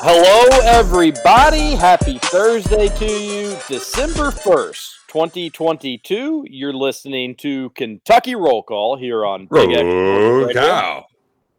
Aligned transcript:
Hello, 0.00 0.60
everybody. 0.62 1.74
Happy 1.74 2.18
Thursday 2.18 2.86
to 2.86 3.04
you. 3.04 3.56
December 3.66 4.30
1st, 4.30 4.90
2022. 5.08 6.44
You're 6.48 6.72
listening 6.72 7.34
to 7.36 7.70
Kentucky 7.70 8.36
Roll 8.36 8.62
Call 8.62 8.96
here 8.96 9.26
on 9.26 9.48
Big 9.52 9.76
Oh, 9.76 10.48
cow. 10.52 11.06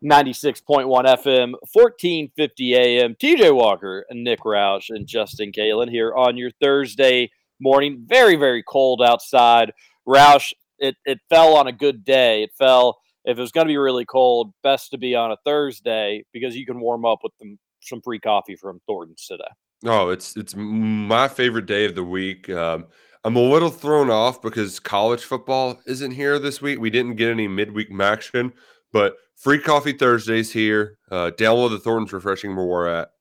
96.1 0.01 0.85
FM, 0.87 1.53
1450 1.73 2.75
AM. 2.75 3.15
TJ 3.15 3.53
Walker 3.53 4.05
Nick 4.11 4.39
Roush 4.39 4.89
and 4.89 5.05
Justin 5.05 5.51
Kalen 5.51 5.89
here 5.89 6.13
on 6.15 6.37
your 6.37 6.51
Thursday 6.61 7.31
morning. 7.59 8.05
Very, 8.07 8.37
very 8.37 8.63
cold 8.63 9.01
outside. 9.01 9.73
Roush, 10.07 10.53
it, 10.77 10.95
it 11.03 11.19
fell 11.29 11.55
on 11.57 11.67
a 11.67 11.73
good 11.73 12.05
day. 12.05 12.43
It 12.43 12.51
fell, 12.57 12.99
if 13.25 13.37
it 13.37 13.41
was 13.41 13.51
going 13.51 13.67
to 13.67 13.71
be 13.71 13.77
really 13.77 14.05
cold, 14.05 14.53
best 14.63 14.91
to 14.91 14.97
be 14.97 15.13
on 15.13 15.33
a 15.33 15.37
Thursday 15.43 16.23
because 16.31 16.55
you 16.55 16.65
can 16.65 16.79
warm 16.79 17.03
up 17.03 17.19
with 17.21 17.37
them, 17.39 17.59
some 17.81 18.01
free 18.01 18.19
coffee 18.19 18.55
from 18.55 18.81
Thornton's 18.87 19.25
today. 19.25 19.43
Oh, 19.85 20.09
it's 20.09 20.35
it's 20.35 20.55
my 20.55 21.27
favorite 21.27 21.65
day 21.65 21.85
of 21.85 21.95
the 21.95 22.03
week. 22.03 22.49
Um, 22.49 22.87
I'm 23.23 23.35
a 23.35 23.41
little 23.41 23.69
thrown 23.69 24.09
off 24.09 24.41
because 24.41 24.79
college 24.79 25.23
football 25.23 25.79
isn't 25.85 26.11
here 26.11 26.39
this 26.39 26.61
week. 26.61 26.79
We 26.79 26.89
didn't 26.89 27.15
get 27.15 27.29
any 27.29 27.47
midweek 27.47 27.89
action, 27.99 28.53
but 28.91 29.15
free 29.35 29.59
coffee 29.59 29.93
Thursdays 29.93 30.51
here. 30.51 30.97
Uh, 31.11 31.31
download 31.37 31.71
the 31.71 31.79
Thornton's 31.79 32.13
Refreshing 32.13 32.53
More 32.53 32.87
at 32.87 33.11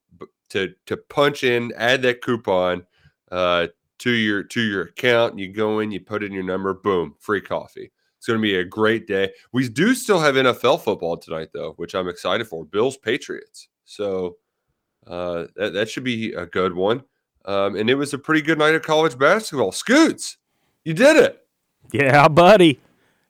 to 0.50 0.74
to 0.86 0.96
punch 0.96 1.44
in, 1.44 1.72
add 1.76 2.02
that 2.02 2.22
coupon 2.22 2.86
uh, 3.30 3.68
to 3.98 4.10
your 4.10 4.42
to 4.44 4.60
your 4.60 4.82
account. 4.82 5.38
You 5.38 5.52
go 5.52 5.80
in, 5.80 5.90
you 5.90 6.00
put 6.00 6.22
in 6.22 6.32
your 6.32 6.44
number, 6.44 6.74
boom, 6.74 7.14
free 7.18 7.40
coffee. 7.40 7.92
It's 8.16 8.26
going 8.26 8.38
to 8.38 8.42
be 8.42 8.56
a 8.56 8.64
great 8.64 9.06
day. 9.06 9.30
We 9.52 9.68
do 9.68 9.94
still 9.94 10.18
have 10.18 10.34
NFL 10.34 10.82
football 10.82 11.16
tonight, 11.16 11.50
though, 11.54 11.74
which 11.76 11.94
I'm 11.94 12.08
excited 12.08 12.48
for. 12.48 12.64
Bills 12.64 12.96
Patriots. 12.96 13.68
So 13.84 14.36
uh, 15.08 15.46
that, 15.56 15.72
that 15.72 15.88
should 15.90 16.04
be 16.04 16.32
a 16.32 16.46
good 16.46 16.74
one. 16.74 17.02
Um, 17.44 17.76
and 17.76 17.88
it 17.88 17.94
was 17.94 18.12
a 18.12 18.18
pretty 18.18 18.42
good 18.42 18.58
night 18.58 18.74
of 18.74 18.82
college 18.82 19.18
basketball. 19.18 19.72
Scoots, 19.72 20.36
you 20.84 20.92
did 20.94 21.16
it. 21.16 21.46
Yeah, 21.92 22.28
buddy. 22.28 22.80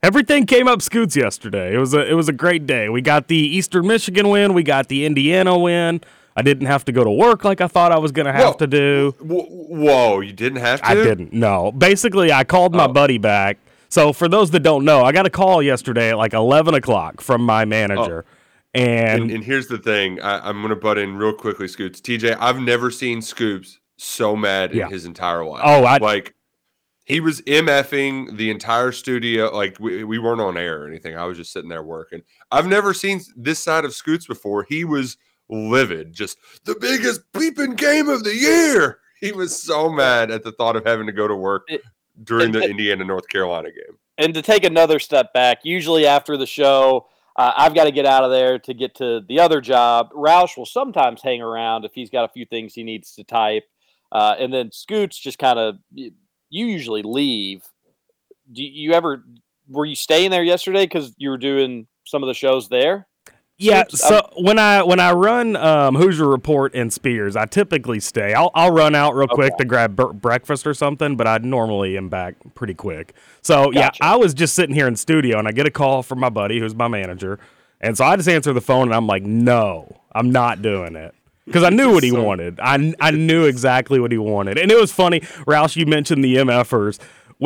Everything 0.03 0.47
came 0.47 0.69
up 0.69 0.81
scoots 0.83 1.17
yesterday. 1.17 1.75
It 1.75 1.79
was 1.79 1.93
a 1.95 2.09
it 2.09 2.15
was 2.15 2.29
a 2.29 2.33
great 2.33 2.67
day. 2.67 2.89
We 2.89 3.01
got 3.03 3.29
the 3.29 3.37
Eastern 3.37 3.87
Michigan 3.87 4.29
win. 4.29 4.55
We 4.55 4.63
got 4.63 4.89
the 4.89 5.05
Indiana 5.05 5.59
win. 5.59 6.01
I 6.37 6.43
didn't 6.43 6.67
have 6.67 6.85
to 6.85 6.93
go 6.93 7.03
to 7.03 7.11
work 7.11 7.45
like 7.45 7.61
I 7.61 7.67
thought 7.67 7.91
I 7.91 7.99
was 7.99 8.13
going 8.13 8.27
to 8.27 8.33
have 8.33 8.53
Whoa. 8.55 8.59
to 8.59 8.67
do. 8.69 9.15
Whoa, 9.21 10.21
you 10.21 10.33
didn't 10.33 10.61
have 10.61 10.81
to? 10.83 10.89
I 10.89 10.95
didn't. 10.95 11.33
No. 11.33 11.73
Basically, 11.73 12.31
I 12.33 12.45
called 12.45 12.75
my 12.77 12.85
Oh. 12.85 12.93
buddy 12.93 13.19
back. 13.19 13.59
So 13.89 14.13
for 14.13 14.29
those 14.29 14.53
that 14.53 14.61
don't 14.61 14.85
know, 14.85 15.03
I 15.03 15.11
got 15.11 15.27
a 15.27 15.31
call 15.31 15.63
yesterday 15.63 16.11
at 16.11 16.17
like 16.17 16.33
eleven 16.35 16.75
o'clock 16.75 17.21
from 17.21 17.43
my 17.43 17.65
manager, 17.65 18.25
and, 18.79 19.23
And, 19.23 19.31
and 19.31 19.45
here's 19.45 19.67
the 19.69 19.79
thing 19.79 20.21
I, 20.21 20.49
I'm 20.49 20.59
going 20.59 20.71
to 20.71 20.77
butt 20.77 20.99
in 20.99 21.17
real 21.17 21.33
quickly, 21.33 21.69
Scoots. 21.69 22.01
TJ, 22.01 22.37
I've 22.41 22.61
never 22.61 22.91
seen 22.91 23.21
Scoops 23.23 23.79
so 23.97 24.37
mad 24.37 24.75
Yeah. 24.75 24.87
in 24.87 24.93
his 24.93 25.05
entire 25.05 25.45
life. 25.45 25.63
Oh, 25.65 25.85
I- 25.85 25.99
like 25.99 26.35
he 27.05 27.21
was 27.21 27.41
MFing 27.43 28.37
the 28.37 28.51
entire 28.51 28.93
studio. 28.93 29.51
Like 29.55 29.79
we, 29.81 30.05
we 30.05 30.19
weren't 30.19 30.41
on 30.43 30.57
air 30.59 30.83
or 30.83 30.87
anything. 30.89 31.17
I 31.17 31.25
was 31.25 31.39
just 31.39 31.53
sitting 31.53 31.71
there 31.71 31.83
working. 31.83 32.23
I've 32.51 32.67
never 32.67 32.93
seen 32.93 33.21
this 33.37 33.59
side 33.59 33.85
of 33.85 33.95
Scoots 33.95 34.27
before. 34.27 34.67
He 34.69 34.85
was 34.85 35.17
livid, 35.49 36.13
just 36.13 36.37
the 36.65 36.77
biggest 36.79 37.23
bleeping 37.33 37.77
game 37.77 38.09
of 38.11 38.25
the 38.25 38.35
year. 38.35 38.99
He 39.21 39.33
was 39.33 39.61
so 39.61 39.89
mad 39.91 40.31
at 40.31 40.45
the 40.45 40.53
thought 40.53 40.77
of 40.77 40.85
having 40.85 41.07
to 41.07 41.13
go 41.13 41.27
to 41.27 41.35
work 41.35 41.65
It- 41.69 41.83
during 42.23 42.51
it- 42.51 42.53
the 42.53 42.65
Indiana 42.69 43.05
North 43.05 43.29
Carolina 43.29 43.71
game. 43.71 43.97
and 44.19 44.35
to 44.35 44.43
take 44.43 44.65
another 44.65 44.99
step 44.99 45.33
back, 45.33 45.61
usually 45.65 46.05
after 46.07 46.37
the 46.37 46.47
show, 46.47 47.07
uh, 47.39 47.53
I've 47.57 47.75
got 47.75 47.85
to 47.85 47.93
get 47.93 48.05
out 48.05 48.25
of 48.25 48.31
there 48.31 48.59
to 48.59 48.75
get 48.75 48.97
to 48.97 49.21
the 49.27 49.41
other 49.41 49.61
job. 49.61 50.11
Roush 50.13 50.59
will 50.59 50.67
sometimes 50.67 51.23
hang 51.23 51.41
around 51.41 51.85
if 51.85 51.93
he's 51.95 52.11
got 52.11 52.25
a 52.25 52.33
few 52.33 52.45
things 52.45 52.75
he 52.75 52.83
needs 52.83 53.15
to 53.15 53.25
type, 53.25 53.65
uh, 54.13 54.35
and 54.39 54.53
then 54.53 54.71
Scoots 54.73 55.19
just 55.19 55.39
kind 55.39 55.59
of. 55.59 55.77
You 55.95 56.13
usually 56.67 57.03
leave. 57.03 57.63
Do 58.53 58.63
you 58.63 58.93
ever? 58.93 59.25
Were 59.69 59.85
you 59.85 59.97
staying 59.97 60.31
there 60.31 60.43
yesterday 60.43 60.85
because 60.85 61.15
you 61.17 61.31
were 61.31 61.39
doing 61.39 61.87
some 62.05 62.23
of 62.23 62.27
the 62.27 62.35
shows 62.35 62.69
there? 62.69 63.08
Yeah, 63.61 63.85
so 63.89 64.21
when 64.37 64.57
I 64.61 64.85
when 64.85 65.01
I 65.01 65.11
run 65.13 65.57
um, 65.57 65.97
Hoosier 65.97 66.29
Report 66.29 66.73
and 66.77 66.93
Spears, 66.93 67.35
I 67.35 67.45
typically 67.47 67.99
stay. 67.99 68.33
I'll 68.33 68.53
I'll 68.55 68.71
run 68.71 68.95
out 68.95 69.17
real 69.17 69.27
quick 69.27 69.57
to 69.57 69.65
grab 69.65 69.97
bur- 69.97 70.13
breakfast 70.13 70.65
or 70.65 70.75
something, 70.75 71.17
but 71.17 71.27
I 71.27 71.39
normally 71.39 71.97
am 71.97 72.09
back 72.09 72.37
pretty 72.55 72.75
quick. 72.75 73.15
So 73.43 73.73
yeah, 73.73 73.91
I 74.01 74.15
was 74.15 74.33
just 74.33 74.55
sitting 74.55 74.77
here 74.77 74.87
in 74.87 74.95
studio 74.95 75.41
and 75.41 75.49
I 75.49 75.51
get 75.53 75.67
a 75.67 75.73
call 75.73 76.05
from 76.05 76.21
my 76.21 76.29
buddy 76.31 76.61
who's 76.61 76.77
my 76.77 76.87
manager, 76.87 77.41
and 77.81 77.97
so 77.97 78.05
I 78.05 78.15
just 78.15 78.29
answer 78.29 78.53
the 78.53 78.61
phone 78.61 78.83
and 78.89 78.95
I'm 78.95 79.09
like, 79.09 79.25
no, 79.25 80.01
I'm 80.13 80.31
not 80.31 80.63
doing 80.63 80.95
it. 80.95 81.13
Because 81.45 81.65
I 81.65 81.71
knew 81.71 81.91
what 81.93 82.05
he 82.05 82.11
So- 82.11 82.23
wanted. 82.23 82.61
I, 82.61 82.95
I 83.01 83.11
knew 83.11 83.45
exactly 83.47 83.99
what 83.99 84.13
he 84.13 84.19
wanted. 84.19 84.59
And 84.59 84.71
it 84.71 84.79
was 84.79 84.93
funny. 84.93 85.21
Roush, 85.49 85.77
you 85.77 85.87
mentioned 85.87 86.23
the 86.23 86.37
MFers. 86.37 86.99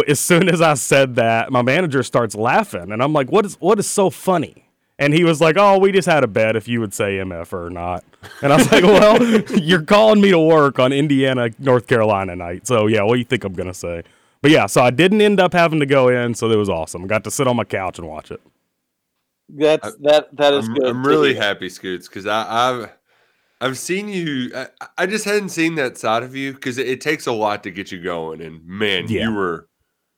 As 0.08 0.18
soon 0.18 0.48
as 0.48 0.60
I 0.60 0.74
said 0.74 1.14
that, 1.14 1.52
my 1.52 1.62
manager 1.62 2.02
starts 2.02 2.34
laughing. 2.34 2.90
And 2.90 3.00
I'm 3.00 3.12
like, 3.12 3.30
what 3.30 3.46
is 3.46 3.54
what 3.60 3.78
is 3.78 3.86
so 3.88 4.10
funny? 4.10 4.68
And 5.02 5.12
he 5.12 5.24
was 5.24 5.40
like, 5.40 5.56
"Oh, 5.58 5.78
we 5.78 5.90
just 5.92 6.06
had 6.08 6.22
a 6.22 6.26
bet 6.28 6.54
if 6.56 6.68
you 6.68 6.80
would 6.80 6.94
say 6.94 7.16
MF 7.18 7.52
or 7.52 7.70
not." 7.70 8.04
And 8.40 8.52
I 8.52 8.56
was 8.56 8.70
like, 8.70 8.84
"Well, 8.84 9.42
you're 9.60 9.82
calling 9.82 10.20
me 10.20 10.30
to 10.30 10.38
work 10.38 10.78
on 10.78 10.92
Indiana, 10.92 11.50
North 11.58 11.86
Carolina 11.86 12.36
night, 12.36 12.66
so 12.66 12.86
yeah, 12.86 13.02
what 13.02 13.14
do 13.14 13.18
you 13.18 13.24
think 13.24 13.44
I'm 13.44 13.52
gonna 13.52 13.74
say?" 13.74 14.02
But 14.42 14.50
yeah, 14.52 14.66
so 14.66 14.80
I 14.82 14.90
didn't 14.90 15.20
end 15.20 15.40
up 15.40 15.52
having 15.52 15.80
to 15.80 15.86
go 15.86 16.08
in, 16.08 16.34
so 16.34 16.50
it 16.50 16.56
was 16.56 16.68
awesome. 16.68 17.06
Got 17.06 17.24
to 17.24 17.30
sit 17.30 17.46
on 17.46 17.56
my 17.56 17.64
couch 17.64 17.98
and 17.98 18.08
watch 18.08 18.30
it. 18.30 18.40
That's 19.48 19.96
that. 20.02 20.34
That 20.36 20.54
is 20.54 20.68
I'm, 20.68 20.74
good. 20.74 20.86
I'm 20.88 21.06
really 21.06 21.34
hear. 21.34 21.42
happy, 21.42 21.68
Scoots, 21.68 22.08
because 22.08 22.26
I've 22.26 22.90
I've 23.60 23.78
seen 23.78 24.08
you. 24.08 24.50
I, 24.54 24.66
I 24.98 25.06
just 25.06 25.24
hadn't 25.24 25.50
seen 25.50 25.74
that 25.76 25.98
side 25.98 26.22
of 26.22 26.34
you 26.34 26.52
because 26.54 26.78
it, 26.78 26.88
it 26.88 27.00
takes 27.00 27.26
a 27.26 27.32
lot 27.32 27.62
to 27.64 27.70
get 27.70 27.92
you 27.92 28.00
going, 28.02 28.40
and 28.40 28.64
man, 28.64 29.06
Yeah. 29.08 29.28
you 29.28 29.34
were. 29.34 29.68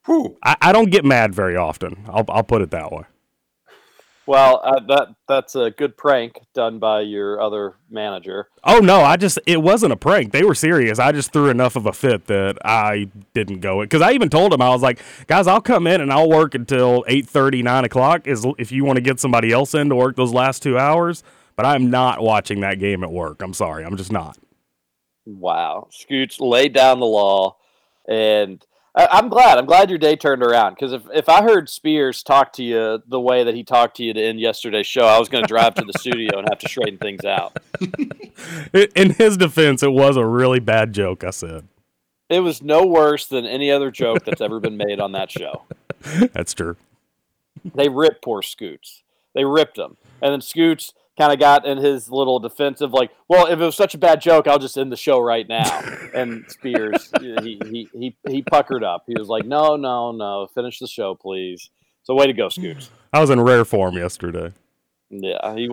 Whew, 0.07 0.37
I, 0.43 0.57
I 0.61 0.73
don't 0.73 0.91
get 0.91 1.05
mad 1.05 1.35
very 1.35 1.57
often. 1.57 2.05
I'll 2.09 2.25
I'll 2.29 2.43
put 2.45 2.61
it 2.63 2.71
that 2.71 2.93
way. 2.93 3.05
Well, 4.27 4.61
uh, 4.65 4.81
that 4.89 5.15
that's 5.29 5.55
a 5.55 5.71
good 5.71 5.97
prank 5.97 6.39
done 6.55 6.79
by 6.79 7.03
your 7.03 7.41
other 7.41 7.75
manager. 7.91 8.49
Oh 8.65 8.79
no, 8.79 9.01
I 9.01 9.17
just 9.17 9.39
it 9.47 9.61
wasn't 9.61 9.93
a 9.93 9.97
prank. 9.97 10.33
They 10.33 10.45
were 10.45 10.55
serious. 10.55 10.99
I 10.99 11.13
just 11.13 11.33
threw 11.33 11.51
enough 11.51 11.77
of 11.77 11.85
a 11.87 11.93
fit 11.93 12.27
that 12.27 12.57
I 12.65 13.09
didn't 13.35 13.61
go 13.61 13.83
it 13.83 13.87
because 13.87 14.01
I 14.01 14.13
even 14.13 14.31
told 14.31 14.55
him 14.55 14.63
I 14.63 14.71
was 14.71 14.81
like, 14.81 15.01
guys, 15.27 15.47
I'll 15.47 15.61
come 15.61 15.87
in 15.87 16.01
and 16.01 16.11
I'll 16.11 16.29
work 16.29 16.55
until 16.55 17.05
8 17.07 17.29
30, 17.29 17.63
9 17.63 17.85
o'clock. 17.85 18.27
Is 18.27 18.47
if 18.59 18.73
you 18.73 18.85
want 18.85 18.97
to 18.97 19.03
get 19.03 19.21
somebody 19.21 19.53
else 19.53 19.75
in 19.75 19.91
to 19.91 19.95
work 19.95 20.17
those 20.17 20.33
last 20.33 20.63
two 20.63 20.79
hours. 20.79 21.23
But 21.57 21.67
I'm 21.67 21.89
not 21.89 22.21
watching 22.21 22.61
that 22.61 22.81
game 22.81 23.05
at 23.05 23.13
work. 23.13 23.41
I'm 23.41 23.55
sorry, 23.55 23.85
I'm 23.85 23.97
just 23.97 24.11
not. 24.11 24.37
Wow, 25.25 25.89
Scooch 25.93 26.41
laid 26.41 26.73
down 26.73 26.99
the 26.99 27.07
law, 27.07 27.57
and 28.09 28.65
I'm 28.97 29.29
glad. 29.29 29.59
I'm 29.59 29.67
glad 29.67 29.91
your 29.91 29.99
day 29.99 30.15
turned 30.15 30.43
around 30.43 30.75
because 30.75 30.93
if, 30.93 31.03
if 31.13 31.29
I 31.29 31.43
heard 31.43 31.69
Spears 31.69 32.23
talk 32.23 32.53
to 32.55 32.63
you 32.63 33.03
the 33.09 33.21
way 33.21 33.43
that 33.43 33.55
he 33.55 33.65
talked 33.65 33.97
to 33.97 34.05
you 34.05 34.13
to 34.13 34.21
end 34.23 34.39
yesterday's 34.39 34.87
show, 34.87 35.05
I 35.05 35.19
was 35.19 35.29
going 35.29 35.43
to 35.43 35.49
drive 35.49 35.75
to 35.75 35.85
the 35.85 35.93
studio 35.99 36.39
and 36.39 36.49
have 36.49 36.61
to 36.61 36.69
straighten 36.69 36.99
things 36.99 37.25
out. 37.25 37.57
In 38.95 39.11
his 39.11 39.37
defense, 39.37 39.83
it 39.83 39.91
was 39.91 40.17
a 40.17 40.25
really 40.25 40.61
bad 40.61 40.93
joke. 40.93 41.25
I 41.25 41.31
said 41.31 41.67
It 42.29 42.41
was 42.41 42.63
no 42.63 42.87
worse 42.87 43.27
than 43.27 43.47
any 43.47 43.69
other 43.73 43.91
joke 43.91 44.25
that's 44.25 44.41
ever 44.41 44.61
been 44.61 44.77
made 44.77 45.01
on 45.01 45.11
that 45.13 45.29
show. 45.29 45.63
that's 46.33 46.55
true. 46.55 46.77
They 47.75 47.89
ripped 47.89 48.23
poor 48.23 48.43
Scoots. 48.43 49.03
They 49.35 49.45
ripped 49.45 49.77
him, 49.77 49.97
and 50.23 50.33
then 50.33 50.41
Scoots 50.41 50.95
kind 51.17 51.33
of 51.33 51.39
got 51.39 51.67
in 51.67 51.79
his 51.79 52.11
little 52.11 52.39
defensive, 52.39 52.93
like, 52.93 53.11
"Well, 53.29 53.47
if 53.47 53.61
it 53.61 53.65
was 53.65 53.77
such 53.77 53.95
a 53.95 53.99
bad 53.99 54.21
joke, 54.21 54.47
I'll 54.47 54.59
just 54.59 54.77
end 54.77 54.93
the 54.93 54.97
show 54.97 55.21
right 55.21 55.49
now." 55.49 55.83
And 56.15 56.45
Spears, 56.49 57.11
he 57.21 57.59
he 57.65 57.89
he 57.93 58.17
he 58.29 58.43
puckered 58.43 58.85
up. 58.85 59.03
He 59.09 59.15
was 59.19 59.27
like, 59.27 59.45
"No, 59.45 59.75
no, 59.75 60.13
no, 60.13 60.47
finish 60.55 60.79
the 60.79 60.87
show, 60.87 61.17
please." 61.17 61.71
So, 62.05 62.15
way 62.15 62.29
to 62.29 62.33
go, 62.33 62.49
Scoots. 62.49 62.91
I 63.13 63.21
was 63.21 63.31
in 63.31 63.41
rare 63.41 63.65
form 63.65 63.97
yesterday. 63.97 64.53
Yeah, 65.11 65.55
he 65.55 65.69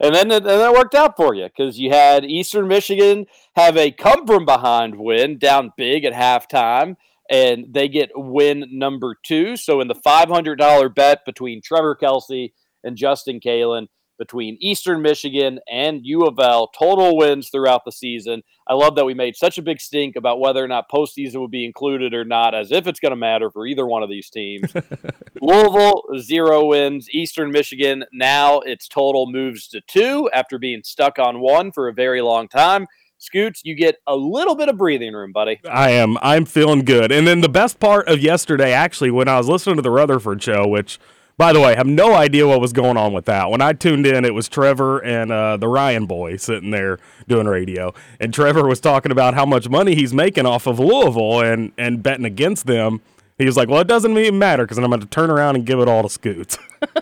and 0.00 0.14
then 0.14 0.30
and 0.30 0.44
that 0.44 0.72
worked 0.72 0.94
out 0.94 1.16
for 1.16 1.34
you 1.34 1.44
because 1.44 1.78
you 1.78 1.90
had 1.90 2.24
Eastern 2.24 2.68
Michigan 2.68 3.26
have 3.54 3.76
a 3.76 3.90
come 3.90 4.26
from 4.26 4.44
behind 4.44 4.96
win 4.96 5.38
down 5.38 5.72
big 5.76 6.04
at 6.04 6.12
halftime, 6.12 6.96
and 7.30 7.66
they 7.70 7.88
get 7.88 8.10
win 8.14 8.66
number 8.70 9.16
two. 9.22 9.56
So 9.56 9.80
in 9.80 9.88
the 9.88 9.94
five 9.94 10.28
hundred 10.28 10.56
dollar 10.56 10.88
bet 10.88 11.24
between 11.24 11.62
Trevor 11.62 11.94
Kelsey 11.94 12.54
and 12.84 12.96
Justin 12.96 13.40
Kalen 13.40 13.86
between 14.22 14.56
Eastern 14.60 15.02
Michigan 15.02 15.58
and 15.68 16.06
U 16.06 16.26
of 16.26 16.38
L, 16.38 16.68
total 16.68 17.16
wins 17.16 17.48
throughout 17.48 17.84
the 17.84 17.90
season. 17.90 18.40
I 18.68 18.74
love 18.74 18.94
that 18.94 19.04
we 19.04 19.14
made 19.14 19.34
such 19.34 19.58
a 19.58 19.62
big 19.62 19.80
stink 19.80 20.14
about 20.14 20.38
whether 20.38 20.62
or 20.62 20.68
not 20.68 20.88
postseason 20.88 21.40
would 21.40 21.50
be 21.50 21.64
included 21.64 22.14
or 22.14 22.24
not, 22.24 22.54
as 22.54 22.70
if 22.70 22.86
it's 22.86 23.00
going 23.00 23.10
to 23.10 23.16
matter 23.16 23.50
for 23.50 23.66
either 23.66 23.84
one 23.84 24.04
of 24.04 24.08
these 24.08 24.30
teams. 24.30 24.72
Louisville, 25.40 26.04
zero 26.20 26.66
wins. 26.66 27.10
Eastern 27.10 27.50
Michigan, 27.50 28.04
now 28.12 28.60
its 28.60 28.86
total 28.86 29.26
moves 29.26 29.66
to 29.68 29.80
two 29.88 30.30
after 30.32 30.56
being 30.56 30.84
stuck 30.84 31.18
on 31.18 31.40
one 31.40 31.72
for 31.72 31.88
a 31.88 31.92
very 31.92 32.20
long 32.20 32.46
time. 32.46 32.86
Scoots, 33.18 33.62
you 33.64 33.74
get 33.74 33.96
a 34.06 34.14
little 34.14 34.54
bit 34.54 34.68
of 34.68 34.78
breathing 34.78 35.14
room, 35.14 35.32
buddy. 35.32 35.60
I 35.68 35.90
am. 35.90 36.16
I'm 36.22 36.44
feeling 36.44 36.84
good. 36.84 37.10
And 37.10 37.26
then 37.26 37.40
the 37.40 37.48
best 37.48 37.80
part 37.80 38.08
of 38.08 38.20
yesterday, 38.20 38.72
actually, 38.72 39.10
when 39.10 39.26
I 39.26 39.38
was 39.38 39.48
listening 39.48 39.76
to 39.76 39.82
the 39.82 39.90
Rutherford 39.90 40.40
show, 40.40 40.66
which, 40.66 41.00
by 41.42 41.52
the 41.52 41.58
way, 41.58 41.72
I 41.72 41.76
have 41.76 41.88
no 41.88 42.14
idea 42.14 42.46
what 42.46 42.60
was 42.60 42.72
going 42.72 42.96
on 42.96 43.12
with 43.12 43.24
that. 43.24 43.50
When 43.50 43.60
I 43.60 43.72
tuned 43.72 44.06
in, 44.06 44.24
it 44.24 44.32
was 44.32 44.48
Trevor 44.48 45.00
and 45.00 45.32
uh, 45.32 45.56
the 45.56 45.66
Ryan 45.66 46.06
boy 46.06 46.36
sitting 46.36 46.70
there 46.70 47.00
doing 47.26 47.48
radio, 47.48 47.92
and 48.20 48.32
Trevor 48.32 48.68
was 48.68 48.78
talking 48.78 49.10
about 49.10 49.34
how 49.34 49.44
much 49.44 49.68
money 49.68 49.96
he's 49.96 50.14
making 50.14 50.46
off 50.46 50.68
of 50.68 50.78
Louisville 50.78 51.40
and 51.40 51.72
and 51.76 52.00
betting 52.00 52.24
against 52.24 52.66
them. 52.66 53.00
He 53.38 53.44
was 53.44 53.56
like, 53.56 53.68
"Well, 53.68 53.80
it 53.80 53.88
doesn't 53.88 54.16
even 54.16 54.38
matter 54.38 54.62
because 54.62 54.78
I'm 54.78 54.86
going 54.86 55.00
to 55.00 55.06
turn 55.08 55.32
around 55.32 55.56
and 55.56 55.66
give 55.66 55.80
it 55.80 55.88
all 55.88 56.04
to 56.04 56.08
Scoots." 56.08 56.58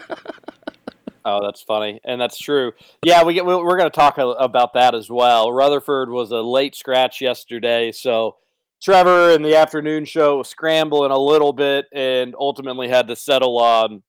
Oh, 1.23 1.45
that's 1.45 1.61
funny, 1.61 2.01
and 2.03 2.19
that's 2.19 2.39
true. 2.39 2.73
Yeah, 3.05 3.25
we 3.25 3.35
get, 3.35 3.45
we- 3.45 3.55
we're 3.55 3.77
going 3.77 3.91
to 3.91 3.95
talk 3.95 4.17
about 4.17 4.73
that 4.73 4.95
as 4.95 5.11
well. 5.11 5.53
Rutherford 5.53 6.09
was 6.09 6.31
a 6.31 6.41
late 6.41 6.75
scratch 6.75 7.21
yesterday, 7.21 7.93
so 7.93 8.37
Trevor 8.83 9.33
in 9.33 9.43
the 9.43 9.55
afternoon 9.55 10.07
show 10.07 10.39
was 10.39 10.49
scrambling 10.49 11.11
a 11.11 11.19
little 11.19 11.53
bit, 11.53 11.85
and 11.93 12.35
ultimately 12.41 12.89
had 12.89 13.07
to 13.09 13.17
settle 13.17 13.59
on 13.59 14.03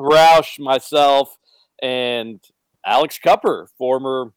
Roush, 0.00 0.58
myself, 0.58 1.36
and 1.82 2.40
Alex 2.84 3.18
Kupper, 3.24 3.66
former 3.76 4.32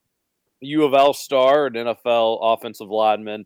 U 0.61 0.83
of 0.83 0.93
L 0.93 1.13
star 1.13 1.67
and 1.67 1.75
NFL 1.75 2.39
offensive 2.41 2.89
lineman. 2.89 3.45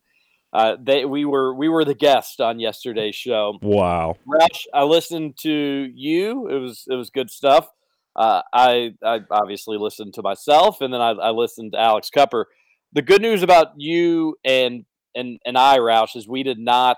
Uh, 0.53 0.75
they 0.81 1.05
we 1.05 1.25
were 1.25 1.53
we 1.53 1.69
were 1.69 1.85
the 1.85 1.93
guest 1.93 2.41
on 2.41 2.59
yesterday's 2.59 3.15
show. 3.15 3.59
wow. 3.61 4.15
Roush, 4.27 4.65
I 4.73 4.83
listened 4.83 5.37
to 5.41 5.51
you. 5.93 6.47
It 6.47 6.59
was 6.59 6.85
it 6.89 6.95
was 6.95 7.09
good 7.09 7.29
stuff. 7.29 7.69
Uh, 8.15 8.41
I 8.53 8.93
I 9.03 9.19
obviously 9.29 9.77
listened 9.77 10.15
to 10.15 10.21
myself, 10.21 10.81
and 10.81 10.93
then 10.93 11.01
I, 11.01 11.11
I 11.11 11.29
listened 11.31 11.73
to 11.73 11.79
Alex 11.79 12.09
Kupper. 12.15 12.45
The 12.93 13.01
good 13.01 13.21
news 13.21 13.43
about 13.43 13.73
you 13.77 14.37
and 14.43 14.85
and 15.13 15.39
and 15.45 15.57
I, 15.57 15.77
Roush, 15.77 16.15
is 16.15 16.27
we 16.27 16.43
did 16.43 16.59
not 16.59 16.97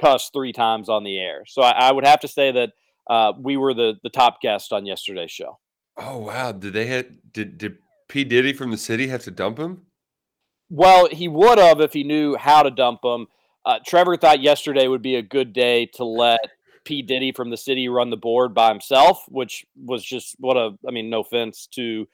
cuss 0.00 0.30
three 0.32 0.52
times 0.52 0.88
on 0.88 1.04
the 1.04 1.18
air. 1.18 1.44
So 1.46 1.62
I, 1.62 1.72
I 1.72 1.92
would 1.92 2.06
have 2.06 2.20
to 2.20 2.28
say 2.28 2.52
that 2.52 2.70
uh, 3.08 3.32
we 3.38 3.56
were 3.56 3.74
the 3.74 3.94
the 4.02 4.10
top 4.10 4.40
guest 4.40 4.72
on 4.72 4.86
yesterday's 4.86 5.30
show. 5.30 5.58
Oh 5.96 6.18
wow! 6.18 6.52
Did 6.52 6.72
they 6.72 6.86
had 6.86 7.18
did 7.32 7.58
did 7.58 7.76
P 8.08 8.24
Diddy 8.24 8.52
from 8.52 8.70
the 8.70 8.78
city 8.78 9.08
have 9.08 9.22
to 9.24 9.30
dump 9.30 9.58
him? 9.58 9.82
Well, 10.70 11.08
he 11.08 11.28
would 11.28 11.58
have 11.58 11.80
if 11.80 11.92
he 11.92 12.04
knew 12.04 12.36
how 12.36 12.62
to 12.62 12.70
dump 12.70 13.00
him. 13.04 13.26
Uh, 13.64 13.78
Trevor 13.86 14.16
thought 14.16 14.42
yesterday 14.42 14.88
would 14.88 15.02
be 15.02 15.16
a 15.16 15.22
good 15.22 15.52
day 15.52 15.86
to 15.94 16.04
let 16.04 16.40
P. 16.84 17.02
Diddy 17.02 17.32
from 17.32 17.50
the 17.50 17.56
city 17.56 17.88
run 17.88 18.10
the 18.10 18.16
board 18.16 18.54
by 18.54 18.68
himself, 18.68 19.24
which 19.28 19.64
was 19.76 20.04
just 20.04 20.36
what 20.38 20.56
a. 20.56 20.70
I 20.86 20.90
mean, 20.90 21.10
no 21.10 21.20
offense 21.20 21.68
to 21.74 22.06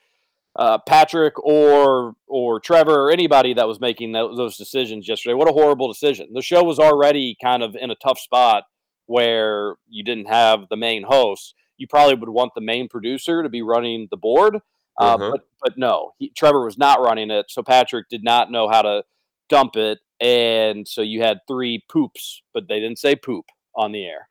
uh, 0.57 0.79
Patrick 0.87 1.39
or 1.45 2.15
or 2.27 2.61
Trevor 2.61 3.05
or 3.05 3.11
anybody 3.11 3.55
that 3.55 3.69
was 3.69 3.81
making 3.81 4.13
tho- 4.13 4.37
those 4.37 4.57
decisions 4.57 5.09
yesterday. 5.09 5.35
What 5.35 5.49
a 5.49 5.53
horrible 5.53 5.89
decision! 5.89 6.29
The 6.33 6.43
show 6.43 6.63
was 6.63 6.79
already 6.79 7.37
kind 7.43 7.63
of 7.63 7.75
in 7.75 7.91
a 7.91 7.97
tough 7.97 8.19
spot 8.19 8.65
where 9.11 9.75
you 9.89 10.05
didn't 10.05 10.27
have 10.29 10.69
the 10.71 10.77
main 10.77 11.03
host. 11.03 11.55
You 11.79 11.89
probably 11.89 12.15
would 12.15 12.29
want 12.29 12.53
the 12.55 12.61
main 12.61 12.89
producer 12.89 13.43
to 13.43 13.49
be 13.49 13.61
running 13.61 14.07
the 14.11 14.17
board. 14.17 14.55
Uh, 14.57 15.15
Uh-huh. 15.15 15.31
but 15.33 15.41
but 15.63 15.77
no, 15.77 16.13
he, 16.19 16.31
Trevor 16.31 16.65
was 16.65 16.79
not 16.79 17.01
running 17.01 17.31
it, 17.31 17.47
so 17.49 17.63
Patrick 17.63 18.09
did 18.09 18.23
not 18.23 18.51
know 18.53 18.69
how 18.69 18.83
to 18.83 19.03
dump 19.49 19.75
it, 19.77 19.99
and 20.21 20.87
so 20.87 21.01
you 21.03 21.23
had 21.23 21.39
three 21.49 21.83
poops, 21.89 22.43
but 22.55 22.69
they 22.69 22.79
didn't 22.79 22.99
say 22.99 23.17
poop 23.17 23.47
on 23.75 23.93
the 23.93 24.05
air. 24.07 24.29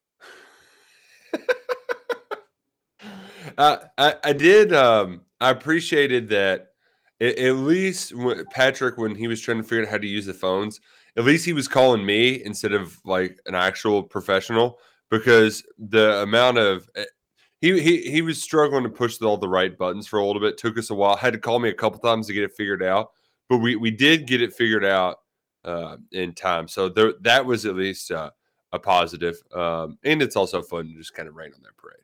Uh, 3.57 3.77
I 3.97 4.15
I 4.23 4.33
did. 4.33 4.73
Um, 4.73 5.21
I 5.41 5.49
appreciated 5.49 6.29
that. 6.29 6.67
At, 7.21 7.37
at 7.37 7.55
least 7.55 8.13
when, 8.15 8.45
Patrick, 8.51 8.97
when 8.97 9.15
he 9.15 9.27
was 9.27 9.41
trying 9.41 9.57
to 9.57 9.63
figure 9.63 9.83
out 9.83 9.89
how 9.89 9.97
to 9.97 10.07
use 10.07 10.25
the 10.25 10.33
phones, 10.33 10.79
at 11.19 11.25
least 11.25 11.43
he 11.43 11.51
was 11.51 11.67
calling 11.67 12.05
me 12.05 12.41
instead 12.45 12.71
of 12.71 12.97
like 13.03 13.37
an 13.45 13.53
actual 13.53 14.01
professional 14.01 14.79
because 15.11 15.63
the 15.77 16.21
amount 16.21 16.57
of 16.57 16.89
eh, 16.95 17.03
he 17.59 17.77
he 17.81 18.09
he 18.09 18.21
was 18.21 18.41
struggling 18.41 18.83
to 18.83 18.89
push 18.89 19.21
all 19.21 19.35
the 19.35 19.49
right 19.49 19.77
buttons 19.77 20.07
for 20.07 20.17
a 20.17 20.25
little 20.25 20.41
bit. 20.41 20.57
Took 20.57 20.77
us 20.77 20.89
a 20.89 20.95
while. 20.95 21.17
Had 21.17 21.33
to 21.33 21.39
call 21.39 21.59
me 21.59 21.67
a 21.67 21.73
couple 21.73 21.99
times 21.99 22.27
to 22.27 22.33
get 22.33 22.43
it 22.43 22.53
figured 22.53 22.81
out, 22.81 23.11
but 23.49 23.57
we 23.57 23.75
we 23.75 23.91
did 23.91 24.27
get 24.27 24.41
it 24.41 24.53
figured 24.53 24.85
out 24.85 25.17
uh, 25.65 25.97
in 26.13 26.33
time. 26.33 26.69
So 26.69 26.87
there 26.87 27.13
that 27.19 27.45
was 27.45 27.65
at 27.65 27.75
least 27.75 28.11
uh, 28.11 28.29
a 28.71 28.79
positive. 28.79 29.35
Um, 29.53 29.97
and 30.05 30.21
it's 30.21 30.37
also 30.37 30.61
fun 30.61 30.87
to 30.87 30.93
just 30.93 31.13
kind 31.13 31.27
of 31.27 31.35
rain 31.35 31.51
on 31.53 31.61
their 31.61 31.73
parade. 31.77 31.97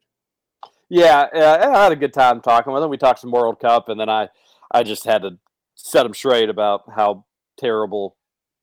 Yeah, 0.89 1.29
I 1.33 1.83
had 1.83 1.93
a 1.93 1.95
good 1.95 2.13
time 2.13 2.41
talking 2.41 2.73
with 2.73 2.83
him. 2.83 2.89
We 2.89 2.97
talked 2.97 3.19
some 3.19 3.31
World 3.31 3.61
Cup, 3.61 3.87
and 3.87 3.97
then 3.97 4.09
I, 4.09 4.27
I 4.71 4.83
just 4.83 5.05
had 5.05 5.21
to 5.21 5.39
set 5.75 6.05
him 6.05 6.13
straight 6.13 6.49
about 6.49 6.83
how 6.93 7.25
terrible 7.57 8.17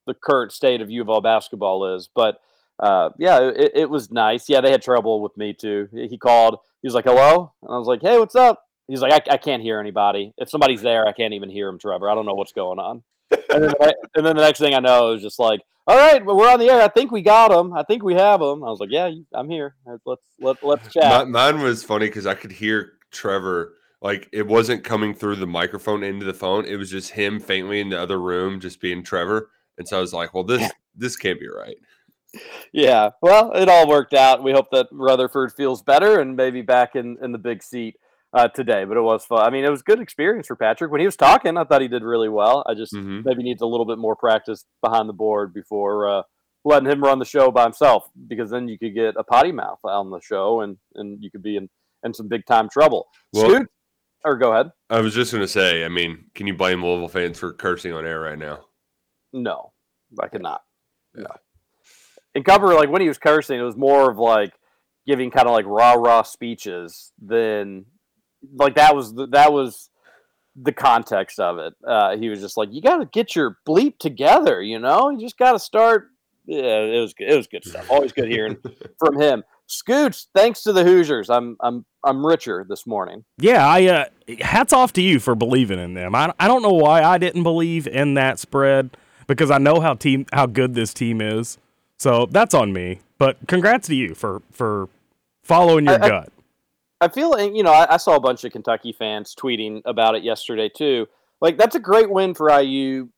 the 0.06 0.14
current 0.14 0.52
state 0.52 0.80
of 0.80 0.90
U 0.90 1.02
of 1.02 1.08
L 1.08 1.20
basketball 1.20 1.94
is. 1.96 2.08
But 2.14 2.40
uh, 2.78 3.10
yeah, 3.18 3.50
it, 3.54 3.72
it 3.74 3.90
was 3.90 4.10
nice. 4.10 4.48
Yeah, 4.48 4.60
they 4.60 4.70
had 4.70 4.82
trouble 4.82 5.22
with 5.22 5.36
me 5.36 5.54
too. 5.54 5.88
He 5.92 6.18
called. 6.18 6.58
He 6.82 6.86
was 6.86 6.94
like, 6.94 7.04
"Hello," 7.04 7.52
and 7.62 7.72
I 7.72 7.78
was 7.78 7.86
like, 7.86 8.02
"Hey, 8.02 8.18
what's 8.18 8.34
up?" 8.34 8.64
He's 8.88 9.00
like, 9.00 9.12
I, 9.12 9.34
"I 9.34 9.36
can't 9.36 9.62
hear 9.62 9.78
anybody. 9.78 10.32
If 10.36 10.50
somebody's 10.50 10.82
there, 10.82 11.06
I 11.06 11.12
can't 11.12 11.34
even 11.34 11.50
hear 11.50 11.68
him, 11.68 11.78
Trevor. 11.78 12.10
I 12.10 12.14
don't 12.14 12.26
know 12.26 12.34
what's 12.34 12.52
going 12.52 12.78
on." 12.78 13.02
and, 13.30 13.64
then, 13.64 13.72
and 14.14 14.26
then 14.26 14.36
the 14.36 14.42
next 14.42 14.58
thing 14.58 14.74
I 14.74 14.80
know, 14.80 15.10
it 15.10 15.14
was 15.14 15.22
just 15.22 15.38
like, 15.38 15.60
"All 15.86 15.96
right, 15.96 16.24
well, 16.24 16.36
we're 16.36 16.50
on 16.50 16.58
the 16.58 16.70
air. 16.70 16.82
I 16.82 16.88
think 16.88 17.12
we 17.12 17.22
got 17.22 17.52
him. 17.52 17.72
I 17.72 17.84
think 17.84 18.02
we 18.02 18.14
have 18.14 18.40
him." 18.40 18.64
I 18.64 18.70
was 18.70 18.80
like, 18.80 18.90
"Yeah, 18.90 19.10
I'm 19.32 19.48
here. 19.48 19.76
Let's 20.04 20.22
let 20.40 20.62
let's 20.64 20.88
chat." 20.92 21.28
Mine 21.28 21.60
was 21.60 21.84
funny 21.84 22.06
because 22.06 22.26
I 22.26 22.34
could 22.34 22.52
hear 22.52 22.94
Trevor 23.12 23.74
like 24.00 24.28
it 24.32 24.46
wasn't 24.46 24.82
coming 24.82 25.14
through 25.14 25.36
the 25.36 25.46
microphone 25.46 26.02
into 26.02 26.26
the 26.26 26.34
phone. 26.34 26.64
It 26.66 26.76
was 26.76 26.90
just 26.90 27.10
him 27.10 27.38
faintly 27.38 27.80
in 27.80 27.88
the 27.88 28.00
other 28.00 28.20
room, 28.20 28.60
just 28.60 28.80
being 28.80 29.02
Trevor. 29.02 29.50
And 29.78 29.86
so 29.88 29.98
I 29.98 30.00
was 30.00 30.12
like, 30.12 30.34
"Well, 30.34 30.44
this 30.44 30.70
this 30.96 31.16
can't 31.16 31.40
be 31.40 31.48
right." 31.48 31.76
Yeah, 32.72 33.10
well, 33.20 33.52
it 33.52 33.68
all 33.68 33.86
worked 33.86 34.14
out. 34.14 34.42
We 34.42 34.52
hope 34.52 34.70
that 34.72 34.86
Rutherford 34.90 35.52
feels 35.52 35.82
better 35.82 36.20
and 36.20 36.34
maybe 36.36 36.62
back 36.62 36.96
in, 36.96 37.18
in 37.22 37.32
the 37.32 37.38
big 37.38 37.62
seat 37.62 37.96
uh, 38.32 38.48
today. 38.48 38.84
But 38.84 38.96
it 38.96 39.02
was 39.02 39.24
fun. 39.26 39.40
I 39.40 39.50
mean, 39.50 39.64
it 39.64 39.70
was 39.70 39.82
good 39.82 40.00
experience 40.00 40.46
for 40.46 40.56
Patrick 40.56 40.90
when 40.90 41.00
he 41.00 41.06
was 41.06 41.16
talking. 41.16 41.58
I 41.58 41.64
thought 41.64 41.82
he 41.82 41.88
did 41.88 42.02
really 42.02 42.30
well. 42.30 42.64
I 42.66 42.72
just 42.74 42.94
Mhm. 42.94 43.24
maybe 43.24 43.42
needs 43.42 43.60
a 43.60 43.66
little 43.66 43.84
bit 43.86 43.98
more 43.98 44.16
practice 44.16 44.64
behind 44.82 45.08
the 45.08 45.12
board 45.12 45.52
before 45.52 46.08
uh, 46.08 46.22
letting 46.64 46.88
him 46.88 47.02
run 47.02 47.18
the 47.18 47.24
show 47.26 47.50
by 47.50 47.64
himself, 47.64 48.04
because 48.28 48.50
then 48.50 48.66
you 48.68 48.78
could 48.78 48.94
get 48.94 49.14
a 49.18 49.24
potty 49.24 49.52
mouth 49.52 49.80
on 49.84 50.10
the 50.10 50.20
show 50.20 50.62
and 50.62 50.78
and 50.94 51.22
you 51.22 51.30
could 51.30 51.42
be 51.42 51.56
in 51.56 51.68
in 52.04 52.14
some 52.14 52.28
big 52.28 52.46
time 52.46 52.68
trouble. 52.70 53.08
Well- 53.34 53.50
Scoot, 53.50 53.68
or 54.24 54.36
go 54.38 54.52
ahead. 54.54 54.70
I 54.88 55.00
was 55.02 55.12
just 55.14 55.32
gonna 55.32 55.46
say, 55.46 55.84
I 55.84 55.88
mean, 55.88 56.30
can 56.34 56.46
you 56.46 56.54
blame 56.54 56.82
Louisville 56.82 57.08
fans 57.08 57.38
for 57.38 57.52
cursing 57.52 57.92
on 57.92 58.06
air 58.06 58.20
right 58.20 58.38
now? 58.38 58.60
No, 59.32 59.72
I 60.20 60.28
could 60.28 60.42
not. 60.42 60.62
No. 61.14 61.30
And 62.34 62.44
cover 62.44 62.74
like 62.74 62.90
when 62.90 63.02
he 63.02 63.08
was 63.08 63.18
cursing, 63.18 63.58
it 63.58 63.62
was 63.62 63.76
more 63.76 64.10
of 64.10 64.18
like 64.18 64.52
giving 65.06 65.30
kind 65.30 65.46
of 65.46 65.52
like 65.52 65.66
rah 65.66 65.94
rah 65.94 66.22
speeches 66.22 67.12
than 67.20 67.86
like 68.54 68.76
that 68.76 68.94
was 68.94 69.14
the, 69.14 69.26
that 69.28 69.52
was 69.52 69.90
the 70.56 70.72
context 70.72 71.38
of 71.38 71.58
it. 71.58 71.74
Uh, 71.86 72.16
he 72.16 72.28
was 72.28 72.40
just 72.40 72.56
like, 72.56 72.70
you 72.72 72.82
got 72.82 72.98
to 72.98 73.06
get 73.06 73.34
your 73.34 73.58
bleep 73.66 73.98
together, 73.98 74.62
you 74.62 74.78
know. 74.78 75.10
You 75.10 75.20
just 75.20 75.38
got 75.38 75.52
to 75.52 75.58
start 75.58 76.08
yeah, 76.46 76.80
it 76.80 77.00
was 77.00 77.14
good. 77.14 77.30
It 77.30 77.36
was 77.36 77.46
good 77.46 77.64
stuff. 77.64 77.90
Always 77.90 78.12
good 78.12 78.28
hearing 78.28 78.56
from 78.98 79.20
him. 79.20 79.44
Scoots, 79.66 80.28
thanks 80.34 80.62
to 80.64 80.72
the 80.72 80.84
Hoosiers, 80.84 81.30
I'm 81.30 81.56
I'm 81.60 81.84
I'm 82.04 82.26
richer 82.26 82.66
this 82.68 82.86
morning. 82.86 83.24
Yeah, 83.38 83.66
I 83.66 83.86
uh, 83.86 84.04
hats 84.40 84.72
off 84.72 84.92
to 84.94 85.02
you 85.02 85.20
for 85.20 85.34
believing 85.34 85.78
in 85.78 85.94
them. 85.94 86.14
I, 86.14 86.32
I 86.38 86.48
don't 86.48 86.62
know 86.62 86.72
why 86.72 87.02
I 87.02 87.18
didn't 87.18 87.44
believe 87.44 87.86
in 87.86 88.14
that 88.14 88.38
spread 88.38 88.96
because 89.26 89.50
I 89.50 89.58
know 89.58 89.80
how 89.80 89.94
team 89.94 90.26
how 90.32 90.46
good 90.46 90.74
this 90.74 90.92
team 90.94 91.20
is. 91.20 91.58
So 91.98 92.26
that's 92.26 92.54
on 92.54 92.72
me. 92.72 93.00
But 93.18 93.36
congrats 93.46 93.88
to 93.88 93.94
you 93.94 94.14
for 94.14 94.42
for 94.50 94.88
following 95.42 95.86
your 95.86 96.02
I- 96.02 96.06
I- 96.06 96.08
gut. 96.08 96.32
I 97.00 97.08
feel 97.08 97.30
like 97.30 97.52
you 97.54 97.64
know 97.64 97.72
I, 97.72 97.94
I 97.94 97.96
saw 97.96 98.14
a 98.14 98.20
bunch 98.20 98.44
of 98.44 98.52
Kentucky 98.52 98.92
fans 98.92 99.34
tweeting 99.34 99.82
about 99.84 100.14
it 100.14 100.22
yesterday 100.22 100.68
too. 100.68 101.08
Like 101.40 101.58
that's 101.58 101.74
a 101.74 101.80
great 101.80 102.08
win 102.08 102.32
for 102.34 102.48
IU. 102.60 103.08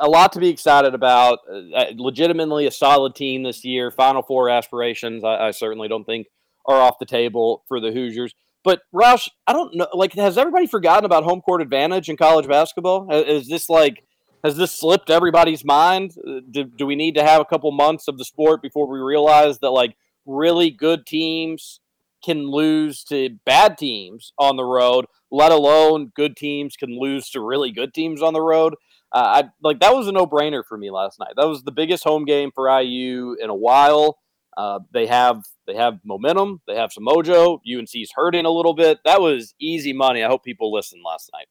A 0.00 0.08
lot 0.08 0.32
to 0.32 0.40
be 0.40 0.48
excited 0.48 0.94
about. 0.94 1.40
Uh, 1.48 1.84
legitimately 1.96 2.66
a 2.66 2.70
solid 2.70 3.14
team 3.14 3.42
this 3.42 3.64
year. 3.64 3.90
Final 3.90 4.22
four 4.22 4.48
aspirations. 4.48 5.22
I, 5.24 5.48
I 5.48 5.50
certainly 5.50 5.88
don't 5.88 6.04
think 6.04 6.26
are 6.66 6.80
off 6.80 6.98
the 6.98 7.04
table 7.06 7.62
for 7.68 7.80
the 7.80 7.92
Hoosiers. 7.92 8.34
But 8.64 8.80
Roush, 8.94 9.28
I 9.46 9.52
don't 9.52 9.74
know. 9.76 9.86
Like, 9.92 10.14
has 10.14 10.38
everybody 10.38 10.66
forgotten 10.66 11.04
about 11.04 11.22
home 11.24 11.42
court 11.42 11.60
advantage 11.60 12.08
in 12.08 12.16
college 12.16 12.48
basketball? 12.48 13.06
Uh, 13.12 13.16
Is 13.22 13.46
this 13.46 13.68
like 13.68 14.02
has 14.44 14.56
this 14.56 14.78
slipped 14.78 15.10
everybody's 15.10 15.64
mind? 15.64 16.14
Uh, 16.18 16.40
Do, 16.50 16.64
do 16.64 16.86
we 16.86 16.94
need 16.94 17.14
to 17.16 17.24
have 17.24 17.40
a 17.40 17.46
couple 17.46 17.72
months 17.72 18.06
of 18.06 18.18
the 18.18 18.24
sport 18.24 18.62
before 18.62 18.86
we 18.86 18.98
realize 18.98 19.58
that 19.60 19.70
like 19.70 19.96
really 20.26 20.70
good 20.70 21.06
teams 21.06 21.80
can 22.22 22.50
lose 22.50 23.04
to 23.04 23.30
bad 23.44 23.76
teams 23.76 24.32
on 24.38 24.56
the 24.56 24.64
road, 24.64 25.06
let 25.30 25.52
alone 25.52 26.12
good 26.14 26.36
teams 26.36 26.76
can 26.76 26.98
lose 26.98 27.28
to 27.30 27.40
really 27.40 27.70
good 27.72 27.92
teams 27.92 28.22
on 28.22 28.32
the 28.32 28.40
road. 28.40 28.74
Uh, 29.12 29.42
I 29.42 29.44
like 29.62 29.80
that 29.80 29.94
was 29.94 30.08
a 30.08 30.12
no 30.12 30.26
brainer 30.26 30.62
for 30.66 30.76
me 30.76 30.90
last 30.90 31.18
night. 31.18 31.34
That 31.36 31.48
was 31.48 31.62
the 31.62 31.72
biggest 31.72 32.04
home 32.04 32.24
game 32.24 32.50
for 32.54 32.68
IU 32.80 33.36
in 33.40 33.50
a 33.50 33.54
while. 33.54 34.18
Uh, 34.56 34.80
they 34.92 35.06
have 35.06 35.44
they 35.66 35.74
have 35.74 36.00
momentum. 36.04 36.60
They 36.66 36.76
have 36.76 36.92
some 36.92 37.04
mojo. 37.04 37.60
UNC's 37.66 38.12
hurting 38.14 38.44
a 38.44 38.50
little 38.50 38.74
bit. 38.74 38.98
That 39.04 39.20
was 39.20 39.54
easy 39.60 39.92
money. 39.92 40.22
I 40.22 40.28
hope 40.28 40.44
people 40.44 40.72
listened 40.72 41.02
last 41.04 41.30
night. 41.32 41.46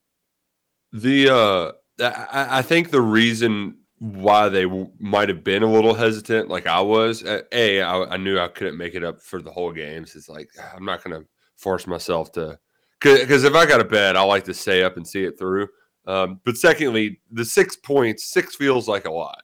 The 0.91 1.29
uh, 1.29 1.71
I, 1.99 2.59
I 2.59 2.61
think 2.61 2.89
the 2.89 3.01
reason 3.01 3.77
why 3.99 4.49
they 4.49 4.63
w- 4.63 4.91
might 4.99 5.29
have 5.29 5.43
been 5.43 5.63
a 5.63 5.71
little 5.71 5.93
hesitant, 5.93 6.49
like 6.49 6.67
I 6.67 6.81
was, 6.81 7.23
uh, 7.23 7.41
a 7.51 7.81
I, 7.81 8.03
I 8.13 8.17
knew 8.17 8.39
I 8.39 8.47
couldn't 8.47 8.77
make 8.77 8.95
it 8.95 9.03
up 9.03 9.21
for 9.21 9.41
the 9.41 9.51
whole 9.51 9.71
games. 9.71 10.15
It's 10.15 10.29
like 10.29 10.49
I'm 10.75 10.85
not 10.85 11.03
going 11.03 11.21
to 11.21 11.27
force 11.57 11.87
myself 11.87 12.31
to, 12.33 12.59
because 12.99 13.43
if 13.43 13.53
I 13.53 13.65
got 13.65 13.81
a 13.81 13.85
bet, 13.85 14.17
I 14.17 14.21
like 14.23 14.43
to 14.45 14.53
stay 14.53 14.83
up 14.83 14.97
and 14.97 15.07
see 15.07 15.23
it 15.23 15.37
through. 15.37 15.67
Um, 16.05 16.41
but 16.43 16.57
secondly, 16.57 17.21
the 17.31 17.45
six 17.45 17.77
points, 17.77 18.25
six 18.25 18.55
feels 18.55 18.87
like 18.87 19.05
a 19.05 19.11
lot, 19.11 19.41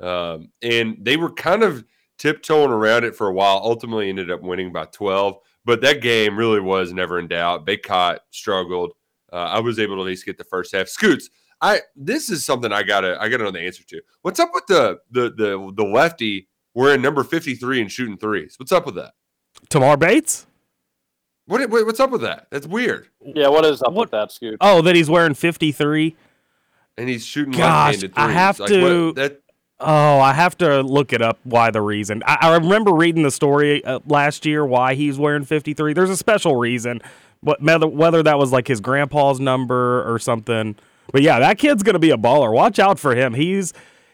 um, 0.00 0.50
and 0.62 0.96
they 1.00 1.16
were 1.16 1.32
kind 1.32 1.62
of 1.62 1.84
tiptoeing 2.20 2.70
around 2.70 3.04
it 3.04 3.16
for 3.16 3.28
a 3.28 3.32
while. 3.32 3.60
Ultimately, 3.62 4.08
ended 4.08 4.30
up 4.30 4.42
winning 4.42 4.72
by 4.72 4.84
12. 4.86 5.36
But 5.64 5.80
that 5.82 6.00
game 6.00 6.38
really 6.38 6.60
was 6.60 6.92
never 6.92 7.18
in 7.18 7.28
doubt. 7.28 7.66
Bacot 7.66 8.18
struggled. 8.30 8.92
Uh, 9.32 9.36
I 9.36 9.60
was 9.60 9.78
able 9.78 9.96
to 9.96 10.02
at 10.02 10.06
least 10.06 10.26
get 10.26 10.38
the 10.38 10.44
first 10.44 10.74
half. 10.74 10.88
Scoots, 10.88 11.30
I 11.60 11.80
this 11.94 12.30
is 12.30 12.44
something 12.44 12.72
I 12.72 12.82
gotta 12.82 13.20
I 13.20 13.28
gotta 13.28 13.44
know 13.44 13.50
the 13.50 13.60
answer 13.60 13.84
to. 13.84 14.00
What's 14.22 14.40
up 14.40 14.50
with 14.54 14.66
the 14.66 14.98
the 15.10 15.30
the 15.30 15.72
the 15.76 15.84
lefty 15.84 16.48
wearing 16.74 17.02
number 17.02 17.22
53 17.24 17.80
and 17.82 17.90
shooting 17.92 18.16
threes? 18.16 18.54
What's 18.58 18.72
up 18.72 18.86
with 18.86 18.94
that? 18.94 19.12
Tamar 19.68 19.96
Bates? 19.96 20.46
What, 21.46 21.68
what 21.68 21.84
what's 21.86 22.00
up 22.00 22.10
with 22.10 22.22
that? 22.22 22.46
That's 22.50 22.66
weird. 22.66 23.08
Yeah, 23.20 23.48
what 23.48 23.64
is 23.64 23.82
up 23.82 23.92
with 23.92 24.10
that, 24.12 24.30
Scoot? 24.32 24.56
Oh, 24.60 24.82
that 24.82 24.94
he's 24.94 25.10
wearing 25.10 25.34
53. 25.34 26.16
And 26.96 27.08
he's 27.08 27.24
shooting 27.24 27.52
Gosh, 27.52 27.94
left-handed 28.02 28.12
I 28.16 28.30
have 28.30 28.60
Like, 28.60 28.68
to. 28.68 29.06
what- 29.06 29.14
that 29.16 29.40
Oh, 29.82 30.20
I 30.20 30.34
have 30.34 30.58
to 30.58 30.82
look 30.82 31.14
it 31.14 31.22
up. 31.22 31.38
Why 31.44 31.70
the 31.70 31.80
reason? 31.80 32.22
I, 32.26 32.36
I 32.42 32.54
remember 32.56 32.92
reading 32.92 33.22
the 33.22 33.30
story 33.30 33.82
uh, 33.82 34.00
last 34.06 34.44
year 34.44 34.64
why 34.66 34.94
he's 34.94 35.18
wearing 35.18 35.46
53. 35.46 35.94
There's 35.94 36.10
a 36.10 36.18
special 36.18 36.56
reason, 36.56 37.00
but 37.42 37.62
whether, 37.62 37.86
whether 37.86 38.22
that 38.22 38.38
was 38.38 38.52
like 38.52 38.68
his 38.68 38.80
grandpa's 38.82 39.40
number 39.40 40.02
or 40.12 40.18
something. 40.18 40.76
But 41.12 41.22
yeah, 41.22 41.38
that 41.38 41.58
kid's 41.58 41.82
gonna 41.82 41.98
be 41.98 42.10
a 42.10 42.16
baller. 42.16 42.52
Watch 42.52 42.78
out 42.78 42.98
for 42.98 43.14
him. 43.14 43.34
He's 43.34 43.72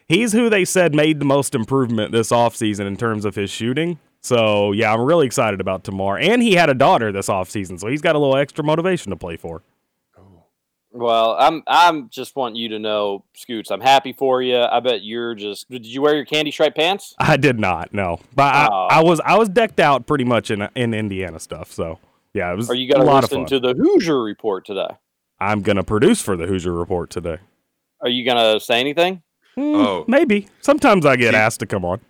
he's 0.09 0.33
who 0.33 0.49
they 0.51 0.65
said 0.65 0.95
made 0.95 1.19
the 1.21 1.25
most 1.25 1.55
improvement 1.55 2.13
this 2.13 2.31
offseason 2.31 2.87
in 2.87 2.97
terms 2.97 3.25
of 3.25 3.35
his 3.35 3.51
shooting. 3.51 3.99
So 4.21 4.73
yeah, 4.73 4.93
I'm 4.93 5.03
really 5.03 5.27
excited 5.27 5.61
about 5.61 5.85
Tamar. 5.85 6.19
And 6.19 6.43
he 6.43 6.55
had 6.55 6.69
a 6.69 6.75
daughter 6.75 7.13
this 7.13 7.29
offseason, 7.29 7.79
so 7.79 7.87
he's 7.89 8.03
got 8.03 8.17
a 8.17 8.19
little 8.19 8.37
extra 8.37 8.65
motivation 8.65 9.11
to 9.11 9.17
play 9.17 9.37
for. 9.37 9.63
Well, 10.91 11.37
I'm 11.39 11.63
I'm 11.67 12.09
just 12.09 12.35
want 12.37 12.57
you 12.57 12.71
to 12.71 12.79
know, 12.79 13.23
Scoots. 13.35 13.71
I'm 13.71 13.83
happy 13.83 14.15
for 14.15 14.41
you. 14.41 14.59
I 14.59 14.81
bet 14.81 15.03
you're 15.03 15.35
just. 15.35 15.69
Did 15.69 15.85
you 15.85 16.01
wear 16.01 16.15
your 16.17 16.25
candy 16.25 16.51
stripe 16.51 16.75
pants? 16.75 17.15
I 17.19 17.37
did 17.37 17.61
not, 17.61 17.93
no. 17.93 18.19
But 18.35 18.55
I, 18.55 18.69
Oh. 18.73 18.87
I 18.91 19.03
was 19.03 19.21
I 19.21 19.37
was 19.37 19.51
decked 19.51 19.79
out 19.79 20.07
pretty 20.07 20.25
much 20.25 20.51
in 20.51 20.67
in 20.75 20.95
Indiana 20.95 21.39
stuff. 21.39 21.71
So 21.71 21.99
yeah, 22.33 22.51
it 22.51 22.57
was 22.57 22.71
Are 22.71 22.75
you 22.75 22.91
going 22.91 23.07
to 23.07 23.15
listen 23.15 23.45
to 23.47 23.61
the 23.61 23.75
Hoosier 23.75 24.23
report 24.23 24.65
today? 24.65 24.89
I'm 25.39 25.61
gonna 25.63 25.85
produce 25.85 26.21
for 26.23 26.37
the 26.37 26.47
Hoosier 26.47 26.73
Report 26.73 27.11
today. 27.11 27.39
Are 28.03 28.09
you 28.09 28.25
going 28.25 28.37
to 28.55 28.61
say 28.61 28.79
anything? 28.79 29.23
oh 29.57 30.05
Maybe 30.07 30.49
sometimes 30.61 31.07
I 31.07 31.17
get 31.17 31.33
See- 31.33 31.37
asked 31.39 31.61
to 31.61 31.67
come 31.67 31.85
on. 31.85 32.01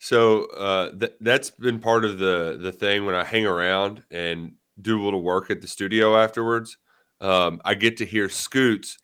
So 0.00 0.46
uh, 0.56 0.90
th- 0.98 1.14
that's 1.20 1.50
been 1.50 1.78
part 1.78 2.04
of 2.04 2.18
the 2.18 2.58
the 2.60 2.72
thing 2.72 3.06
when 3.06 3.14
I 3.14 3.22
hang 3.24 3.46
around 3.46 4.02
and 4.10 4.54
do 4.80 5.00
a 5.00 5.02
little 5.04 5.22
work 5.22 5.50
at 5.50 5.60
the 5.60 5.68
studio 5.68 6.16
afterwards. 6.16 6.76
Um, 7.20 7.60
I 7.64 7.74
get 7.74 7.96
to 7.98 8.04
hear 8.06 8.28
Scoots 8.28 8.98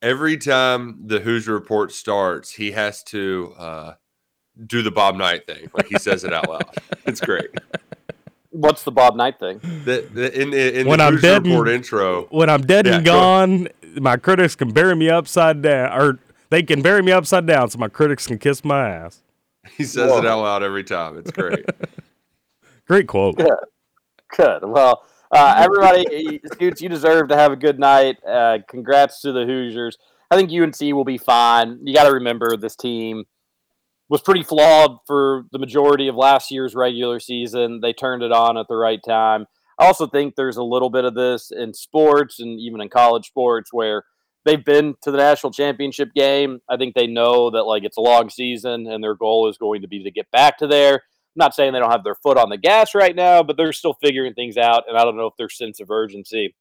every 0.00 0.38
time 0.38 1.00
the 1.06 1.20
Hoosier 1.20 1.52
Report 1.52 1.92
starts. 1.92 2.50
He 2.52 2.70
has 2.72 3.02
to 3.04 3.54
uh, 3.58 3.94
do 4.66 4.80
the 4.82 4.90
Bob 4.90 5.16
Knight 5.16 5.46
thing, 5.46 5.70
like 5.74 5.86
he 5.88 5.98
says 5.98 6.24
it 6.24 6.32
out 6.32 6.48
loud. 6.48 6.64
It's 7.06 7.20
great. 7.20 7.50
What's 8.50 8.82
the 8.82 8.90
Bob 8.92 9.14
Knight 9.16 9.38
thing? 9.38 9.58
The, 9.84 10.08
the, 10.12 10.40
in 10.42 10.52
in, 10.54 10.74
in 10.74 10.86
When 10.88 10.98
the 10.98 11.04
I'm 11.04 11.12
Hoosier 11.14 11.22
dead 11.28 11.36
and- 11.42 11.46
Report 11.52 11.68
intro, 11.68 12.22
When 12.30 12.48
I'm 12.48 12.62
dead 12.62 12.86
Yeah, 12.86 12.96
and 12.96 13.04
go 13.04 13.12
gone, 13.12 13.68
my 14.00 14.16
critics 14.16 14.54
can 14.56 14.70
bury 14.72 14.96
me 14.96 15.10
upside 15.10 15.60
down, 15.62 15.92
or 15.98 16.18
they 16.50 16.62
can 16.62 16.80
bury 16.82 17.02
me 17.02 17.12
upside 17.12 17.46
down, 17.46 17.68
so 17.70 17.78
my 17.78 17.88
critics 17.88 18.26
can 18.26 18.38
kiss 18.38 18.64
my 18.64 18.88
ass. 18.88 19.22
he 19.76 19.84
says 19.84 20.10
it 20.10 20.24
out 20.26 20.40
loud 20.40 20.62
every 20.62 20.84
time. 20.84 21.18
It's 21.18 21.30
great. 21.30 21.64
Great 22.86 23.06
quote. 23.06 23.36
Good. 23.36 24.62
Well, 24.64 25.04
uh, 25.30 25.54
everybody, 25.58 26.40
Scoots, 26.52 26.80
you 26.80 26.88
deserve 26.88 27.28
to 27.28 27.36
have 27.36 27.52
a 27.52 27.56
good 27.56 27.78
night. 27.78 28.16
Uh, 28.26 28.58
congrats 28.66 29.20
to 29.20 29.32
the 29.32 29.44
Hoosiers. 29.44 29.98
I 30.30 30.36
think 30.36 30.50
UNC 30.50 30.80
will 30.94 31.04
be 31.04 31.18
fine. 31.18 31.80
You 31.82 31.94
got 31.94 32.04
to 32.04 32.14
remember 32.14 32.56
this 32.56 32.76
team 32.76 33.24
was 34.08 34.22
pretty 34.22 34.42
flawed 34.42 34.98
for 35.06 35.44
the 35.52 35.58
majority 35.58 36.08
of 36.08 36.14
last 36.14 36.50
year's 36.50 36.74
regular 36.74 37.20
season. 37.20 37.80
They 37.82 37.92
turned 37.92 38.22
it 38.22 38.32
on 38.32 38.56
at 38.56 38.66
the 38.68 38.76
right 38.76 39.00
time. 39.06 39.46
I 39.78 39.86
also 39.86 40.06
think 40.06 40.34
there's 40.34 40.56
a 40.56 40.62
little 40.62 40.90
bit 40.90 41.04
of 41.04 41.14
this 41.14 41.50
in 41.50 41.72
sports 41.74 42.40
and 42.40 42.58
even 42.58 42.80
in 42.80 42.88
college 42.88 43.26
sports 43.26 43.70
where 43.72 44.04
they've 44.44 44.64
been 44.64 44.94
to 45.02 45.10
the 45.10 45.18
national 45.18 45.52
championship 45.52 46.08
game. 46.14 46.60
I 46.68 46.76
think 46.76 46.94
they 46.94 47.06
know 47.06 47.50
that 47.50 47.64
like 47.64 47.84
it's 47.84 47.96
a 47.96 48.02
long 48.02 48.30
season 48.30 48.86
and 48.86 49.04
their 49.04 49.14
goal 49.14 49.48
is 49.48 49.58
going 49.58 49.82
to 49.82 49.88
be 49.88 50.02
to 50.02 50.10
get 50.10 50.30
back 50.30 50.58
to 50.58 50.66
there. 50.66 50.94
I'm 50.94 51.00
not 51.36 51.54
saying 51.54 51.72
they 51.72 51.78
don't 51.78 51.92
have 51.92 52.02
their 52.02 52.16
foot 52.16 52.38
on 52.38 52.48
the 52.48 52.56
gas 52.56 52.94
right 52.94 53.14
now, 53.14 53.42
but 53.42 53.56
they're 53.56 53.72
still 53.72 53.94
figuring 54.02 54.34
things 54.34 54.56
out. 54.56 54.84
And 54.88 54.96
I 54.96 55.04
don't 55.04 55.16
know 55.16 55.26
if 55.26 55.36
their 55.38 55.50
sense 55.50 55.78
of 55.78 55.90
urgency 55.90 56.56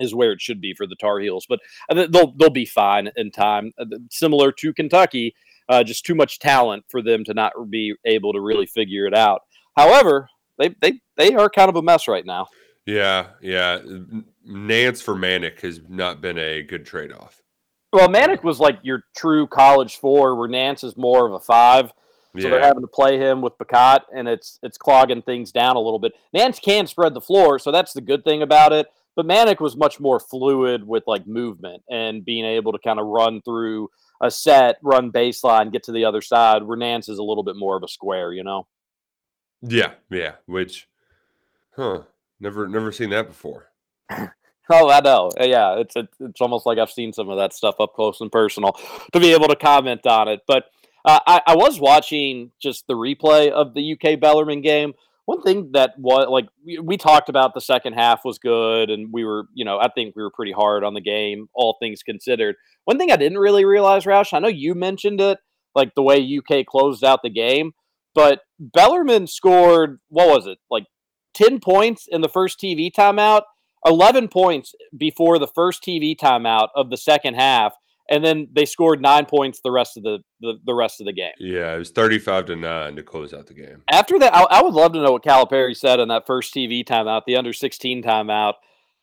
is 0.00 0.14
where 0.14 0.32
it 0.32 0.40
should 0.40 0.60
be 0.60 0.74
for 0.76 0.86
the 0.86 0.96
Tar 0.96 1.20
Heels, 1.20 1.46
but 1.48 1.60
they'll 1.94 2.34
they'll 2.36 2.50
be 2.50 2.66
fine 2.66 3.10
in 3.16 3.30
time. 3.30 3.72
Uh, 3.78 3.84
Similar 4.10 4.52
to 4.52 4.74
Kentucky, 4.74 5.34
uh, 5.68 5.82
just 5.82 6.04
too 6.04 6.14
much 6.14 6.38
talent 6.38 6.84
for 6.88 7.02
them 7.02 7.24
to 7.24 7.34
not 7.34 7.52
be 7.70 7.94
able 8.04 8.32
to 8.32 8.40
really 8.40 8.66
figure 8.66 9.06
it 9.06 9.14
out. 9.14 9.42
However, 9.76 10.28
they 10.58 10.74
they 10.80 11.00
they 11.16 11.34
are 11.34 11.50
kind 11.50 11.68
of 11.68 11.76
a 11.76 11.82
mess 11.82 12.08
right 12.08 12.24
now. 12.24 12.46
Yeah, 12.86 13.28
yeah. 13.40 13.80
Nance 14.44 15.02
for 15.02 15.14
Manek 15.14 15.60
has 15.60 15.80
not 15.88 16.20
been 16.20 16.38
a 16.38 16.62
good 16.62 16.86
trade 16.86 17.12
off. 17.12 17.42
Well, 17.92 18.08
Manek 18.08 18.44
was 18.44 18.60
like 18.60 18.78
your 18.82 19.02
true 19.16 19.46
college 19.46 19.96
four, 19.96 20.36
where 20.36 20.48
Nance 20.48 20.84
is 20.84 20.96
more 20.96 21.26
of 21.26 21.32
a 21.32 21.40
five. 21.40 21.92
So 22.38 22.50
they're 22.50 22.60
having 22.60 22.82
to 22.82 22.88
play 22.88 23.18
him 23.18 23.40
with 23.40 23.56
Bacot, 23.56 24.00
and 24.14 24.28
it's 24.28 24.58
it's 24.62 24.76
clogging 24.76 25.22
things 25.22 25.52
down 25.52 25.76
a 25.76 25.80
little 25.80 25.98
bit. 25.98 26.12
Nance 26.34 26.58
can 26.58 26.86
spread 26.86 27.14
the 27.14 27.20
floor, 27.20 27.58
so 27.58 27.72
that's 27.72 27.94
the 27.94 28.02
good 28.02 28.24
thing 28.24 28.42
about 28.42 28.74
it. 28.74 28.88
But 29.14 29.26
Manek 29.26 29.60
was 29.60 29.74
much 29.74 29.98
more 29.98 30.20
fluid 30.20 30.86
with 30.86 31.04
like 31.06 31.26
movement 31.26 31.82
and 31.90 32.24
being 32.24 32.44
able 32.44 32.72
to 32.72 32.78
kind 32.78 33.00
of 33.00 33.06
run 33.06 33.40
through 33.40 33.88
a 34.20 34.30
set, 34.30 34.76
run 34.82 35.12
baseline, 35.12 35.72
get 35.72 35.84
to 35.84 35.92
the 35.92 36.04
other 36.04 36.22
side. 36.22 36.62
Where 36.62 36.76
Nance 36.76 37.08
is 37.08 37.18
a 37.18 37.22
little 37.22 37.44
bit 37.44 37.56
more 37.56 37.76
of 37.76 37.82
a 37.82 37.88
square, 37.88 38.32
you 38.32 38.44
know. 38.44 38.66
Yeah, 39.62 39.92
yeah. 40.10 40.32
Which, 40.46 40.88
huh? 41.74 42.02
Never, 42.40 42.68
never 42.68 42.92
seen 42.92 43.10
that 43.10 43.28
before. 43.28 43.70
Oh, 44.68 44.90
I 44.90 45.00
know. 45.00 45.30
Yeah, 45.40 45.78
it's 45.78 45.94
it's 45.94 46.16
it's 46.18 46.40
almost 46.40 46.66
like 46.66 46.78
I've 46.78 46.90
seen 46.90 47.12
some 47.12 47.28
of 47.28 47.38
that 47.38 47.52
stuff 47.52 47.76
up 47.78 47.94
close 47.94 48.20
and 48.20 48.32
personal 48.32 48.72
to 49.12 49.20
be 49.20 49.32
able 49.32 49.46
to 49.48 49.56
comment 49.56 50.06
on 50.06 50.26
it. 50.26 50.40
But 50.46 50.64
uh, 51.04 51.20
I, 51.24 51.40
I 51.46 51.56
was 51.56 51.78
watching 51.78 52.50
just 52.60 52.86
the 52.88 52.94
replay 52.94 53.50
of 53.50 53.74
the 53.74 53.92
UK 53.92 54.18
Bellarmine 54.18 54.62
game. 54.62 54.94
One 55.26 55.42
thing 55.42 55.70
that 55.72 55.92
was 55.98 56.28
like 56.28 56.46
we, 56.64 56.78
we 56.78 56.96
talked 56.96 57.28
about 57.28 57.52
the 57.52 57.60
second 57.60 57.92
half 57.94 58.24
was 58.24 58.38
good, 58.38 58.90
and 58.90 59.08
we 59.12 59.24
were, 59.24 59.44
you 59.54 59.64
know, 59.64 59.78
I 59.78 59.88
think 59.88 60.16
we 60.16 60.22
were 60.22 60.30
pretty 60.30 60.52
hard 60.52 60.82
on 60.84 60.94
the 60.94 61.00
game, 61.00 61.48
all 61.54 61.76
things 61.80 62.02
considered. 62.02 62.56
One 62.84 62.96
thing 62.98 63.12
I 63.12 63.16
didn't 63.16 63.38
really 63.38 63.64
realize, 63.64 64.04
Roush, 64.04 64.32
I 64.32 64.38
know 64.38 64.48
you 64.48 64.74
mentioned 64.74 65.20
it. 65.20 65.38
like 65.74 65.94
the 65.94 66.02
way 66.02 66.18
UK 66.18 66.64
closed 66.66 67.04
out 67.04 67.20
the 67.22 67.30
game. 67.30 67.72
But 68.14 68.40
Bellarmine 68.58 69.26
scored, 69.26 70.00
what 70.08 70.28
was 70.28 70.46
it, 70.46 70.58
like 70.70 70.84
10 71.34 71.60
points 71.60 72.06
in 72.10 72.22
the 72.22 72.30
first 72.30 72.58
TV 72.58 72.90
timeout, 72.90 73.42
11 73.84 74.28
points 74.28 74.74
before 74.96 75.38
the 75.38 75.46
first 75.46 75.84
TV 75.84 76.16
timeout 76.16 76.68
of 76.74 76.88
the 76.88 76.96
second 76.96 77.34
half. 77.34 77.74
And 78.08 78.24
then 78.24 78.48
they 78.52 78.64
scored 78.64 79.00
nine 79.02 79.26
points 79.26 79.60
the 79.60 79.72
rest 79.72 79.96
of 79.96 80.04
the, 80.04 80.18
the, 80.40 80.54
the 80.64 80.74
rest 80.74 81.00
of 81.00 81.06
the 81.06 81.12
game. 81.12 81.32
Yeah, 81.38 81.74
it 81.74 81.78
was 81.78 81.90
35 81.90 82.46
to 82.46 82.56
9 82.56 82.96
to 82.96 83.02
close 83.02 83.34
out 83.34 83.46
the 83.46 83.54
game. 83.54 83.82
After 83.90 84.18
that, 84.18 84.34
I, 84.34 84.42
I 84.44 84.62
would 84.62 84.74
love 84.74 84.92
to 84.92 85.02
know 85.02 85.12
what 85.12 85.24
Calipari 85.24 85.76
said 85.76 85.98
on 85.98 86.08
that 86.08 86.26
first 86.26 86.54
TV 86.54 86.84
timeout, 86.84 87.22
the 87.26 87.36
under 87.36 87.52
16 87.52 88.02
timeout. 88.02 88.54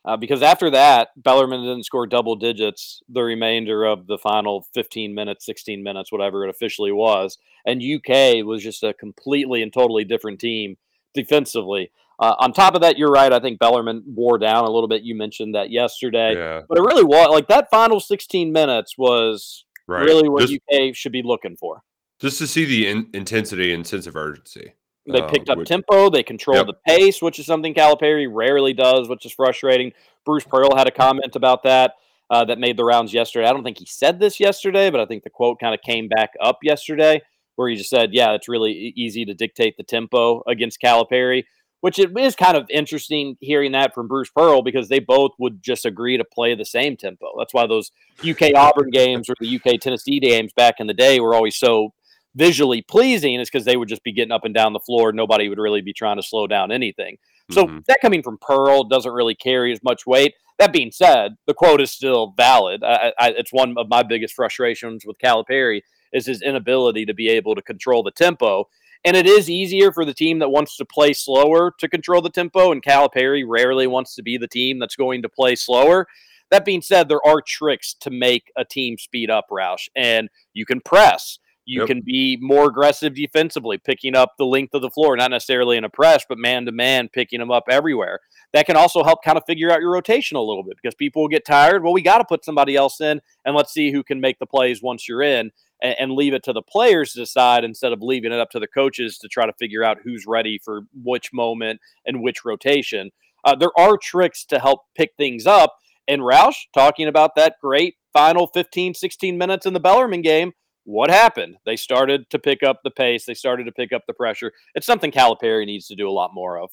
Uh, 0.06 0.18
because 0.18 0.42
after 0.42 0.70
that, 0.70 1.10
Bellarmine 1.16 1.62
didn't 1.62 1.86
score 1.86 2.06
double 2.06 2.36
digits 2.36 3.02
the 3.08 3.24
remainder 3.24 3.86
of 3.86 4.08
the 4.08 4.18
final 4.18 4.66
15 4.74 5.16
minutes, 5.16 5.46
16 5.46 5.82
minutes, 5.82 6.12
whatever 6.12 6.46
it 6.46 6.50
officially 6.50 6.92
was. 6.92 7.38
And 7.66 7.82
UK 7.82 8.46
was 8.46 8.62
just 8.62 8.84
a 8.84 8.94
completely 8.94 9.62
and 9.62 9.72
totally 9.72 10.04
different 10.04 10.40
team 10.40 10.76
defensively. 11.14 11.92
Uh, 12.20 12.36
on 12.40 12.54
top 12.54 12.76
of 12.76 12.82
that, 12.82 12.98
you're 12.98 13.12
right. 13.12 13.34
I 13.34 13.40
think 13.40 13.60
Bellarmine 13.60 14.04
wore 14.06 14.38
down 14.38 14.66
a 14.66 14.70
little 14.70 14.88
bit. 14.88 15.04
You 15.04 15.16
mentioned 15.16 15.56
that 15.56 15.72
yesterday. 15.72 16.36
Yeah. 16.36 16.62
But 16.70 16.78
it 16.78 16.82
really 16.82 17.04
was 17.04 17.30
like 17.30 17.48
that 17.48 17.70
final 17.70 18.00
16 18.00 18.52
minutes 18.52 18.98
was 18.98 19.66
Right. 19.88 20.04
really 20.04 20.30
what 20.30 20.48
Just- 20.48 20.54
UK 20.70 20.94
should 20.96 21.12
be 21.12 21.24
looking 21.24 21.58
for. 21.58 21.82
Just 22.20 22.38
to 22.38 22.48
see 22.48 22.64
the 22.66 22.88
in- 22.88 23.10
intensity 23.14 23.74
and 23.74 23.86
sense 23.86 24.08
of 24.08 24.16
urgency. 24.16 24.74
They 25.06 25.20
uh, 25.20 25.28
picked 25.28 25.50
up 25.50 25.58
which- 25.58 25.68
tempo. 25.68 26.10
They 26.10 26.24
controlled 26.24 26.68
Yep. 26.68 26.68
the 26.68 26.92
pace, 26.94 27.22
which 27.22 27.38
is 27.40 27.46
something 27.46 27.74
Calipari 27.74 28.28
rarely 28.32 28.72
does, 28.74 29.10
which 29.10 29.26
is 29.26 29.34
frustrating. 29.34 29.92
Bruce 30.26 30.46
Pearl 30.46 30.74
had 30.76 30.88
a 30.88 30.92
comment 30.92 31.36
about 31.36 31.64
that 31.64 31.96
uh, 32.30 32.46
that 32.46 32.58
made 32.58 32.78
the 32.78 32.86
rounds 32.86 33.14
yesterday. 33.14 33.46
I 33.46 33.52
don't 33.52 33.64
think 33.66 33.78
he 33.80 33.86
said 33.86 34.20
this 34.20 34.40
yesterday, 34.40 34.90
but 34.90 35.02
I 35.02 35.06
think 35.06 35.24
the 35.24 35.30
quote 35.30 35.60
kind 35.60 35.74
of 35.76 35.82
came 35.82 36.08
back 36.08 36.30
up 36.40 36.60
yesterday, 36.64 37.22
where 37.58 37.68
he 37.70 37.76
just 37.76 37.90
said, 37.90 38.14
"Yeah, 38.14 38.32
it's 38.34 38.48
really 38.48 38.94
easy 38.96 39.26
to 39.26 39.34
dictate 39.34 39.76
the 39.76 39.84
tempo 39.84 40.42
against 40.48 40.82
Calipari." 40.82 41.44
Which 41.84 42.00
it 42.00 42.18
is 42.18 42.34
kind 42.34 42.56
of 42.56 42.66
interesting 42.70 43.36
hearing 43.42 43.74
that 43.74 43.94
from 43.94 44.08
Bruce 44.08 44.30
Pearl 44.34 44.62
because 44.62 44.88
they 44.88 45.00
both 45.00 45.32
would 45.38 45.62
just 45.62 45.86
agree 45.86 46.16
to 46.16 46.24
play 46.24 46.56
the 46.56 46.64
same 46.64 46.96
tempo. 46.96 47.28
That's 47.38 47.54
why 47.54 47.68
those 47.68 47.92
UK 48.24 48.56
Auburn 48.56 48.90
games 48.90 49.30
or 49.30 49.34
the 49.38 49.58
UK 49.58 49.82
Tennessee 49.82 50.22
games 50.22 50.54
back 50.54 50.76
in 50.80 50.88
the 50.88 50.94
day 50.94 51.20
were 51.20 51.36
always 51.36 51.58
so 51.58 51.94
visually 52.36 52.82
pleasing 52.82 53.38
is 53.38 53.50
because 53.50 53.66
they 53.66 53.76
would 53.76 53.90
just 53.90 54.02
be 54.06 54.14
getting 54.14 54.32
up 54.32 54.46
and 54.46 54.56
down 54.56 54.72
the 54.72 54.80
floor. 54.80 55.12
Nobody 55.12 55.50
would 55.50 55.60
really 55.60 55.82
be 55.82 55.92
trying 55.92 56.16
to 56.16 56.24
slow 56.24 56.48
down 56.48 56.72
anything. 56.72 57.18
So 57.52 57.68
Mhm. 57.68 57.86
that 57.88 58.00
coming 58.02 58.24
from 58.24 58.38
Pearl 58.40 58.86
doesn't 58.86 59.12
really 59.12 59.36
carry 59.36 59.74
as 59.74 59.84
much 59.84 60.08
weight. 60.08 60.36
That 60.60 60.72
being 60.72 60.90
said, 60.90 61.36
the 61.48 61.54
quote 61.54 61.82
is 61.82 61.92
still 61.92 62.34
valid. 62.38 62.82
I, 62.82 63.12
I, 63.20 63.30
it's 63.32 63.52
one 63.52 63.76
of 63.78 63.90
my 63.90 64.04
biggest 64.04 64.36
frustrations 64.36 65.06
with 65.06 65.18
Calipari 65.18 65.82
is 66.14 66.28
his 66.28 66.42
inability 66.42 67.06
to 67.08 67.14
be 67.14 67.28
able 67.28 67.56
to 67.56 67.62
control 67.62 68.04
the 68.04 68.12
tempo. 68.12 68.70
And 69.06 69.18
it 69.18 69.26
is 69.28 69.50
easier 69.50 69.92
for 69.92 70.06
the 70.06 70.14
team 70.14 70.40
that 70.40 70.50
wants 70.50 70.78
to 70.78 70.86
play 70.86 71.14
slower 71.14 71.74
to 71.80 71.90
control 71.90 72.22
the 72.22 72.30
tempo. 72.30 72.72
And 72.72 72.82
Calipari 72.82 73.44
rarely 73.46 73.88
wants 73.88 74.16
to 74.16 74.24
be 74.24 74.38
the 74.38 74.48
team 74.48 74.80
that's 74.80 74.96
going 74.96 75.22
to 75.24 75.30
play 75.30 75.56
slower. 75.56 76.08
That 76.52 76.66
being 76.66 76.82
said, 76.82 77.10
there 77.10 77.26
are 77.26 77.42
tricks 77.42 77.96
to 78.02 78.12
make 78.12 78.52
a 78.56 78.64
team 78.64 78.98
speed 78.98 79.30
up, 79.30 79.48
Roush, 79.52 79.90
and 79.96 80.30
you 80.54 80.66
can 80.66 80.82
press. 80.82 81.40
You 81.66 81.82
Yep. 81.82 81.88
can 81.88 82.02
be 82.02 82.38
more 82.42 82.68
aggressive 82.68 83.16
defensively, 83.16 83.78
picking 83.78 84.16
up 84.16 84.34
the 84.38 84.46
length 84.46 84.74
of 84.74 84.82
the 84.82 84.90
floor, 84.90 85.16
not 85.16 85.32
necessarily 85.32 85.78
in 85.78 85.86
a 85.86 85.90
press, 85.90 86.26
but 86.28 86.38
man 86.38 86.66
to 86.66 86.74
man, 86.74 87.08
picking 87.08 87.40
them 87.40 87.52
up 87.52 87.64
everywhere. 87.70 88.20
That 88.52 88.66
can 88.66 88.76
also 88.76 89.02
help 89.04 89.24
kind 89.24 89.38
of 89.38 89.46
figure 89.48 89.72
out 89.72 89.80
your 89.80 89.94
rotation 89.94 90.36
a 90.36 90.42
little 90.42 90.64
bit 90.64 90.76
because 90.76 90.94
people 90.94 91.22
will 91.22 91.30
get 91.30 91.46
tired. 91.46 91.82
Well, 91.82 91.94
we 91.94 92.02
got 92.02 92.18
to 92.18 92.26
put 92.26 92.44
somebody 92.44 92.76
else 92.76 93.00
in, 93.00 93.22
and 93.46 93.56
let's 93.56 93.72
see 93.74 93.92
who 93.92 94.04
can 94.04 94.20
make 94.20 94.40
the 94.40 94.46
plays 94.46 94.82
once 94.84 95.08
you're 95.08 95.24
in, 95.24 95.52
and, 95.82 95.96
and 96.00 96.12
leave 96.12 96.34
it 96.34 96.44
to 96.44 96.54
the 96.54 96.62
players 96.62 97.14
to 97.14 97.20
decide 97.20 97.64
instead 97.64 97.94
of 97.94 98.02
leaving 98.02 98.32
it 98.32 98.40
up 98.40 98.50
to 98.52 98.60
the 98.60 98.68
coaches 98.68 99.18
to 99.20 99.28
try 99.28 99.46
to 99.46 99.54
figure 99.54 99.84
out 99.84 99.98
who's 100.04 100.26
ready 100.28 100.60
for 100.64 100.82
which 100.94 101.32
moment 101.34 101.80
and 102.06 102.22
which 102.22 102.46
rotation. 102.46 103.12
Uh, 103.46 103.56
there 103.56 103.78
are 103.78 103.98
tricks 103.98 104.46
to 104.46 104.60
help 104.60 104.82
pick 104.96 105.12
things 105.18 105.46
up. 105.46 105.76
And 106.08 106.22
Roush, 106.22 106.56
talking 106.74 107.08
about 107.08 107.36
that 107.36 107.56
great 107.62 107.96
final 108.14 108.48
15, 108.48 108.94
16 108.94 109.38
minutes 109.38 109.66
in 109.66 109.74
the 109.74 109.80
Bellarmine 109.80 110.22
game, 110.22 110.54
what 110.86 111.10
happened? 111.10 111.58
They 111.66 111.76
started 111.76 112.30
to 112.30 112.40
pick 112.40 112.62
up 112.62 112.82
the 112.84 112.92
pace. 112.92 113.26
They 113.26 113.34
started 113.34 113.66
to 113.66 113.72
pick 113.72 113.94
up 113.94 114.04
the 114.06 114.14
pressure. 114.14 114.52
It's 114.76 114.86
something 114.86 115.12
Calipari 115.12 115.66
needs 115.66 115.88
to 115.88 115.96
do 115.96 116.10
a 116.10 116.12
lot 116.12 116.34
more 116.34 116.60
of. 116.60 116.72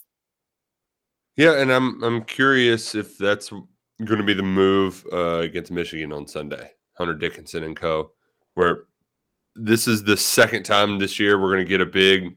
Yeah, 1.37 1.61
and 1.61 1.73
I'm 1.73 2.03
I'm 2.03 2.25
curious 2.25 2.95
if 2.95 3.17
that's 3.17 3.51
going 3.51 4.19
to 4.19 4.25
be 4.25 4.35
the 4.35 4.43
move 4.43 5.07
uh, 5.13 5.39
against 5.39 5.71
Michigan 5.71 6.13
on 6.13 6.27
Sunday. 6.27 6.73
Hunter 6.99 7.15
Dickinson 7.15 7.63
and 7.63 7.77
co. 7.77 8.11
Where 8.55 8.85
this 9.57 9.89
is 9.89 10.03
the 10.03 10.17
second 10.17 10.63
time 10.63 10.99
this 10.99 11.19
year 11.19 11.41
we're 11.41 11.53
going 11.53 11.65
to 11.65 11.69
get 11.69 11.81
a 11.81 11.87
big 11.87 12.37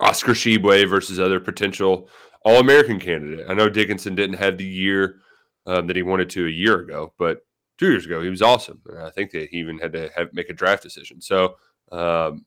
Oscar 0.00 0.32
Tshiebwe 0.32 0.88
versus 0.88 1.18
other 1.18 1.40
potential 1.40 2.08
All 2.44 2.60
American 2.60 2.98
candidate. 2.98 3.46
I 3.48 3.54
know 3.54 3.68
Dickinson 3.68 4.14
didn't 4.14 4.38
have 4.38 4.58
the 4.58 4.64
year 4.64 5.20
um, 5.66 5.86
that 5.86 5.96
he 5.96 6.02
wanted 6.02 6.30
to 6.30 6.46
a 6.46 6.50
year 6.50 6.80
ago, 6.80 7.12
but 7.18 7.40
two 7.78 7.90
years 7.90 8.06
ago 8.06 8.22
he 8.22 8.30
was 8.30 8.42
awesome. 8.42 8.80
And 8.88 8.98
I 8.98 9.10
think 9.10 9.30
that 9.32 9.48
he 9.50 9.58
even 9.58 9.78
had 9.78 9.92
to 9.92 10.10
have 10.14 10.32
make 10.32 10.50
a 10.50 10.54
draft 10.54 10.82
decision. 10.82 11.20
So 11.20 11.56
um, 11.92 12.44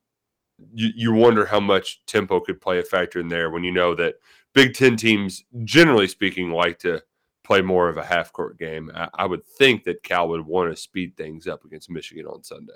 you 0.74 0.90
you 0.96 1.14
wonder 1.14 1.46
how 1.46 1.60
much 1.60 2.02
tempo 2.06 2.40
could 2.40 2.62
play 2.62 2.80
a 2.80 2.84
factor 2.84 3.20
in 3.20 3.28
there 3.28 3.50
when 3.50 3.64
you 3.64 3.72
know 3.72 3.96
that 3.96 4.16
Big 4.54 4.74
Ten 4.74 4.96
teams, 4.96 5.44
generally 5.64 6.08
speaking, 6.08 6.52
like 6.52 6.80
to 6.80 7.02
play 7.44 7.62
more 7.62 7.90
of 7.90 7.98
a 7.98 8.04
half 8.04 8.32
court 8.32 8.60
game. 8.60 8.92
I, 8.94 9.10
I 9.14 9.26
would 9.26 9.46
think 9.46 9.84
that 9.84 10.04
Cal 10.04 10.30
would 10.30 10.46
want 10.46 10.72
to 10.72 10.82
speed 10.82 11.16
things 11.18 11.48
up 11.48 11.64
against 11.66 11.90
Michigan 11.90 12.26
on 12.26 12.44
Sunday. 12.44 12.74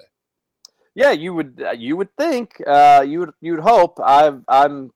Yeah, 0.95 1.11
you 1.11 1.33
would 1.33 1.63
uh, 1.65 1.71
you 1.71 1.97
would 1.97 2.15
think 2.17 2.61
uh, 2.65 3.03
you 3.07 3.19
would 3.19 3.31
you 3.41 3.53
would 3.53 3.63
hope. 3.63 3.99
I 3.99 4.31
I'm 4.47 4.91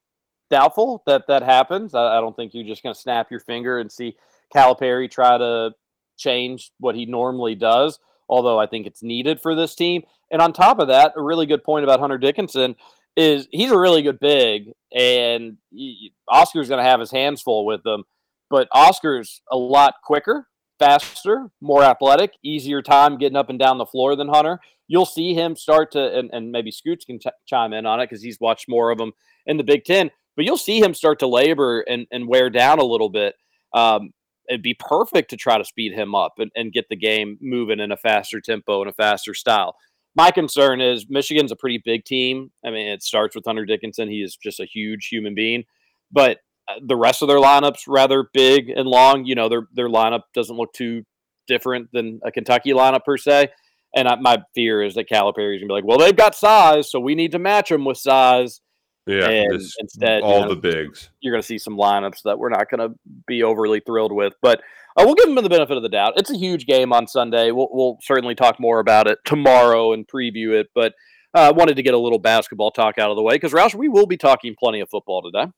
doubtful 0.50 1.04
that 1.08 1.28
that 1.28 1.44
happens. 1.44 1.96
I, 1.96 2.18
I 2.18 2.22
don't 2.22 2.36
think 2.36 2.54
you're 2.54 2.64
just 2.68 2.84
going 2.84 2.94
to 2.94 3.00
snap 3.00 3.32
your 3.32 3.40
finger 3.40 3.80
and 3.80 3.92
see 3.92 4.16
Calipari 4.56 5.10
try 5.10 5.38
to 5.38 5.72
change 6.18 6.72
what 6.80 6.96
he 6.96 7.06
normally 7.06 7.56
does. 7.56 8.00
Although 8.30 8.60
I 8.60 8.68
think 8.68 8.86
it's 8.86 9.02
needed 9.02 9.40
for 9.42 9.56
this 9.56 9.74
team. 9.74 10.04
And 10.30 10.42
on 10.42 10.52
top 10.52 10.80
of 10.80 10.90
that, 10.90 11.14
a 11.16 11.22
really 11.22 11.46
good 11.46 11.64
point 11.64 11.86
about 11.86 12.00
Hunter 12.02 12.18
Dickinson 12.18 12.76
is 13.16 13.48
he's 13.52 13.72
a 13.72 13.80
really 13.80 14.02
good 14.04 14.20
big, 14.20 14.74
and 14.94 15.58
y- 15.72 16.10
Oscar's 16.28 16.70
going 16.70 16.84
to 16.84 16.90
have 16.90 17.00
his 17.00 17.10
hands 17.10 17.42
full 17.42 17.66
with 17.66 17.84
them. 17.84 18.04
But 18.50 18.68
Oscar's 18.72 19.42
a 19.52 19.58
lot 19.58 19.96
quicker, 20.04 20.48
faster, 20.80 21.50
more 21.62 21.84
athletic, 21.84 22.34
easier 22.44 22.82
time 22.82 23.18
getting 23.18 23.38
up 23.38 23.50
and 23.50 23.60
down 23.60 23.78
the 23.78 23.86
floor 23.86 24.16
than 24.16 24.30
Hunter. 24.30 24.60
You'll 24.88 25.06
see 25.06 25.34
him 25.34 25.56
start 25.56 25.92
to, 25.92 26.18
and, 26.18 26.30
and 26.32 26.52
maybe 26.52 26.72
Scoots 26.72 27.06
can 27.06 27.20
ch- 27.20 27.28
chime 27.46 27.74
in 27.74 27.86
on 27.86 28.00
it 28.00 28.10
because 28.10 28.24
he's 28.24 28.40
watched 28.40 28.70
more 28.70 28.92
of 28.92 28.98
them 28.98 29.12
in 29.46 29.58
the 29.58 29.63
Big 29.63 29.84
Ten. 29.84 30.12
But 30.36 30.46
you'll 30.46 30.58
see 30.58 30.80
him 30.80 30.94
start 30.94 31.20
to 31.20 31.28
labor 31.28 31.82
and, 31.82 32.06
and 32.12 32.28
wear 32.28 32.50
down 32.50 32.80
a 32.80 32.86
little 32.86 33.10
bit. 33.10 33.36
Um, 33.74 34.12
it'd 34.48 34.62
be 34.62 34.76
perfect 34.76 35.30
to 35.32 35.38
try 35.38 35.58
to 35.58 35.66
speed 35.66 35.94
him 35.94 36.16
up 36.16 36.34
and, 36.38 36.52
and 36.56 36.72
get 36.72 36.88
the 36.90 36.96
game 36.96 37.38
moving 37.42 37.80
in 37.80 37.92
a 37.92 37.98
faster 37.98 38.40
tempo 38.40 38.82
and 38.82 38.90
a 38.90 38.94
faster 38.94 39.34
style. 39.34 39.76
My 40.16 40.32
concern 40.32 40.80
is 40.82 41.06
Michigan's 41.10 41.52
a 41.52 41.56
pretty 41.56 41.82
big 41.84 42.06
team. 42.06 42.52
I 42.66 42.70
mean, 42.72 42.88
it 42.88 43.04
starts 43.04 43.36
with 43.36 43.46
Hunter 43.46 43.66
Dickinson. 43.66 44.10
He 44.10 44.22
is 44.22 44.36
just 44.36 44.60
a 44.60 44.66
huge 44.66 45.08
human 45.08 45.36
being, 45.36 45.63
but 46.12 46.40
the 46.86 46.96
rest 46.96 47.22
of 47.22 47.28
their 47.28 47.40
lineups 47.40 47.82
rather 47.88 48.30
big 48.34 48.70
and 48.70 48.88
long. 48.88 49.26
You 49.26 49.36
know, 49.36 49.50
their 49.50 49.68
their 49.74 49.90
lineup 49.90 50.22
doesn't 50.34 50.56
look 50.56 50.74
too 50.74 51.04
different 51.48 51.90
than 51.94 52.20
a 52.26 52.32
Kentucky 52.32 52.72
lineup 52.72 53.04
per 53.06 53.18
se. 53.18 53.50
And 53.96 54.08
I, 54.08 54.16
my 54.16 54.38
fear 54.54 54.84
is 54.84 54.96
that 54.96 55.10
Calipari's 55.10 55.62
gonna 55.62 55.70
be 55.70 55.74
like, 55.74 55.86
well, 55.86 55.98
they've 55.98 56.16
got 56.16 56.36
size, 56.36 56.92
so 56.92 57.00
we 57.00 57.16
need 57.16 57.32
to 57.32 57.40
match 57.40 57.70
them 57.70 57.86
with 57.86 57.98
size. 57.98 58.62
Yeah, 59.08 59.30
And 59.30 59.62
instead, 59.80 60.20
you 60.20 60.26
all 60.26 60.42
know, 60.42 60.50
the 60.50 60.58
bigs. 60.58 61.10
you're 61.22 61.32
going 61.32 61.42
to 61.42 61.48
see 61.48 61.58
some 61.58 61.78
lineups 61.78 62.24
that 62.26 62.38
we're 62.38 62.50
not 62.50 62.70
going 62.70 62.90
to 62.90 62.96
be 63.26 63.42
overly 63.42 63.80
thrilled 63.80 64.12
with. 64.12 64.34
But 64.42 64.60
uh, 64.98 65.04
we'll 65.06 65.16
give 65.16 65.28
them 65.28 65.42
the 65.42 65.50
benefit 65.50 65.78
of 65.78 65.84
the 65.84 65.88
doubt. 65.88 66.16
It's 66.18 66.30
a 66.30 66.38
huge 66.38 66.66
game 66.66 66.92
on 66.92 67.08
Sunday. 67.08 67.52
We'll, 67.52 67.70
we'll 67.72 67.98
certainly 68.02 68.36
talk 68.36 68.60
more 68.60 68.80
about 68.80 69.08
it 69.08 69.20
tomorrow 69.24 69.94
and 69.94 70.06
preview 70.06 70.60
it. 70.60 70.68
But 70.76 70.94
I 71.34 71.48
uh, 71.48 71.54
wanted 71.54 71.78
to 71.78 71.84
get 71.84 71.94
a 71.94 71.98
little 71.98 72.20
basketball 72.20 72.72
talk 72.72 72.98
out 72.98 73.10
of 73.10 73.16
the 73.16 73.24
way 73.24 73.36
because, 73.36 73.54
Roush, 73.54 73.74
we 73.74 73.88
will 73.88 74.08
be 74.08 74.18
talking 74.18 74.56
plenty 74.60 74.82
of 74.82 74.90
football 74.90 75.22
today. 75.22 75.50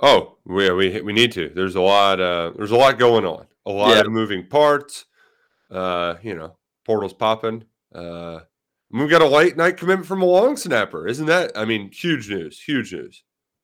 Oh, 0.00 0.38
we 0.44 0.70
we 0.72 1.00
we 1.00 1.12
need 1.12 1.32
to. 1.32 1.48
There's 1.50 1.76
a 1.76 1.80
lot. 1.80 2.20
Uh, 2.20 2.52
there's 2.56 2.70
a 2.72 2.76
lot 2.76 2.98
going 2.98 3.24
on. 3.24 3.46
A 3.66 3.70
lot 3.70 3.94
Yeah. 3.94 4.00
of 4.00 4.10
moving 4.10 4.46
parts. 4.46 5.04
Uh, 5.70 6.16
you 6.22 6.34
know, 6.34 6.56
portals 6.84 7.14
popping. 7.14 7.64
Uh, 7.94 8.40
we've 8.90 9.08
got 9.08 9.22
a 9.22 9.26
late 9.26 9.56
night 9.56 9.76
commitment 9.76 10.06
from 10.06 10.22
a 10.22 10.26
long 10.26 10.56
snapper. 10.56 11.06
Isn't 11.06 11.26
that? 11.26 11.52
I 11.56 11.64
mean, 11.64 11.90
huge 11.92 12.28
news. 12.28 12.60
Huge 12.60 12.92
news. 12.92 13.22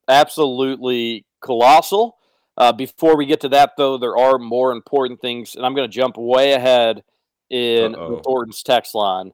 Absolutely 0.09 1.27
colossal. 1.41 2.17
Uh, 2.57 2.73
before 2.73 3.17
we 3.17 3.27
get 3.27 3.41
to 3.41 3.49
that, 3.51 3.73
though, 3.77 3.99
there 3.99 4.17
are 4.17 4.39
more 4.39 4.73
important 4.73 5.21
things, 5.21 5.55
and 5.55 5.65
I'm 5.65 5.75
going 5.75 5.89
to 5.89 5.95
jump 5.95 6.17
way 6.17 6.53
ahead 6.53 7.03
in. 7.51 7.95
Thornton's 8.25 8.63
text 8.63 8.95
line 8.95 9.33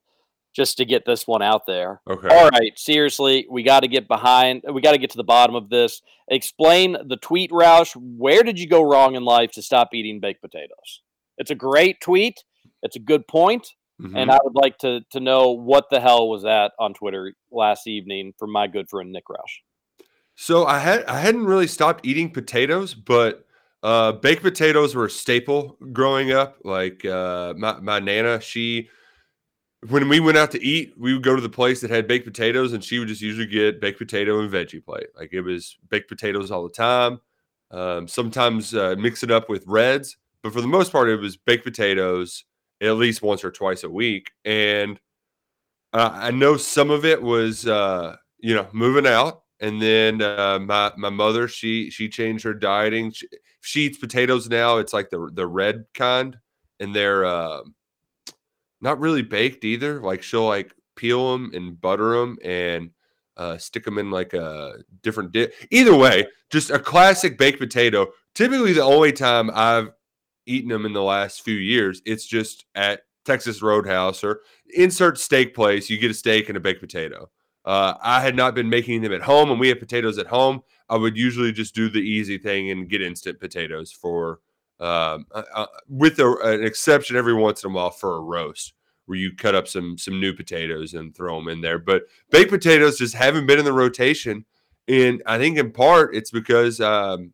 just 0.54 0.76
to 0.78 0.84
get 0.84 1.04
this 1.04 1.26
one 1.26 1.42
out 1.42 1.66
there. 1.66 2.00
Okay. 2.08 2.28
All 2.28 2.48
right, 2.48 2.72
seriously, 2.78 3.46
we 3.50 3.62
got 3.62 3.80
to 3.80 3.88
get 3.88 4.08
behind. 4.08 4.62
We 4.72 4.80
got 4.80 4.92
to 4.92 4.98
get 4.98 5.10
to 5.10 5.16
the 5.16 5.24
bottom 5.24 5.54
of 5.54 5.68
this. 5.68 6.00
Explain 6.28 6.96
the 7.06 7.16
tweet, 7.16 7.50
Roush. 7.50 7.94
Where 7.96 8.42
did 8.42 8.58
you 8.58 8.68
go 8.68 8.82
wrong 8.82 9.16
in 9.16 9.24
life 9.24 9.50
to 9.52 9.62
stop 9.62 9.92
eating 9.92 10.20
baked 10.20 10.40
potatoes? 10.40 11.02
It's 11.38 11.50
a 11.50 11.56
great 11.56 12.00
tweet. 12.00 12.44
It's 12.82 12.96
a 12.96 13.00
good 13.00 13.26
point. 13.26 13.68
Mhm. 14.02 14.16
and 14.16 14.28
I 14.28 14.38
would 14.42 14.56
like 14.56 14.76
to 14.78 15.02
to 15.12 15.20
know 15.20 15.52
what 15.52 15.88
the 15.88 16.00
hell 16.00 16.28
was 16.28 16.42
that 16.42 16.72
on 16.80 16.94
Twitter 16.94 17.32
last 17.52 17.86
evening 17.86 18.34
from 18.36 18.50
my 18.50 18.66
good 18.66 18.88
friend 18.88 19.12
Nick 19.12 19.26
Roush. 19.30 19.60
So 20.34 20.66
I 20.66 20.80
had 20.80 21.04
I 21.04 21.20
hadn't 21.20 21.44
really 21.46 21.68
stopped 21.68 22.04
eating 22.04 22.32
potatoes, 22.32 22.92
but 22.92 23.46
uh, 23.84 24.10
baked 24.10 24.42
potatoes 24.42 24.96
were 24.96 25.04
a 25.04 25.10
staple 25.10 25.76
growing 25.92 26.32
up. 26.32 26.56
Like 26.64 27.04
uh, 27.04 27.54
my 27.56 27.78
my 27.78 28.00
nana, 28.00 28.40
she 28.40 28.88
when 29.88 30.08
we 30.08 30.20
went 30.20 30.38
out 30.38 30.50
to 30.52 30.62
eat, 30.64 30.94
we 30.96 31.12
would 31.12 31.22
go 31.22 31.34
to 31.36 31.42
the 31.42 31.48
place 31.48 31.80
that 31.80 31.90
had 31.90 32.06
baked 32.06 32.24
potatoes, 32.24 32.72
and 32.72 32.82
she 32.82 32.98
would 32.98 33.08
just 33.08 33.20
usually 33.20 33.46
get 33.46 33.80
baked 33.80 33.98
potato 33.98 34.40
and 34.40 34.50
veggie 34.50 34.84
plate. 34.84 35.08
Like 35.16 35.32
it 35.32 35.42
was 35.42 35.76
baked 35.88 36.08
potatoes 36.08 36.50
all 36.50 36.62
the 36.62 36.70
time. 36.70 37.20
Um, 37.70 38.08
sometimes 38.08 38.74
uh, 38.74 38.94
mix 38.98 39.22
it 39.22 39.30
up 39.30 39.48
with 39.48 39.64
reds, 39.66 40.16
but 40.42 40.52
for 40.52 40.60
the 40.60 40.68
most 40.68 40.92
part, 40.92 41.08
it 41.08 41.16
was 41.16 41.36
baked 41.36 41.64
potatoes 41.64 42.44
at 42.80 42.96
least 42.96 43.22
once 43.22 43.44
or 43.44 43.50
twice 43.50 43.84
a 43.84 43.90
week. 43.90 44.30
And 44.44 45.00
uh, 45.92 46.10
I 46.12 46.30
know 46.30 46.56
some 46.56 46.90
of 46.90 47.04
it 47.04 47.20
was 47.20 47.66
uh, 47.66 48.16
you 48.38 48.54
know 48.54 48.66
moving 48.72 49.06
out, 49.06 49.42
and 49.60 49.82
then 49.82 50.22
uh, 50.22 50.58
my 50.60 50.92
my 50.96 51.10
mother 51.10 51.48
she 51.48 51.90
she 51.90 52.08
changed 52.08 52.44
her 52.44 52.54
dieting. 52.54 53.12
She, 53.12 53.28
she 53.60 53.80
eats 53.82 53.98
potatoes 53.98 54.48
now. 54.48 54.78
It's 54.78 54.92
like 54.92 55.10
the 55.10 55.30
the 55.32 55.46
red 55.46 55.84
kind, 55.94 56.38
and 56.80 56.94
they're 56.94 57.24
uh, 57.24 57.62
not 58.84 59.00
really 59.00 59.22
baked 59.22 59.64
either. 59.64 60.00
Like 60.00 60.22
she'll 60.22 60.46
like 60.46 60.72
peel 60.94 61.32
them 61.32 61.50
and 61.54 61.80
butter 61.80 62.20
them 62.20 62.38
and 62.44 62.90
uh, 63.36 63.56
stick 63.58 63.84
them 63.84 63.98
in 63.98 64.10
like 64.10 64.34
a 64.34 64.74
different 65.02 65.32
dish. 65.32 65.52
Either 65.70 65.96
way, 65.96 66.26
just 66.50 66.70
a 66.70 66.78
classic 66.78 67.36
baked 67.36 67.58
potato. 67.58 68.06
Typically, 68.34 68.74
the 68.74 68.84
only 68.84 69.10
time 69.10 69.50
I've 69.52 69.90
eaten 70.46 70.68
them 70.68 70.86
in 70.86 70.92
the 70.92 71.02
last 71.02 71.42
few 71.42 71.56
years, 71.56 72.02
it's 72.04 72.26
just 72.26 72.66
at 72.74 73.00
Texas 73.24 73.62
Roadhouse 73.62 74.22
or 74.22 74.42
insert 74.74 75.18
steak 75.18 75.54
place. 75.54 75.88
You 75.88 75.98
get 75.98 76.10
a 76.10 76.14
steak 76.14 76.48
and 76.48 76.56
a 76.56 76.60
baked 76.60 76.80
potato. 76.80 77.30
Uh, 77.64 77.94
I 78.02 78.20
had 78.20 78.36
not 78.36 78.54
been 78.54 78.68
making 78.68 79.00
them 79.00 79.14
at 79.14 79.22
home, 79.22 79.50
and 79.50 79.58
we 79.58 79.68
have 79.68 79.80
potatoes 79.80 80.18
at 80.18 80.26
home. 80.26 80.60
I 80.90 80.96
would 80.96 81.16
usually 81.16 81.50
just 81.50 81.74
do 81.74 81.88
the 81.88 82.00
easy 82.00 82.36
thing 82.36 82.70
and 82.70 82.90
get 82.90 83.00
instant 83.00 83.40
potatoes 83.40 83.90
for, 83.90 84.40
um, 84.80 85.24
uh, 85.32 85.44
uh, 85.54 85.66
with 85.88 86.18
a, 86.18 86.30
an 86.42 86.62
exception 86.62 87.16
every 87.16 87.32
once 87.32 87.64
in 87.64 87.70
a 87.70 87.74
while 87.74 87.90
for 87.90 88.16
a 88.16 88.20
roast 88.20 88.73
where 89.06 89.18
you 89.18 89.34
cut 89.34 89.54
up 89.54 89.68
some 89.68 89.98
some 89.98 90.20
new 90.20 90.32
potatoes 90.32 90.94
and 90.94 91.14
throw 91.14 91.38
them 91.38 91.48
in 91.48 91.60
there. 91.60 91.78
But 91.78 92.04
baked 92.30 92.50
potatoes 92.50 92.98
just 92.98 93.14
haven't 93.14 93.46
been 93.46 93.58
in 93.58 93.64
the 93.64 93.72
rotation, 93.72 94.44
and 94.88 95.22
I 95.26 95.38
think 95.38 95.58
in 95.58 95.72
part 95.72 96.14
it's 96.14 96.30
because 96.30 96.80
um, 96.80 97.32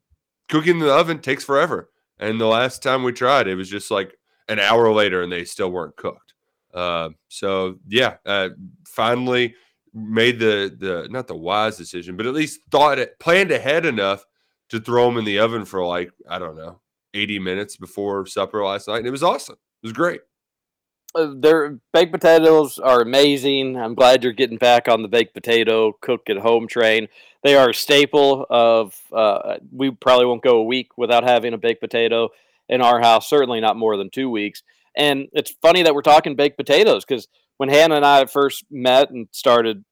cooking 0.48 0.74
in 0.74 0.80
the 0.80 0.92
oven 0.94 1.18
takes 1.20 1.44
forever. 1.44 1.90
And 2.18 2.40
the 2.40 2.46
last 2.46 2.82
time 2.82 3.02
we 3.02 3.12
tried, 3.12 3.48
it 3.48 3.54
was 3.54 3.70
just 3.70 3.90
like 3.90 4.14
an 4.48 4.58
hour 4.58 4.92
later, 4.92 5.22
and 5.22 5.32
they 5.32 5.44
still 5.44 5.70
weren't 5.70 5.96
cooked. 5.96 6.34
Uh, 6.74 7.10
so 7.28 7.78
yeah, 7.88 8.16
uh, 8.26 8.50
finally 8.86 9.54
made 9.94 10.38
the 10.38 10.76
the 10.78 11.08
not 11.10 11.26
the 11.26 11.36
wise 11.36 11.76
decision, 11.76 12.16
but 12.16 12.26
at 12.26 12.34
least 12.34 12.60
thought 12.70 12.98
it 12.98 13.18
planned 13.18 13.50
ahead 13.50 13.86
enough 13.86 14.24
to 14.68 14.80
throw 14.80 15.06
them 15.06 15.18
in 15.18 15.24
the 15.24 15.38
oven 15.38 15.64
for 15.64 15.84
like 15.84 16.12
I 16.28 16.38
don't 16.38 16.56
know 16.56 16.80
eighty 17.14 17.38
minutes 17.38 17.76
before 17.76 18.26
supper 18.26 18.64
last 18.64 18.88
night, 18.88 18.98
and 18.98 19.06
it 19.06 19.12
was 19.12 19.22
awesome. 19.22 19.56
It 19.82 19.86
was 19.86 19.92
great. 19.92 20.20
Uh, 21.14 21.32
their 21.36 21.78
baked 21.92 22.12
potatoes 22.12 22.78
are 22.78 23.00
amazing. 23.00 23.76
I'm 23.76 23.94
glad 23.94 24.22
you're 24.22 24.32
getting 24.32 24.58
back 24.58 24.88
on 24.88 25.02
the 25.02 25.08
baked 25.08 25.34
potato 25.34 25.92
cook 26.00 26.30
at 26.30 26.36
home 26.36 26.68
train. 26.68 27.08
They 27.42 27.56
are 27.56 27.70
a 27.70 27.74
staple 27.74 28.46
of. 28.48 28.96
Uh, 29.12 29.58
we 29.72 29.90
probably 29.90 30.26
won't 30.26 30.42
go 30.42 30.58
a 30.58 30.64
week 30.64 30.96
without 30.96 31.24
having 31.24 31.52
a 31.52 31.58
baked 31.58 31.80
potato 31.80 32.28
in 32.68 32.80
our 32.80 33.00
house. 33.00 33.28
Certainly 33.28 33.60
not 33.60 33.76
more 33.76 33.96
than 33.96 34.10
two 34.10 34.30
weeks. 34.30 34.62
And 34.96 35.28
it's 35.32 35.52
funny 35.62 35.82
that 35.82 35.94
we're 35.94 36.02
talking 36.02 36.36
baked 36.36 36.56
potatoes 36.56 37.04
because 37.04 37.26
when 37.56 37.68
Hannah 37.68 37.96
and 37.96 38.06
I 38.06 38.24
first 38.26 38.64
met 38.70 39.10
and 39.10 39.28
started 39.32 39.84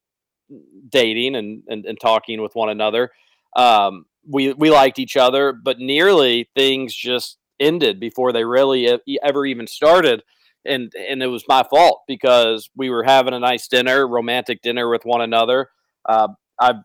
dating 0.88 1.34
and, 1.34 1.62
and, 1.68 1.84
and 1.84 1.98
talking 2.00 2.40
with 2.40 2.54
one 2.54 2.68
another, 2.68 3.10
um, 3.56 4.06
we 4.28 4.52
we 4.52 4.70
liked 4.70 4.98
each 5.00 5.16
other, 5.16 5.52
but 5.52 5.80
nearly 5.80 6.48
things 6.54 6.94
just 6.94 7.38
ended 7.58 7.98
before 7.98 8.32
they 8.32 8.44
really 8.44 9.00
ever 9.22 9.44
even 9.46 9.66
started 9.66 10.22
and 10.68 10.92
and 10.94 11.22
it 11.22 11.28
was 11.28 11.44
my 11.48 11.62
fault 11.62 12.02
because 12.06 12.68
we 12.76 12.90
were 12.90 13.04
having 13.04 13.34
a 13.34 13.40
nice 13.40 13.66
dinner, 13.68 14.06
romantic 14.06 14.62
dinner 14.62 14.88
with 14.88 15.04
one 15.04 15.20
another. 15.20 15.70
Uh, 16.08 16.28
I'm 16.60 16.84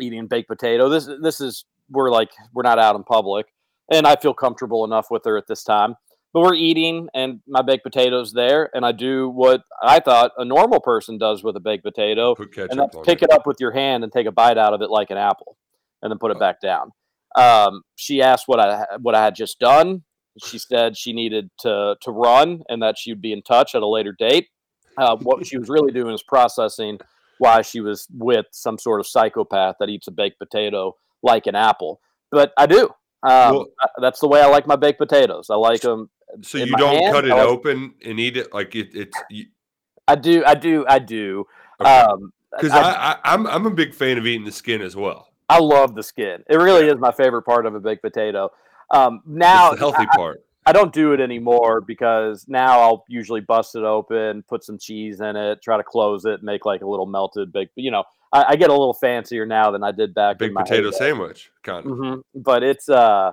eating 0.00 0.26
baked 0.26 0.48
potato. 0.48 0.88
This 0.88 1.08
this 1.22 1.40
is 1.40 1.64
we're 1.90 2.10
like 2.10 2.30
we're 2.52 2.62
not 2.62 2.78
out 2.78 2.96
in 2.96 3.04
public, 3.04 3.46
and 3.92 4.06
I 4.06 4.16
feel 4.16 4.34
comfortable 4.34 4.84
enough 4.84 5.06
with 5.10 5.24
her 5.24 5.36
at 5.36 5.46
this 5.48 5.64
time. 5.64 5.94
But 6.34 6.42
we're 6.42 6.54
eating, 6.54 7.08
and 7.14 7.40
my 7.48 7.62
baked 7.62 7.84
potatoes 7.84 8.34
there, 8.34 8.68
and 8.74 8.84
I 8.84 8.92
do 8.92 9.30
what 9.30 9.62
I 9.82 9.98
thought 9.98 10.32
a 10.36 10.44
normal 10.44 10.78
person 10.78 11.16
does 11.16 11.42
with 11.42 11.56
a 11.56 11.60
baked 11.60 11.84
potato, 11.84 12.34
and 12.36 12.78
that's 12.78 12.96
pick 13.04 13.22
it. 13.22 13.24
it 13.24 13.32
up 13.32 13.46
with 13.46 13.56
your 13.60 13.72
hand 13.72 14.04
and 14.04 14.12
take 14.12 14.26
a 14.26 14.32
bite 14.32 14.58
out 14.58 14.74
of 14.74 14.82
it 14.82 14.90
like 14.90 15.10
an 15.10 15.16
apple, 15.16 15.56
and 16.02 16.10
then 16.10 16.18
put 16.18 16.30
it 16.30 16.38
back 16.38 16.60
down. 16.60 16.92
Um, 17.34 17.82
she 17.96 18.20
asked 18.20 18.44
what 18.46 18.60
I 18.60 18.84
what 19.00 19.14
I 19.14 19.24
had 19.24 19.34
just 19.34 19.58
done. 19.58 20.02
She 20.44 20.58
said 20.58 20.96
she 20.96 21.12
needed 21.12 21.50
to 21.60 21.96
to 22.00 22.10
run 22.10 22.62
and 22.68 22.82
that 22.82 22.98
she 22.98 23.12
would 23.12 23.22
be 23.22 23.32
in 23.32 23.42
touch 23.42 23.74
at 23.74 23.82
a 23.82 23.86
later 23.86 24.12
date. 24.18 24.48
Uh, 24.96 25.16
what 25.16 25.46
she 25.46 25.56
was 25.58 25.68
really 25.68 25.92
doing 25.92 26.12
is 26.14 26.22
processing 26.22 26.98
why 27.38 27.62
she 27.62 27.80
was 27.80 28.08
with 28.12 28.46
some 28.50 28.78
sort 28.78 28.98
of 29.00 29.06
psychopath 29.06 29.76
that 29.78 29.88
eats 29.88 30.08
a 30.08 30.10
baked 30.10 30.38
potato 30.38 30.96
like 31.22 31.46
an 31.46 31.54
apple. 31.54 32.00
But 32.32 32.52
I 32.58 32.66
do. 32.66 32.86
Um, 33.22 33.54
Well- 33.54 33.66
that's 34.00 34.20
the 34.20 34.28
way 34.28 34.40
I 34.40 34.46
like 34.46 34.66
my 34.66 34.76
baked 34.76 34.98
potatoes. 34.98 35.48
I 35.50 35.54
like 35.56 35.80
them. 35.82 36.10
So 36.42 36.58
you 36.58 36.76
don't 36.76 36.96
hand, 36.96 37.14
cut 37.14 37.24
it 37.24 37.28
like- 37.30 37.46
open 37.46 37.94
and 38.04 38.18
eat 38.20 38.36
it 38.36 38.52
like 38.52 38.74
it, 38.74 38.88
it's 38.94 39.16
I 40.08 40.14
do. 40.14 40.42
I 40.44 40.54
do. 40.54 40.84
I 40.88 40.98
do. 40.98 41.46
Okay. 41.80 41.90
Um, 42.00 42.32
because 42.50 42.72
I- 42.72 42.80
I, 42.80 43.12
I, 43.12 43.18
I'm 43.34 43.46
I'm 43.46 43.66
a 43.66 43.70
big 43.70 43.94
fan 43.94 44.18
of 44.18 44.26
eating 44.26 44.44
the 44.44 44.52
skin 44.52 44.80
as 44.82 44.96
well. 44.96 45.28
I 45.48 45.58
love 45.60 45.94
the 45.94 46.02
skin. 46.02 46.42
It 46.50 46.56
really 46.56 46.86
is 46.88 46.96
my 46.98 47.12
favorite 47.12 47.42
part 47.42 47.66
of 47.66 47.74
a 47.74 47.80
baked 47.80 48.02
potato. 48.02 48.50
Um, 48.90 49.20
now 49.26 49.68
It's 49.70 49.76
the 49.76 49.78
healthy 49.80 50.06
I- 50.12 50.16
part. 50.16 50.44
I 50.66 50.72
don't 50.72 50.92
do 50.92 51.12
it 51.14 51.20
anymore 51.20 51.80
because 51.80 52.44
now 52.46 52.80
I'll 52.80 53.04
usually 53.08 53.40
bust 53.40 53.74
it 53.74 53.84
open, 53.84 54.42
put 54.46 54.62
some 54.62 54.76
cheese 54.76 55.18
in 55.22 55.34
it, 55.34 55.62
try 55.62 55.78
to 55.78 55.82
close 55.82 56.26
it, 56.26 56.42
make 56.42 56.66
like 56.66 56.82
a 56.82 56.86
little 56.86 57.06
melted 57.06 57.50
baked. 57.54 57.72
You 57.76 57.90
know, 57.90 58.04
I, 58.34 58.44
I 58.50 58.56
get 58.56 58.68
a 58.68 58.74
little 58.74 58.92
fancier 58.92 59.46
now 59.46 59.70
than 59.70 59.82
I 59.82 59.92
did 59.92 60.12
back 60.12 60.34
in 60.34 60.48
Big 60.48 60.52
my 60.52 60.62
potato 60.64 60.88
heyday. 60.90 60.96
sandwich, 60.98 61.50
kind 61.62 61.86
of. 61.86 61.92
Mhm. 61.92 62.22
But 62.34 62.62
it's 62.64 62.86
uh, 62.90 63.32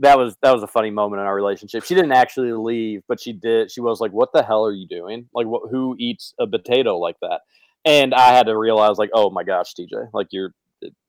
that 0.00 0.18
was 0.18 0.36
that 0.42 0.52
was 0.52 0.62
a 0.62 0.66
funny 0.66 0.90
moment 0.90 1.20
in 1.20 1.26
our 1.26 1.34
relationship. 1.34 1.84
She 1.84 1.94
didn't 1.94 2.12
actually 2.12 2.52
leave, 2.52 3.02
but 3.08 3.18
she 3.18 3.32
did. 3.32 3.70
She 3.70 3.80
was 3.80 3.98
like, 4.02 4.12
"What 4.12 4.32
the 4.34 4.42
hell 4.42 4.66
are 4.66 4.72
you 4.72 4.86
doing? 4.86 5.26
Like, 5.32 5.46
what? 5.46 5.70
Who 5.70 5.96
eats 5.98 6.34
a 6.38 6.46
potato 6.46 6.98
like 6.98 7.16
that?" 7.22 7.40
And 7.86 8.12
I 8.12 8.34
had 8.34 8.44
to 8.46 8.58
realize, 8.58 8.98
like, 8.98 9.10
oh 9.14 9.30
my 9.30 9.42
gosh, 9.44 9.72
TJ, 9.72 10.08
like 10.12 10.26
you're, 10.32 10.52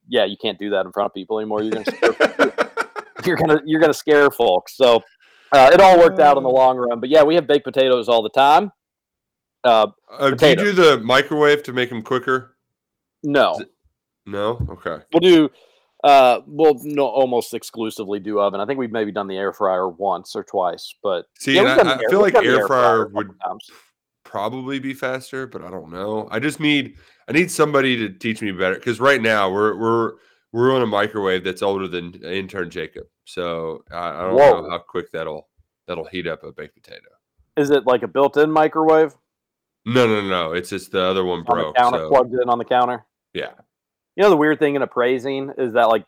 yeah, 0.08 0.24
you 0.24 0.38
can't 0.42 0.58
do 0.58 0.70
that 0.70 0.86
in 0.86 0.94
front 0.94 1.08
of 1.08 1.14
people 1.14 1.38
anymore. 1.40 1.62
You're 1.64 1.84
gonna 1.84 1.86
you're 3.28 3.38
gonna 3.38 3.62
you're 3.66 3.80
gonna 3.82 3.94
scare 3.94 4.30
folks. 4.32 4.76
So 4.78 5.02
uh, 5.52 5.70
it 5.74 5.80
all 5.82 5.98
worked 6.00 6.20
out 6.20 6.38
in 6.38 6.44
the 6.44 6.50
long 6.50 6.78
run. 6.78 7.00
But 7.00 7.10
yeah, 7.10 7.24
we 7.24 7.36
have 7.36 7.48
baked 7.48 7.64
potatoes 7.66 8.08
all 8.10 8.22
the 8.24 8.30
time. 8.30 8.72
Uh, 9.64 9.88
Uh, 10.12 10.30
do 10.32 10.48
you 10.50 10.56
do 10.56 10.72
the 10.74 11.00
microwave 11.00 11.64
to 11.64 11.74
make 11.74 11.90
them 11.90 12.02
quicker? 12.04 12.56
no, 13.24 13.60
No. 14.28 14.60
Okay. 14.70 15.04
we'll 15.14 15.20
do. 15.22 15.50
Uh, 16.04 16.42
we'll 16.46 16.76
no, 16.84 17.08
almost 17.08 17.56
exclusively 17.56 18.20
do 18.20 18.40
oven. 18.40 18.60
I 18.60 18.66
think 18.68 18.78
we've 18.78 18.92
maybe 18.92 19.12
done 19.12 19.28
the 19.28 19.38
air 19.38 19.52
fryer 19.54 19.90
once 19.90 20.36
or 20.36 20.44
twice, 20.44 20.94
but 21.02 21.26
See, 21.40 21.56
Yeah, 21.56 21.78
I, 21.84 21.94
I 21.96 21.98
feel 22.12 22.22
like 22.22 22.34
the 22.34 22.42
air 22.44 22.68
fryer 22.68 23.08
would 23.08 23.30
times. 23.44 23.68
probably 24.24 24.78
be 24.78 24.94
faster, 24.94 25.48
but 25.48 25.64
I 25.64 25.72
don't 25.72 25.92
know. 25.92 26.28
I 26.30 26.38
just 26.40 26.60
need 26.60 26.96
I 27.28 27.32
need 27.32 27.50
somebody 27.50 27.98
to 27.98 28.10
teach 28.10 28.40
me 28.44 28.52
better 28.52 28.76
because 28.76 29.00
right 29.00 29.20
now 29.22 29.52
we're 29.52 29.76
we're 29.80 30.12
we're 30.56 30.74
on 30.74 30.82
a 30.82 30.86
microwave 30.88 31.44
that's 31.44 31.62
older 31.62 31.86
than 31.86 32.18
uh, 32.24 32.30
intern 32.30 32.70
Jacob, 32.70 33.08
so 33.26 33.84
I, 33.92 34.08
I 34.10 34.22
don't 34.22 34.38
know 34.38 34.70
how 34.70 34.78
quick 34.78 35.12
that'll 35.12 35.50
that'll 35.86 36.06
heat 36.06 36.28
up 36.28 36.44
a 36.44 36.52
baked 36.54 36.76
potato. 36.82 37.10
Is 37.58 37.72
it 37.72 37.86
like 37.86 38.04
a 38.04 38.08
built-in 38.08 38.50
microwave 38.52 39.14
No, 39.86 40.08
no, 40.08 40.22
no. 40.22 40.54
It's 40.54 40.70
just 40.70 40.92
the 40.92 41.02
other 41.02 41.24
one 41.26 41.40
on 41.40 41.46
broke. 41.46 41.76
counter, 41.76 42.00
So 42.00 42.10
plugged 42.10 42.34
in 42.34 42.50
on 42.50 42.58
the 42.58 42.66
counter? 42.66 43.06
yeah, 43.34 43.52
You 44.16 44.24
know 44.24 44.30
the 44.30 44.38
weird 44.38 44.60
thing 44.60 44.76
in 44.76 44.82
appraising 44.82 45.52
is 45.58 45.74
that 45.74 45.90
like 45.90 46.06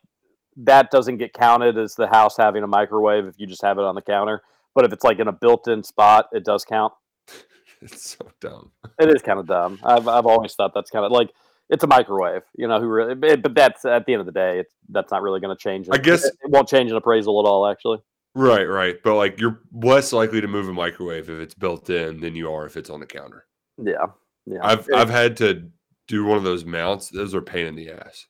that 0.57 0.91
doesn't 0.91 1.17
get 1.17 1.33
counted 1.33 1.77
as 1.77 1.95
the 1.95 2.07
house 2.07 2.37
having 2.37 2.63
a 2.63 2.67
microwave 2.67 3.25
if 3.25 3.35
you 3.37 3.47
just 3.47 3.61
have 3.61 3.77
it 3.77 3.83
on 3.83 3.95
the 3.95 4.01
counter. 4.01 4.41
But 4.73 4.85
if 4.85 4.93
it's 4.93 5.03
like 5.03 5.19
in 5.19 5.27
a 5.27 5.31
built-in 5.33 5.83
spot, 5.83 6.27
it 6.31 6.45
does 6.45 6.63
count. 6.63 6.93
it's 7.81 8.11
so 8.17 8.25
dumb. 8.39 8.71
It 8.99 9.09
is 9.13 9.21
kind 9.21 9.39
of 9.39 9.45
dumb. 9.45 9.79
I've 9.83 10.07
I've 10.07 10.25
always 10.25 10.53
thought 10.55 10.73
that's 10.73 10.89
kind 10.89 11.03
of 11.05 11.11
like 11.11 11.31
it's 11.69 11.83
a 11.83 11.87
microwave, 11.87 12.43
you 12.57 12.67
know. 12.67 12.79
Who 12.79 12.87
really? 12.87 13.15
But 13.15 13.53
that's 13.55 13.85
at 13.85 14.05
the 14.05 14.13
end 14.13 14.19
of 14.21 14.25
the 14.25 14.31
day, 14.31 14.59
it's 14.59 14.73
that's 14.89 15.11
not 15.11 15.21
really 15.21 15.39
going 15.39 15.55
to 15.55 15.61
change. 15.61 15.87
I 15.91 15.97
guess- 15.97 16.23
it, 16.25 16.33
it 16.43 16.49
won't 16.51 16.67
change 16.67 16.89
an 16.91 16.97
appraisal 16.97 17.39
at 17.39 17.47
all. 17.49 17.67
Actually, 17.67 17.99
Right, 18.35 18.65
right. 18.65 18.95
But 19.03 19.15
like 19.15 19.39
you're 19.39 19.61
less 19.73 20.13
likely 20.13 20.41
to 20.41 20.47
move 20.47 20.67
a 20.69 20.73
microwave 20.73 21.29
if 21.29 21.39
it's 21.39 21.55
built 21.55 21.89
in 21.89 22.21
than 22.21 22.35
you 22.35 22.51
are 22.51 22.65
if 22.65 22.77
it's 22.77 22.89
on 22.89 22.99
the 22.99 23.05
counter. 23.07 23.45
yeah, 23.77 24.05
yeah. 24.45 24.59
I've 24.61 24.87
It- 24.87 24.95
I've 24.95 25.09
had 25.09 25.37
to 25.37 25.69
do 26.07 26.23
one 26.25 26.37
of 26.37 26.43
those 26.43 26.63
mounts. 26.63 27.09
Those 27.09 27.33
are 27.35 27.39
a 27.39 27.41
pain 27.41 27.65
in 27.67 27.75
the 27.75 27.89
ass. 27.91 28.27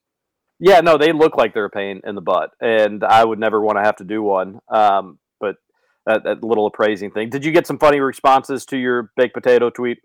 Yeah, 0.59 0.79
no, 0.81 0.97
they 0.97 1.11
look 1.11 1.37
like 1.37 1.53
they're 1.53 1.65
a 1.65 1.69
pain 1.69 2.01
in 2.03 2.15
the 2.15 2.21
butt, 2.21 2.49
and 2.59 3.03
I 3.03 3.23
would 3.23 3.37
never 3.37 3.61
want 3.61 3.77
to 3.77 3.83
have 3.83 3.97
to 3.97 4.03
do 4.03 4.23
one. 4.23 4.59
Um, 4.69 5.19
but 5.39 5.57
that, 6.07 6.23
that 6.23 6.43
little 6.43 6.65
appraising 6.65 7.11
thing. 7.11 7.29
Did 7.29 7.45
you 7.45 7.51
get 7.51 7.67
some 7.67 7.77
funny 7.77 7.99
responses 7.99 8.65
to 8.67 8.77
your 8.77 9.11
baked 9.15 9.35
potato 9.35 9.69
tweet? 9.69 9.99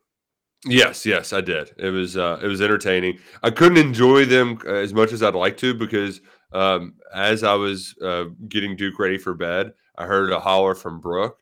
Yes, 0.65 1.05
yes, 1.05 1.33
I 1.33 1.41
did. 1.41 1.73
It 1.77 1.91
was 1.91 2.17
uh, 2.17 2.39
it 2.43 2.47
was 2.47 2.61
entertaining. 2.61 3.19
I 3.43 3.51
couldn't 3.51 3.79
enjoy 3.79 4.25
them 4.25 4.59
uh, 4.65 4.75
as 4.75 4.95
much 4.95 5.13
as 5.13 5.23
I'd 5.23 5.35
like 5.35 5.57
to 5.59 5.75
because 5.75 6.21
um, 6.53 6.95
as 7.15 7.43
I 7.43 7.55
was 7.55 7.97
uh, 8.03 8.27
getting 8.49 8.77
Duke 8.77 8.99
ready 8.99 9.19
for 9.19 9.35
bed, 9.35 9.73
I 9.97 10.07
heard 10.07 10.31
a 10.31 10.39
holler 10.39 10.75
from 10.75 11.01
Brooke, 11.01 11.39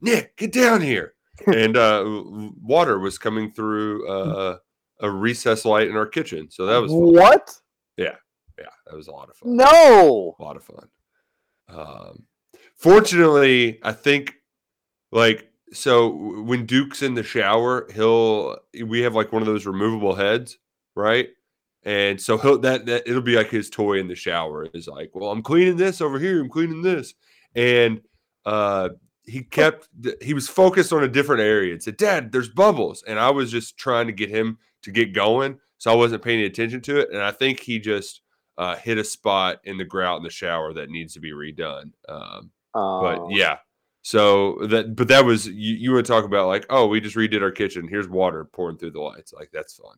"Nick, 0.00 0.36
get 0.36 0.52
down 0.52 0.80
here!" 0.80 1.14
and 1.46 1.76
uh, 1.76 2.04
water 2.62 2.98
was 2.98 3.18
coming 3.18 3.52
through 3.52 4.08
uh, 4.08 4.58
a 5.00 5.10
recess 5.10 5.64
light 5.64 5.88
in 5.88 5.96
our 5.96 6.06
kitchen. 6.06 6.50
So 6.50 6.66
that 6.66 6.78
was 6.78 6.90
fun. 6.90 7.12
what? 7.12 7.54
Yeah, 7.98 8.16
yeah, 8.58 8.70
that 8.86 8.96
was 8.96 9.08
a 9.08 9.12
lot 9.12 9.28
of 9.28 9.36
fun. 9.36 9.56
No. 9.56 10.34
A 10.38 10.42
lot 10.42 10.56
of 10.56 10.64
fun. 10.64 10.88
Um, 11.68 12.24
fortunately, 12.76 13.80
I 13.82 13.92
think 13.92 14.34
like 15.10 15.51
so 15.72 16.08
when 16.42 16.66
Duke's 16.66 17.02
in 17.02 17.14
the 17.14 17.22
shower, 17.22 17.88
he'll 17.94 18.58
we 18.84 19.00
have 19.00 19.14
like 19.14 19.32
one 19.32 19.42
of 19.42 19.46
those 19.46 19.66
removable 19.66 20.14
heads, 20.14 20.58
right? 20.94 21.28
And 21.84 22.20
so 22.20 22.38
he'll 22.38 22.58
that, 22.58 22.86
that 22.86 23.08
it'll 23.08 23.22
be 23.22 23.36
like 23.36 23.50
his 23.50 23.68
toy 23.70 23.98
in 23.98 24.06
the 24.08 24.14
shower 24.14 24.66
is 24.72 24.86
like, 24.86 25.10
well, 25.14 25.30
I'm 25.30 25.42
cleaning 25.42 25.76
this 25.76 26.00
over 26.00 26.18
here, 26.18 26.40
I'm 26.40 26.48
cleaning 26.48 26.82
this, 26.82 27.14
and 27.54 28.00
uh, 28.44 28.90
he 29.24 29.42
kept 29.42 29.88
he 30.20 30.34
was 30.34 30.48
focused 30.48 30.92
on 30.92 31.02
a 31.02 31.08
different 31.08 31.42
area 31.42 31.72
and 31.72 31.82
said, 31.82 31.96
Dad, 31.96 32.32
there's 32.32 32.48
bubbles, 32.48 33.02
and 33.06 33.18
I 33.18 33.30
was 33.30 33.50
just 33.50 33.76
trying 33.76 34.06
to 34.06 34.12
get 34.12 34.30
him 34.30 34.58
to 34.82 34.90
get 34.90 35.12
going, 35.12 35.58
so 35.78 35.92
I 35.92 35.96
wasn't 35.96 36.22
paying 36.22 36.42
attention 36.42 36.80
to 36.82 37.00
it, 37.00 37.08
and 37.12 37.20
I 37.22 37.30
think 37.32 37.60
he 37.60 37.78
just 37.78 38.20
uh, 38.58 38.76
hit 38.76 38.98
a 38.98 39.04
spot 39.04 39.60
in 39.64 39.78
the 39.78 39.84
grout 39.84 40.18
in 40.18 40.22
the 40.22 40.30
shower 40.30 40.72
that 40.74 40.90
needs 40.90 41.14
to 41.14 41.20
be 41.20 41.32
redone. 41.32 41.92
Um, 42.08 42.50
but 42.74 43.18
Oh. 43.18 43.28
yeah, 43.30 43.58
so 44.02 44.58
that 44.66 44.96
but 44.96 45.08
that 45.08 45.24
was 45.24 45.46
you, 45.46 45.74
you 45.74 45.92
would 45.92 46.04
talk 46.04 46.24
about 46.24 46.48
like, 46.48 46.66
oh, 46.68 46.86
we 46.86 47.00
just 47.00 47.16
redid 47.16 47.40
our 47.40 47.52
kitchen. 47.52 47.88
Here's 47.88 48.08
water 48.08 48.44
pouring 48.44 48.76
through 48.76 48.90
the 48.90 49.00
lights. 49.00 49.32
Like 49.32 49.50
that's 49.52 49.74
fun. 49.74 49.96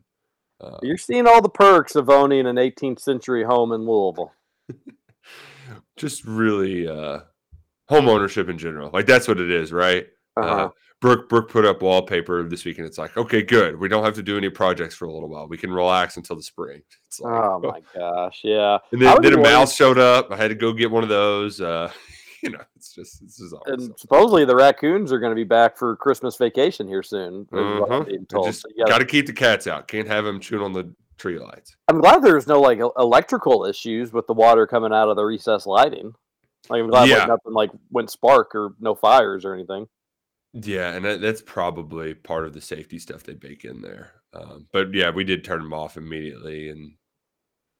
Uh, 0.61 0.77
You're 0.83 0.97
seeing 0.97 1.27
all 1.27 1.41
the 1.41 1.49
perks 1.49 1.95
of 1.95 2.09
owning 2.09 2.47
an 2.47 2.55
18th 2.55 2.99
century 2.99 3.43
home 3.43 3.71
in 3.73 3.81
Louisville. 3.81 4.31
just 5.97 6.23
really 6.25 6.87
uh 6.87 7.19
home 7.89 8.07
ownership 8.07 8.47
in 8.47 8.57
general. 8.57 8.91
Like 8.93 9.07
that's 9.07 9.27
what 9.27 9.39
it 9.39 9.51
is, 9.51 9.73
right? 9.73 10.07
Uh-huh. 10.37 10.65
Uh, 10.65 10.69
Brooke 11.01 11.27
Brooke 11.27 11.49
put 11.49 11.65
up 11.65 11.81
wallpaper 11.81 12.41
this 12.43 12.63
week, 12.63 12.77
and 12.77 12.87
it's 12.87 12.97
like, 12.97 13.17
okay, 13.17 13.41
good. 13.41 13.77
We 13.79 13.87
don't 13.87 14.03
have 14.03 14.15
to 14.15 14.23
do 14.23 14.37
any 14.37 14.49
projects 14.49 14.95
for 14.95 15.05
a 15.05 15.13
little 15.13 15.29
while. 15.29 15.47
We 15.47 15.57
can 15.57 15.71
relax 15.71 16.17
until 16.17 16.35
the 16.35 16.43
spring. 16.43 16.81
It's 17.07 17.19
like, 17.19 17.33
Oh 17.33 17.59
my 17.59 17.81
gosh, 17.95 18.41
yeah. 18.43 18.77
And 18.91 19.01
then, 19.01 19.21
then 19.21 19.33
a 19.33 19.41
mouse 19.41 19.75
showed 19.75 19.97
up. 19.97 20.31
I 20.31 20.35
had 20.35 20.49
to 20.49 20.55
go 20.55 20.73
get 20.73 20.91
one 20.91 21.03
of 21.03 21.09
those. 21.09 21.61
Uh, 21.61 21.91
you 22.43 22.49
know, 22.51 22.61
it's 22.75 22.93
just 22.93 23.21
this 23.21 23.39
is 23.39 23.53
always 23.53 23.87
And 23.87 23.99
supposedly 23.99 24.45
the 24.45 24.55
raccoons 24.55 25.11
are 25.11 25.19
going 25.19 25.31
to 25.31 25.35
be 25.35 25.43
back 25.43 25.77
for 25.77 25.95
Christmas 25.95 26.35
vacation 26.37 26.87
here 26.87 27.03
soon. 27.03 27.41
is 27.43 27.47
what 27.51 27.91
I'm 27.91 28.05
being 28.05 28.21
I 28.29 28.33
told. 28.33 28.47
Just 28.47 28.61
So 28.61 28.69
gotta- 28.85 29.03
got 29.03 29.07
keep 29.09 29.25
the 29.27 29.33
cats 29.33 29.67
out. 29.67 29.87
Can't 29.87 30.07
have 30.07 30.23
them 30.25 30.39
chewing 30.39 30.63
on 30.63 30.73
the 30.73 30.93
tree 31.17 31.39
lights. 31.39 31.75
I'm 31.87 31.99
glad 32.01 32.21
there's 32.23 32.47
no 32.47 32.59
like 32.59 32.79
electrical 32.97 33.65
issues 33.65 34.11
with 34.13 34.27
the 34.27 34.33
water 34.33 34.67
coming 34.67 34.91
out 34.93 35.09
of 35.09 35.15
the 35.15 35.23
recessed 35.23 35.67
lighting. 35.67 36.13
Like 36.69 36.81
I'm 36.81 36.89
glad 36.89 37.07
Yeah. 37.09 37.19
like 37.19 37.27
nothing 37.29 37.53
like 37.53 37.71
went 37.91 38.09
spark 38.09 38.53
or 38.55 38.75
no 38.79 38.95
fires 38.95 39.45
or 39.45 39.53
anything. 39.53 39.87
Yeah, 40.53 40.93
and 40.93 41.03
that, 41.03 41.19
that's 41.21 41.41
probably 41.41 42.13
part 42.13 42.45
of 42.45 42.53
the 42.53 42.61
safety 42.61 42.97
stuff 42.97 43.23
they 43.23 43.33
bake 43.33 43.65
in 43.65 43.81
there. 43.81 44.13
Um, 44.33 44.67
but 44.71 44.93
yeah, 44.93 45.09
we 45.09 45.23
did 45.25 45.43
turn 45.43 45.59
them 45.61 45.73
off 45.73 45.97
immediately 45.97 46.69
and 46.69 46.93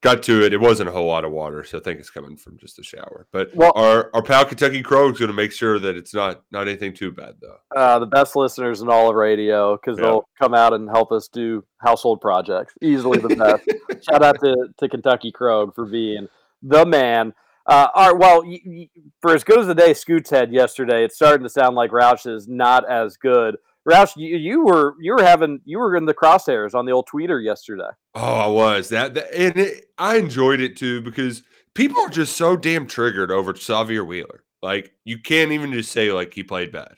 got 0.05 0.23
to 0.23 0.45
it. 0.45 0.53
It 0.53 0.61
wasn't 0.61 0.87
a 0.89 0.91
whole 0.91 1.07
lot 1.07 1.25
of 1.25 1.31
water, 1.31 1.63
so 1.63 1.77
I 1.77 1.81
think 1.81 1.99
it's 1.99 2.09
coming 2.09 2.37
from 2.37 2.57
just 2.57 2.77
the 2.77 2.83
shower. 2.83 3.27
But 3.33 3.53
Well- 3.55 3.73
our 3.75 4.09
our 4.13 4.21
pal 4.21 4.45
Kentucky 4.45 4.81
Crow 4.81 5.09
is 5.11 5.17
going 5.19 5.27
to 5.29 5.35
make 5.35 5.51
sure 5.51 5.79
that 5.79 5.95
it's 5.97 6.13
not 6.13 6.41
not 6.51 6.67
anything 6.67 6.93
too 6.93 7.11
bad 7.11 7.35
though. 7.41 7.57
Uh, 7.75 7.99
the 7.99 8.05
best 8.05 8.35
listeners 8.35 8.81
in 8.81 8.89
all 8.89 9.09
of 9.09 9.15
radio 9.15 9.75
because 9.77 9.97
Yeah. 9.99 10.05
they'll 10.05 10.29
come 10.41 10.53
out 10.53 10.73
and 10.73 10.87
help 10.89 11.11
us 11.11 11.27
do 11.27 11.63
household 11.79 12.21
projects. 12.21 12.73
Easily 12.81 13.17
the 13.19 13.35
best. 13.35 13.63
Shout 14.09 14.23
out 14.23 14.39
to, 14.41 14.67
to 14.79 14.87
Kentucky 14.89 15.31
Krog 15.31 15.75
for 15.75 15.85
being 15.85 16.27
the 16.61 16.85
man. 16.85 17.33
Uh, 17.67 17.87
all 17.95 18.11
right, 18.11 18.19
well, 18.19 18.43
y- 18.45 18.61
y- 18.63 18.89
for 19.21 19.33
as 19.33 19.43
good 19.43 19.57
as 19.59 19.65
the 19.65 19.73
day 19.73 19.93
Scoots 19.95 20.29
had 20.29 20.53
yesterday, 20.53 21.03
it's 21.03 21.15
starting 21.15 21.43
to 21.43 21.49
sound 21.49 21.75
like 21.75 21.89
Roush 21.89 22.31
is 22.31 22.47
not 22.47 22.87
as 22.87 23.17
good. 23.17 23.57
Roush, 23.87 24.13
you, 24.15 24.37
you 24.37 24.65
were 24.65 24.95
you 24.99 25.13
were 25.13 25.23
having 25.23 25.61
you 25.63 25.77
were 25.77 25.95
in 25.95 26.05
the 26.05 26.13
crosshairs 26.13 26.73
on 26.73 26.85
the 26.85 26.91
old 26.91 27.07
tweeter 27.07 27.43
yesterday. 27.43 27.89
Oh, 28.15 28.19
I 28.21 28.47
was 28.47 28.89
that, 28.89 29.13
that 29.13 29.33
and 29.33 29.57
it, 29.57 29.85
I 29.97 30.17
enjoyed 30.17 30.59
it 30.59 30.75
too 30.75 31.01
because 31.01 31.43
people 31.75 32.01
are 32.01 32.09
just 32.09 32.35
so 32.35 32.57
damn 32.57 32.87
triggered 32.87 33.29
over 33.31 33.53
Sahvir 33.53 34.05
Wheeler. 34.05 34.43
Like 34.63 34.93
you 35.03 35.19
can't 35.19 35.51
even 35.51 35.71
just 35.71 35.91
say 35.91 36.11
like 36.11 36.33
he 36.33 36.41
played 36.41 36.71
bad, 36.71 36.95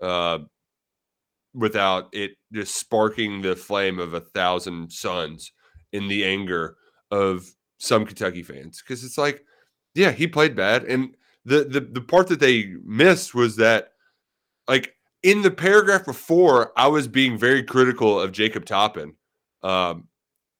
uh, 0.00 0.38
without 1.54 2.08
it 2.12 2.32
just 2.52 2.76
sparking 2.76 3.42
the 3.42 3.56
flame 3.56 3.98
of 3.98 4.14
a 4.14 4.20
thousand 4.20 4.92
suns 4.92 5.50
in 5.92 6.06
the 6.06 6.24
anger 6.24 6.76
of 7.10 7.46
some 7.78 8.06
Kentucky 8.06 8.44
fans. 8.44 8.80
Because 8.80 9.02
it's 9.02 9.18
like, 9.18 9.44
yeah, 9.96 10.12
he 10.12 10.28
played 10.28 10.54
bad, 10.54 10.84
and 10.84 11.16
the 11.44 11.64
the 11.64 11.80
the 11.80 12.00
part 12.00 12.28
that 12.28 12.38
they 12.38 12.74
missed 12.84 13.34
was 13.34 13.56
that, 13.56 13.88
like 14.68 14.94
in 15.22 15.42
the 15.42 15.50
paragraph 15.50 16.04
before, 16.04 16.72
I 16.76 16.88
was 16.88 17.08
being 17.08 17.38
very 17.38 17.62
critical 17.62 18.20
of 18.20 18.32
Jacob 18.32 18.64
Toppin. 18.64 19.14
Um, 19.62 20.08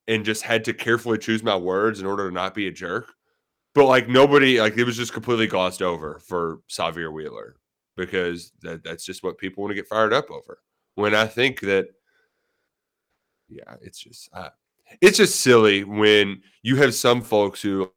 and 0.08 0.24
just 0.24 0.42
had 0.42 0.64
to 0.64 0.72
carefully 0.72 1.18
choose 1.18 1.42
my 1.42 1.56
words 1.56 2.00
in 2.00 2.06
order 2.06 2.28
to 2.28 2.34
not 2.34 2.54
be 2.54 2.66
a 2.66 2.72
jerk. 2.72 3.12
But 3.74 3.86
like 3.86 4.08
nobody, 4.08 4.60
like 4.60 4.76
it 4.76 4.84
was 4.84 4.96
just 4.96 5.12
completely 5.12 5.46
glossed 5.46 5.80
over 5.80 6.20
for 6.26 6.60
Sahvir 6.68 7.12
Wheeler 7.12 7.56
because 7.96 8.52
that, 8.60 8.84
that's 8.84 9.04
just 9.04 9.22
what 9.22 9.38
people 9.38 9.62
want 9.62 9.70
to 9.70 9.74
get 9.74 9.88
fired 9.88 10.12
up 10.12 10.30
over. 10.30 10.58
When 10.94 11.14
I 11.14 11.26
think 11.26 11.60
that, 11.60 11.86
yeah, 13.48 13.76
it's 13.80 13.98
just 13.98 14.28
uh, 14.34 14.50
it's 15.00 15.16
just 15.16 15.40
silly 15.40 15.84
when 15.84 16.42
you 16.62 16.76
have 16.76 16.94
some 16.94 17.22
folks 17.22 17.62
who 17.62 17.90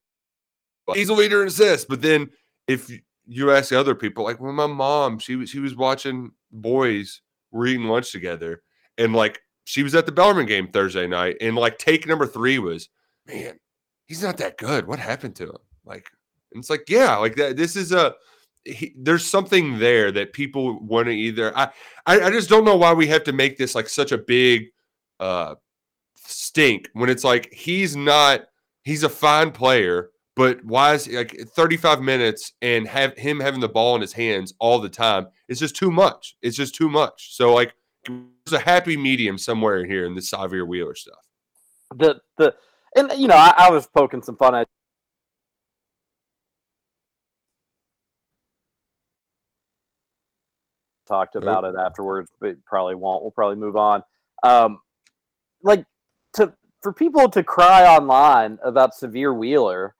he's 0.93 1.09
a 1.09 1.13
leader 1.13 1.41
in 1.41 1.49
assists, 1.49 1.85
but 1.85 2.01
then 2.01 2.29
if 2.67 2.89
you 3.27 3.51
ask 3.51 3.69
the 3.69 3.79
other 3.79 3.95
people, 3.95 4.23
like 4.23 4.39
when 4.39 4.55
my 4.55 4.67
mom, 4.67 5.19
she 5.19 5.35
was 5.35 5.49
she 5.49 5.59
was 5.59 5.75
watching 5.75 6.31
boys 6.51 7.21
were 7.51 7.67
eating 7.67 7.87
lunch 7.87 8.11
together, 8.11 8.61
and 8.97 9.13
like 9.13 9.41
she 9.63 9.83
was 9.83 9.95
at 9.95 10.05
the 10.05 10.11
Bellarmine 10.11 10.45
game 10.45 10.67
Thursday 10.67 11.07
night, 11.07 11.37
and 11.41 11.55
like 11.55 11.77
take 11.77 12.07
number 12.07 12.27
three 12.27 12.59
was, 12.59 12.89
man, 13.27 13.59
he's 14.05 14.23
not 14.23 14.37
that 14.37 14.57
good. 14.57 14.87
What 14.87 14.99
happened 14.99 15.35
to 15.37 15.45
him? 15.45 15.57
Like, 15.85 16.09
and 16.51 16.61
it's 16.61 16.69
like, 16.69 16.89
yeah, 16.89 17.15
like 17.17 17.35
that. 17.35 17.57
This 17.57 17.75
is 17.75 17.91
a 17.91 18.15
he, 18.65 18.93
there's 18.97 19.25
something 19.25 19.77
there 19.79 20.11
that 20.11 20.33
people 20.33 20.79
want 20.83 21.07
to 21.07 21.11
either. 21.11 21.55
I, 21.57 21.69
I 22.05 22.21
I 22.21 22.29
just 22.31 22.49
don't 22.49 22.65
know 22.65 22.75
why 22.75 22.93
we 22.93 23.07
have 23.07 23.23
to 23.25 23.33
make 23.33 23.57
this 23.57 23.75
like 23.75 23.89
such 23.89 24.11
a 24.11 24.17
big 24.17 24.67
uh 25.19 25.55
stink 26.15 26.89
when 26.93 27.09
it's 27.09 27.23
like 27.23 27.53
he's 27.53 27.95
not. 27.95 28.45
He's 28.83 29.03
a 29.03 29.09
fine 29.09 29.49
player, 29.49 30.11
but 30.35 30.63
why 30.65 30.93
is 30.93 31.07
like 31.07 31.37
35 31.55 32.01
minutes 32.01 32.53
and 32.61 32.87
have 32.87 33.17
him 33.17 33.39
having 33.39 33.61
the 33.61 33.69
ball 33.69 33.95
in 33.95 34.01
his 34.01 34.13
hands 34.13 34.53
all 34.59 34.79
the 34.79 34.89
time? 34.89 35.27
It's 35.47 35.59
just 35.59 35.75
too 35.75 35.91
much. 35.91 36.35
It's 36.41 36.57
just 36.57 36.75
too 36.75 36.89
much. 36.89 37.35
So 37.35 37.53
like 37.53 37.73
there's 38.05 38.53
a 38.53 38.59
happy 38.59 38.97
medium 38.97 39.37
somewhere 39.37 39.79
in 39.79 39.89
here 39.89 40.05
in 40.05 40.13
the 40.13 40.21
Xavier 40.21 40.65
Wheeler 40.65 40.95
stuff. 40.95 41.25
The 41.95 42.19
the 42.37 42.53
and 42.95 43.11
you 43.17 43.27
know 43.27 43.35
I, 43.35 43.53
I 43.57 43.69
was 43.71 43.87
poking 43.87 44.21
some 44.21 44.35
fun 44.35 44.55
at 44.55 44.67
talked 51.07 51.35
about 51.35 51.63
it 51.63 51.75
afterwards, 51.79 52.31
but 52.39 52.63
probably 52.65 52.95
won't. 52.95 53.21
We'll 53.21 53.31
probably 53.31 53.57
move 53.57 53.75
on. 53.75 54.03
Um, 54.43 54.79
like 55.63 55.85
to 56.33 56.53
for 56.81 56.93
people 56.93 57.29
to 57.29 57.43
cry 57.43 57.85
online 57.85 58.59
about 58.63 58.91
Sahvir 58.93 59.35
Wheeler, 59.35 59.95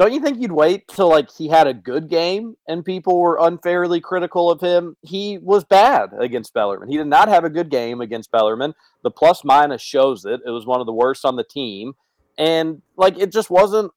don't 0.00 0.14
you 0.14 0.20
think 0.20 0.40
you'd 0.40 0.50
wait 0.50 0.88
till 0.88 1.10
like 1.10 1.30
he 1.30 1.46
had 1.46 1.66
a 1.66 1.74
good 1.74 2.08
game 2.08 2.56
and 2.66 2.82
people 2.82 3.20
were 3.20 3.36
unfairly 3.38 4.00
critical 4.00 4.50
of 4.50 4.58
him? 4.58 4.96
He 5.02 5.36
was 5.36 5.62
bad 5.62 6.08
against 6.18 6.54
Bellarmine. 6.54 6.88
He 6.88 6.96
did 6.96 7.06
not 7.06 7.28
have 7.28 7.44
a 7.44 7.50
good 7.50 7.68
game 7.68 8.00
against 8.00 8.32
Bellarmine. 8.32 8.72
The 9.02 9.10
plus 9.10 9.44
minus 9.44 9.82
shows 9.82 10.24
it. 10.24 10.40
It 10.46 10.50
was 10.50 10.64
one 10.64 10.80
of 10.80 10.86
the 10.86 10.92
worst 10.94 11.26
on 11.26 11.36
the 11.36 11.44
team, 11.44 11.92
and 12.38 12.80
like 12.96 13.18
it 13.18 13.30
just 13.30 13.50
wasn't. 13.50 13.92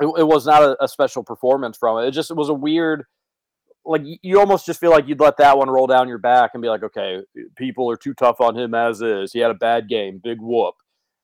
It, 0.00 0.06
it 0.18 0.26
was 0.26 0.44
not 0.44 0.64
a, 0.64 0.82
a 0.82 0.88
special 0.88 1.22
performance 1.22 1.78
from 1.78 1.98
it. 1.98 2.08
It 2.08 2.10
just 2.10 2.32
it 2.32 2.36
was 2.36 2.48
a 2.48 2.54
weird 2.54 3.04
like 3.84 4.02
you 4.22 4.40
almost 4.40 4.66
just 4.66 4.80
feel 4.80 4.90
like 4.90 5.06
you'd 5.06 5.20
let 5.20 5.36
that 5.36 5.56
one 5.56 5.70
roll 5.70 5.86
down 5.86 6.08
your 6.08 6.18
back 6.18 6.50
and 6.54 6.62
be 6.62 6.68
like, 6.68 6.82
okay, 6.82 7.20
people 7.54 7.88
are 7.88 7.96
too 7.96 8.14
tough 8.14 8.40
on 8.40 8.58
him 8.58 8.74
as 8.74 9.00
is. 9.02 9.32
He 9.32 9.38
had 9.38 9.52
a 9.52 9.54
bad 9.54 9.88
game, 9.88 10.20
big 10.22 10.38
whoop. 10.40 10.74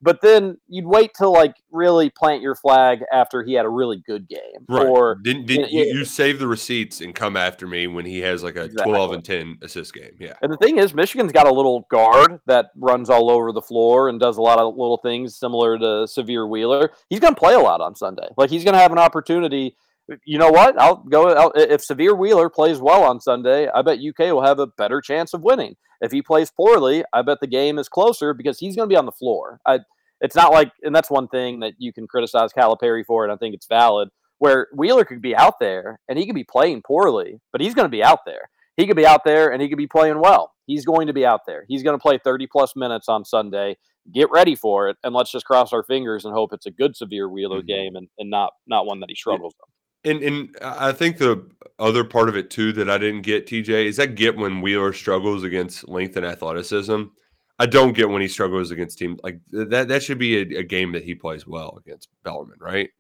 But 0.03 0.23
then 0.23 0.57
you'd 0.69 0.87
wait 0.87 1.13
till 1.17 1.33
like 1.33 1.55
really 1.71 2.09
plant 2.11 2.41
your 2.43 2.55
flag 2.55 3.01
after 3.13 3.43
he 3.43 3.53
had 3.53 3.67
a 3.67 3.69
really 3.69 4.03
good 4.07 4.29
game, 4.29 4.39
Right. 4.69 4.87
or 4.87 5.17
didn't, 5.17 5.47
didn't 5.47 5.71
you, 5.71 5.85
you 5.85 6.05
save 6.05 6.39
the 6.39 6.47
receipts 6.47 7.01
and 7.03 7.15
come 7.15 7.37
after 7.37 7.67
me 7.67 7.87
when 7.87 8.07
he 8.07 8.21
has 8.21 8.43
like 8.43 8.57
a 8.57 8.69
12 8.69 9.13
and 9.13 9.25
10 9.25 9.59
assist 9.63 9.93
game? 9.93 10.13
Yeah. 10.19 10.35
And 10.41 10.51
the 10.53 10.57
thing 10.57 10.79
is, 10.79 10.95
Michigan's 10.95 11.33
got 11.33 11.47
a 11.47 11.53
little 11.53 11.87
guard 11.91 12.41
that 12.47 12.71
runs 12.77 13.11
all 13.11 13.31
over 13.31 13.53
the 13.53 13.61
floor 13.63 14.09
and 14.09 14.19
does 14.19 14.39
a 14.39 14.43
lot 14.43 14.59
of 14.59 14.75
little 14.75 14.97
things 14.99 15.37
similar 15.37 15.79
to 15.79 15.85
Sahvir 15.85 16.49
Wheeler. 16.49 16.93
He's 17.11 17.21
going 17.21 17.35
to 17.35 17.39
play 17.39 17.55
a 17.55 17.61
lot 17.61 17.81
on 17.83 17.95
Sunday. 17.95 18.29
Like 18.39 18.49
he's 18.51 18.65
going 18.65 18.75
to 18.75 18.81
have 18.81 18.93
an 18.93 18.99
opportunity. 18.99 19.77
You 20.25 20.39
know 20.39 20.51
what? 20.51 20.79
I'll 20.81 20.97
go. 20.97 21.29
I'll, 21.35 21.53
if 21.55 21.83
Sahvir 21.87 22.17
Wheeler 22.19 22.49
plays 22.51 22.79
well 22.79 23.03
on 23.05 23.21
Sunday, 23.21 23.69
I 23.69 23.83
bet 23.83 23.99
UK 23.99 24.33
will 24.33 24.45
have 24.45 24.59
a 24.59 24.67
better 24.67 25.01
chance 25.01 25.35
of 25.35 25.43
winning. 25.43 25.77
If 26.01 26.13
he 26.13 26.23
plays 26.23 26.51
poorly, 26.51 27.05
I 27.13 27.23
bet 27.23 27.39
the 27.41 27.47
game 27.47 27.79
is 27.79 27.89
closer 27.89 28.33
because 28.35 28.59
he's 28.59 28.75
going 28.77 28.89
to 28.89 28.93
be 28.93 28.97
on 28.99 29.07
the 29.07 29.13
floor. 29.13 29.61
I, 29.67 29.81
it's 30.21 30.37
not 30.37 30.53
like, 30.53 30.73
and 30.83 30.95
that's 30.95 31.11
one 31.11 31.29
thing 31.29 31.61
that 31.61 31.75
you 31.79 31.93
can 31.93 32.07
criticize 32.07 32.53
Calipari 32.53 33.05
for, 33.05 33.25
and 33.25 33.33
I 33.33 33.37
think 33.37 33.55
it's 33.55 33.67
valid. 33.67 34.09
Where 34.39 34.69
Wheeler 34.75 35.05
could 35.05 35.21
be 35.21 35.37
out 35.37 35.59
there 35.61 36.01
and 36.09 36.19
he 36.19 36.25
could 36.25 36.35
be 36.35 36.45
playing 36.45 36.83
poorly, 36.87 37.41
but 37.53 37.61
he's 37.61 37.75
going 37.75 37.85
to 37.85 37.91
be 37.91 38.03
out 38.03 38.21
there. 38.25 38.49
He 38.79 38.87
could 38.87 38.97
be 38.97 39.05
out 39.07 39.25
there 39.25 39.53
and 39.53 39.61
he 39.61 39.69
could 39.69 39.77
be 39.77 39.87
playing 39.87 40.19
well. 40.19 40.53
He's 40.67 40.87
going 40.87 41.09
to 41.09 41.13
be 41.13 41.27
out 41.27 41.43
there. 41.47 41.67
He's 41.69 41.83
going 41.83 41.99
to 41.99 42.03
play 42.03 42.19
30 42.23 42.47
plus 42.47 42.75
minutes 42.75 43.09
on 43.09 43.25
Sunday. 43.27 43.77
Get 44.15 44.31
ready 44.31 44.55
for 44.55 44.89
it, 44.89 44.97
and 45.05 45.15
let's 45.15 45.31
just 45.31 45.45
cross 45.45 45.75
our 45.75 45.83
fingers 45.83 46.25
and 46.25 46.33
hope 46.33 46.55
it's 46.55 46.65
a 46.65 46.71
good 46.71 46.95
Sahvir 46.95 47.31
Wheeler 47.31 47.59
Mm-hmm. 47.59 47.67
game 47.67 47.97
and, 47.97 48.09
and 48.19 48.31
not 48.31 48.55
not 48.67 48.87
one 48.87 49.01
that 49.01 49.11
he 49.11 49.15
struggles 49.15 49.53
with. 49.61 49.69
And 50.05 50.23
and 50.23 50.57
I 50.63 50.93
think 50.93 51.19
the 51.19 51.49
other 51.79 52.05
part 52.05 52.29
of 52.29 52.37
it 52.37 52.51
too 52.51 52.73
that 52.75 52.91
I 52.91 52.99
didn't 52.99 53.23
get, 53.23 53.47
TJ, 53.47 53.87
is 53.87 53.99
I 53.99 54.07
get 54.07 54.37
when 54.37 54.61
Wheeler 54.61 54.93
struggles 54.93 55.45
against 55.45 55.89
length 55.89 56.17
and 56.17 56.27
athleticism. 56.27 57.05
I 57.59 57.67
don't 57.67 57.93
get 57.93 58.09
when 58.09 58.23
he 58.23 58.29
struggles 58.29 58.71
against 58.71 58.99
team 58.99 59.19
like 59.23 59.41
that. 59.51 59.89
That 59.89 60.03
should 60.03 60.19
be 60.19 60.39
a, 60.39 60.61
a 60.61 60.63
game 60.63 60.93
that 60.93 61.05
he 61.05 61.15
plays 61.15 61.47
well 61.47 61.79
against 61.85 62.09
Bellarmine, 62.25 62.59
right? 62.61 62.91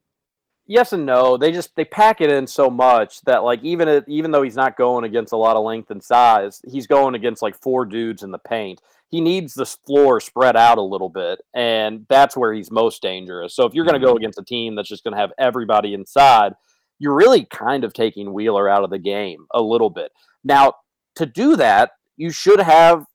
yes 0.70 0.92
and 0.92 1.04
no. 1.04 1.36
They 1.36 1.50
just 1.50 1.74
they 1.74 1.84
pack 1.84 2.20
it 2.20 2.30
in 2.30 2.46
so 2.46 2.70
much 2.70 3.20
that 3.22 3.42
like 3.42 3.62
even 3.62 3.88
if, 3.88 4.04
even 4.08 4.30
though 4.30 4.42
he's 4.42 4.56
not 4.56 4.78
going 4.78 5.04
against 5.04 5.32
a 5.32 5.36
lot 5.36 5.56
of 5.56 5.64
length 5.64 5.90
and 5.90 6.02
size, 6.02 6.62
he's 6.70 6.86
going 6.86 7.14
against 7.14 7.42
like 7.42 7.60
four 7.60 7.84
dudes 7.84 8.22
in 8.22 8.30
the 8.30 8.38
paint. 8.38 8.80
He 9.08 9.20
needs 9.20 9.54
the 9.54 9.66
floor 9.66 10.20
spread 10.20 10.56
out 10.56 10.78
a 10.78 10.82
little 10.82 11.08
bit, 11.08 11.40
and 11.52 12.06
that's 12.08 12.36
where 12.36 12.54
he's 12.54 12.70
most 12.70 13.02
dangerous. 13.02 13.54
So 13.54 13.66
if 13.66 13.74
you're 13.74 13.84
going 13.84 14.00
to 14.00 14.06
go 14.06 14.12
mm-hmm. 14.14 14.18
against 14.18 14.38
a 14.38 14.44
team 14.44 14.76
that's 14.76 14.88
just 14.88 15.02
going 15.02 15.14
to 15.14 15.20
have 15.20 15.32
everybody 15.36 15.94
inside, 15.94 16.52
you're 17.00 17.14
really 17.14 17.46
kind 17.46 17.82
of 17.82 17.92
taking 17.92 18.32
Wheeler 18.32 18.68
out 18.68 18.84
of 18.84 18.90
the 18.90 18.98
game 18.98 19.46
a 19.52 19.60
little 19.60 19.90
bit. 19.90 20.12
Now, 20.44 20.74
to 21.16 21.26
do 21.26 21.56
that, 21.56 21.90
you 22.16 22.30
should 22.30 22.60
have 22.60 23.06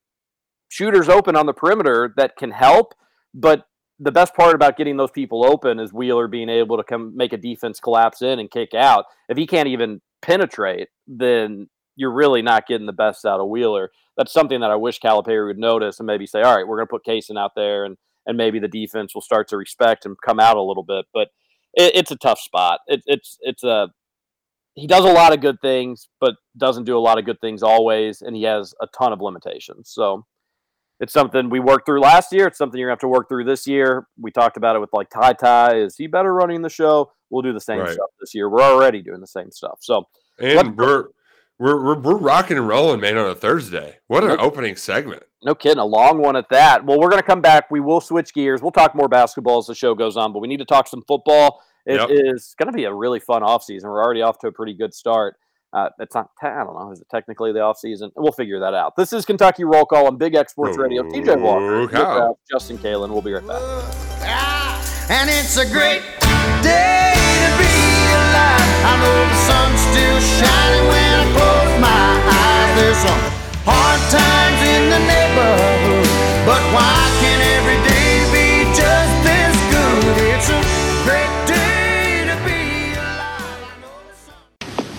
shooters 0.68 1.08
open 1.08 1.36
on 1.36 1.46
the 1.46 1.54
perimeter 1.54 2.12
that 2.16 2.36
can 2.36 2.50
help, 2.50 2.92
but 3.32 3.66
the 3.98 4.12
best 4.12 4.34
part 4.34 4.54
about 4.54 4.76
getting 4.76 4.98
those 4.98 5.10
people 5.10 5.46
open 5.46 5.80
is 5.80 5.92
Wheeler 5.92 6.28
being 6.28 6.50
able 6.50 6.76
to 6.76 6.84
come 6.84 7.16
make 7.16 7.32
a 7.32 7.38
defense 7.38 7.80
collapse 7.80 8.20
in 8.20 8.38
and 8.38 8.50
kick 8.50 8.74
out. 8.74 9.06
If 9.30 9.38
he 9.38 9.46
can't 9.46 9.68
even 9.68 10.02
penetrate, 10.20 10.88
then 11.06 11.68
you're 11.94 12.12
really 12.12 12.42
not 12.42 12.66
getting 12.66 12.86
the 12.86 12.92
best 12.92 13.24
out 13.24 13.40
of 13.40 13.48
Wheeler. 13.48 13.90
That's 14.18 14.32
something 14.32 14.60
that 14.60 14.70
I 14.70 14.76
wish 14.76 15.00
Calipari 15.00 15.46
would 15.46 15.58
notice 15.58 15.98
and 15.98 16.06
maybe 16.06 16.26
say, 16.26 16.42
all 16.42 16.54
right, 16.54 16.66
we're 16.66 16.76
going 16.76 16.88
to 16.88 16.90
put 16.90 17.06
Cason 17.06 17.38
out 17.38 17.52
there 17.54 17.84
and 17.84 17.96
and 18.26 18.36
maybe 18.36 18.58
the 18.58 18.68
defense 18.68 19.14
will 19.14 19.22
start 19.22 19.48
to 19.48 19.56
respect 19.56 20.04
and 20.04 20.16
come 20.20 20.40
out 20.40 20.56
a 20.56 20.62
little 20.62 20.82
bit. 20.82 21.06
But 21.14 21.28
it, 21.76 21.94
it's 21.94 22.10
a 22.10 22.16
tough 22.16 22.40
spot. 22.40 22.80
It, 22.86 23.02
it's 23.06 23.38
it's 23.42 23.62
a 23.62 23.88
he 24.74 24.86
does 24.86 25.04
a 25.04 25.12
lot 25.12 25.32
of 25.32 25.40
good 25.40 25.60
things, 25.62 26.08
but 26.20 26.34
doesn't 26.56 26.84
do 26.84 26.98
a 26.98 27.00
lot 27.00 27.18
of 27.18 27.24
good 27.24 27.40
things 27.40 27.62
always, 27.62 28.20
and 28.22 28.36
he 28.36 28.42
has 28.42 28.74
a 28.80 28.86
ton 28.88 29.12
of 29.12 29.20
limitations. 29.22 29.90
So 29.90 30.26
it's 31.00 31.12
something 31.12 31.48
we 31.48 31.60
worked 31.60 31.86
through 31.86 32.00
last 32.00 32.32
year. 32.32 32.46
It's 32.46 32.58
something 32.58 32.78
you're 32.78 32.88
gonna 32.88 32.94
have 32.94 33.00
to 33.00 33.08
work 33.08 33.28
through 33.28 33.44
this 33.44 33.66
year. 33.66 34.06
We 34.20 34.30
talked 34.30 34.56
about 34.56 34.76
it 34.76 34.80
with 34.80 34.90
like 34.92 35.10
Ty 35.10 35.34
Ty. 35.34 35.76
Is 35.76 35.96
he 35.96 36.06
better 36.06 36.32
running 36.34 36.62
the 36.62 36.68
show? 36.70 37.12
We'll 37.30 37.42
do 37.42 37.52
the 37.52 37.60
same 37.60 37.80
Right. 37.80 37.90
stuff 37.90 38.10
this 38.20 38.34
year. 38.34 38.48
We're 38.48 38.62
already 38.62 39.02
doing 39.02 39.20
the 39.20 39.26
same 39.26 39.50
stuff. 39.50 39.78
So 39.80 40.04
And 40.38 40.76
we're 40.76 41.08
we're 41.58 41.82
we're 41.82 41.98
we're 41.98 42.16
rocking 42.16 42.56
and 42.58 42.68
rolling, 42.68 43.00
man, 43.00 43.16
on 43.16 43.30
a 43.30 43.34
Thursday. 43.34 43.96
What 44.08 44.22
an 44.24 44.30
Nope. 44.30 44.40
opening 44.40 44.76
segment. 44.76 45.22
no 45.42 45.54
kidding, 45.54 45.78
a 45.78 45.84
long 45.84 46.18
one 46.18 46.36
at 46.36 46.48
that. 46.50 46.84
Well, 46.84 46.98
we're 47.00 47.10
gonna 47.10 47.22
come 47.22 47.40
back. 47.40 47.70
We 47.70 47.80
will 47.80 48.00
switch 48.00 48.34
gears. 48.34 48.62
We'll 48.62 48.72
talk 48.72 48.94
more 48.94 49.08
basketball 49.08 49.58
as 49.58 49.66
the 49.66 49.74
show 49.74 49.94
goes 49.94 50.16
on, 50.16 50.32
but 50.32 50.40
we 50.40 50.48
need 50.48 50.58
to 50.58 50.64
talk 50.64 50.86
some 50.88 51.02
football. 51.06 51.60
It 51.86 52.00
is 52.10 52.54
Yep. 52.58 52.66
going 52.66 52.72
to 52.72 52.76
be 52.76 52.82
a 52.84 52.92
really 52.92 53.20
fun 53.20 53.42
offseason. 53.42 53.84
We're 53.84 54.02
already 54.02 54.20
off 54.20 54.40
to 54.40 54.48
a 54.48 54.52
pretty 54.52 54.74
good 54.74 54.92
start. 54.92 55.36
Uh, 55.72 55.88
it's 56.00 56.16
not, 56.16 56.30
I 56.42 56.48
don't 56.64 56.74
know, 56.74 56.90
is 56.90 57.00
it 57.00 57.06
technically 57.08 57.52
the 57.52 57.60
offseason? 57.60 58.10
We'll 58.16 58.32
figure 58.32 58.58
that 58.58 58.74
out. 58.74 58.96
This 58.96 59.12
is 59.12 59.24
Kentucky 59.24 59.62
Roll 59.62 59.84
Call 59.86 60.08
on 60.08 60.16
Big 60.16 60.34
X 60.34 60.50
Sports 60.50 60.76
Radio. 60.78 61.04
TJ 61.04 61.40
Walker, 61.40 61.82
Nick 61.82 62.36
Justin 62.50 62.78
Kalen. 62.78 63.10
We'll 63.10 63.22
be 63.22 63.32
right 63.34 63.46
back. 63.46 65.10
And 65.10 65.30
it's 65.30 65.56
a 65.58 65.70
great 65.70 66.02
day 66.20 66.22
to 66.22 66.64
be 66.64 66.70
alive. 66.70 66.95
I 68.86 68.92
know 69.02 69.18
the 69.26 69.38
sun's 69.50 69.80
still 69.90 70.20
shining 70.38 70.86
when 70.86 71.12
I 71.18 71.26
close 71.34 71.74
my 71.82 72.06
eyes. 72.38 72.70
There's 72.78 73.00
some 73.02 73.22
hard 73.66 74.00
times 74.14 74.60
in 74.62 74.82
the 74.94 75.00
neighborhood, 75.10 76.06
but 76.46 76.62
why 76.70 76.94
can't 77.18 77.42
every 77.58 77.80
day 77.82 78.22
be 78.30 78.46
just 78.78 79.14
this 79.26 79.56
good? 79.74 80.14
It's 80.30 80.48
a 80.54 80.60
great 81.02 81.34
day 81.50 82.30
to 82.30 82.36
be 82.46 82.94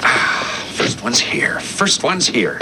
First 0.75 1.01
one's 1.03 1.19
here. 1.19 1.59
First 1.61 2.03
one's 2.03 2.27
here. 2.27 2.59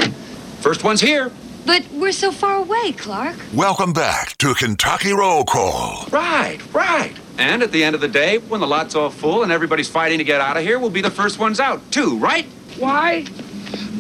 First 0.62 0.84
one's 0.84 1.02
here. 1.02 1.32
But 1.66 1.84
we're 1.92 2.12
so 2.12 2.32
far 2.32 2.58
away, 2.58 2.92
Clark. 2.92 3.36
Welcome 3.52 3.94
back 3.94 4.38
to 4.38 4.54
Kentucky 4.54 5.14
Roll 5.14 5.44
Call. 5.44 6.06
Right, 6.12 6.60
right. 6.72 7.14
And 7.38 7.62
at 7.62 7.72
the 7.72 7.84
end 7.84 7.96
of 7.96 8.02
the 8.02 8.08
day, 8.08 8.38
when 8.38 8.62
the 8.62 8.68
lot's 8.68 8.96
all 8.96 9.10
full 9.10 9.44
and 9.44 9.52
everybody's 9.52 9.90
fighting 9.90 10.20
to 10.20 10.24
get 10.24 10.40
out 10.40 10.56
of 10.56 10.64
here, 10.64 10.80
we'll 10.80 10.90
be 10.90 11.02
the 11.02 11.12
first 11.12 11.38
ones 11.38 11.60
out, 11.60 11.82
too, 11.92 12.18
right? 12.18 12.46
Why? 12.78 13.26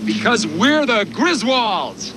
Because 0.05 0.47
we're 0.47 0.85
the 0.85 1.03
Griswolds. 1.05 2.13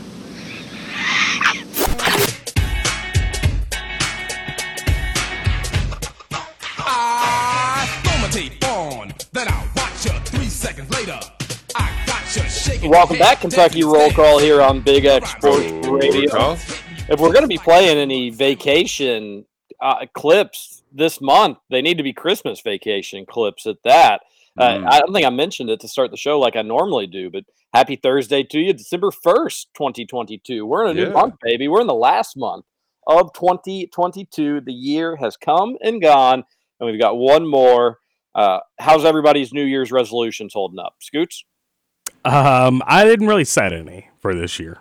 I 6.79 8.01
throw 8.05 8.19
my 8.21 8.29
tape 8.29 8.65
on, 8.69 9.13
then 9.33 9.49
I 9.49 9.69
watch 9.75 10.05
you 10.05 10.13
three 10.21 10.47
seconds 10.47 10.89
later. 10.91 11.19
I 11.75 11.91
got 12.07 12.37
you 12.37 12.43
shaking. 12.43 12.91
Welcome 12.91 13.19
back, 13.19 13.41
Kentucky 13.41 13.83
Roll 13.83 14.13
Call 14.13 14.39
here 14.39 14.63
on 14.63 14.83
Big 14.83 15.05
X 15.05 15.31
Sports 15.31 15.67
Radio. 15.89 16.53
If 17.11 17.19
we're 17.19 17.33
going 17.33 17.43
to 17.43 17.49
be 17.49 17.59
playing 17.59 17.99
any 17.99 18.31
vacation 18.31 19.45
uh, 19.81 20.07
clips 20.13 20.68
this 20.93 21.21
month, 21.21 21.59
they 21.71 21.83
need 21.83 21.97
to 21.99 22.03
be 22.03 22.13
Christmas 22.13 22.61
vacation 22.61 23.27
clips 23.27 23.67
at 23.67 23.77
that. 23.85 24.23
Uh, 24.59 24.79
Mm. 24.79 24.89
I 24.91 24.99
don't 25.01 25.13
think 25.13 25.27
I 25.27 25.31
mentioned 25.31 25.71
it 25.71 25.81
to 25.81 25.89
start 25.89 26.11
the 26.11 26.17
show 26.17 26.39
like 26.41 26.57
I 26.57 26.63
normally 26.63 27.07
do, 27.07 27.31
but 27.31 27.45
happy 27.73 27.95
Thursday 27.97 28.43
to 28.43 28.59
you, 28.59 28.73
December 28.73 29.11
1st, 29.11 29.67
2022. 29.75 30.67
We're 30.67 30.85
in 30.87 30.91
a 30.91 30.95
new 30.95 31.07
Yeah. 31.07 31.13
month, 31.13 31.35
baby. 31.43 31.69
We're 31.69 31.81
in 31.81 31.87
the 31.87 31.95
last 31.95 32.37
month 32.37 32.65
of 33.07 33.33
2022. 33.35 34.61
The 34.61 34.73
year 34.73 35.17
has 35.17 35.37
come 35.37 35.77
and 35.83 36.03
gone, 36.03 36.45
and 36.81 36.91
we've 36.91 37.01
got 37.01 37.17
one 37.17 37.47
more. 37.47 37.99
Uh, 38.35 38.61
how's 38.79 39.05
everybody's 39.05 39.53
New 39.53 39.65
Year's 39.65 39.91
resolutions 39.93 40.53
holding 40.55 40.79
up? 40.79 40.95
Scoots? 41.01 41.45
Um, 42.25 42.83
I 42.87 43.05
didn't 43.05 43.27
really 43.29 43.45
set 43.45 43.73
any 43.73 44.09
for 44.21 44.35
this 44.35 44.59
year. 44.59 44.79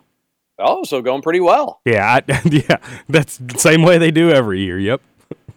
Oh, 0.60 0.84
so 0.84 1.02
going 1.04 1.22
pretty 1.22 1.39
well. 1.39 1.82
Yeah, 1.86 2.20
I, 2.28 2.41
yeah, 2.46 2.78
that's 3.08 3.38
the 3.38 3.60
same 3.60 3.84
way 3.84 3.98
they 4.00 4.10
do 4.12 4.32
every 4.32 4.62
year. 4.62 4.80
Yep. 4.80 5.02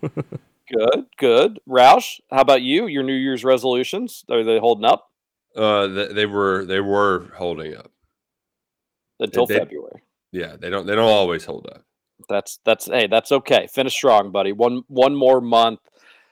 Good, 0.00 1.06
good. 1.18 1.60
Roush, 1.68 2.20
how 2.30 2.40
about 2.42 2.62
you? 2.62 2.86
Your 2.86 3.02
New 3.02 3.14
Year's 3.14 3.42
resolutions 3.44 4.24
are 4.30 4.44
they 4.44 4.58
holding 4.58 4.84
up 4.84 5.10
Uh, 5.56 5.88
th- 5.88 6.10
they 6.10 6.26
were 6.26 6.64
they 6.64 6.80
were 6.80 7.32
holding 7.36 7.74
up 7.76 7.90
until 9.18 9.46
They- 9.46 9.58
February? 9.58 10.02
Yeah, 10.32 10.54
they 10.56 10.70
don't 10.70 10.86
they 10.86 10.94
don't 10.94 11.10
always 11.10 11.44
hold 11.44 11.66
up. 11.66 11.82
That's 12.28 12.60
that's 12.64 12.86
hey, 12.86 13.08
that's 13.08 13.32
okay. 13.32 13.66
Finish 13.66 13.94
strong, 13.94 14.30
buddy. 14.30 14.52
One 14.52 14.82
one 14.86 15.16
more 15.16 15.40
month. 15.40 15.80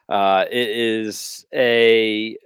Uh, 0.09 0.45
it 0.51 0.69
is 0.69 1.45
a 1.53 2.37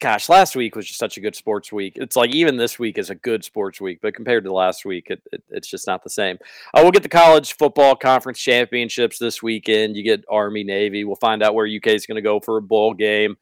gosh. 0.00 0.28
Last 0.28 0.56
week 0.56 0.76
was 0.76 0.86
just 0.86 0.98
such 0.98 1.16
a 1.16 1.20
good 1.20 1.34
sports 1.34 1.72
week. 1.72 1.94
It's 1.96 2.16
like 2.16 2.30
even 2.30 2.56
this 2.56 2.78
week 2.78 2.98
is 2.98 3.10
a 3.10 3.14
good 3.14 3.44
sports 3.44 3.80
week, 3.80 4.00
but 4.02 4.14
compared 4.14 4.44
to 4.44 4.52
last 4.52 4.84
week, 4.84 5.06
it, 5.10 5.22
it, 5.32 5.42
it's 5.50 5.68
just 5.68 5.86
not 5.86 6.02
the 6.02 6.10
same. 6.10 6.36
Uh, 6.72 6.80
we'll 6.82 6.90
get 6.92 7.02
the 7.02 7.08
college 7.08 7.56
football 7.56 7.94
conference 7.94 8.38
championships 8.38 9.18
this 9.18 9.42
weekend. 9.42 9.96
You 9.96 10.02
get 10.02 10.24
Army 10.30 10.64
Navy. 10.64 11.04
We'll 11.04 11.16
find 11.16 11.42
out 11.42 11.54
where 11.54 11.66
UK 11.66 11.88
is 11.88 12.06
going 12.06 12.16
to 12.16 12.22
go 12.22 12.40
for 12.40 12.56
a 12.56 12.62
bowl 12.62 12.94
game 12.94 13.36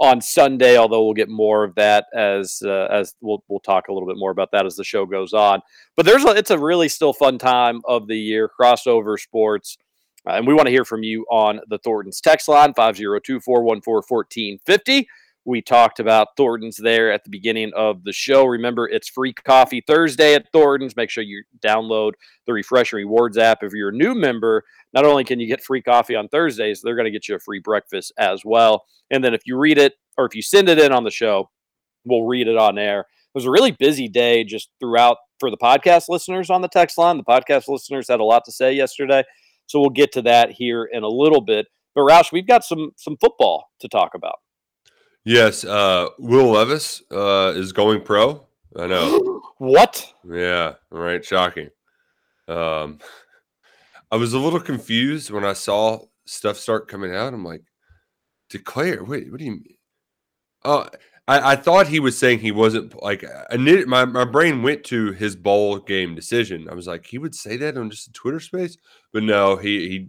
on 0.00 0.20
Sunday. 0.20 0.76
Although 0.76 1.04
we'll 1.04 1.14
get 1.14 1.28
more 1.28 1.64
of 1.64 1.74
that 1.76 2.06
as 2.14 2.62
uh, 2.64 2.88
as 2.90 3.14
we'll 3.20 3.42
we'll 3.48 3.60
talk 3.60 3.88
a 3.88 3.92
little 3.92 4.08
bit 4.08 4.18
more 4.18 4.30
about 4.30 4.50
that 4.52 4.66
as 4.66 4.76
the 4.76 4.84
show 4.84 5.06
goes 5.06 5.32
on. 5.32 5.60
But 5.96 6.06
there's 6.06 6.24
a, 6.24 6.30
it's 6.30 6.50
a 6.50 6.58
really 6.58 6.88
still 6.88 7.12
fun 7.12 7.38
time 7.38 7.80
of 7.86 8.06
the 8.06 8.18
year 8.18 8.50
crossover 8.60 9.18
sports. 9.18 9.76
Uh, 10.26 10.32
and 10.32 10.46
we 10.46 10.54
want 10.54 10.66
to 10.66 10.72
hear 10.72 10.84
from 10.84 11.02
you 11.02 11.26
on 11.30 11.60
the 11.68 11.78
Thornton's 11.78 12.20
text 12.20 12.48
line 12.48 12.72
502 12.72 13.40
414 13.40 14.58
1450. 14.62 15.08
We 15.46 15.60
talked 15.60 16.00
about 16.00 16.28
Thornton's 16.38 16.78
there 16.78 17.12
at 17.12 17.24
the 17.24 17.30
beginning 17.30 17.72
of 17.76 18.02
the 18.04 18.12
show. 18.12 18.46
Remember, 18.46 18.88
it's 18.88 19.10
free 19.10 19.34
coffee 19.34 19.82
Thursday 19.86 20.34
at 20.34 20.46
Thornton's. 20.52 20.96
Make 20.96 21.10
sure 21.10 21.22
you 21.22 21.44
download 21.62 22.12
the 22.46 22.54
Refresh 22.54 22.92
and 22.92 22.98
Rewards 22.98 23.36
app. 23.36 23.62
If 23.62 23.72
you're 23.74 23.90
a 23.90 23.92
new 23.92 24.14
member, 24.14 24.64
not 24.94 25.04
only 25.04 25.22
can 25.22 25.40
you 25.40 25.46
get 25.46 25.62
free 25.62 25.82
coffee 25.82 26.14
on 26.14 26.28
Thursdays, 26.28 26.80
they're 26.82 26.96
going 26.96 27.04
to 27.04 27.10
get 27.10 27.28
you 27.28 27.34
a 27.34 27.40
free 27.40 27.60
breakfast 27.60 28.12
as 28.18 28.42
well. 28.42 28.84
And 29.10 29.22
then 29.22 29.34
if 29.34 29.42
you 29.44 29.58
read 29.58 29.76
it 29.76 29.94
or 30.16 30.24
if 30.24 30.34
you 30.34 30.40
send 30.40 30.70
it 30.70 30.78
in 30.78 30.92
on 30.92 31.04
the 31.04 31.10
show, 31.10 31.50
we'll 32.06 32.24
read 32.24 32.48
it 32.48 32.56
on 32.56 32.78
air. 32.78 33.00
It 33.00 33.06
was 33.34 33.44
a 33.44 33.50
really 33.50 33.72
busy 33.72 34.08
day 34.08 34.44
just 34.44 34.70
throughout 34.80 35.18
for 35.40 35.50
the 35.50 35.58
podcast 35.58 36.08
listeners 36.08 36.48
on 36.48 36.62
the 36.62 36.68
text 36.68 36.96
line. 36.96 37.18
The 37.18 37.24
podcast 37.24 37.68
listeners 37.68 38.08
had 38.08 38.20
a 38.20 38.24
lot 38.24 38.44
to 38.46 38.52
say 38.52 38.72
yesterday. 38.72 39.24
So 39.66 39.80
we'll 39.80 39.90
get 39.90 40.12
to 40.12 40.22
that 40.22 40.52
here 40.52 40.88
in 40.90 41.02
a 41.02 41.08
little 41.08 41.40
bit. 41.40 41.66
But 41.94 42.02
Roush, 42.02 42.32
we've 42.32 42.46
got 42.46 42.64
some 42.64 42.92
some 42.96 43.16
football 43.20 43.70
to 43.80 43.88
talk 43.88 44.12
about. 44.14 44.36
Yes, 45.24 45.64
uh, 45.64 46.08
Will 46.18 46.50
Levis 46.50 47.02
uh, 47.10 47.52
is 47.56 47.72
going 47.72 48.02
pro. 48.02 48.46
I 48.78 48.86
know. 48.86 49.40
what? 49.58 50.12
Yeah, 50.30 50.74
right. 50.90 51.24
Shocking. 51.24 51.70
Um, 52.46 52.98
I 54.10 54.16
was 54.16 54.34
a 54.34 54.38
little 54.38 54.60
confused 54.60 55.30
when 55.30 55.44
I 55.44 55.54
saw 55.54 56.00
stuff 56.26 56.58
start 56.58 56.88
coming 56.88 57.14
out. 57.14 57.32
I'm 57.32 57.44
like, 57.44 57.62
declare. 58.50 59.02
Wait, 59.02 59.30
what 59.30 59.38
do 59.38 59.44
you 59.44 59.52
mean? 59.52 59.76
Oh, 60.62 60.88
I, 61.26 61.52
I 61.52 61.56
thought 61.56 61.88
he 61.88 62.00
was 62.00 62.18
saying 62.18 62.40
he 62.40 62.52
wasn't 62.52 63.02
like 63.02 63.24
I 63.50 63.56
knit, 63.56 63.88
my 63.88 64.04
my 64.04 64.24
brain 64.24 64.62
went 64.62 64.84
to 64.84 65.12
his 65.12 65.36
bowl 65.36 65.78
game 65.78 66.14
decision. 66.14 66.68
I 66.70 66.74
was 66.74 66.86
like, 66.86 67.06
he 67.06 67.18
would 67.18 67.34
say 67.34 67.56
that 67.56 67.78
on 67.78 67.90
just 67.90 68.08
a 68.08 68.12
Twitter 68.12 68.40
space, 68.40 68.76
but 69.12 69.22
no, 69.22 69.56
he 69.56 69.88
he 69.88 70.08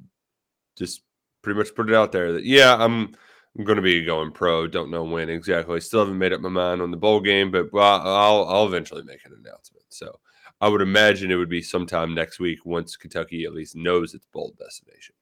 just 0.78 1.04
pretty 1.42 1.58
much 1.58 1.74
put 1.74 1.90
it 1.90 1.96
out 1.96 2.12
there 2.12 2.34
that 2.34 2.44
yeah, 2.44 2.76
I'm 2.78 3.16
I'm 3.58 3.64
going 3.64 3.78
to 3.78 3.82
be 3.82 4.04
going 4.04 4.32
pro. 4.32 4.68
Don't 4.68 4.92
know 4.92 5.04
when 5.04 5.30
exactly. 5.30 5.80
Still 5.80 6.02
haven't 6.02 6.18
made 6.18 6.34
up 6.34 6.42
my 6.42 6.50
mind 6.50 6.82
on 6.82 6.92
the 6.92 6.98
bowl 6.98 7.22
game, 7.22 7.52
but 7.52 7.70
I'll 7.74 8.46
I'll 8.46 8.66
eventually 8.68 9.04
make 9.04 9.26
an 9.26 9.32
announcement. 9.34 9.86
So 9.90 10.20
I 10.60 10.68
would 10.68 10.82
imagine 10.82 11.32
it 11.32 11.36
would 11.36 11.50
be 11.50 11.62
sometime 11.62 12.14
next 12.14 12.40
week 12.40 12.66
once 12.66 12.98
Kentucky 12.98 13.46
at 13.46 13.54
least 13.54 13.76
knows 13.76 14.14
its 14.14 14.26
bowl 14.34 14.54
destination. 14.60 15.16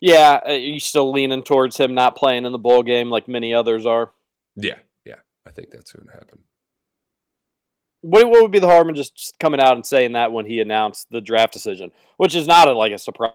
Yeah, 0.00 0.40
are 0.44 0.54
you 0.54 0.80
still 0.80 1.12
leaning 1.12 1.42
towards 1.42 1.78
him 1.78 1.94
not 1.94 2.16
playing 2.16 2.44
in 2.44 2.52
the 2.52 2.58
bowl 2.58 2.82
game 2.82 3.08
like 3.08 3.26
many 3.26 3.54
others 3.54 3.86
are? 3.86 4.12
Yeah, 4.54 4.76
yeah, 5.06 5.14
I 5.46 5.50
think 5.50 5.70
that's 5.70 5.92
going 5.92 6.06
to 6.06 6.12
happen. 6.12 6.40
What, 8.02 8.28
what 8.28 8.42
would 8.42 8.50
be 8.50 8.58
the 8.58 8.66
harm 8.66 8.90
in 8.90 8.96
just 8.96 9.34
coming 9.40 9.60
out 9.60 9.76
and 9.76 9.86
saying 9.86 10.12
that 10.12 10.30
when 10.30 10.44
he 10.44 10.60
announced 10.60 11.06
the 11.10 11.22
draft 11.22 11.54
decision, 11.54 11.90
which 12.18 12.34
is 12.34 12.46
not 12.46 12.68
a, 12.68 12.72
like 12.72 12.92
a 12.92 12.98
surprise 12.98 13.32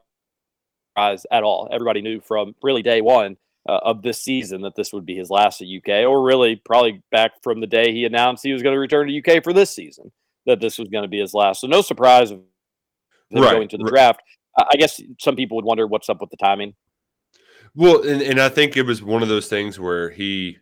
at 0.96 1.44
all. 1.44 1.70
Everybody 1.72 2.02
knew 2.02 2.20
from 2.20 2.54
really 2.62 2.84
day 2.84 3.02
one 3.02 3.38
uh, 3.70 3.80
of 3.84 4.02
this 4.02 4.22
season 4.22 4.62
that 4.62 4.76
this 4.76 4.92
would 4.92 5.06
be 5.06 5.16
his 5.16 5.30
last 5.30 5.62
at 5.62 5.68
UK, 5.68 6.06
or 6.08 6.24
really 6.24 6.56
probably 6.56 7.04
back 7.12 7.32
from 7.44 7.62
the 7.62 7.68
day 7.68 7.92
he 7.92 8.06
announced 8.06 8.44
he 8.44 8.54
was 8.54 8.64
going 8.64 8.74
to 8.74 8.80
return 8.80 9.08
to 9.08 9.20
UK 9.20 9.44
for 9.44 9.54
this 9.54 9.70
season 9.70 10.12
that 10.46 10.60
this 10.60 10.80
was 10.80 10.90
going 10.90 11.04
to 11.04 11.10
be 11.10 11.20
his 11.20 11.34
last. 11.34 11.62
So 11.62 11.68
no 11.68 11.82
surprise 11.82 12.32
of 12.32 12.42
Right, 13.32 13.52
going 13.52 13.68
to 13.70 13.78
the 13.78 13.84
right. 13.84 13.92
draft. 13.92 14.22
I 14.58 14.76
guess 14.78 15.00
some 15.20 15.36
people 15.36 15.56
would 15.56 15.66
wonder 15.66 15.88
what's 15.88 16.10
up 16.10 16.22
with 16.22 16.32
the 16.32 16.38
timing. 16.38 16.74
Well, 17.76 18.02
and, 18.08 18.22
and 18.22 18.42
I 18.42 18.50
think 18.50 18.76
it 18.76 18.86
was 18.86 19.04
one 19.04 19.22
of 19.22 19.30
those 19.30 19.48
things 19.48 19.80
where 19.80 20.10
he 20.10 20.58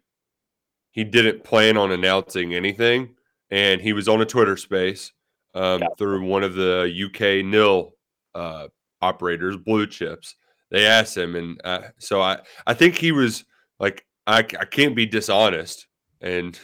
he 0.91 1.03
didn't 1.03 1.43
plan 1.43 1.77
on 1.77 1.91
announcing 1.91 2.53
anything, 2.53 3.15
and 3.49 3.79
he 3.79 3.93
was 3.93 4.07
on 4.07 4.21
a 4.21 4.25
Twitter 4.25 4.57
space 4.57 5.13
um, 5.55 5.81
through 5.97 6.25
one 6.25 6.43
of 6.43 6.55
the 6.55 6.91
UK 7.05 7.45
NIL 7.45 7.93
uh, 8.35 8.67
operators, 9.01 9.55
Blue 9.55 9.87
Chips. 9.87 10.35
They 10.69 10.85
asked 10.85 11.15
him, 11.15 11.35
and 11.35 11.59
uh, 11.63 11.81
so 11.97 12.21
I 12.21 12.39
I 12.65 12.73
think 12.73 12.95
he 12.97 13.11
was 13.11 13.45
like, 13.79 14.05
I, 14.25 14.39
I 14.39 14.65
can't 14.65 14.95
be 14.95 15.05
dishonest, 15.05 15.87
and 16.21 16.59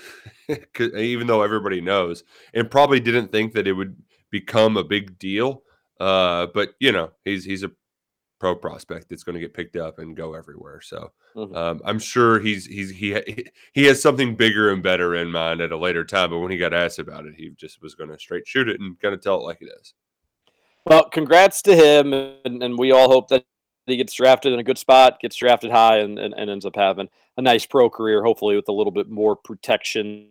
even 0.77 1.27
though 1.27 1.41
everybody 1.43 1.79
knows, 1.81 2.23
and 2.53 2.69
probably 2.69 2.99
didn't 2.99 3.31
think 3.31 3.53
that 3.53 3.67
it 3.67 3.73
would 3.73 3.95
become 4.29 4.77
a 4.77 4.83
big 4.83 5.17
deal. 5.19 5.63
Uh, 5.99 6.47
but 6.53 6.71
you 6.79 6.91
know, 6.91 7.11
he's 7.23 7.45
he's 7.45 7.63
a 7.63 7.71
pro 8.39 8.55
prospect 8.55 9.07
that's 9.09 9.23
going 9.23 9.35
to 9.35 9.39
get 9.39 9.53
picked 9.53 9.77
up 9.77 9.99
and 9.99 10.17
go 10.17 10.33
everywhere. 10.33 10.81
So 10.81 11.11
Mhm. 11.35 11.55
um, 11.55 11.81
I'm 11.85 11.99
sure 11.99 12.39
he's 12.39 12.65
he's 12.65 12.89
he 12.91 13.15
he 13.73 13.85
has 13.85 14.01
something 14.01 14.35
bigger 14.35 14.69
and 14.71 14.83
better 14.83 15.15
in 15.15 15.31
mind 15.31 15.61
at 15.61 15.71
a 15.71 15.77
later 15.77 16.03
time. 16.03 16.31
But 16.31 16.39
when 16.39 16.51
he 16.51 16.57
got 16.57 16.73
asked 16.73 16.99
about 16.99 17.25
it, 17.25 17.35
he 17.37 17.51
just 17.55 17.81
was 17.81 17.95
going 17.95 18.09
to 18.09 18.19
straight 18.19 18.47
shoot 18.47 18.67
it 18.67 18.81
and 18.81 18.99
kind 18.99 19.13
of 19.13 19.21
tell 19.21 19.39
it 19.39 19.43
like 19.43 19.61
it 19.61 19.69
is. 19.81 19.93
Well, 20.85 21.09
congrats 21.09 21.61
to 21.63 21.75
him, 21.75 22.11
and, 22.13 22.61
and 22.61 22.77
we 22.77 22.91
all 22.91 23.09
hope 23.09 23.29
that 23.29 23.45
he 23.85 23.97
gets 23.97 24.13
drafted 24.13 24.53
in 24.53 24.59
a 24.59 24.63
good 24.63 24.77
spot, 24.77 25.19
gets 25.19 25.35
drafted 25.35 25.71
high, 25.71 25.97
and, 25.97 26.17
and, 26.17 26.33
and 26.33 26.49
ends 26.49 26.65
up 26.65 26.75
having 26.75 27.09
a 27.37 27.41
nice 27.41 27.65
pro 27.65 27.89
career, 27.89 28.23
hopefully 28.23 28.55
with 28.55 28.69
a 28.69 28.73
little 28.73 28.91
bit 28.91 29.09
more 29.09 29.35
protection 29.35 30.29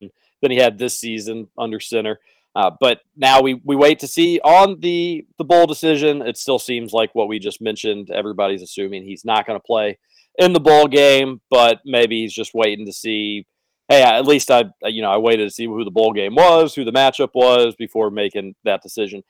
than 0.00 0.50
he 0.50 0.56
had 0.56 0.78
this 0.78 0.98
season 0.98 1.48
under 1.56 1.80
center. 1.80 2.18
Uh, 2.54 2.70
but 2.80 3.00
now 3.16 3.42
we, 3.42 3.60
we 3.64 3.76
wait 3.76 3.98
to 3.98 4.08
see 4.08 4.40
on 4.40 4.80
the 4.80 5.26
the 5.36 5.44
bowl 5.44 5.66
decision. 5.66 6.22
It 6.22 6.38
still 6.38 6.58
seems 6.58 6.92
like 6.92 7.14
what 7.14 7.28
we 7.28 7.38
just 7.38 7.60
mentioned. 7.60 8.10
Everybody's 8.10 8.62
assuming 8.62 9.04
he's 9.04 9.26
not 9.26 9.46
going 9.46 9.58
to 9.58 9.64
play 9.64 9.98
in 10.38 10.54
the 10.54 10.60
bowl 10.60 10.86
game, 10.86 11.40
but 11.50 11.80
maybe 11.84 12.22
he's 12.22 12.32
just 12.32 12.54
waiting 12.54 12.86
to 12.86 12.92
see. 12.92 13.46
Hey, 13.88 14.02
at 14.02 14.26
least 14.26 14.50
I 14.50 14.64
you 14.84 15.02
know 15.02 15.10
I 15.10 15.18
waited 15.18 15.44
to 15.44 15.54
see 15.54 15.66
who 15.66 15.84
the 15.84 15.90
bowl 15.90 16.14
game 16.14 16.34
was, 16.34 16.74
who 16.74 16.84
the 16.84 16.92
matchup 16.92 17.30
was 17.34 17.74
before 17.76 18.10
making 18.10 18.54
that 18.64 18.82
decision. 18.82 19.22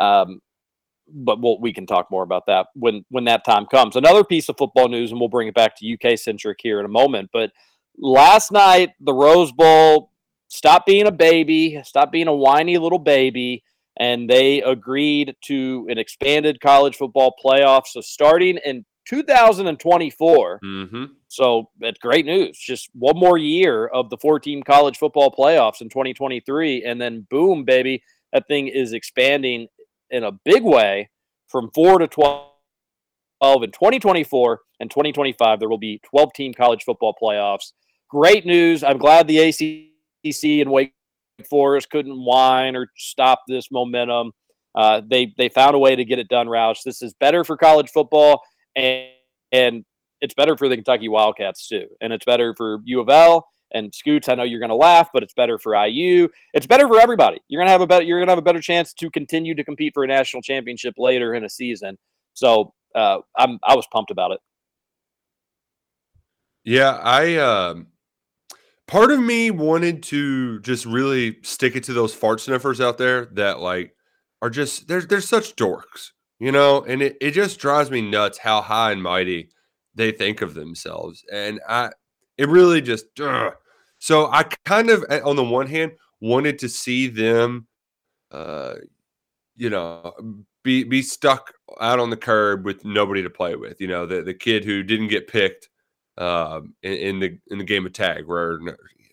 Um, 0.00 0.40
but 1.12 1.40
we'll, 1.40 1.60
we 1.60 1.72
can 1.72 1.86
talk 1.86 2.10
more 2.10 2.22
about 2.22 2.46
that 2.46 2.66
when 2.74 3.04
when 3.10 3.24
that 3.24 3.44
time 3.44 3.66
comes. 3.66 3.96
Another 3.96 4.24
piece 4.24 4.48
of 4.48 4.56
football 4.56 4.88
news, 4.88 5.10
and 5.10 5.20
we'll 5.20 5.28
bring 5.28 5.48
it 5.48 5.54
back 5.54 5.76
to 5.76 5.92
UK 5.92 6.18
centric 6.18 6.58
here 6.62 6.80
in 6.80 6.86
a 6.86 6.88
moment. 6.88 7.30
But 7.32 7.52
last 7.98 8.52
night, 8.52 8.90
the 9.00 9.14
Rose 9.14 9.52
Bowl 9.52 10.10
stopped 10.48 10.86
being 10.86 11.06
a 11.06 11.12
baby, 11.12 11.80
stopped 11.84 12.12
being 12.12 12.28
a 12.28 12.34
whiny 12.34 12.78
little 12.78 12.98
baby, 12.98 13.62
and 13.98 14.28
they 14.28 14.62
agreed 14.62 15.34
to 15.44 15.86
an 15.90 15.98
expanded 15.98 16.60
college 16.60 16.96
football 16.96 17.34
playoff. 17.42 17.86
So 17.86 18.00
starting 18.00 18.58
in 18.64 18.84
2024. 19.06 20.60
Mm-hmm. 20.64 21.04
So 21.28 21.70
that's 21.80 21.98
great 21.98 22.26
news. 22.26 22.58
Just 22.58 22.90
one 22.94 23.18
more 23.18 23.38
year 23.38 23.86
of 23.86 24.10
the 24.10 24.18
four 24.18 24.38
team 24.38 24.62
college 24.62 24.98
football 24.98 25.34
playoffs 25.36 25.80
in 25.80 25.88
2023. 25.88 26.84
And 26.84 27.00
then 27.00 27.26
boom, 27.30 27.64
baby, 27.64 28.02
that 28.32 28.46
thing 28.48 28.68
is 28.68 28.92
expanding 28.92 29.68
in 30.12 30.24
a 30.24 30.32
big 30.44 30.62
way 30.62 31.10
from 31.48 31.70
four 31.74 31.98
to 31.98 32.06
12 32.06 32.46
in 33.62 33.72
2024 33.72 34.60
and 34.78 34.90
2025. 34.90 35.58
There 35.58 35.68
will 35.68 35.78
be 35.78 36.00
12 36.04 36.32
team 36.34 36.54
college 36.54 36.84
football 36.84 37.14
playoffs. 37.20 37.72
Great 38.08 38.46
news. 38.46 38.84
I'm 38.84 38.98
glad 38.98 39.26
the 39.26 39.38
ACC 39.38 40.60
and 40.60 40.70
Wake 40.70 40.92
Forest 41.48 41.90
couldn't 41.90 42.16
whine 42.16 42.76
or 42.76 42.88
stop 42.96 43.40
this 43.48 43.70
momentum. 43.72 44.32
Uh, 44.74 45.00
they 45.04 45.34
they 45.36 45.48
found 45.48 45.74
a 45.74 45.78
way 45.78 45.96
to 45.96 46.04
get 46.04 46.18
it 46.18 46.28
done, 46.28 46.46
Roush. 46.46 46.82
This 46.84 47.02
is 47.02 47.14
better 47.14 47.42
for 47.42 47.56
college 47.56 47.90
football, 47.90 48.42
and 48.76 49.08
and 49.50 49.84
it's 50.20 50.34
better 50.34 50.56
for 50.56 50.68
the 50.68 50.76
Kentucky 50.76 51.08
Wildcats 51.08 51.68
too, 51.68 51.86
and 52.00 52.12
it's 52.12 52.24
better 52.24 52.54
for 52.56 52.80
U 52.84 53.00
of 53.00 53.08
L 53.08 53.46
and 53.74 53.94
Scoots. 53.94 54.28
I 54.28 54.34
know 54.34 54.42
you're 54.42 54.60
going 54.60 54.70
to 54.70 54.76
laugh, 54.76 55.10
but 55.12 55.22
it's 55.22 55.34
better 55.34 55.58
for 55.58 55.74
IU. 55.74 56.28
It's 56.54 56.66
better 56.66 56.86
for 56.88 57.00
everybody. 57.00 57.38
You're 57.48 57.60
going 57.60 57.68
to 57.68 57.72
have 57.72 57.80
a 57.80 57.86
better 57.86 58.04
you're 58.04 58.18
going 58.18 58.28
to 58.28 58.32
have 58.32 58.38
a 58.38 58.42
better 58.42 58.60
chance 58.60 58.92
to 58.94 59.10
continue 59.10 59.54
to 59.54 59.64
compete 59.64 59.92
for 59.94 60.04
a 60.04 60.06
national 60.06 60.42
championship 60.42 60.94
later 60.98 61.34
in 61.34 61.44
a 61.44 61.48
season. 61.48 61.98
So 62.34 62.72
uh, 62.94 63.18
I'm 63.36 63.58
I 63.64 63.74
was 63.74 63.86
pumped 63.92 64.10
about 64.10 64.32
it. 64.32 64.40
Yeah, 66.64 66.92
I 67.02 67.36
um 67.36 67.88
part 68.86 69.10
of 69.10 69.20
me 69.20 69.50
wanted 69.50 70.02
to 70.04 70.60
just 70.60 70.84
really 70.84 71.38
stick 71.42 71.76
it 71.76 71.84
to 71.84 71.92
those 71.92 72.14
fart 72.14 72.40
sniffers 72.40 72.80
out 72.80 72.98
there 72.98 73.26
that 73.32 73.60
like 73.60 73.94
are 74.40 74.50
just 74.50 74.88
they're 74.88 75.02
they're 75.02 75.20
such 75.20 75.56
dorks, 75.56 76.10
you 76.38 76.52
know, 76.52 76.82
and 76.82 77.02
it, 77.02 77.16
it 77.20 77.30
just 77.32 77.58
drives 77.58 77.90
me 77.90 78.02
nuts 78.02 78.38
how 78.38 78.60
high 78.60 78.92
and 78.92 79.02
mighty 79.02 79.48
they 79.94 80.12
think 80.12 80.42
of 80.42 80.54
themselves. 80.54 81.24
And 81.32 81.60
I 81.68 81.90
it 82.38 82.48
really 82.48 82.80
just 82.80 83.06
ugh. 83.20 83.54
So 84.02 84.30
I 84.30 84.42
kind 84.64 84.90
of 84.90 85.04
eh, 85.08 85.20
on 85.24 85.36
the 85.36 85.44
one 85.44 85.66
hand 85.66 85.92
wanted 86.20 86.58
to 86.60 86.68
see 86.68 87.08
them 87.08 87.66
uh 88.30 88.74
you 89.56 89.68
know 89.68 90.14
be 90.62 90.84
be 90.84 91.02
stuck 91.02 91.52
out 91.80 91.98
on 91.98 92.10
the 92.10 92.16
curb 92.16 92.64
with 92.64 92.84
nobody 92.84 93.22
to 93.22 93.30
play 93.30 93.56
with, 93.56 93.80
you 93.80 93.86
know, 93.86 94.06
the 94.06 94.22
the 94.22 94.34
kid 94.34 94.64
who 94.64 94.82
didn't 94.82 95.08
get 95.08 95.28
picked 95.28 95.68
um, 96.18 96.74
in, 96.82 96.92
in 96.92 97.20
the 97.20 97.38
in 97.50 97.58
the 97.58 97.64
game 97.64 97.86
of 97.86 97.92
tag, 97.92 98.26
where 98.26 98.60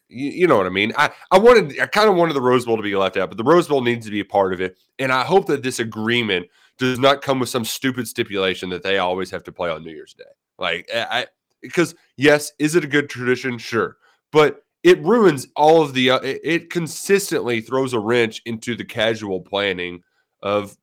you, 0.07 0.31
you 0.31 0.47
know 0.47 0.57
what 0.57 0.65
I 0.65 0.69
mean. 0.69 0.93
I 0.97 1.11
I 1.31 1.39
wanted 1.39 1.79
I 1.79 1.87
kind 1.87 2.09
of 2.09 2.15
wanted 2.15 2.33
the 2.33 2.41
Rose 2.41 2.65
Bowl 2.65 2.77
to 2.77 2.83
be 2.83 2.95
left 2.95 3.17
out, 3.17 3.29
but 3.29 3.37
the 3.37 3.43
Rose 3.43 3.67
Bowl 3.67 3.81
needs 3.81 4.05
to 4.05 4.11
be 4.11 4.19
a 4.19 4.25
part 4.25 4.53
of 4.53 4.61
it, 4.61 4.77
and 4.99 5.11
I 5.11 5.23
hope 5.23 5.47
that 5.47 5.63
this 5.63 5.79
agreement 5.79 6.47
does 6.77 6.99
not 6.99 7.21
come 7.21 7.39
with 7.39 7.49
some 7.49 7.65
stupid 7.65 8.07
stipulation 8.07 8.69
that 8.69 8.83
they 8.83 8.99
always 8.99 9.31
have 9.31 9.43
to 9.43 9.51
play 9.51 9.69
on 9.69 9.83
New 9.83 9.91
Year's 9.91 10.13
Day. 10.13 10.23
Like 10.57 10.89
I 10.93 11.27
because 11.61 11.95
yes, 12.17 12.51
is 12.59 12.75
it 12.75 12.83
a 12.83 12.87
good 12.87 13.09
tradition? 13.09 13.57
Sure, 13.57 13.97
but 14.31 14.63
it 14.83 15.01
ruins 15.03 15.47
all 15.55 15.81
of 15.81 15.93
the. 15.93 16.11
Uh, 16.11 16.19
it, 16.19 16.41
it 16.43 16.69
consistently 16.69 17.61
throws 17.61 17.93
a 17.93 17.99
wrench 17.99 18.41
into 18.45 18.75
the 18.75 18.85
casual 18.85 19.41
planning 19.41 20.03
of 20.41 20.77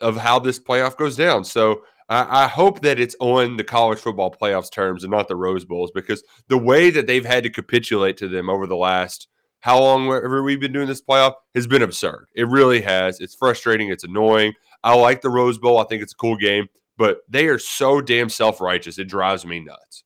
of 0.00 0.16
how 0.16 0.38
this 0.38 0.58
playoff 0.58 0.96
goes 0.96 1.16
down. 1.16 1.44
So 1.44 1.82
I, 2.08 2.44
I 2.44 2.46
hope 2.48 2.80
that 2.82 3.00
it's 3.00 3.16
on 3.20 3.56
the 3.56 3.64
college 3.64 3.98
football 3.98 4.30
playoffs 4.30 4.70
terms 4.70 5.04
and 5.04 5.10
not 5.10 5.28
the 5.28 5.36
Rose 5.36 5.64
Bowls 5.64 5.90
because 5.94 6.22
the 6.48 6.58
way 6.58 6.90
that 6.90 7.06
they've 7.06 7.24
had 7.24 7.44
to 7.44 7.50
capitulate 7.50 8.16
to 8.18 8.28
them 8.28 8.50
over 8.50 8.66
the 8.66 8.76
last 8.76 9.28
how 9.60 9.78
long 9.78 10.12
ever 10.12 10.42
we've 10.42 10.60
been 10.60 10.72
doing 10.72 10.88
this 10.88 11.00
playoff 11.00 11.34
has 11.54 11.68
been 11.68 11.82
absurd. 11.82 12.26
It 12.34 12.48
really 12.48 12.80
has. 12.80 13.20
It's 13.20 13.34
frustrating. 13.34 13.90
It's 13.90 14.02
annoying. 14.02 14.54
I 14.82 14.94
like 14.94 15.20
the 15.20 15.30
Rose 15.30 15.56
Bowl. 15.56 15.78
I 15.78 15.84
think 15.84 16.02
it's 16.02 16.12
a 16.12 16.16
cool 16.16 16.36
game, 16.36 16.68
but 16.96 17.20
they 17.28 17.46
are 17.46 17.60
so 17.60 18.00
damn 18.00 18.28
self 18.28 18.60
righteous. 18.60 18.98
It 18.98 19.04
drives 19.04 19.46
me 19.46 19.60
nuts. 19.60 20.02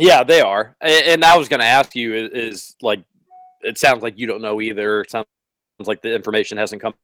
Yeah, 0.00 0.24
they 0.24 0.40
are. 0.40 0.76
And, 0.80 1.06
and 1.06 1.24
I 1.24 1.36
was 1.36 1.48
going 1.48 1.60
to 1.60 1.66
ask 1.66 1.94
you 1.94 2.14
is, 2.14 2.30
is 2.32 2.76
like 2.82 3.04
it 3.62 3.78
sounds 3.78 4.02
like 4.02 4.18
you 4.18 4.26
don't 4.26 4.42
know 4.42 4.60
either. 4.60 5.02
It 5.02 5.10
sounds 5.10 5.26
like 5.78 6.02
the 6.02 6.14
information 6.14 6.58
hasn't 6.58 6.82
come 6.82 6.94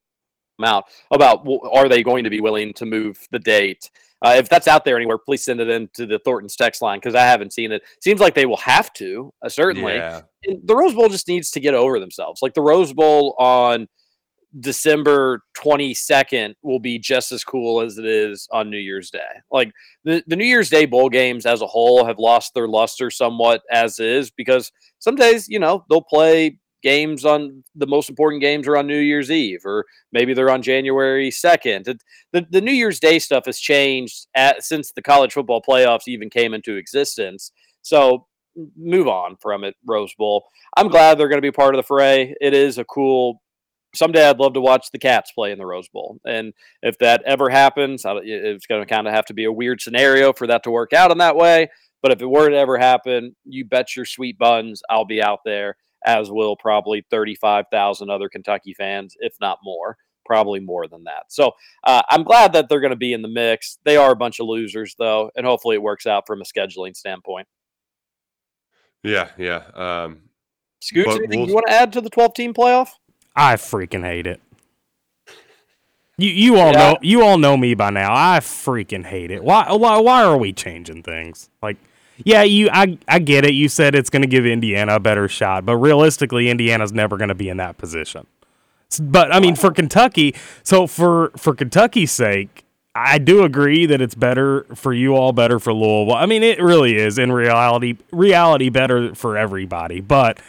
out 0.64 0.84
about 1.10 1.46
are 1.70 1.88
they 1.88 2.02
going 2.02 2.24
to 2.24 2.30
be 2.30 2.40
willing 2.40 2.72
to 2.72 2.86
move 2.86 3.18
the 3.30 3.38
date 3.38 3.90
Uh, 4.22 4.34
if 4.38 4.48
that's 4.48 4.66
out 4.66 4.84
there 4.84 4.96
anywhere, 4.96 5.18
please 5.18 5.44
send 5.44 5.60
it 5.60 5.68
in 5.68 5.88
to 5.92 6.06
the 6.06 6.18
Thornton's 6.20 6.56
text 6.56 6.80
line 6.80 6.98
because 6.98 7.14
I 7.14 7.20
haven't 7.20 7.52
seen 7.52 7.70
it. 7.72 7.82
Seems 8.00 8.20
like 8.20 8.34
they 8.34 8.46
will 8.46 8.56
have 8.56 8.90
to, 8.94 9.32
uh, 9.42 9.48
certainly. 9.50 9.96
Yeah. 9.96 10.22
The 10.64 10.74
Rose 10.74 10.94
Bowl 10.94 11.10
just 11.10 11.28
needs 11.28 11.50
to 11.50 11.60
get 11.60 11.74
over 11.74 12.00
themselves. 12.00 12.40
Like 12.40 12.54
the 12.54 12.62
Rose 12.62 12.94
Bowl 12.94 13.34
on 13.38 13.86
December 14.60 15.42
22nd 15.58 16.54
will 16.62 16.78
be 16.78 16.98
just 16.98 17.32
as 17.32 17.44
cool 17.44 17.80
as 17.80 17.98
it 17.98 18.06
is 18.06 18.48
on 18.52 18.70
New 18.70 18.78
Year's 18.78 19.10
Day. 19.10 19.18
Like 19.50 19.72
the, 20.04 20.22
the 20.26 20.36
New 20.36 20.46
Year's 20.46 20.70
Day 20.70 20.86
bowl 20.86 21.08
games 21.08 21.46
as 21.46 21.62
a 21.62 21.66
whole 21.66 22.04
have 22.04 22.18
lost 22.18 22.54
their 22.54 22.68
luster 22.68 23.10
somewhat 23.10 23.62
as 23.70 23.98
is 23.98 24.30
because 24.30 24.72
some 24.98 25.16
days, 25.16 25.48
you 25.48 25.58
know, 25.58 25.84
they'll 25.90 26.00
play 26.00 26.58
games 26.82 27.24
on 27.24 27.64
the 27.74 27.86
most 27.86 28.08
important 28.08 28.40
games 28.40 28.68
are 28.68 28.76
on 28.76 28.86
New 28.86 28.98
Year's 28.98 29.30
Eve 29.30 29.60
or 29.64 29.84
maybe 30.12 30.32
they're 30.32 30.50
on 30.50 30.62
January 30.62 31.30
2nd. 31.30 31.88
It, 31.88 32.02
the, 32.32 32.46
the 32.50 32.60
New 32.60 32.72
Year's 32.72 33.00
Day 33.00 33.18
stuff 33.18 33.46
has 33.46 33.58
changed 33.58 34.26
at, 34.34 34.62
since 34.62 34.92
the 34.92 35.02
college 35.02 35.32
football 35.32 35.60
playoffs 35.60 36.06
even 36.08 36.30
came 36.30 36.54
into 36.54 36.76
existence. 36.76 37.52
So 37.82 38.26
move 38.76 39.08
on 39.08 39.36
from 39.36 39.64
it, 39.64 39.74
Rose 39.84 40.14
Bowl. 40.14 40.44
I'm 40.76 40.88
glad 40.88 41.18
they're 41.18 41.28
going 41.28 41.42
to 41.42 41.46
be 41.46 41.52
part 41.52 41.74
of 41.74 41.78
the 41.78 41.86
fray. 41.86 42.34
It 42.40 42.54
is 42.54 42.78
a 42.78 42.84
cool 42.84 43.42
someday 43.96 44.28
I'd 44.28 44.38
love 44.38 44.54
to 44.54 44.60
watch 44.60 44.90
the 44.90 44.98
Cats 44.98 45.32
play 45.32 45.52
in 45.52 45.58
the 45.58 45.66
Rose 45.66 45.88
Bowl. 45.88 46.20
And 46.24 46.52
if 46.82 46.98
that 46.98 47.22
ever 47.24 47.48
happens, 47.48 48.04
it's 48.06 48.66
going 48.66 48.82
to 48.82 48.94
kind 48.94 49.06
of 49.06 49.14
have 49.14 49.26
to 49.26 49.34
be 49.34 49.44
a 49.44 49.52
weird 49.52 49.80
scenario 49.80 50.32
for 50.32 50.46
that 50.46 50.62
to 50.64 50.70
work 50.70 50.92
out 50.92 51.10
in 51.10 51.18
that 51.18 51.36
way. 51.36 51.68
But 52.02 52.12
if 52.12 52.22
it 52.22 52.26
were 52.26 52.48
to 52.48 52.56
ever 52.56 52.78
happen, 52.78 53.34
you 53.44 53.64
bet 53.64 53.96
your 53.96 54.04
sweet 54.04 54.38
buns 54.38 54.82
I'll 54.88 55.04
be 55.04 55.22
out 55.22 55.40
there, 55.44 55.76
as 56.04 56.30
will 56.30 56.56
probably 56.56 57.04
35,000 57.10 58.10
other 58.10 58.28
Kentucky 58.28 58.74
fans, 58.74 59.16
if 59.18 59.34
not 59.40 59.58
more. 59.64 59.96
Probably 60.24 60.58
more 60.58 60.88
than 60.88 61.04
that. 61.04 61.24
So 61.28 61.52
uh, 61.84 62.02
I'm 62.10 62.24
glad 62.24 62.52
that 62.52 62.68
they're 62.68 62.80
going 62.80 62.90
to 62.90 62.96
be 62.96 63.12
in 63.12 63.22
the 63.22 63.28
mix. 63.28 63.78
They 63.84 63.96
are 63.96 64.10
a 64.10 64.16
bunch 64.16 64.40
of 64.40 64.46
losers, 64.46 64.96
though, 64.98 65.30
and 65.36 65.46
hopefully 65.46 65.76
it 65.76 65.82
works 65.82 66.04
out 66.04 66.26
from 66.26 66.42
a 66.42 66.44
scheduling 66.44 66.96
standpoint. 66.96 67.46
Yeah, 69.04 69.30
yeah. 69.38 69.62
Um, 69.74 70.22
Scoots, 70.80 71.14
anything 71.14 71.40
we'll, 71.40 71.48
you 71.48 71.54
want 71.54 71.66
to 71.68 71.72
add 71.72 71.92
to 71.92 72.00
the 72.00 72.10
12 72.10 72.34
team 72.34 72.54
playoff? 72.54 72.90
I 73.36 73.54
freaking 73.56 74.02
hate 74.02 74.26
it. 74.26 74.40
You 76.18 76.30
you 76.30 76.56
all 76.56 76.72
yeah. 76.72 76.92
know 76.92 76.98
you 77.02 77.22
all 77.22 77.36
know 77.36 77.56
me 77.56 77.74
by 77.74 77.90
now. 77.90 78.12
I 78.14 78.40
freaking 78.40 79.04
hate 79.04 79.30
it. 79.30 79.44
Why 79.44 79.70
why 79.72 79.98
why 79.98 80.24
are 80.24 80.38
we 80.38 80.52
changing 80.52 81.02
things? 81.02 81.50
Like 81.62 81.76
yeah, 82.24 82.42
you 82.42 82.70
I 82.72 82.98
I 83.06 83.18
get 83.18 83.44
it. 83.44 83.52
You 83.52 83.68
said 83.68 83.94
it's 83.94 84.08
going 84.08 84.22
to 84.22 84.28
give 84.28 84.46
Indiana 84.46 84.94
a 84.94 85.00
better 85.00 85.28
shot, 85.28 85.66
but 85.66 85.76
realistically 85.76 86.48
Indiana's 86.48 86.92
never 86.92 87.18
going 87.18 87.28
to 87.28 87.34
be 87.34 87.50
in 87.50 87.58
that 87.58 87.76
position. 87.76 88.26
But 88.98 89.34
I 89.34 89.40
mean 89.40 89.56
for 89.56 89.70
Kentucky, 89.70 90.34
so 90.62 90.86
for 90.86 91.32
for 91.36 91.54
Kentucky's 91.54 92.12
sake, 92.12 92.64
I 92.94 93.18
do 93.18 93.44
agree 93.44 93.84
that 93.84 94.00
it's 94.00 94.14
better 94.14 94.64
for 94.74 94.94
you 94.94 95.14
all, 95.14 95.34
better 95.34 95.58
for 95.58 95.74
Louisville. 95.74 96.14
I 96.14 96.24
mean 96.24 96.42
it 96.42 96.62
really 96.62 96.96
is 96.96 97.18
in 97.18 97.30
reality 97.30 97.98
reality 98.10 98.70
better 98.70 99.14
for 99.14 99.36
everybody, 99.36 100.00
but 100.00 100.40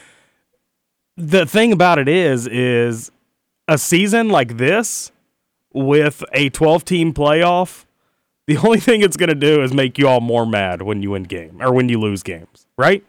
the 1.18 1.46
thing 1.46 1.74
about 1.74 1.98
it 1.98 2.08
is, 2.08 2.48
is 2.48 3.12
a 3.68 3.78
season 3.78 4.30
like 4.30 4.58
this 4.58 5.12
with 5.74 6.24
a 6.32 6.50
12 6.50 6.86
team 6.86 7.14
playoff, 7.14 7.86
the 8.46 8.58
only 8.64 8.80
thing 8.80 9.02
it's 9.02 9.18
going 9.18 9.30
to 9.30 9.36
do 9.36 9.62
is 9.62 9.74
make 9.74 9.98
you 9.98 10.08
all 10.08 10.22
more 10.22 10.46
mad 10.46 10.82
when 10.84 11.02
you 11.02 11.12
win 11.12 11.24
game 11.24 11.62
or 11.62 11.74
when 11.74 11.90
you 11.90 12.00
lose 12.00 12.24
games, 12.24 12.68
right? 12.78 13.04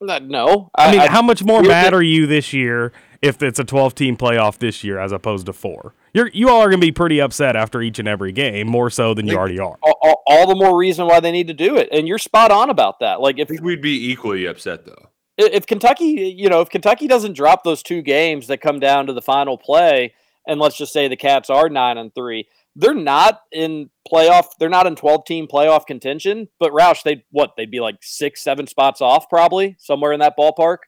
Uh, 0.00 0.18
no. 0.20 0.70
I, 0.74 0.88
I 0.88 0.90
mean, 0.92 1.00
I, 1.00 1.10
how 1.10 1.22
much 1.22 1.44
more 1.44 1.62
mad 1.62 1.92
are 1.92 2.02
you 2.02 2.26
this 2.26 2.52
year 2.52 2.92
if 3.20 3.42
it's 3.42 3.58
a 3.58 3.64
12 3.64 3.94
team 3.94 4.16
playoff 4.16 4.58
this 4.58 4.82
year 4.82 4.98
as 4.98 5.12
opposed 5.12 5.46
to 5.46 5.52
four? 5.52 5.94
You're, 6.14 6.28
you 6.28 6.48
all 6.48 6.62
are 6.62 6.68
going 6.68 6.80
to 6.80 6.86
be 6.86 6.92
pretty 6.92 7.20
upset 7.20 7.54
after 7.54 7.82
each 7.82 7.98
and 7.98 8.08
every 8.08 8.32
game, 8.32 8.66
more 8.66 8.90
so 8.90 9.12
than 9.12 9.26
you 9.26 9.36
already 9.36 9.58
are. 9.58 9.76
All, 9.82 9.98
all, 10.00 10.22
all, 10.26 10.46
the 10.46 10.54
more 10.54 10.76
reason 10.78 11.06
why 11.06 11.20
they 11.20 11.30
need 11.30 11.48
to 11.48 11.54
do 11.54 11.76
it. 11.76 11.88
And 11.92 12.08
you're 12.08 12.18
spot 12.18 12.50
on 12.50 12.70
about 12.70 13.00
that. 13.00 13.20
Like, 13.20 13.38
if 13.38 13.50
we'd 13.60 13.82
be 13.82 14.10
equally 14.10 14.46
upset, 14.46 14.86
though 14.86 15.10
if 15.38 15.66
Kentucky, 15.66 16.34
you 16.36 16.48
know, 16.48 16.60
if 16.60 16.68
Kentucky 16.68 17.06
doesn't 17.06 17.34
drop 17.34 17.64
those 17.64 17.82
two 17.82 18.02
games 18.02 18.48
that 18.48 18.60
come 18.60 18.80
down 18.80 19.06
to 19.06 19.12
the 19.12 19.22
final 19.22 19.56
play, 19.56 20.14
and 20.46 20.60
let's 20.60 20.76
just 20.76 20.92
say 20.92 21.08
the 21.08 21.16
Cats 21.16 21.48
are 21.48 21.68
nine 21.68 21.96
and 21.96 22.14
three, 22.14 22.48
they're 22.74 22.94
not 22.94 23.40
in 23.52 23.90
playoff. 24.10 24.46
They're 24.58 24.68
not 24.68 24.86
in 24.86 24.96
twelve 24.96 25.24
team 25.24 25.46
playoff 25.46 25.86
contention. 25.86 26.48
But 26.60 26.72
Roush, 26.72 27.02
they 27.02 27.24
what? 27.30 27.52
They'd 27.56 27.70
be 27.70 27.80
like 27.80 27.96
six, 28.02 28.42
seven 28.42 28.66
spots 28.66 29.00
off, 29.00 29.28
probably 29.28 29.76
somewhere 29.78 30.12
in 30.12 30.20
that 30.20 30.36
ballpark. 30.38 30.78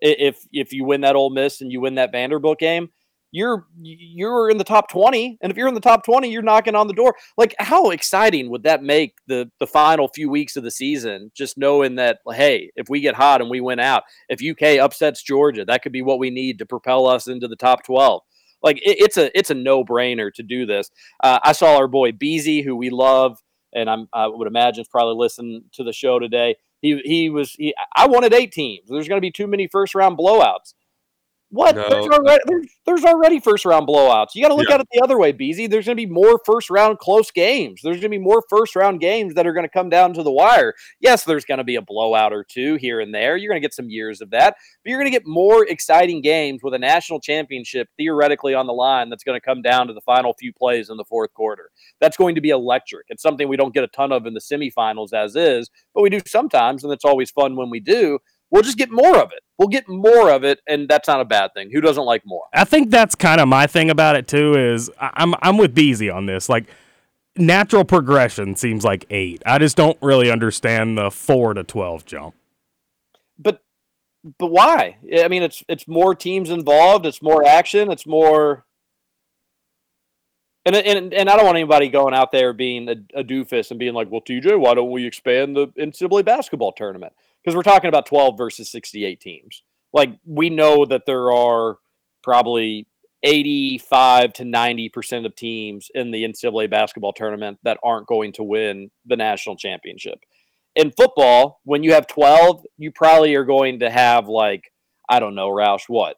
If 0.00 0.46
if 0.52 0.72
you 0.72 0.84
win 0.84 1.00
that 1.02 1.16
Ole 1.16 1.30
Miss 1.30 1.60
and 1.60 1.72
you 1.72 1.80
win 1.80 1.96
that 1.96 2.12
Vanderbilt 2.12 2.58
game, 2.58 2.90
you're 3.30 3.66
you're 3.80 4.50
in 4.50 4.58
the 4.58 4.64
top 4.64 4.90
20 4.90 5.38
and 5.40 5.50
if 5.50 5.56
you're 5.56 5.68
in 5.68 5.74
the 5.74 5.80
top 5.80 6.04
20 6.04 6.30
you're 6.30 6.42
knocking 6.42 6.74
on 6.74 6.86
the 6.86 6.94
door. 6.94 7.14
Like 7.36 7.54
how 7.58 7.90
exciting 7.90 8.50
would 8.50 8.62
that 8.62 8.82
make 8.82 9.16
the 9.26 9.50
the 9.60 9.66
final 9.66 10.08
few 10.08 10.30
weeks 10.30 10.56
of 10.56 10.64
the 10.64 10.70
season 10.70 11.30
just 11.34 11.58
knowing 11.58 11.96
that 11.96 12.18
hey 12.32 12.70
if 12.76 12.88
we 12.88 13.00
get 13.00 13.14
hot 13.14 13.40
and 13.40 13.50
we 13.50 13.60
win 13.60 13.80
out 13.80 14.04
if 14.28 14.40
uk 14.50 14.78
upsets 14.78 15.22
georgia 15.22 15.64
that 15.64 15.82
could 15.82 15.92
be 15.92 16.02
what 16.02 16.18
we 16.18 16.30
need 16.30 16.58
to 16.58 16.66
propel 16.66 17.06
us 17.06 17.26
into 17.26 17.48
the 17.48 17.56
top 17.56 17.84
12 17.84 18.22
like 18.62 18.78
it, 18.78 18.96
it's 19.00 19.16
a 19.16 19.36
it's 19.38 19.50
a 19.50 19.54
no-brainer 19.54 20.32
to 20.34 20.42
do 20.42 20.66
this. 20.66 20.90
Uh, 21.22 21.38
i 21.42 21.52
saw 21.52 21.76
our 21.76 21.88
boy 21.88 22.12
beezy 22.12 22.62
who 22.62 22.76
we 22.76 22.90
love 22.90 23.38
and 23.74 23.90
I'm, 23.90 24.08
i 24.12 24.26
would 24.26 24.48
imagine 24.48 24.84
probably 24.90 25.16
listening 25.16 25.64
to 25.72 25.84
the 25.84 25.92
show 25.92 26.18
today. 26.18 26.56
He 26.80 27.00
he 27.04 27.28
was 27.28 27.52
he, 27.52 27.74
i 27.94 28.06
wanted 28.06 28.32
eight 28.32 28.52
teams. 28.52 28.88
There's 28.88 29.08
going 29.08 29.18
to 29.20 29.26
be 29.26 29.32
too 29.32 29.46
many 29.46 29.68
first 29.68 29.94
round 29.94 30.16
blowouts 30.16 30.74
what? 31.50 31.76
No. 31.76 31.88
There's, 31.88 32.06
already, 32.06 32.42
there's, 32.46 32.66
there's, 32.84 33.04
already 33.04 33.40
first 33.40 33.64
round 33.64 33.88
blowouts. 33.88 34.28
You 34.34 34.42
got 34.42 34.48
to 34.48 34.54
look 34.54 34.68
yeah. 34.68 34.76
at 34.76 34.80
it 34.82 34.88
the 34.92 35.02
other 35.02 35.18
way, 35.18 35.32
Beezy. 35.32 35.66
There's 35.66 35.86
going 35.86 35.96
to 35.96 36.06
be 36.06 36.10
more 36.10 36.38
first 36.44 36.68
round 36.68 36.98
close 36.98 37.30
games. 37.30 37.80
There's 37.82 37.96
going 37.96 38.10
to 38.10 38.18
be 38.18 38.18
more 38.18 38.42
first 38.50 38.76
round 38.76 39.00
games 39.00 39.34
that 39.34 39.46
are 39.46 39.54
going 39.54 39.64
to 39.64 39.70
come 39.70 39.88
down 39.88 40.12
to 40.14 40.22
the 40.22 40.30
wire. 40.30 40.74
Yes, 41.00 41.24
there's 41.24 41.46
going 41.46 41.58
to 41.58 41.64
be 41.64 41.76
a 41.76 41.82
blowout 41.82 42.34
or 42.34 42.44
two 42.44 42.74
here 42.76 43.00
and 43.00 43.14
there. 43.14 43.36
You're 43.36 43.50
going 43.50 43.60
to 43.60 43.64
get 43.64 43.72
some 43.72 43.88
years 43.88 44.20
of 44.20 44.30
that, 44.30 44.56
but 44.84 44.90
you're 44.90 44.98
going 44.98 45.10
to 45.10 45.16
get 45.16 45.26
more 45.26 45.66
exciting 45.66 46.20
games 46.20 46.60
with 46.62 46.74
a 46.74 46.78
national 46.78 47.20
championship 47.20 47.88
theoretically 47.96 48.52
on 48.52 48.66
the 48.66 48.74
line 48.74 49.08
that's 49.08 49.24
going 49.24 49.40
to 49.40 49.44
come 49.44 49.62
down 49.62 49.86
to 49.86 49.94
the 49.94 50.02
final 50.02 50.34
few 50.38 50.52
plays 50.52 50.90
in 50.90 50.98
the 50.98 51.04
fourth 51.04 51.32
quarter. 51.32 51.70
That's 52.00 52.16
going 52.16 52.34
to 52.34 52.42
be 52.42 52.50
electric. 52.50 53.06
It's 53.08 53.22
something 53.22 53.48
we 53.48 53.56
don't 53.56 53.74
get 53.74 53.84
a 53.84 53.88
ton 53.88 54.12
of 54.12 54.26
in 54.26 54.34
the 54.34 54.40
semifinals 54.40 55.14
as 55.14 55.34
is, 55.34 55.70
but 55.94 56.02
we 56.02 56.10
do 56.10 56.20
sometimes, 56.26 56.84
and 56.84 56.92
it's 56.92 57.04
always 57.04 57.30
fun 57.30 57.56
when 57.56 57.70
we 57.70 57.80
do 57.80 58.18
we'll 58.50 58.62
just 58.62 58.78
get 58.78 58.90
more 58.90 59.18
of 59.18 59.32
it. 59.32 59.42
We'll 59.58 59.68
get 59.68 59.88
more 59.88 60.30
of 60.30 60.44
it, 60.44 60.60
and 60.68 60.88
that's 60.88 61.08
not 61.08 61.20
a 61.20 61.24
bad 61.24 61.52
thing. 61.52 61.70
Who 61.72 61.80
doesn't 61.80 62.04
like 62.04 62.24
more? 62.24 62.44
I 62.54 62.64
think 62.64 62.90
that's 62.90 63.16
kind 63.16 63.40
of 63.40 63.48
my 63.48 63.66
thing 63.66 63.90
about 63.90 64.14
it 64.14 64.28
too. 64.28 64.54
Is 64.54 64.88
I'm 65.00 65.34
I'm 65.42 65.56
with 65.58 65.74
Beezy 65.74 66.08
on 66.08 66.26
this. 66.26 66.48
Like 66.48 66.66
natural 67.36 67.84
progression 67.84 68.54
seems 68.54 68.84
like 68.84 69.06
eight. 69.10 69.42
I 69.44 69.58
just 69.58 69.76
don't 69.76 69.98
really 70.00 70.30
understand 70.30 70.96
the 70.96 71.10
four 71.10 71.54
to 71.54 71.64
twelve 71.64 72.06
jump. 72.06 72.36
But 73.36 73.60
but 74.38 74.48
why? 74.48 74.98
I 75.18 75.26
mean, 75.26 75.42
it's 75.42 75.64
it's 75.68 75.88
more 75.88 76.14
teams 76.14 76.50
involved. 76.50 77.04
It's 77.04 77.20
more 77.20 77.44
action. 77.44 77.90
It's 77.90 78.06
more. 78.06 78.64
And, 80.66 80.76
and, 80.76 81.14
and 81.14 81.30
I 81.30 81.36
don't 81.36 81.46
want 81.46 81.56
anybody 81.56 81.88
going 81.88 82.12
out 82.12 82.30
there 82.30 82.52
being 82.52 82.90
a, 82.90 83.20
a 83.20 83.24
doofus 83.24 83.70
and 83.70 83.80
being 83.80 83.94
like, 83.94 84.10
well, 84.10 84.20
TJ, 84.20 84.60
why 84.60 84.74
don't 84.74 84.90
we 84.90 85.06
expand 85.06 85.56
the 85.56 85.68
NCAA 85.68 86.26
basketball 86.26 86.72
tournament? 86.72 87.14
Because 87.42 87.56
we're 87.56 87.62
talking 87.62 87.88
about 87.88 88.06
12 88.06 88.36
versus 88.36 88.70
68 88.70 89.20
teams. 89.20 89.62
Like 89.92 90.10
we 90.24 90.50
know 90.50 90.84
that 90.84 91.02
there 91.06 91.32
are 91.32 91.78
probably 92.22 92.86
85 93.22 94.32
to 94.34 94.44
90% 94.44 95.26
of 95.26 95.34
teams 95.34 95.88
in 95.94 96.10
the 96.10 96.24
NCAA 96.24 96.70
basketball 96.70 97.12
tournament 97.12 97.58
that 97.64 97.78
aren't 97.82 98.06
going 98.06 98.32
to 98.34 98.44
win 98.44 98.90
the 99.06 99.16
national 99.16 99.56
championship. 99.56 100.18
In 100.76 100.92
football, 100.92 101.60
when 101.64 101.82
you 101.82 101.94
have 101.94 102.06
12, 102.06 102.64
you 102.76 102.92
probably 102.92 103.34
are 103.34 103.44
going 103.44 103.80
to 103.80 103.90
have 103.90 104.28
like, 104.28 104.72
I 105.08 105.18
don't 105.18 105.34
know, 105.34 105.48
Roush, 105.48 105.88
what? 105.88 106.16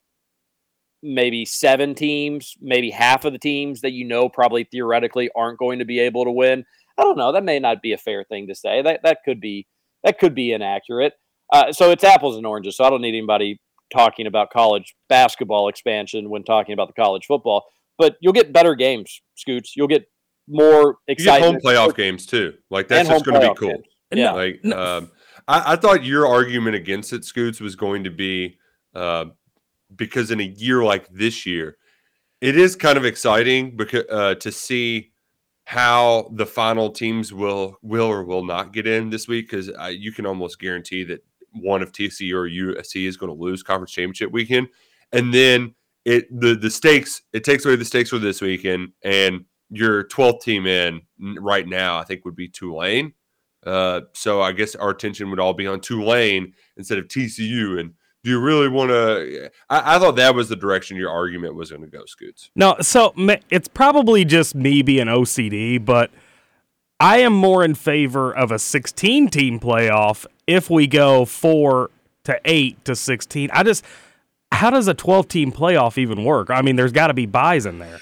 Maybe 1.03 1.47
seven 1.47 1.95
teams, 1.95 2.57
maybe 2.61 2.91
half 2.91 3.25
of 3.25 3.33
the 3.33 3.39
teams 3.39 3.81
that 3.81 3.93
you 3.93 4.05
know 4.05 4.29
probably 4.29 4.64
theoretically 4.64 5.31
aren't 5.35 5.59
going 5.59 5.79
to 5.79 5.87
be 5.87 6.01
able 6.01 6.25
to 6.25 6.31
win. 6.31 6.64
I 6.99 7.03
don't 7.05 7.16
know. 7.16 7.33
That 7.33 7.45
may 7.45 7.59
not 7.59 7.81
be 7.81 7.95
a 7.95 7.99
fair 7.99 8.25
thing 8.25 8.49
to 8.49 8.55
say. 8.55 8.83
That 8.83 9.01
that 9.05 9.21
could 9.25 9.41
be 9.41 9.66
that 10.05 10.19
could 10.19 10.35
be 10.35 10.53
inaccurate. 10.53 11.15
Uh, 11.53 11.73
so 11.73 11.91
it's 11.91 12.05
apples 12.05 12.37
and 12.37 12.47
oranges. 12.47 12.77
So 12.77 12.85
I 12.85 12.91
don't 12.91 13.03
need 13.03 13.17
anybody 13.17 13.61
talking 13.93 14.27
about 14.27 14.51
college 14.51 14.95
basketball 15.09 15.69
expansion 15.69 16.31
when 16.31 16.45
talking 16.45 16.73
about 16.73 16.89
the 16.89 17.01
college 17.01 17.27
football. 17.27 17.65
But 17.99 18.17
you'll 18.21 18.33
get 18.33 18.53
better 18.53 18.75
games, 18.75 19.21
Scoots. 19.35 19.75
You'll 19.77 19.89
get 19.89 20.07
more 20.49 20.97
exciting 21.07 21.45
home 21.45 21.61
playoff 21.63 21.95
games 21.95 22.27
too. 22.27 22.55
Like 22.71 22.89
that's 22.89 23.09
just 23.09 23.25
going 23.25 23.41
to 23.41 23.49
be 23.49 23.55
cool. 23.55 23.71
Games. 23.71 23.85
Yeah. 24.13 24.33
Like 24.33 24.65
um, 24.67 25.11
I, 25.47 25.73
I, 25.73 25.77
thought 25.77 26.05
your 26.05 26.27
argument 26.27 26.77
against 26.77 27.13
it, 27.13 27.25
Scoots, 27.25 27.61
was 27.61 27.77
going 27.77 28.05
to 28.05 28.11
be 28.11 28.59
uh, 28.95 29.27
because 29.95 30.31
in 30.31 30.41
a 30.41 30.45
year 30.45 30.83
like 30.83 31.09
this 31.11 31.47
year, 31.47 31.77
it 32.41 32.57
is 32.57 32.75
kind 32.75 32.97
of 32.97 33.05
exciting 33.05 33.77
because 33.77 34.05
uh, 34.11 34.35
to 34.37 34.51
see 34.51 35.13
how 35.71 36.29
the 36.35 36.45
final 36.45 36.91
teams 36.91 37.33
will 37.33 37.79
will 37.81 38.07
or 38.07 38.25
will 38.25 38.45
not 38.45 38.73
get 38.73 38.89
in 38.89 39.09
this 39.09 39.29
week 39.29 39.49
because 39.49 39.71
you 39.97 40.11
can 40.11 40.27
almost 40.27 40.59
guarantee 40.59 41.05
that 41.05 41.25
one 41.53 41.81
of 41.81 41.93
TCU 41.93 42.35
or 42.35 42.49
USC 42.49 43.07
is 43.07 43.16
going 43.16 43.33
to 43.33 43.41
lose 43.41 43.62
conference 43.62 43.93
championship 43.93 44.33
weekend, 44.33 44.66
and 45.12 45.33
then 45.33 45.77
it 46.05 46.27
the 46.41 46.57
the 46.57 46.71
stakes 46.71 47.23
it 47.33 47.45
takes 47.45 47.64
away 47.64 47.77
the 47.77 47.85
stakes 47.85 48.11
for 48.11 48.18
this 48.18 48.41
weekend, 48.41 48.89
and 49.05 49.45
your 49.71 50.03
12th 50.09 50.43
team 50.43 50.66
in 50.66 51.03
right 51.39 51.68
now, 51.68 51.99
I 51.99 52.03
think 52.03 52.25
would 52.25 52.35
be 52.35 52.49
Tulane. 52.49 53.12
Uh, 53.64 54.01
so 54.12 54.43
I 54.43 54.51
guess 54.51 54.75
our 54.75 54.91
attention 54.91 55.31
would 55.31 55.39
all 55.39 55.55
be 55.55 55.68
on 55.68 55.81
Tulane 55.81 56.53
instead 56.79 56.99
of 56.99 57.07
TCU. 57.07 57.79
And 57.79 57.93
do 58.23 58.31
you 58.31 58.41
really 58.41 58.68
want 58.68 58.91
to? 58.91 59.51
I, 59.68 59.97
I 59.97 59.99
thought 59.99 60.16
that 60.16 60.35
was 60.35 60.49
the 60.49 60.57
direction 60.57 60.97
your 60.97 61.11
argument 61.11 61.55
was 61.55 61.71
going 61.71 61.83
to 61.83 61.89
go, 61.89 62.05
Scoots. 62.07 62.51
No, 62.55 62.77
so 62.81 63.14
it's 63.51 63.68
probably 63.68 64.25
just 64.25 64.55
me 64.55 64.83
being 64.83 65.07
OCD, 65.07 65.83
but 65.85 66.11
I 66.99 67.18
am 67.18 67.33
more 67.33 67.64
in 67.64 67.75
favor 67.75 68.35
of 68.35 68.51
a 68.53 68.59
16 68.59 69.29
team 69.29 69.59
playoff 69.59 70.27
if 70.47 70.68
we 70.68 70.87
go 70.87 71.25
four 71.25 71.91
to 72.25 72.39
eight 72.45 72.85
to 72.85 72.95
16. 72.95 73.49
I 73.55 73.62
just, 73.62 73.85
how 74.53 74.68
does 74.71 74.87
a 74.89 74.93
12 74.95 75.27
team 75.29 75.51
playoff 75.53 75.97
even 75.97 76.23
work? 76.25 76.51
I 76.51 76.61
mean, 76.61 76.77
there's 76.77 76.93
got 76.93 77.07
to 77.07 77.14
be 77.14 77.25
buys 77.25 77.64
in 77.64 77.79
there. 77.79 78.01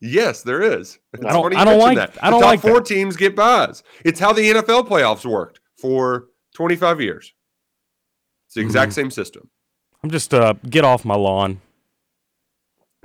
Yes, 0.00 0.42
there 0.42 0.60
is. 0.60 0.98
It's 1.12 1.22
don't- 1.22 1.44
funny 1.44 1.54
I 1.54 1.64
don't 1.64 1.78
like- 1.78 1.96
that. 1.96 2.18
I 2.20 2.30
don't 2.30 2.40
the 2.40 2.46
top 2.46 2.50
like 2.50 2.60
four 2.60 2.74
that. 2.80 2.86
teams 2.86 3.16
get 3.16 3.36
buys. 3.36 3.84
It's 4.04 4.18
how 4.18 4.32
the 4.32 4.42
NFL 4.50 4.88
playoffs 4.88 5.24
worked 5.24 5.60
for 5.80 6.26
25 6.56 7.00
years. 7.00 7.32
It's 8.48 8.54
the 8.56 8.62
exact 8.62 8.90
Mhm. 8.90 8.94
same 8.94 9.10
system. 9.12 9.48
I'm 10.02 10.10
just, 10.10 10.34
uh, 10.34 10.54
get 10.68 10.84
off 10.84 11.04
my 11.04 11.14
lawn. 11.14 11.60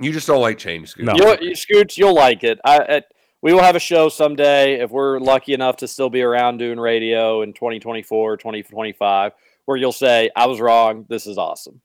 You 0.00 0.12
just 0.12 0.26
don't 0.26 0.40
like 0.40 0.58
change, 0.58 0.90
Scoots. 0.90 1.06
No. 1.06 1.14
You'll, 1.14 1.36
you, 1.40 1.54
Scoots, 1.56 1.98
you'll 1.98 2.14
like 2.14 2.44
it. 2.44 2.60
I, 2.64 2.78
I, 2.78 3.02
we 3.42 3.52
will 3.52 3.62
have 3.62 3.76
a 3.76 3.80
show 3.80 4.08
someday 4.08 4.80
if 4.80 4.90
we're 4.90 5.18
lucky 5.18 5.54
enough 5.54 5.76
to 5.78 5.88
still 5.88 6.10
be 6.10 6.22
around 6.22 6.58
doing 6.58 6.78
radio 6.78 7.42
in 7.42 7.52
2024, 7.52 8.36
2025, 8.36 9.32
where 9.64 9.76
you'll 9.76 9.92
say, 9.92 10.30
I 10.36 10.46
was 10.46 10.60
wrong. 10.60 11.06
This 11.08 11.26
is 11.26 11.38
awesome. 11.38 11.80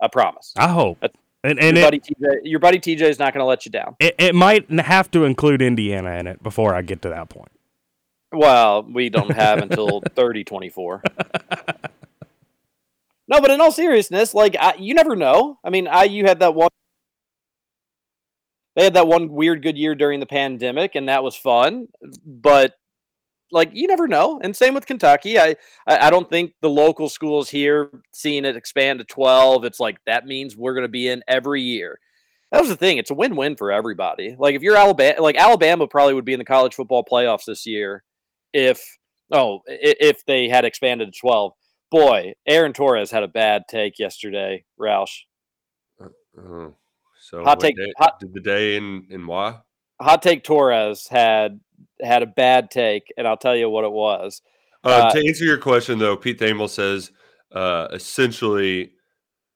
I 0.00 0.08
promise. 0.08 0.52
I 0.56 0.68
hope. 0.68 0.98
And, 1.44 1.58
and 1.58 1.76
your, 1.76 1.86
it, 1.86 1.86
buddy 1.86 2.00
TJ, 2.00 2.40
your 2.44 2.60
buddy 2.60 2.78
TJ 2.78 3.02
is 3.02 3.18
not 3.18 3.32
going 3.32 3.42
to 3.42 3.46
let 3.46 3.64
you 3.64 3.72
down. 3.72 3.96
it, 3.98 4.14
it 4.18 4.34
might 4.34 4.70
have 4.70 5.10
to 5.12 5.24
include 5.24 5.60
Indiana 5.60 6.12
in 6.18 6.26
it 6.26 6.42
before 6.42 6.74
I 6.74 6.82
get 6.82 7.02
to 7.02 7.08
that 7.08 7.28
point. 7.28 7.50
Well, 8.32 8.84
we 8.84 9.08
don't 9.08 9.32
have 9.32 9.58
until 9.58 10.00
3024. 10.14 11.02
No, 13.32 13.40
but 13.40 13.50
in 13.50 13.62
all 13.62 13.72
seriousness, 13.72 14.34
like 14.34 14.56
I, 14.60 14.74
you 14.78 14.92
never 14.92 15.16
know. 15.16 15.58
I 15.64 15.70
mean, 15.70 15.88
I 15.88 16.04
you 16.04 16.26
had 16.26 16.40
that 16.40 16.54
one. 16.54 16.68
They 18.76 18.84
had 18.84 18.92
that 18.92 19.06
one 19.06 19.30
weird 19.30 19.62
good 19.62 19.78
year 19.78 19.94
during 19.94 20.20
the 20.20 20.26
pandemic, 20.26 20.96
and 20.96 21.08
that 21.08 21.24
was 21.24 21.34
fun. 21.34 21.88
But 22.26 22.74
like 23.50 23.70
you 23.72 23.86
never 23.86 24.06
know. 24.06 24.38
And 24.42 24.54
same 24.54 24.74
with 24.74 24.84
Kentucky. 24.84 25.38
I 25.38 25.56
I 25.86 26.10
don't 26.10 26.28
think 26.28 26.52
the 26.60 26.68
local 26.68 27.08
schools 27.08 27.48
here 27.48 27.90
seeing 28.12 28.44
it 28.44 28.54
expand 28.54 28.98
to 28.98 29.06
twelve. 29.06 29.64
It's 29.64 29.80
like 29.80 29.96
that 30.04 30.26
means 30.26 30.54
we're 30.54 30.74
going 30.74 30.82
to 30.82 30.88
be 30.88 31.08
in 31.08 31.22
every 31.26 31.62
year. 31.62 32.00
That 32.50 32.60
was 32.60 32.68
the 32.68 32.76
thing. 32.76 32.98
It's 32.98 33.10
a 33.10 33.14
win-win 33.14 33.56
for 33.56 33.72
everybody. 33.72 34.36
Like 34.38 34.54
if 34.54 34.60
you're 34.60 34.76
Alabama, 34.76 35.22
like 35.22 35.36
Alabama 35.36 35.88
probably 35.88 36.12
would 36.12 36.26
be 36.26 36.34
in 36.34 36.38
the 36.38 36.44
college 36.44 36.74
football 36.74 37.02
playoffs 37.02 37.46
this 37.46 37.64
year 37.64 38.04
if 38.52 38.98
oh 39.30 39.60
if 39.66 40.22
they 40.26 40.50
had 40.50 40.66
expanded 40.66 41.14
to 41.14 41.18
12 41.18 41.54
boy 41.92 42.32
aaron 42.48 42.72
torres 42.72 43.10
had 43.12 43.22
a 43.22 43.28
bad 43.28 43.62
take 43.70 43.98
yesterday 44.00 44.64
roush 44.80 45.20
Oh, 46.36 46.74
so 47.20 47.44
Hot 47.44 47.60
take- 47.60 47.76
day- 47.76 47.92
hot- 47.98 48.18
did 48.18 48.32
the 48.34 48.40
day 48.40 48.76
in 48.76 49.06
in 49.10 49.26
why? 49.26 49.60
hot 50.00 50.22
take 50.22 50.42
torres 50.42 51.06
had 51.08 51.60
had 52.02 52.22
a 52.22 52.26
bad 52.26 52.70
take 52.70 53.04
and 53.16 53.28
i'll 53.28 53.36
tell 53.36 53.54
you 53.54 53.68
what 53.70 53.84
it 53.84 53.92
was 53.92 54.40
Uh, 54.84 54.88
Uh, 54.88 55.12
to 55.12 55.18
answer 55.28 55.44
your 55.44 55.58
question, 55.58 55.98
though, 56.00 56.16
Pete 56.16 56.40
Thamel 56.40 56.68
says 56.68 57.12
uh, 57.52 57.86
essentially 57.92 58.94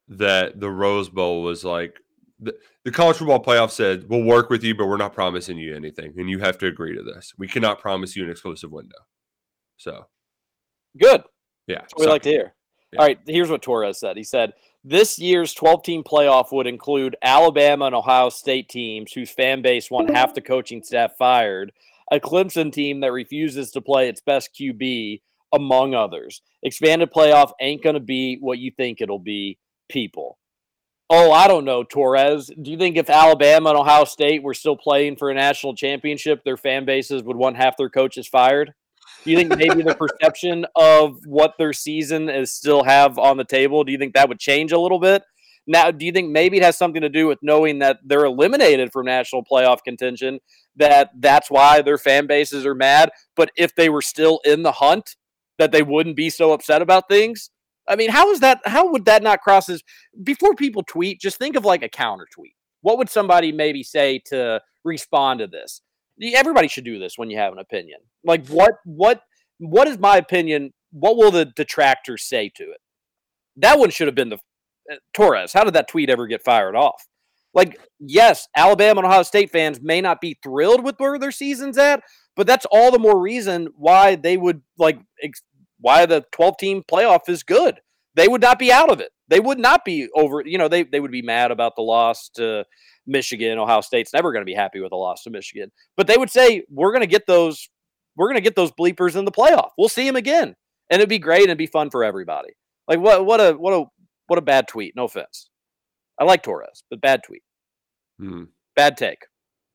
that 0.06 0.60
the 0.60 0.70
Rose 0.70 1.08
Bowl 1.08 1.42
was 1.42 1.64
like 1.64 1.98
the, 2.38 2.54
the 2.84 2.92
college 2.92 3.16
football 3.16 3.42
playoff 3.42 3.70
said, 3.72 4.08
"We'll 4.08 4.22
work 4.22 4.50
with 4.50 4.62
you, 4.62 4.74
but 4.76 4.86
we're 4.86 4.98
not 4.98 5.14
promising 5.14 5.58
you 5.58 5.74
anything, 5.74 6.12
and 6.16 6.28
you 6.30 6.38
have 6.40 6.58
to 6.58 6.66
agree 6.68 6.94
to 6.94 7.02
this. 7.02 7.32
We 7.38 7.48
cannot 7.48 7.80
promise 7.80 8.14
you 8.14 8.22
an 8.22 8.30
exclusive 8.30 8.70
window." 8.70 8.98
So, 9.78 10.06
good 10.96 11.24
yeah, 11.66 11.80
That's 11.80 11.94
what 11.94 12.00
we 12.00 12.06
like 12.06 12.22
to 12.22 12.30
hear. 12.30 12.54
All 12.98 13.04
right 13.04 13.18
here's 13.26 13.50
what 13.50 13.62
torres 13.62 13.98
said. 13.98 14.16
He 14.16 14.24
said 14.24 14.52
this 14.84 15.18
year's 15.18 15.52
12 15.54 15.82
team 15.82 16.04
playoff 16.04 16.52
would 16.52 16.66
include 16.66 17.16
alabama 17.22 17.86
and 17.86 17.94
ohio 17.94 18.28
state 18.28 18.68
teams 18.68 19.12
whose 19.12 19.30
fan 19.30 19.60
base 19.60 19.90
want 19.90 20.10
half 20.10 20.34
the 20.34 20.40
coaching 20.40 20.82
staff 20.82 21.12
fired 21.18 21.72
a 22.12 22.20
clemson 22.20 22.72
team 22.72 23.00
that 23.00 23.12
refuses 23.12 23.70
to 23.72 23.80
play 23.80 24.08
its 24.08 24.20
best 24.20 24.50
qb 24.54 25.20
among 25.52 25.94
others. 25.94 26.42
Expanded 26.62 27.10
playoff 27.12 27.52
ain't 27.60 27.82
going 27.82 27.94
to 27.94 28.00
be 28.00 28.38
what 28.40 28.58
you 28.58 28.70
think 28.76 29.00
it'll 29.00 29.18
be 29.18 29.58
people. 29.88 30.38
Oh 31.08 31.30
i 31.32 31.46
don't 31.46 31.64
know 31.64 31.84
torres. 31.84 32.50
Do 32.60 32.70
you 32.70 32.78
think 32.78 32.96
if 32.96 33.10
alabama 33.10 33.70
and 33.70 33.78
ohio 33.78 34.04
state 34.04 34.42
were 34.42 34.54
still 34.54 34.76
playing 34.76 35.16
for 35.16 35.30
a 35.30 35.34
national 35.34 35.74
championship 35.74 36.42
their 36.44 36.56
fan 36.56 36.84
bases 36.84 37.22
would 37.22 37.36
want 37.36 37.56
half 37.56 37.76
their 37.76 37.90
coaches 37.90 38.26
fired 38.26 38.74
do 39.26 39.32
you 39.32 39.36
think 39.36 39.56
maybe 39.56 39.82
the 39.82 39.96
perception 39.96 40.64
of 40.76 41.18
what 41.26 41.54
their 41.58 41.72
season 41.72 42.28
is 42.28 42.52
still 42.52 42.84
have 42.84 43.18
on 43.18 43.36
the 43.36 43.44
table? 43.44 43.82
Do 43.82 43.90
you 43.90 43.98
think 43.98 44.14
that 44.14 44.28
would 44.28 44.38
change 44.38 44.70
a 44.70 44.78
little 44.78 45.00
bit? 45.00 45.24
Now, 45.66 45.90
do 45.90 46.06
you 46.06 46.12
think 46.12 46.30
maybe 46.30 46.58
it 46.58 46.62
has 46.62 46.78
something 46.78 47.02
to 47.02 47.08
do 47.08 47.26
with 47.26 47.40
knowing 47.42 47.80
that 47.80 47.98
they're 48.04 48.24
eliminated 48.24 48.92
from 48.92 49.06
national 49.06 49.44
playoff 49.44 49.82
contention? 49.82 50.38
That 50.76 51.10
that's 51.18 51.50
why 51.50 51.82
their 51.82 51.98
fan 51.98 52.28
bases 52.28 52.64
are 52.64 52.74
mad. 52.74 53.10
But 53.34 53.50
if 53.56 53.74
they 53.74 53.88
were 53.88 54.00
still 54.00 54.38
in 54.44 54.62
the 54.62 54.70
hunt, 54.70 55.16
that 55.58 55.72
they 55.72 55.82
wouldn't 55.82 56.14
be 56.14 56.30
so 56.30 56.52
upset 56.52 56.80
about 56.80 57.08
things. 57.08 57.50
I 57.88 57.96
mean, 57.96 58.10
how 58.10 58.30
is 58.30 58.38
that? 58.40 58.60
How 58.64 58.92
would 58.92 59.06
that 59.06 59.24
not 59.24 59.40
cross 59.40 59.66
his? 59.66 59.82
Before 60.22 60.54
people 60.54 60.84
tweet, 60.84 61.20
just 61.20 61.38
think 61.38 61.56
of 61.56 61.64
like 61.64 61.82
a 61.82 61.88
counter 61.88 62.26
tweet. 62.32 62.54
What 62.82 62.98
would 62.98 63.10
somebody 63.10 63.50
maybe 63.50 63.82
say 63.82 64.20
to 64.26 64.60
respond 64.84 65.40
to 65.40 65.48
this? 65.48 65.82
Everybody 66.22 66.68
should 66.68 66.84
do 66.84 66.98
this 66.98 67.16
when 67.16 67.30
you 67.30 67.38
have 67.38 67.52
an 67.52 67.58
opinion. 67.58 68.00
Like 68.24 68.46
what? 68.48 68.74
What? 68.84 69.22
What 69.58 69.88
is 69.88 69.98
my 69.98 70.16
opinion? 70.16 70.72
What 70.92 71.16
will 71.16 71.30
the 71.30 71.46
detractors 71.46 72.24
say 72.24 72.50
to 72.56 72.64
it? 72.64 72.78
That 73.56 73.78
one 73.78 73.90
should 73.90 74.08
have 74.08 74.14
been 74.14 74.30
the 74.30 74.38
uh, 74.90 74.96
Torres. 75.14 75.52
How 75.52 75.64
did 75.64 75.74
that 75.74 75.88
tweet 75.88 76.10
ever 76.10 76.26
get 76.26 76.44
fired 76.44 76.76
off? 76.76 77.02
Like, 77.54 77.80
yes, 77.98 78.48
Alabama 78.54 79.00
and 79.00 79.06
Ohio 79.06 79.22
State 79.22 79.50
fans 79.50 79.80
may 79.80 80.02
not 80.02 80.20
be 80.20 80.38
thrilled 80.42 80.84
with 80.84 80.96
where 80.98 81.18
their 81.18 81.30
season's 81.30 81.78
at, 81.78 82.02
but 82.36 82.46
that's 82.46 82.66
all 82.70 82.90
the 82.90 82.98
more 82.98 83.18
reason 83.18 83.68
why 83.76 84.14
they 84.14 84.36
would 84.36 84.60
like 84.78 84.98
ex- 85.22 85.42
why 85.80 86.04
the 86.04 86.24
12 86.32 86.58
team 86.58 86.82
playoff 86.86 87.28
is 87.28 87.42
good. 87.42 87.80
They 88.14 88.28
would 88.28 88.42
not 88.42 88.58
be 88.58 88.70
out 88.70 88.90
of 88.90 89.00
it. 89.00 89.10
They 89.28 89.40
would 89.40 89.58
not 89.58 89.86
be 89.86 90.08
over, 90.14 90.42
you 90.44 90.58
know, 90.58 90.68
they, 90.68 90.82
they 90.84 91.00
would 91.00 91.10
be 91.10 91.22
mad 91.22 91.50
about 91.50 91.76
the 91.76 91.82
loss 91.82 92.28
to 92.34 92.64
Michigan. 93.06 93.58
Ohio 93.58 93.80
State's 93.80 94.12
never 94.12 94.32
going 94.32 94.42
to 94.42 94.50
be 94.50 94.54
happy 94.54 94.80
with 94.80 94.92
a 94.92 94.96
loss 94.96 95.22
to 95.24 95.30
Michigan. 95.30 95.70
But 95.96 96.06
they 96.06 96.16
would 96.16 96.30
say, 96.30 96.64
we're 96.70 96.92
going 96.92 97.02
to 97.02 97.06
get 97.06 97.26
those, 97.26 97.68
we're 98.16 98.28
going 98.28 98.36
to 98.36 98.40
get 98.40 98.56
those 98.56 98.72
bleepers 98.72 99.16
in 99.16 99.24
the 99.24 99.32
playoff. 99.32 99.70
We'll 99.78 99.88
see 99.88 100.06
them 100.06 100.16
again. 100.16 100.54
And 100.90 101.00
it'd 101.00 101.08
be 101.08 101.18
great 101.18 101.42
and 101.42 101.48
it'd 101.48 101.58
be 101.58 101.66
fun 101.66 101.90
for 101.90 102.04
everybody. 102.04 102.50
Like 102.88 103.00
what 103.00 103.26
what 103.26 103.40
a 103.40 103.52
what 103.54 103.72
a 103.72 103.84
what 104.28 104.38
a 104.38 104.42
bad 104.42 104.68
tweet. 104.68 104.94
No 104.94 105.04
offense. 105.04 105.50
I 106.18 106.24
like 106.24 106.42
Torres, 106.42 106.84
but 106.88 107.00
bad 107.00 107.22
tweet. 107.24 107.42
Hmm. 108.18 108.44
Bad 108.74 108.96
take. 108.96 109.26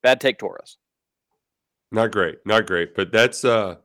Bad 0.01 0.21
take 0.21 0.39
Torres. 0.39 0.77
Not 1.91 2.11
great, 2.11 2.37
not 2.45 2.65
great, 2.65 2.95
but 2.95 3.11
that's 3.11 3.43
uh 3.43 3.75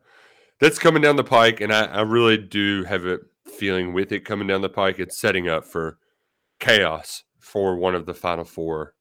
that's 0.61 0.79
coming 0.79 1.03
down 1.03 1.17
the 1.17 1.25
pike, 1.25 1.61
and 1.61 1.73
I, 1.73 1.87
I 1.87 2.01
really 2.03 2.39
do 2.39 2.85
have 2.85 3.05
a 3.05 3.19
feeling 3.47 3.93
with 3.93 4.13
it 4.13 4.25
coming 4.25 4.47
down 4.47 4.63
the 4.63 4.69
pike, 4.69 4.99
it's 4.99 5.19
setting 5.19 5.49
up 5.49 5.65
for 5.65 5.99
chaos 6.61 7.25
for 7.41 7.77
one 7.77 7.95
of 7.95 8.07
the 8.07 8.15
final 8.15 8.45
four 8.45 8.95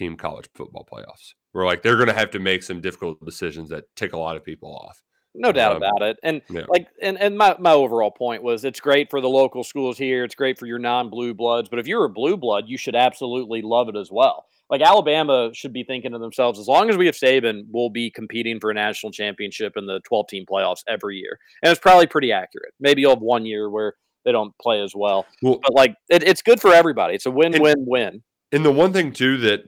team 0.00 0.16
college 0.16 0.48
football 0.54 0.88
playoffs. 0.90 1.34
Where 1.52 1.66
like 1.66 1.82
they're 1.82 1.96
gonna 1.98 2.14
have 2.14 2.30
to 2.30 2.38
make 2.38 2.62
some 2.62 2.80
difficult 2.80 3.24
decisions 3.24 3.68
that 3.70 3.84
tick 3.96 4.12
a 4.14 4.18
lot 4.18 4.36
of 4.36 4.44
people 4.44 4.74
off. 4.74 5.02
No 5.34 5.52
doubt 5.52 5.76
Um, 5.76 5.82
about 5.82 6.02
it. 6.02 6.16
And 6.24 6.42
yeah. 6.50 6.62
like 6.68 6.88
and, 7.00 7.16
and 7.20 7.38
my, 7.38 7.54
my 7.60 7.72
overall 7.72 8.10
point 8.10 8.42
was 8.42 8.64
it's 8.64 8.80
great 8.80 9.10
for 9.10 9.20
the 9.20 9.28
local 9.28 9.62
schools 9.62 9.96
here. 9.96 10.24
It's 10.24 10.34
great 10.34 10.58
for 10.58 10.66
your 10.66 10.78
non-blue 10.80 11.34
bloods. 11.34 11.68
But 11.68 11.78
if 11.78 11.86
you're 11.86 12.04
a 12.04 12.08
blue 12.08 12.36
blood, 12.36 12.64
you 12.66 12.76
should 12.76 12.96
absolutely 12.96 13.62
love 13.62 13.88
it 13.88 13.96
as 13.96 14.10
well. 14.10 14.46
Like 14.70 14.80
Alabama 14.82 15.50
should 15.52 15.72
be 15.72 15.84
thinking 15.84 16.12
to 16.12 16.18
themselves, 16.18 16.58
as 16.58 16.66
long 16.68 16.90
as 16.90 16.96
we 16.96 17.06
have 17.06 17.14
Saban, 17.16 17.64
we'll 17.70 17.90
be 17.90 18.10
competing 18.10 18.58
for 18.60 18.70
a 18.70 18.74
national 18.74 19.12
championship 19.12 19.76
in 19.76 19.86
the 19.86 20.00
12 20.00 20.28
team 20.28 20.44
playoffs 20.50 20.82
every 20.88 21.16
year. 21.18 21.38
And 21.62 21.70
it's 21.70 21.80
probably 21.80 22.06
pretty 22.06 22.32
accurate. 22.32 22.72
Maybe 22.80 23.02
you'll 23.02 23.14
have 23.14 23.22
one 23.22 23.44
year 23.46 23.68
where 23.70 23.94
they 24.24 24.32
don't 24.32 24.52
play 24.60 24.80
as 24.82 24.94
well. 24.94 25.26
Well- 25.42 25.60
but 25.62 25.74
like 25.74 25.94
it, 26.08 26.22
it's 26.22 26.42
good 26.42 26.60
for 26.60 26.72
everybody. 26.72 27.14
It's 27.14 27.26
a 27.26 27.30
win-win-win. 27.30 28.22
And 28.52 28.64
the 28.64 28.72
one 28.72 28.92
thing 28.92 29.12
too 29.12 29.36
that 29.38 29.62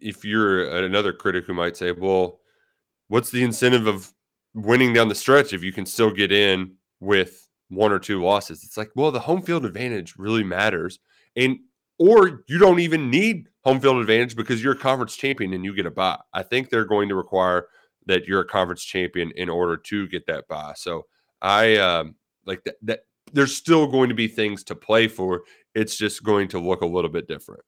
if 0.00 0.24
you're 0.24 0.84
another 0.84 1.12
critic 1.12 1.44
who 1.46 1.54
might 1.54 1.76
say, 1.76 1.92
well, 1.92 2.40
what's 3.08 3.30
the 3.30 3.42
incentive 3.42 3.86
of 3.86 4.12
winning 4.54 4.92
down 4.92 5.08
the 5.08 5.14
stretch 5.14 5.52
if 5.52 5.62
you 5.62 5.72
can 5.72 5.86
still 5.86 6.10
get 6.10 6.32
in 6.32 6.74
with 7.00 7.48
one 7.68 7.92
or 7.92 7.98
two 7.98 8.22
losses? 8.22 8.64
It's 8.64 8.76
like, 8.76 8.90
well, 8.96 9.12
the 9.12 9.20
home 9.20 9.42
field 9.42 9.64
advantage 9.64 10.14
really 10.16 10.42
matters. 10.42 10.98
And 11.36 11.58
or 11.98 12.42
you 12.48 12.58
don't 12.58 12.80
even 12.80 13.10
need 13.10 13.48
home 13.62 13.80
field 13.80 13.98
advantage 13.98 14.34
because 14.34 14.62
you're 14.62 14.72
a 14.72 14.78
conference 14.78 15.14
champion 15.14 15.52
and 15.52 15.64
you 15.64 15.74
get 15.74 15.86
a 15.86 15.90
bye. 15.90 16.18
I 16.32 16.42
think 16.42 16.68
they're 16.68 16.84
going 16.84 17.08
to 17.08 17.14
require 17.14 17.68
that 18.06 18.26
you're 18.26 18.40
a 18.40 18.44
conference 18.44 18.82
champion 18.82 19.30
in 19.36 19.48
order 19.48 19.76
to 19.76 20.08
get 20.08 20.26
that 20.26 20.48
bye. 20.48 20.72
So 20.74 21.06
I 21.40 21.76
um 21.76 22.16
like 22.44 22.64
that, 22.64 22.76
that 22.82 23.00
there's 23.32 23.54
still 23.54 23.86
going 23.86 24.08
to 24.08 24.14
be 24.14 24.26
things 24.26 24.64
to 24.64 24.74
play 24.74 25.06
for. 25.06 25.42
It's 25.74 25.96
just 25.96 26.24
going 26.24 26.48
to 26.48 26.58
look 26.58 26.82
a 26.82 26.86
little 26.86 27.10
bit 27.10 27.28
different. 27.28 27.62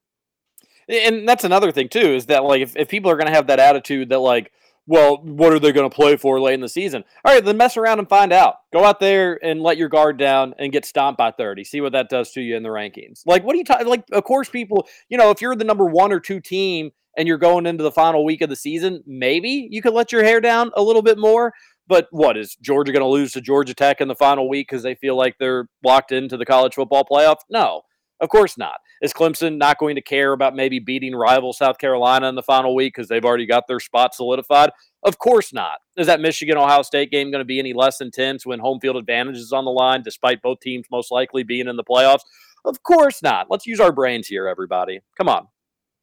And 0.88 1.28
that's 1.28 1.44
another 1.44 1.72
thing 1.72 1.88
too, 1.88 2.14
is 2.14 2.26
that 2.26 2.44
like 2.44 2.60
if, 2.60 2.76
if 2.76 2.88
people 2.88 3.10
are 3.10 3.16
gonna 3.16 3.30
have 3.30 3.46
that 3.48 3.60
attitude 3.60 4.08
that 4.10 4.18
like, 4.18 4.50
well, 4.86 5.18
what 5.22 5.52
are 5.52 5.58
they 5.58 5.72
going 5.72 5.88
to 5.88 5.94
play 5.94 6.16
for 6.16 6.40
late 6.40 6.54
in 6.54 6.60
the 6.60 6.68
season? 6.68 7.04
All 7.24 7.32
right, 7.32 7.44
then 7.44 7.56
mess 7.56 7.76
around 7.76 8.00
and 8.00 8.08
find 8.08 8.32
out. 8.32 8.56
Go 8.72 8.84
out 8.84 9.00
there 9.00 9.38
and 9.42 9.62
let 9.62 9.78
your 9.78 9.88
guard 9.88 10.18
down 10.18 10.54
and 10.58 10.72
get 10.72 10.84
stomped 10.84 11.16
by 11.16 11.30
30. 11.30 11.64
See 11.64 11.80
what 11.80 11.92
that 11.92 12.10
does 12.10 12.32
to 12.32 12.42
you 12.42 12.56
in 12.56 12.62
the 12.62 12.68
rankings. 12.68 13.22
Like, 13.24 13.44
what 13.44 13.54
are 13.54 13.58
you 13.58 13.64
talking? 13.64 13.86
Like, 13.86 14.04
of 14.12 14.24
course, 14.24 14.48
people, 14.48 14.86
you 15.08 15.16
know, 15.16 15.30
if 15.30 15.40
you're 15.40 15.56
the 15.56 15.64
number 15.64 15.86
one 15.86 16.12
or 16.12 16.20
two 16.20 16.40
team 16.40 16.90
and 17.16 17.26
you're 17.26 17.38
going 17.38 17.66
into 17.66 17.82
the 17.82 17.92
final 17.92 18.24
week 18.24 18.42
of 18.42 18.50
the 18.50 18.56
season, 18.56 19.02
maybe 19.06 19.68
you 19.70 19.80
could 19.80 19.94
let 19.94 20.12
your 20.12 20.22
hair 20.22 20.40
down 20.40 20.70
a 20.76 20.82
little 20.82 21.02
bit 21.02 21.18
more. 21.18 21.54
But 21.86 22.08
what 22.10 22.36
is 22.36 22.56
Georgia 22.56 22.92
going 22.92 23.02
to 23.02 23.08
lose 23.08 23.32
to 23.32 23.40
Georgia 23.40 23.74
Tech 23.74 24.00
in 24.00 24.08
the 24.08 24.14
final 24.14 24.48
week 24.48 24.68
because 24.68 24.82
they 24.82 24.94
feel 24.94 25.16
like 25.16 25.36
they're 25.38 25.68
locked 25.82 26.12
into 26.12 26.36
the 26.36 26.46
college 26.46 26.74
football 26.74 27.06
playoff? 27.10 27.38
No, 27.50 27.82
of 28.24 28.30
course 28.30 28.56
not. 28.56 28.80
Is 29.02 29.12
Clemson 29.12 29.58
not 29.58 29.78
going 29.78 29.96
to 29.96 30.00
care 30.00 30.32
about 30.32 30.56
maybe 30.56 30.78
beating 30.78 31.14
rival 31.14 31.52
South 31.52 31.76
Carolina 31.76 32.26
in 32.28 32.34
the 32.34 32.42
final 32.42 32.74
week 32.74 32.94
because 32.94 33.08
they've 33.08 33.24
already 33.24 33.44
got 33.44 33.68
their 33.68 33.78
spot 33.78 34.14
solidified? 34.14 34.70
Of 35.02 35.18
course 35.18 35.52
not. 35.52 35.80
Is 35.98 36.06
that 36.06 36.20
Michigan 36.20 36.56
Ohio 36.56 36.80
State 36.80 37.10
game 37.10 37.30
going 37.30 37.42
to 37.42 37.44
be 37.44 37.58
any 37.58 37.74
less 37.74 38.00
intense 38.00 38.46
when 38.46 38.60
home 38.60 38.80
field 38.80 38.96
advantage 38.96 39.36
is 39.36 39.52
on 39.52 39.66
the 39.66 39.70
line, 39.70 40.02
despite 40.02 40.40
both 40.40 40.60
teams 40.60 40.86
most 40.90 41.12
likely 41.12 41.42
being 41.42 41.68
in 41.68 41.76
the 41.76 41.84
playoffs? 41.84 42.22
Of 42.64 42.82
course 42.82 43.22
not. 43.22 43.48
Let's 43.50 43.66
use 43.66 43.78
our 43.78 43.92
brains 43.92 44.26
here, 44.26 44.48
everybody. 44.48 45.00
Come 45.18 45.28
on. 45.28 45.48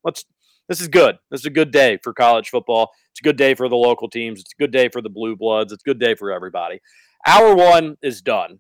Let's 0.04 0.24
this 0.70 0.80
is 0.80 0.88
good. 0.88 1.18
This 1.32 1.42
is 1.42 1.48
a 1.48 1.50
good 1.50 1.72
day 1.72 1.98
for 2.04 2.14
college 2.14 2.50
football. 2.50 2.92
It's 3.12 3.20
a 3.20 3.24
good 3.24 3.36
day 3.36 3.56
for 3.56 3.68
the 3.68 3.76
local 3.76 4.10
teams. 4.10 4.40
It's 4.40 4.54
a 4.54 4.62
good 4.62 4.72
day 4.72 4.90
for 4.90 5.02
the 5.02 5.10
blue 5.10 5.36
bloods. 5.36 5.74
It's 5.74 5.84
a 5.84 5.90
good 5.90 6.00
day 6.00 6.14
for 6.16 6.32
everybody. 6.32 6.82
Hour 7.26 7.56
one 7.56 7.98
is 8.04 8.22
done. 8.22 8.60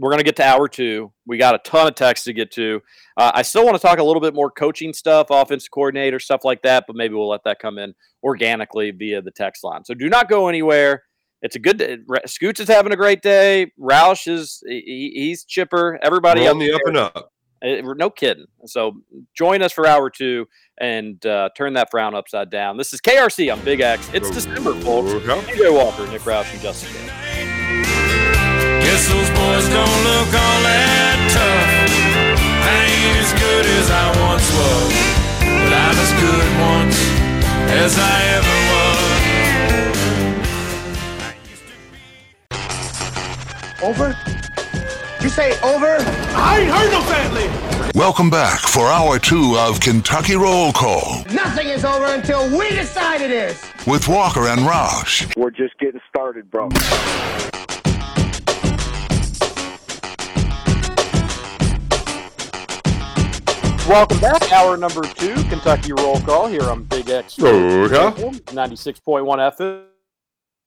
We're 0.00 0.10
going 0.10 0.18
to 0.18 0.24
get 0.24 0.36
to 0.36 0.44
hour 0.44 0.66
two. 0.66 1.12
We 1.26 1.36
got 1.36 1.54
a 1.54 1.58
ton 1.58 1.86
of 1.86 1.94
text 1.94 2.24
to 2.24 2.32
get 2.32 2.50
to. 2.52 2.80
Uh, 3.18 3.32
I 3.34 3.42
still 3.42 3.64
want 3.64 3.76
to 3.76 3.82
talk 3.82 3.98
a 3.98 4.02
little 4.02 4.22
bit 4.22 4.34
more 4.34 4.50
coaching 4.50 4.94
stuff, 4.94 5.26
offensive 5.28 5.70
coordinator, 5.70 6.18
stuff 6.18 6.42
like 6.42 6.62
that, 6.62 6.84
but 6.86 6.96
maybe 6.96 7.14
we'll 7.14 7.28
let 7.28 7.44
that 7.44 7.58
come 7.58 7.76
in 7.76 7.94
organically 8.22 8.92
via 8.92 9.20
the 9.20 9.30
text 9.30 9.62
line. 9.62 9.84
So 9.84 9.92
do 9.92 10.08
not 10.08 10.30
go 10.30 10.48
anywhere. 10.48 11.02
It's 11.42 11.56
a 11.56 11.58
good 11.58 11.78
day. 11.78 11.98
Scoots 12.26 12.60
is 12.60 12.68
having 12.68 12.92
a 12.92 12.96
great 12.96 13.22
day. 13.22 13.72
Roush 13.78 14.26
is 14.26 14.62
he, 14.66 15.12
he's 15.14 15.44
chipper. 15.44 15.98
Everybody 16.02 16.46
on 16.46 16.58
the 16.58 16.72
up 16.72 16.80
and 16.86 16.96
up. 16.96 17.32
Uh, 17.62 17.94
no 17.94 18.08
kidding. 18.08 18.46
So 18.66 19.02
join 19.34 19.62
us 19.62 19.72
for 19.72 19.86
hour 19.86 20.08
two 20.08 20.46
and 20.80 21.24
uh, 21.26 21.50
turn 21.56 21.74
that 21.74 21.90
frown 21.90 22.14
upside 22.14 22.50
down. 22.50 22.76
This 22.76 22.92
is 22.92 23.00
KRC 23.00 23.52
on 23.52 23.62
Big 23.64 23.80
X. 23.80 24.08
It's 24.14 24.30
December, 24.30 24.74
folks. 24.80 25.10
TJ 25.12 25.74
Walker, 25.74 26.06
Nick 26.10 26.22
Roush, 26.22 26.50
and 26.52 26.60
Justin. 26.62 27.99
Guess 29.00 29.08
those 29.08 29.30
boys 29.30 29.66
don't 29.70 30.04
look 30.04 30.28
all 30.28 30.60
that 30.60 31.16
tough. 31.32 31.72
I 32.68 32.84
ain't 32.84 33.16
as 33.16 33.32
good 33.32 33.64
as 33.64 33.88
I 33.90 34.12
once 34.20 34.44
was, 34.60 34.92
but 35.40 35.72
I'm 35.72 35.96
as 35.96 36.12
good 36.20 36.48
once 36.60 37.00
as 37.80 37.96
I 37.96 38.20
ever 38.36 38.56
was. 38.68 39.08
Over? 43.82 44.08
You 45.22 45.30
say 45.30 45.58
over? 45.62 45.96
I 46.36 46.60
ain't 46.60 46.70
heard 46.70 46.90
no 46.92 47.00
family. 47.00 47.48
Welcome 47.94 48.28
back 48.28 48.60
for 48.60 48.86
hour 48.86 49.18
two 49.18 49.56
of 49.56 49.80
Kentucky 49.80 50.36
Roll 50.36 50.72
Call 50.74 51.24
Nothing 51.32 51.68
is 51.68 51.86
over 51.86 52.04
until 52.04 52.50
we 52.54 52.68
decide 52.68 53.22
it 53.22 53.30
is. 53.30 53.64
with 53.86 54.08
Walker 54.08 54.48
and 54.48 54.60
Roush. 54.60 55.34
We're 55.38 55.50
just 55.50 55.78
getting 55.78 56.02
started, 56.10 56.50
bro. 56.50 56.68
Welcome 63.90 64.20
back. 64.20 64.52
Hour 64.52 64.76
number 64.76 65.02
two, 65.02 65.34
Kentucky 65.48 65.92
Roll 65.92 66.20
Call 66.20 66.46
here 66.46 66.62
on 66.62 66.84
Big 66.84 67.10
X. 67.10 67.36
Okay. 67.42 67.88
96.1 67.88 69.02
FM, 69.02 69.84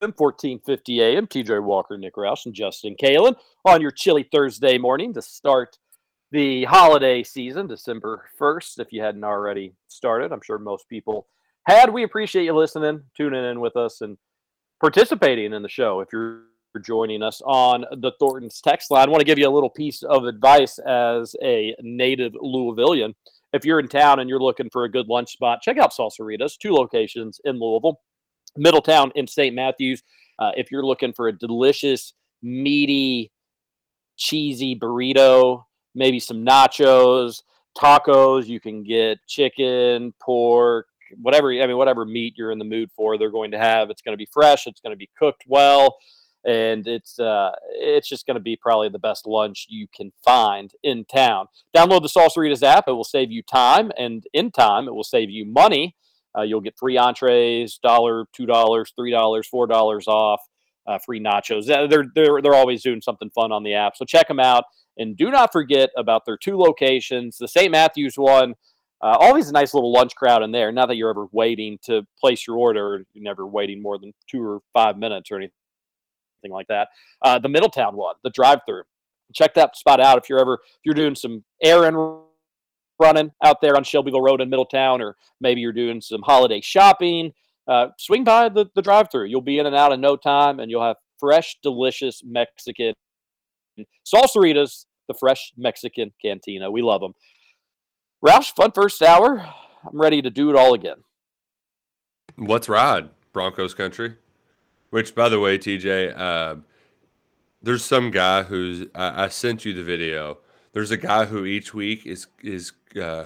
1450 0.01 1.01
AM. 1.01 1.27
TJ 1.27 1.63
Walker, 1.63 1.97
Nick 1.97 2.15
Roush, 2.15 2.45
and 2.45 2.53
Justin 2.53 2.97
Kalen 3.01 3.37
on 3.63 3.79
your 3.79 3.91
chilly 3.91 4.27
Thursday 4.29 4.77
morning 4.77 5.13
to 5.13 5.21
start 5.21 5.77
the 6.33 6.65
holiday 6.65 7.23
season, 7.23 7.65
December 7.65 8.25
1st. 8.37 8.79
If 8.79 8.91
you 8.91 9.01
hadn't 9.01 9.23
already 9.23 9.73
started, 9.87 10.33
I'm 10.33 10.41
sure 10.43 10.59
most 10.59 10.89
people 10.89 11.27
had. 11.65 11.93
We 11.93 12.03
appreciate 12.03 12.43
you 12.43 12.53
listening, 12.53 13.03
tuning 13.15 13.45
in 13.45 13.61
with 13.61 13.77
us, 13.77 14.01
and 14.01 14.17
participating 14.81 15.53
in 15.53 15.63
the 15.63 15.69
show. 15.69 16.01
If 16.01 16.09
you're 16.11 16.41
joining 16.79 17.21
us 17.23 17.41
on 17.45 17.85
the 17.97 18.11
Thornton's 18.19 18.61
text 18.61 18.91
line, 18.91 19.07
I 19.07 19.11
want 19.11 19.21
to 19.21 19.25
give 19.25 19.39
you 19.39 19.47
a 19.47 19.51
little 19.51 19.69
piece 19.69 20.03
of 20.03 20.25
advice 20.25 20.79
as 20.79 21.35
a 21.43 21.75
native 21.81 22.33
Louisvillian. 22.33 23.13
If 23.53 23.65
you're 23.65 23.79
in 23.79 23.87
town 23.87 24.19
and 24.19 24.29
you're 24.29 24.39
looking 24.39 24.69
for 24.69 24.83
a 24.83 24.89
good 24.89 25.07
lunch 25.07 25.31
spot, 25.31 25.61
check 25.61 25.77
out 25.77 25.93
Salsaritas, 25.93 26.57
two 26.57 26.73
locations 26.73 27.39
in 27.45 27.59
Louisville, 27.59 28.01
Middletown 28.57 29.11
and 29.15 29.29
St. 29.29 29.55
Matthews. 29.55 30.03
Uh, 30.39 30.51
if 30.57 30.71
you're 30.71 30.85
looking 30.85 31.13
for 31.13 31.27
a 31.27 31.31
delicious, 31.31 32.13
meaty, 32.41 33.31
cheesy 34.17 34.75
burrito, 34.75 35.63
maybe 35.95 36.19
some 36.19 36.45
nachos, 36.45 37.43
tacos, 37.77 38.47
you 38.47 38.59
can 38.59 38.83
get 38.83 39.19
chicken, 39.27 40.13
pork, 40.19 40.87
whatever 41.21 41.51
I 41.51 41.67
mean, 41.67 41.77
whatever 41.77 42.05
meat 42.05 42.35
you're 42.37 42.51
in 42.51 42.59
the 42.59 42.65
mood 42.65 42.89
for, 42.95 43.17
they're 43.17 43.29
going 43.29 43.51
to 43.51 43.59
have. 43.59 43.89
It's 43.89 44.01
going 44.01 44.13
to 44.13 44.17
be 44.17 44.27
fresh, 44.31 44.67
it's 44.67 44.81
going 44.81 44.93
to 44.93 44.97
be 44.97 45.09
cooked 45.17 45.43
well, 45.47 45.97
and 46.45 46.87
it's 46.87 47.19
uh, 47.19 47.51
it's 47.75 48.07
just 48.07 48.25
going 48.25 48.35
to 48.35 48.41
be 48.41 48.57
probably 48.61 48.89
the 48.89 48.99
best 48.99 49.25
lunch 49.25 49.65
you 49.69 49.87
can 49.95 50.11
find 50.23 50.71
in 50.83 51.05
town. 51.05 51.47
Download 51.75 52.01
the 52.01 52.09
Salsaritas 52.09 52.63
app; 52.63 52.85
it 52.87 52.93
will 52.93 53.03
save 53.03 53.31
you 53.31 53.41
time, 53.43 53.91
and 53.97 54.23
in 54.33 54.51
time, 54.51 54.87
it 54.87 54.93
will 54.93 55.03
save 55.03 55.29
you 55.29 55.45
money. 55.45 55.95
Uh, 56.37 56.41
you'll 56.41 56.61
get 56.61 56.77
free 56.77 56.97
entrees, 56.97 57.79
dollar, 57.81 58.25
two 58.33 58.45
dollars, 58.45 58.91
three 58.97 59.11
dollars, 59.11 59.47
four 59.47 59.67
dollars 59.67 60.07
off, 60.07 60.41
uh, 60.87 60.97
free 61.05 61.21
nachos. 61.21 61.65
They're 61.65 62.05
they're 62.13 62.41
they're 62.41 62.55
always 62.55 62.83
doing 62.83 63.01
something 63.01 63.29
fun 63.29 63.51
on 63.51 63.63
the 63.63 63.75
app, 63.75 63.95
so 63.95 64.05
check 64.05 64.27
them 64.27 64.39
out. 64.39 64.65
And 64.97 65.17
do 65.17 65.31
not 65.31 65.51
forget 65.51 65.89
about 65.97 66.23
their 66.25 66.37
two 66.37 66.55
locations. 66.55 67.37
The 67.39 67.47
St. 67.47 67.71
Matthews 67.71 68.13
one, 68.15 68.53
uh, 69.01 69.17
always 69.19 69.49
a 69.49 69.51
nice 69.51 69.73
little 69.73 69.91
lunch 69.91 70.13
crowd 70.13 70.43
in 70.43 70.51
there. 70.51 70.71
Not 70.71 70.87
that 70.89 70.97
you're 70.97 71.09
ever 71.09 71.25
waiting 71.31 71.79
to 71.85 72.05
place 72.19 72.45
your 72.45 72.57
order, 72.57 73.03
you're 73.13 73.23
never 73.23 73.47
waiting 73.47 73.81
more 73.81 73.97
than 73.97 74.13
two 74.29 74.43
or 74.43 74.59
five 74.71 74.97
minutes 74.97 75.31
or 75.31 75.37
anything 75.37 75.53
like 76.51 76.67
that. 76.67 76.89
Uh, 77.21 77.39
the 77.39 77.49
Middletown 77.49 77.95
one, 77.95 78.15
the 78.23 78.29
drive-through. 78.31 78.83
Check 79.33 79.53
that 79.55 79.75
spot 79.75 79.99
out 79.99 80.17
if 80.17 80.29
you're 80.29 80.39
ever 80.39 80.59
if 80.63 80.79
you're 80.85 80.93
doing 80.93 81.15
some 81.15 81.43
errand 81.63 81.97
running 82.99 83.31
out 83.43 83.61
there 83.61 83.75
on 83.75 83.83
Shelbyville 83.83 84.21
Road 84.21 84.41
in 84.41 84.49
Middletown, 84.49 85.01
or 85.01 85.15
maybe 85.41 85.61
you're 85.61 85.71
doing 85.71 86.01
some 86.01 86.21
holiday 86.21 86.61
shopping. 86.61 87.33
Uh, 87.67 87.87
swing 87.97 88.23
by 88.23 88.49
the, 88.49 88.65
the 88.75 88.81
drive-through. 88.81 89.25
You'll 89.25 89.41
be 89.41 89.57
in 89.57 89.65
and 89.65 89.75
out 89.75 89.91
in 89.91 90.01
no 90.01 90.15
time, 90.15 90.59
and 90.59 90.69
you'll 90.69 90.83
have 90.83 90.97
fresh, 91.19 91.57
delicious 91.63 92.21
Mexican 92.23 92.93
salsaritas, 94.05 94.85
the 95.07 95.15
fresh 95.19 95.51
Mexican 95.57 96.11
cantina. 96.21 96.69
We 96.69 96.81
love 96.81 97.01
them. 97.01 97.13
Roush, 98.23 98.53
fun 98.55 98.71
first 98.71 99.01
hour. 99.01 99.39
I'm 99.39 99.99
ready 99.99 100.21
to 100.21 100.29
do 100.29 100.49
it 100.49 100.55
all 100.55 100.73
again. 100.73 100.97
Let's 102.37 102.69
ride, 102.69 103.09
Broncos 103.31 103.73
country. 103.73 104.15
Which, 104.93 105.15
by 105.15 105.27
the 105.27 105.39
way, 105.39 105.57
TJ, 105.57 106.15
uh, 106.15 106.57
there's 107.63 107.83
some 107.83 108.11
guy 108.11 108.43
who's 108.43 108.85
I, 108.93 109.23
I 109.23 109.27
sent 109.29 109.65
you 109.65 109.73
the 109.73 109.83
video. 109.83 110.37
There's 110.71 110.91
a 110.91 110.97
guy 110.97 111.25
who 111.25 111.45
each 111.45 111.73
week 111.73 112.05
is 112.05 112.27
is 112.43 112.73
uh, 113.01 113.23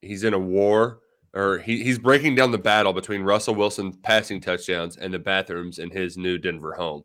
he's 0.00 0.24
in 0.24 0.32
a 0.32 0.38
war 0.38 1.00
or 1.34 1.58
he, 1.58 1.84
he's 1.84 1.98
breaking 1.98 2.34
down 2.34 2.50
the 2.50 2.56
battle 2.56 2.94
between 2.94 3.20
Russell 3.20 3.54
Wilson 3.54 3.92
passing 3.92 4.40
touchdowns 4.40 4.96
and 4.96 5.12
the 5.12 5.18
bathrooms 5.18 5.80
in 5.80 5.90
his 5.90 6.16
new 6.16 6.38
Denver 6.38 6.72
home. 6.72 7.02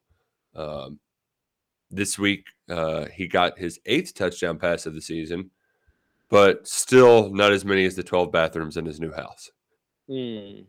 Um, 0.56 0.98
this 1.90 2.18
week, 2.18 2.46
uh, 2.70 3.08
he 3.14 3.28
got 3.28 3.60
his 3.60 3.78
eighth 3.86 4.14
touchdown 4.14 4.58
pass 4.58 4.86
of 4.86 4.94
the 4.94 5.02
season, 5.02 5.52
but 6.30 6.66
still 6.66 7.30
not 7.30 7.52
as 7.52 7.66
many 7.66 7.84
as 7.84 7.98
the 7.98 8.04
12 8.04 8.32
bathrooms 8.32 8.78
in 8.78 8.86
his 8.86 9.02
new 9.02 9.12
house. 9.12 9.52
Hmm. 10.08 10.62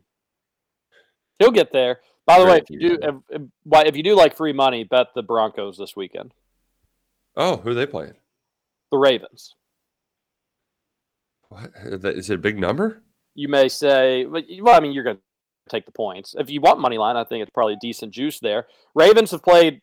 He'll 1.39 1.51
get 1.51 1.71
there. 1.71 2.01
By 2.25 2.39
the 2.39 2.45
way, 2.45 2.57
if 2.57 2.69
you 2.69 2.79
do 2.79 2.99
if, 3.01 3.15
if, 3.29 3.87
if 3.87 3.97
you 3.97 4.03
do 4.03 4.15
like 4.15 4.37
free 4.37 4.53
money, 4.53 4.83
bet 4.83 5.07
the 5.13 5.23
Broncos 5.23 5.77
this 5.77 5.95
weekend. 5.95 6.33
Oh, 7.35 7.57
who 7.57 7.71
are 7.71 7.73
they 7.73 7.85
playing? 7.85 8.13
The 8.91 8.97
Ravens. 8.97 9.55
What 11.49 11.71
is 11.83 12.29
it 12.29 12.35
a 12.35 12.37
big 12.37 12.57
number? 12.57 13.03
You 13.35 13.47
may 13.47 13.67
say, 13.67 14.25
well, 14.25 14.43
I 14.75 14.79
mean, 14.79 14.91
you're 14.91 15.03
going 15.03 15.17
to 15.17 15.21
take 15.69 15.85
the 15.85 15.91
points. 15.91 16.35
If 16.37 16.49
you 16.49 16.61
want 16.61 16.79
money 16.79 16.97
line, 16.97 17.15
I 17.15 17.23
think 17.23 17.41
it's 17.41 17.51
probably 17.51 17.77
decent 17.81 18.13
juice 18.13 18.39
there. 18.39 18.67
Ravens 18.95 19.31
have 19.31 19.43
played 19.43 19.81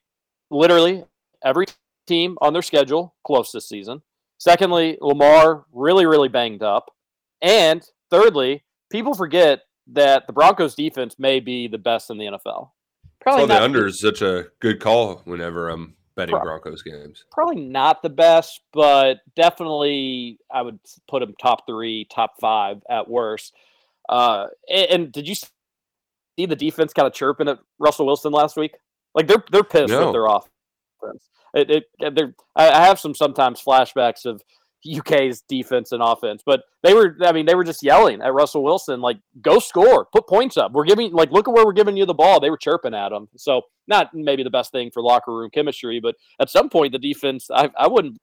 literally 0.51 1.05
every 1.45 1.67
team 2.07 2.37
on 2.41 2.53
their 2.53 2.63
schedule 2.63 3.15
close 3.25 3.53
this 3.53 3.69
season. 3.69 4.03
Secondly, 4.39 4.99
Lamar 5.01 5.65
really, 5.73 6.07
really 6.07 6.29
banged 6.29 6.63
up. 6.63 6.91
And 7.43 7.87
thirdly, 8.11 8.65
people 8.91 9.15
forget 9.15 9.61
that 9.93 10.27
the 10.27 10.33
Broncos 10.33 10.75
defense 10.75 11.17
may 11.19 11.41
be 11.41 11.69
the 11.69 11.79
best 11.79 12.11
in 12.11 12.19
the 12.19 12.27
NFL. 12.27 12.71
Probably 13.21 13.47
Probably 13.47 13.47
the 13.47 13.63
under 13.63 13.87
is 13.87 14.01
such 14.01 14.23
a 14.23 14.47
good 14.61 14.81
call 14.81 15.21
whenever 15.25 15.69
I'm 15.69 15.95
betting 16.17 16.35
Pro- 16.35 16.45
Broncos 16.45 16.83
games. 16.83 17.25
probably 17.31 17.57
not 17.63 18.03
the 18.03 18.09
best, 18.11 18.61
but 18.73 19.19
definitely 19.37 20.39
I 20.51 20.63
would 20.63 20.79
put 21.09 21.21
them 21.21 21.35
top 21.41 21.67
three, 21.67 22.07
top 22.13 22.35
five 22.41 22.83
at 22.89 23.09
worst. 23.09 23.55
Uh, 24.09 24.47
and, 24.69 24.91
and 24.91 25.13
did 25.13 25.29
you 25.29 25.35
see 25.35 25.47
see 26.39 26.47
the 26.47 26.57
defense 26.57 26.93
kind 26.95 27.07
of 27.07 27.13
chirping 27.13 27.49
at 27.49 27.59
Russell 27.79 28.07
Wilson 28.07 28.33
last 28.33 28.57
week? 28.57 28.73
Like 29.15 29.27
they're 29.27 29.45
they're 29.53 29.65
pissed 29.65 29.91
No. 29.91 30.07
with 30.07 30.15
their 30.15 30.27
offense. 30.27 31.29
It, 31.53 31.85
it 31.99 32.15
they're, 32.15 32.35
I 32.57 32.71
I 32.71 32.87
have 32.87 32.99
some 33.01 33.15
sometimes 33.15 33.63
flashbacks 33.63 34.25
of 34.25 34.43
UK's 34.87 35.43
defense 35.43 35.93
and 35.93 36.03
offense, 36.03 36.43
but 36.45 36.63
they 36.83 36.95
were 36.95 37.17
I 37.23 37.33
mean 37.33 37.47
they 37.47 37.55
were 37.55 37.65
just 37.65 37.83
yelling 37.83 38.23
at 38.23 38.33
Russell 38.33 38.63
Wilson 38.63 39.01
like 39.01 39.19
go 39.41 39.59
score, 39.59 40.07
put 40.07 40.27
points 40.27 40.57
up. 40.57 40.73
We're 40.73 40.85
giving 40.85 41.13
like 41.13 41.31
look 41.31 41.49
at 41.49 41.55
where 41.55 41.65
we're 41.65 41.73
giving 41.73 41.97
you 41.97 42.07
the 42.07 42.15
ball. 42.15 42.41
They 42.41 42.51
were 42.51 42.57
chirping 42.57 42.95
at 42.95 43.13
him. 43.13 43.29
So 43.37 43.63
not 43.87 44.15
maybe 44.15 44.43
the 44.43 44.51
best 44.51 44.73
thing 44.73 44.91
for 44.91 45.03
locker 45.03 45.35
room 45.35 45.51
chemistry, 45.51 46.01
but 46.01 46.17
at 46.41 46.51
some 46.51 46.69
point 46.71 46.93
the 46.93 46.99
defense 46.99 47.49
I 47.51 47.71
I 47.79 47.89
wouldn't 47.89 48.21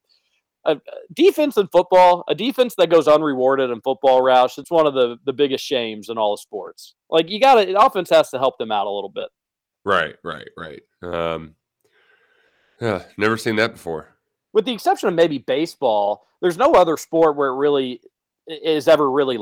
a 0.65 0.81
defense 1.13 1.57
in 1.57 1.67
football, 1.67 2.23
a 2.27 2.35
defense 2.35 2.75
that 2.77 2.89
goes 2.89 3.07
unrewarded 3.07 3.69
in 3.69 3.81
football, 3.81 4.21
Roush, 4.21 4.57
it's 4.57 4.71
one 4.71 4.85
of 4.85 4.93
the 4.93 5.17
the 5.25 5.33
biggest 5.33 5.63
shames 5.63 6.09
in 6.09 6.17
all 6.17 6.33
of 6.33 6.39
sports. 6.39 6.95
Like 7.09 7.29
you 7.29 7.39
got 7.39 7.55
to, 7.55 7.79
offense 7.79 8.09
has 8.09 8.29
to 8.31 8.37
help 8.37 8.57
them 8.57 8.71
out 8.71 8.87
a 8.87 8.91
little 8.91 9.09
bit. 9.09 9.29
Right, 9.85 10.15
right, 10.23 10.49
right. 10.57 10.81
Um, 11.01 11.55
yeah, 12.81 13.03
never 13.17 13.37
seen 13.37 13.55
that 13.55 13.73
before. 13.73 14.16
With 14.53 14.65
the 14.65 14.73
exception 14.73 15.09
of 15.09 15.15
maybe 15.15 15.39
baseball, 15.39 16.25
there's 16.41 16.57
no 16.57 16.73
other 16.73 16.97
sport 16.97 17.35
where 17.35 17.49
it 17.49 17.57
really 17.57 18.01
is 18.47 18.87
ever 18.87 19.09
really 19.11 19.37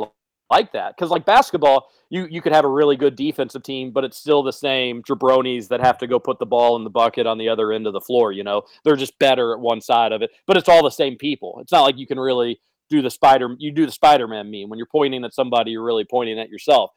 like 0.49 0.72
that. 0.74 0.95
Because 0.95 1.10
like 1.12 1.26
basketball, 1.26 1.88
you 2.10 2.28
you 2.30 2.41
could 2.41 2.53
have 2.53 2.66
a 2.66 2.70
really 2.70 2.95
good 2.95 3.16
defensive 3.16 3.64
team, 3.64 3.91
but 3.91 4.03
it's 4.03 4.18
still 4.18 4.43
the 4.43 4.53
same 4.53 5.01
jabronis 5.03 5.68
that 5.70 5.82
have 5.82 5.97
to 5.99 6.08
go 6.08 6.20
put 6.20 6.39
the 6.39 6.45
ball 6.45 6.76
in 6.76 6.84
the 6.84 6.89
bucket 6.89 7.26
on 7.28 7.38
the 7.38 7.49
other 7.49 7.72
end 7.72 7.88
of 7.88 7.93
the 7.93 8.01
floor. 8.01 8.32
You 8.32 8.43
know, 8.43 8.64
they're 8.84 8.95
just 8.95 9.18
better 9.20 9.53
at 9.53 9.60
one 9.60 9.82
side 9.82 10.12
of 10.12 10.22
it, 10.22 10.32
but 10.47 10.58
it's 10.58 10.70
all 10.70 10.84
the 10.84 10.89
same 10.89 11.18
people. 11.18 11.58
It's 11.62 11.72
not 11.72 11.82
like 11.84 11.97
you 11.97 12.08
can 12.08 12.20
really 12.20 12.60
do 12.89 13.01
the 13.01 13.10
spider. 13.10 13.56
You 13.58 13.72
do 13.72 13.86
the 13.86 13.91
Spider-Man 13.91 14.51
meme 14.51 14.70
when 14.70 14.78
you're 14.78 14.88
pointing 14.91 15.24
at 15.24 15.34
somebody, 15.34 15.72
you're 15.72 15.84
really 15.84 16.06
pointing 16.06 16.39
at 16.39 16.49
yourself. 16.49 16.91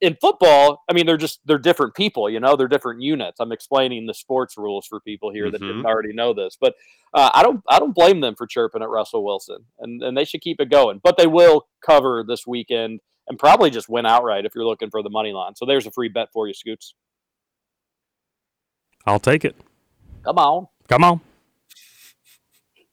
In 0.00 0.16
football, 0.20 0.84
I 0.88 0.92
mean, 0.92 1.04
they're 1.04 1.16
just 1.16 1.40
they're 1.46 1.58
different 1.58 1.94
people. 1.94 2.30
You 2.30 2.38
know, 2.38 2.54
they're 2.54 2.68
different 2.68 3.02
units. 3.02 3.40
I'm 3.40 3.50
explaining 3.50 4.06
the 4.06 4.14
sports 4.14 4.56
rules 4.56 4.86
for 4.86 5.00
people 5.00 5.32
here 5.32 5.50
that 5.50 5.58
didn't 5.60 5.82
Mhm. 5.82 5.86
already 5.86 6.12
know 6.12 6.32
this, 6.32 6.56
but 6.60 6.74
uh, 7.12 7.30
I 7.34 7.42
don't 7.42 7.60
I 7.68 7.80
don't 7.80 7.94
blame 7.94 8.20
them 8.20 8.36
for 8.36 8.46
chirping 8.46 8.82
at 8.82 8.88
Russell 8.88 9.24
Wilson, 9.24 9.64
and 9.80 10.00
and 10.02 10.16
they 10.16 10.24
should 10.24 10.42
keep 10.42 10.60
it 10.60 10.70
going. 10.70 11.00
But 11.02 11.16
they 11.16 11.26
will 11.26 11.66
cover 11.84 12.22
this 12.26 12.46
weekend 12.46 13.00
and 13.26 13.36
probably 13.36 13.70
just 13.70 13.88
win 13.88 14.06
outright 14.06 14.44
if 14.44 14.54
you're 14.54 14.64
looking 14.66 14.90
for 14.90 15.02
the 15.02 15.10
money 15.10 15.32
line. 15.32 15.56
So 15.56 15.64
there's 15.66 15.86
a 15.86 15.90
free 15.90 16.08
bet 16.08 16.28
for 16.32 16.46
you, 16.46 16.54
Scoots. 16.54 16.94
I'll 19.06 19.18
take 19.18 19.44
it. 19.44 19.56
Come 20.24 20.38
on. 20.38 20.68
Come 20.88 21.02
on. 21.02 21.18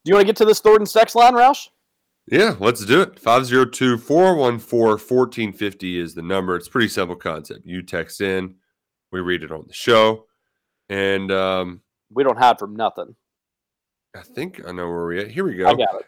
Do 0.04 0.08
you 0.10 0.14
want 0.14 0.22
to 0.22 0.26
get 0.26 0.36
to 0.38 0.44
this 0.44 0.58
Thornton 0.60 0.86
sex 0.86 1.14
line, 1.14 1.34
Roush? 1.34 1.68
Yeah, 2.30 2.54
let's 2.60 2.84
do 2.84 3.00
it. 3.02 3.18
502 3.18 3.98
414 3.98 4.88
1450 4.90 5.98
is 5.98 6.14
the 6.14 6.22
number. 6.22 6.56
It's 6.56 6.68
a 6.68 6.70
pretty 6.70 6.88
simple 6.88 7.16
concept. 7.16 7.66
You 7.66 7.82
text 7.82 8.20
in, 8.20 8.54
we 9.10 9.20
read 9.20 9.42
it 9.42 9.50
on 9.50 9.64
the 9.66 9.72
show, 9.74 10.26
and 10.88 11.30
um, 11.32 11.80
We 12.10 12.22
don't 12.24 12.38
hide 12.38 12.58
from 12.58 12.76
nothing. 12.76 13.16
I 14.16 14.20
think 14.22 14.60
I 14.66 14.72
know 14.72 14.86
where 14.86 15.04
we're 15.04 15.18
at. 15.20 15.30
Here 15.30 15.44
we 15.44 15.54
go. 15.56 15.66
I 15.66 15.74
got 15.74 16.00
it. 16.00 16.06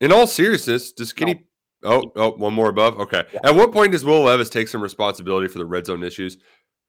In 0.00 0.12
all 0.12 0.26
seriousness, 0.26 0.92
does 0.92 1.08
Skinny. 1.10 1.44
Oh, 1.82 2.10
oh, 2.16 2.30
one 2.32 2.54
more 2.54 2.68
above. 2.68 2.98
Okay. 3.00 3.24
At 3.42 3.54
what 3.54 3.72
point 3.72 3.92
does 3.92 4.04
Will 4.04 4.22
Levis 4.22 4.50
take 4.50 4.68
some 4.68 4.82
responsibility 4.82 5.48
for 5.48 5.58
the 5.58 5.66
red 5.66 5.86
zone 5.86 6.02
issues? 6.02 6.38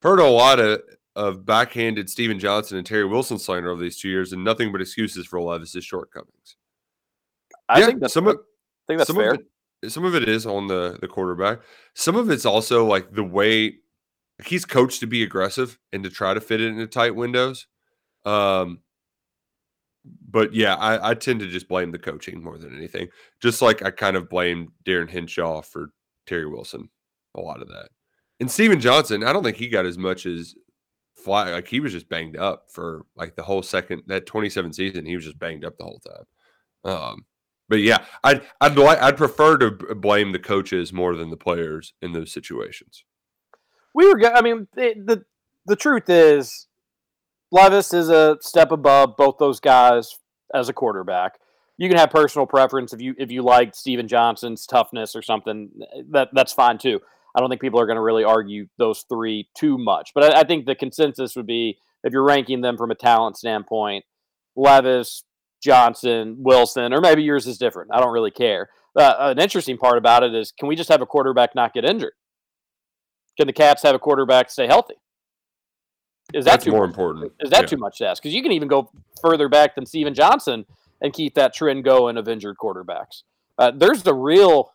Heard 0.02 0.20
a 0.20 0.28
lot 0.28 0.60
of, 0.60 0.82
of 1.16 1.46
backhanded 1.46 2.10
Stephen 2.10 2.40
Johnson 2.40 2.78
and 2.78 2.86
Terry 2.86 3.06
Wilson 3.06 3.40
slander 3.40 3.70
over 3.72 3.82
these 3.82 3.98
two 3.98 4.10
years, 4.10 4.34
and 4.34 4.44
nothing 4.44 4.72
but 4.72 4.82
excuses 4.82 5.26
for 5.26 5.42
Levis's 5.42 5.84
shortcomings. 5.84 6.58
I 7.70 7.80
Yeah, 7.80 7.86
think 7.88 8.02
that's 8.02 8.14
some 8.14 8.28
of, 8.28 8.38
think 8.88 9.00
that's 9.00 9.08
some 9.08 9.18
fair. 9.18 9.34
Of 9.34 9.42
it, 9.84 9.92
some 9.92 10.06
of 10.06 10.16
it 10.16 10.28
is 10.28 10.46
on 10.46 10.68
the 10.68 10.98
the 11.02 11.08
quarterback. 11.08 11.60
Some 11.94 12.16
of 12.16 12.30
it's 12.30 12.46
also 12.46 12.86
like 12.86 13.14
the 13.14 13.24
way 13.24 13.76
he's 14.46 14.66
coached 14.66 15.00
to 15.02 15.08
be 15.08 15.24
aggressive 15.24 15.78
and 15.94 16.04
to 16.04 16.10
try 16.10 16.34
to 16.34 16.42
fit 16.42 16.62
it 16.62 16.68
into 16.68 16.88
tight 16.88 17.16
windows. 17.16 17.68
Um, 18.26 18.80
but 20.28 20.54
yeah, 20.54 20.76
I, 20.76 21.12
I 21.12 21.14
tend 21.14 21.42
to 21.42 21.48
just 21.48 21.68
blame 21.68 21.92
the 21.92 22.00
coaching 22.00 22.44
more 22.44 22.58
than 22.58 22.76
anything. 22.76 23.10
Just 23.42 23.62
like 23.62 23.84
I 23.84 23.92
kind 23.92 24.18
of 24.18 24.30
blame 24.30 24.74
Darin 24.84 25.08
Hinshaw 25.08 25.62
for 25.62 25.90
Terry 26.26 26.48
Wilson, 26.48 26.90
a 27.36 27.42
lot 27.42 27.62
of 27.62 27.68
that. 27.68 27.90
And 28.40 28.50
Stephen 28.50 28.80
Johnson, 28.80 29.24
I 29.24 29.34
don't 29.34 29.44
think 29.44 29.58
he 29.58 29.68
got 29.68 29.86
as 29.86 29.98
much 29.98 30.26
as 30.26 30.56
fly. 31.16 31.52
Like 31.52 31.68
he 31.68 31.80
was 31.80 31.92
just 31.92 32.10
banged 32.10 32.38
up 32.38 32.66
for 32.72 33.06
like 33.16 33.36
the 33.36 33.44
whole 33.44 33.62
second 33.62 34.04
that 34.08 34.26
27 34.26 34.74
season. 34.74 35.06
He 35.06 35.16
was 35.16 35.26
just 35.26 35.40
banged 35.40 35.66
up 35.66 35.78
the 35.78 35.84
whole 35.84 36.00
time. 36.00 36.92
Um, 36.92 37.26
but 37.72 37.80
yeah, 37.80 38.04
I'd 38.22 38.42
I'd 38.60 38.78
like 38.78 39.02
I'd 39.02 39.16
prefer 39.16 39.58
to 39.58 39.72
blame 39.72 40.34
the 40.34 40.40
coaches 40.40 40.92
more 40.92 41.16
than 41.16 41.30
the 41.30 41.38
players 41.38 41.94
in 42.02 42.12
those 42.12 42.32
situations. 42.32 43.06
We 43.96 44.06
were. 44.06 44.36
I 44.36 44.42
mean, 44.42 44.68
the, 44.76 44.94
the 45.04 45.26
the 45.66 45.78
truth 45.78 46.10
is, 46.10 46.68
Levis 47.50 47.94
is 47.94 48.10
a 48.10 48.38
step 48.42 48.74
above 48.74 49.16
both 49.18 49.38
those 49.40 49.62
guys 49.62 50.18
as 50.54 50.68
a 50.68 50.74
quarterback. 50.74 51.40
You 51.78 51.88
can 51.88 51.98
have 51.98 52.10
personal 52.10 52.46
preference 52.46 52.92
if 52.92 53.00
you 53.00 53.16
if 53.18 53.32
you 53.32 53.42
like 53.42 53.74
Stephen 53.74 54.10
Johnson's 54.10 54.66
toughness 54.66 55.16
or 55.16 55.22
something. 55.22 55.70
That 56.10 56.28
that's 56.34 56.52
fine 56.52 56.78
too. 56.78 57.00
I 57.34 57.40
don't 57.40 57.48
think 57.48 57.62
people 57.62 57.80
are 57.80 57.86
going 57.86 57.96
to 57.96 58.02
really 58.02 58.26
argue 58.26 58.68
those 58.80 59.06
three 59.08 59.48
too 59.58 59.78
much. 59.78 60.12
But 60.14 60.36
I, 60.36 60.42
I 60.42 60.44
think 60.44 60.66
the 60.66 60.76
consensus 60.76 61.38
would 61.38 61.48
be 61.48 61.78
if 62.04 62.12
you're 62.12 62.22
ranking 62.26 62.60
them 62.60 62.76
from 62.76 62.92
a 62.92 62.96
talent 62.96 63.38
standpoint, 63.38 64.04
Levis, 64.58 65.24
Johnson, 65.62 66.38
Wilson, 66.40 66.94
or 66.94 67.02
maybe 67.02 67.24
yours 67.24 67.48
is 67.48 67.58
different. 67.58 67.92
I 67.94 68.00
don't 68.00 68.12
really 68.14 68.32
care. 68.32 68.70
Uh, 68.96 69.14
an 69.20 69.40
interesting 69.40 69.78
part 69.78 69.98
about 69.98 70.24
it 70.24 70.34
is, 70.36 70.52
can 70.52 70.68
we 70.68 70.76
just 70.76 70.90
have 70.90 71.02
a 71.02 71.06
quarterback 71.06 71.56
not 71.56 71.74
get 71.74 71.86
injured? 71.86 72.14
Can 73.38 73.48
the 73.48 73.54
Cats 73.54 73.84
have 73.84 73.96
a 73.96 74.00
quarterback 74.00 74.50
stay 74.50 74.68
healthy? 74.68 74.96
Is 76.34 76.46
that 76.46 76.52
That's 76.52 76.66
too 76.66 76.72
more 76.72 76.82
much- 76.82 76.90
important. 76.96 77.32
Is 77.40 77.50
that 77.52 77.62
Yeah. 77.62 77.68
too 77.68 77.78
much 77.78 77.98
to 78.00 78.08
ask? 78.08 78.22
Because 78.22 78.34
you 78.34 78.42
can 78.44 78.52
even 78.52 78.68
go 78.68 78.90
further 79.22 79.48
back 79.50 79.76
than 79.76 79.86
Stephen 79.86 80.14
Johnson 80.14 80.66
and 81.02 81.14
keep 81.14 81.36
that 81.36 81.54
trend 81.54 81.84
going 81.84 82.18
of 82.18 82.28
injured 82.28 82.58
quarterbacks. 82.58 83.24
Uh, 83.58 83.72
there's 83.74 84.04
the 84.04 84.14
real, 84.14 84.74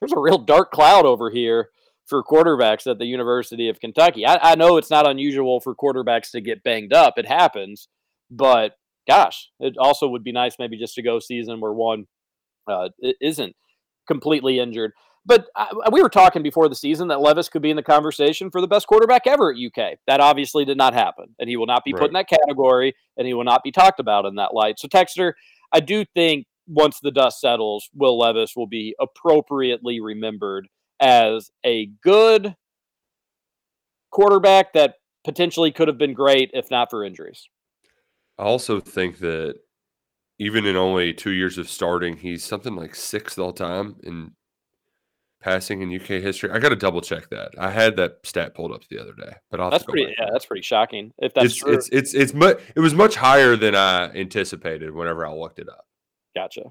there's 0.00 0.12
a 0.12 0.18
real 0.20 0.38
dark 0.38 0.70
cloud 0.70 1.04
over 1.06 1.30
here 1.30 1.70
for 2.06 2.22
quarterbacks 2.22 2.86
at 2.90 2.98
the 2.98 3.06
University 3.06 3.68
of 3.68 3.80
Kentucky. 3.80 4.26
I, 4.26 4.52
I 4.52 4.54
know 4.54 4.76
it's 4.76 4.90
not 4.90 5.06
unusual 5.08 5.60
for 5.60 5.74
quarterbacks 5.74 6.30
to 6.32 6.40
get 6.40 6.62
banged 6.64 6.92
up; 6.92 7.18
it 7.18 7.26
happens. 7.26 7.88
But 8.30 8.76
gosh, 9.08 9.48
it 9.58 9.76
also 9.78 10.08
would 10.08 10.22
be 10.22 10.32
nice 10.32 10.56
maybe 10.58 10.78
just 10.78 10.94
to 10.94 11.02
go 11.02 11.18
season 11.18 11.60
where 11.60 11.72
one 11.72 12.04
uh, 12.68 12.90
isn't 13.20 13.56
completely 14.06 14.58
injured. 14.58 14.92
But 15.24 15.46
I, 15.56 15.70
we 15.92 16.00
were 16.00 16.08
talking 16.08 16.42
before 16.42 16.68
the 16.68 16.74
season 16.74 17.08
that 17.08 17.20
Levis 17.20 17.48
could 17.48 17.60
be 17.60 17.70
in 17.70 17.76
the 17.76 17.82
conversation 17.82 18.50
for 18.50 18.60
the 18.60 18.66
best 18.66 18.86
quarterback 18.86 19.26
ever 19.26 19.52
at 19.52 19.58
UK. 19.58 19.98
That 20.06 20.20
obviously 20.20 20.64
did 20.64 20.78
not 20.78 20.94
happen, 20.94 21.34
and 21.38 21.48
he 21.48 21.56
will 21.56 21.66
not 21.66 21.84
be 21.84 21.92
put 21.92 22.06
in 22.06 22.14
that 22.14 22.28
category, 22.28 22.94
and 23.16 23.26
he 23.26 23.34
will 23.34 23.44
not 23.44 23.62
be 23.62 23.72
talked 23.72 24.00
about 24.00 24.24
in 24.24 24.36
that 24.36 24.54
light. 24.54 24.78
So, 24.78 24.88
Texter, 24.88 25.32
I 25.72 25.80
do 25.80 26.04
think 26.14 26.46
once 26.66 26.98
the 27.00 27.10
dust 27.10 27.40
settles, 27.40 27.90
Will 27.94 28.18
Levis 28.18 28.54
will 28.56 28.66
be 28.66 28.94
appropriately 29.00 30.00
remembered 30.00 30.68
as 31.00 31.50
a 31.64 31.90
good 32.02 32.54
quarterback 34.10 34.72
that 34.72 34.94
potentially 35.24 35.72
could 35.72 35.88
have 35.88 35.98
been 35.98 36.14
great 36.14 36.50
if 36.54 36.70
not 36.70 36.88
for 36.90 37.04
injuries. 37.04 37.48
I 38.38 38.44
also 38.44 38.80
think 38.80 39.18
that 39.18 39.56
even 40.38 40.64
in 40.66 40.76
only 40.76 41.12
two 41.12 41.30
years 41.32 41.58
of 41.58 41.68
starting, 41.68 42.16
he's 42.16 42.44
something 42.44 42.76
like 42.76 42.94
sixth 42.94 43.38
all 43.38 43.52
time 43.52 43.96
in 44.04 44.32
passing 45.40 45.82
in 45.82 45.94
UK 45.94 46.22
history. 46.22 46.50
I 46.50 46.58
got 46.58 46.68
to 46.70 46.76
double 46.76 47.00
check 47.00 47.30
that. 47.30 47.52
I 47.58 47.70
had 47.70 47.96
that 47.96 48.18
stat 48.24 48.54
pulled 48.54 48.72
up 48.72 48.82
the 48.88 48.98
other 49.00 49.12
day, 49.12 49.32
but 49.50 49.60
I'll 49.60 49.70
That's 49.70 49.84
pretty. 49.84 50.06
back. 50.06 50.14
Yeah, 50.18 50.26
that's 50.32 50.46
pretty 50.46 50.62
shocking. 50.62 51.12
If 51.18 51.34
that's 51.34 51.46
It's, 51.46 51.56
true, 51.56 51.72
it's 51.74 51.88
it's 51.90 52.14
it's 52.14 52.34
much 52.34 52.60
it 52.76 52.80
was 52.80 52.94
much 52.94 53.16
higher 53.16 53.56
than 53.56 53.74
I 53.74 54.10
anticipated 54.12 54.92
whenever 54.92 55.26
I 55.26 55.32
looked 55.32 55.58
it 55.58 55.68
up. 55.68 55.86
Gotcha. 56.36 56.62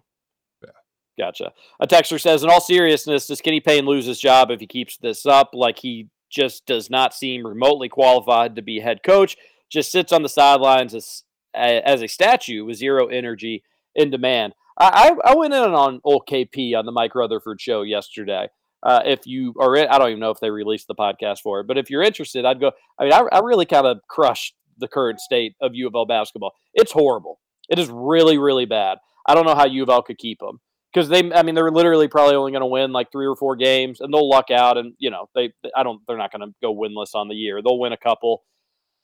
Yeah. 0.64 0.70
Gotcha. 1.18 1.52
A 1.80 1.88
texter 1.88 2.20
says, 2.22 2.44
in 2.44 2.50
all 2.50 2.62
seriousness, 2.62 3.28
does 3.28 3.42
Kenny 3.42 3.60
Payne 3.60 3.86
lose 3.86 4.06
his 4.06 4.20
job 4.20 4.52
if 4.52 4.60
he 4.60 4.68
keeps 4.68 4.98
this 4.98 5.26
up? 5.26 5.50
Like 5.54 5.80
he 5.80 6.08
just 6.30 6.66
does 6.66 6.90
not 6.90 7.14
seem 7.14 7.46
remotely 7.46 7.90
qualified 7.90 8.56
to 8.56 8.62
be 8.62 8.80
head 8.80 9.02
coach. 9.04 9.36
Just 9.70 9.92
sits 9.92 10.14
on 10.14 10.24
the 10.24 10.30
sidelines 10.30 10.94
as 10.96 11.24
as 11.54 12.02
a 12.02 12.08
statue 12.08 12.66
with 12.66 12.78
zero 12.78 13.08
energy 13.08 13.64
in 13.96 14.10
demand. 14.10 14.54
I, 14.80 15.16
I 15.24 15.36
went 15.36 15.54
in 15.54 15.60
on 15.60 16.02
old 16.04 16.28
KP 16.30 16.78
on 16.78 16.86
the 16.86 16.92
Mike 16.92 17.16
Rutherford 17.16 17.60
show 17.60 17.82
yesterday. 17.82 18.48
Uh, 18.84 19.02
if 19.06 19.26
you 19.26 19.54
are, 19.60 19.76
in, 19.76 19.88
I 19.88 19.98
don't 19.98 20.10
even 20.10 20.20
know 20.20 20.30
if 20.30 20.40
they 20.40 20.52
released 20.52 20.88
the 20.88 20.96
podcast 20.96 21.40
for 21.42 21.60
it, 21.60 21.68
but 21.68 21.80
if 21.80 21.90
you're 21.90 22.04
interested, 22.04 22.46
I'd 22.46 22.60
go. 22.60 22.72
I 23.00 23.04
mean, 23.04 23.14
I, 23.14 23.24
I 23.32 23.40
really 23.40 23.66
kind 23.66 23.88
of 23.88 24.00
crushed 24.08 24.54
the 24.78 24.88
current 24.88 25.20
state 25.20 25.56
of 25.62 25.74
U 25.74 25.88
of 25.88 25.96
L 25.96 26.06
basketball. 26.06 26.54
It's 26.76 26.92
horrible. 26.92 27.40
It 27.70 27.80
is 27.80 27.90
really, 27.90 28.38
really 28.38 28.66
bad. 28.66 29.00
I 29.26 29.34
don't 29.34 29.46
know 29.46 29.56
how 29.56 29.66
U 29.66 29.84
of 29.84 29.90
L 29.90 30.04
could 30.04 30.20
keep 30.20 30.40
them 30.40 30.60
because 30.94 31.10
they. 31.10 31.32
I 31.34 31.42
mean, 31.42 31.56
they're 31.56 31.72
literally 31.72 32.08
probably 32.08 32.36
only 32.36 32.52
going 32.52 32.62
to 32.62 32.68
win 32.68 32.92
like 32.92 33.12
three 33.12 33.26
or 33.26 33.36
four 33.36 33.56
games, 33.56 34.00
and 34.00 34.14
they'll 34.14 34.30
luck 34.30 34.52
out. 34.52 34.78
And 34.78 34.94
you 35.00 35.10
know, 35.10 35.28
they. 35.34 35.52
I 35.76 35.82
don't. 35.82 36.02
They're 36.08 36.18
not 36.18 36.32
going 36.32 36.48
to 36.48 36.56
go 36.62 36.74
winless 36.74 37.16
on 37.16 37.28
the 37.28 37.36
year. 37.36 37.62
They'll 37.64 37.80
win 37.80 37.94
a 37.94 37.98
couple, 37.98 38.44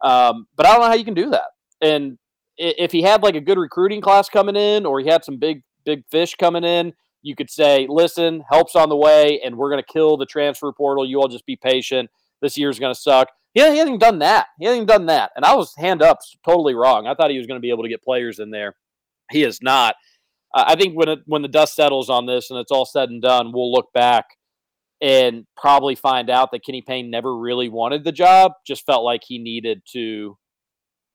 um, 0.01 0.45
but 0.55 0.67
I 0.67 0.73
don't 0.73 0.81
know 0.81 0.87
how 0.87 0.93
you 0.93 1.05
can 1.05 1.15
do 1.15 1.31
that. 1.31 1.47
And 1.81 2.17
if 2.57 2.91
he 2.91 3.01
had 3.01 3.23
like 3.23 3.35
a 3.35 3.41
good 3.41 3.57
recruiting 3.57 4.01
class 4.01 4.29
coming 4.29 4.55
in, 4.55 4.85
or 4.85 4.99
he 4.99 5.07
had 5.07 5.23
some 5.23 5.37
big, 5.37 5.63
big 5.85 6.03
fish 6.09 6.35
coming 6.35 6.63
in, 6.63 6.93
you 7.21 7.35
could 7.35 7.49
say, 7.49 7.87
"Listen, 7.89 8.43
help's 8.49 8.75
on 8.75 8.89
the 8.89 8.97
way, 8.97 9.41
and 9.43 9.57
we're 9.57 9.69
going 9.69 9.83
to 9.83 9.93
kill 9.93 10.17
the 10.17 10.25
transfer 10.25 10.71
portal. 10.71 11.07
You 11.07 11.19
all 11.19 11.27
just 11.27 11.45
be 11.45 11.55
patient. 11.55 12.09
This 12.41 12.57
year's 12.57 12.79
going 12.79 12.93
to 12.93 12.99
suck." 12.99 13.29
He, 13.53 13.61
he 13.61 13.77
hasn't 13.77 13.99
done 13.99 14.19
that. 14.19 14.47
He 14.59 14.65
hasn't 14.65 14.87
done 14.87 15.05
that. 15.07 15.31
And 15.35 15.45
I 15.45 15.55
was 15.55 15.73
hand 15.77 16.01
up 16.01 16.19
totally 16.45 16.73
wrong. 16.73 17.07
I 17.07 17.13
thought 17.13 17.31
he 17.31 17.37
was 17.37 17.47
going 17.47 17.57
to 17.57 17.61
be 17.61 17.69
able 17.69 17.83
to 17.83 17.89
get 17.89 18.03
players 18.03 18.39
in 18.39 18.51
there. 18.51 18.75
He 19.31 19.43
is 19.43 19.61
not. 19.61 19.95
Uh, 20.53 20.65
I 20.67 20.75
think 20.75 20.95
when 20.95 21.09
it, 21.09 21.19
when 21.25 21.41
the 21.41 21.47
dust 21.47 21.75
settles 21.75 22.09
on 22.09 22.25
this 22.25 22.49
and 22.49 22.59
it's 22.59 22.71
all 22.71 22.85
said 22.85 23.09
and 23.09 23.21
done, 23.21 23.51
we'll 23.53 23.71
look 23.71 23.93
back 23.93 24.25
and 25.01 25.45
probably 25.57 25.95
find 25.95 26.29
out 26.29 26.51
that 26.51 26.63
Kenny 26.65 26.81
Payne 26.81 27.09
never 27.09 27.37
really 27.37 27.69
wanted 27.69 28.03
the 28.03 28.11
job. 28.11 28.53
Just 28.65 28.85
felt 28.85 29.03
like 29.03 29.21
he 29.25 29.37
needed 29.37 29.81
to 29.91 30.37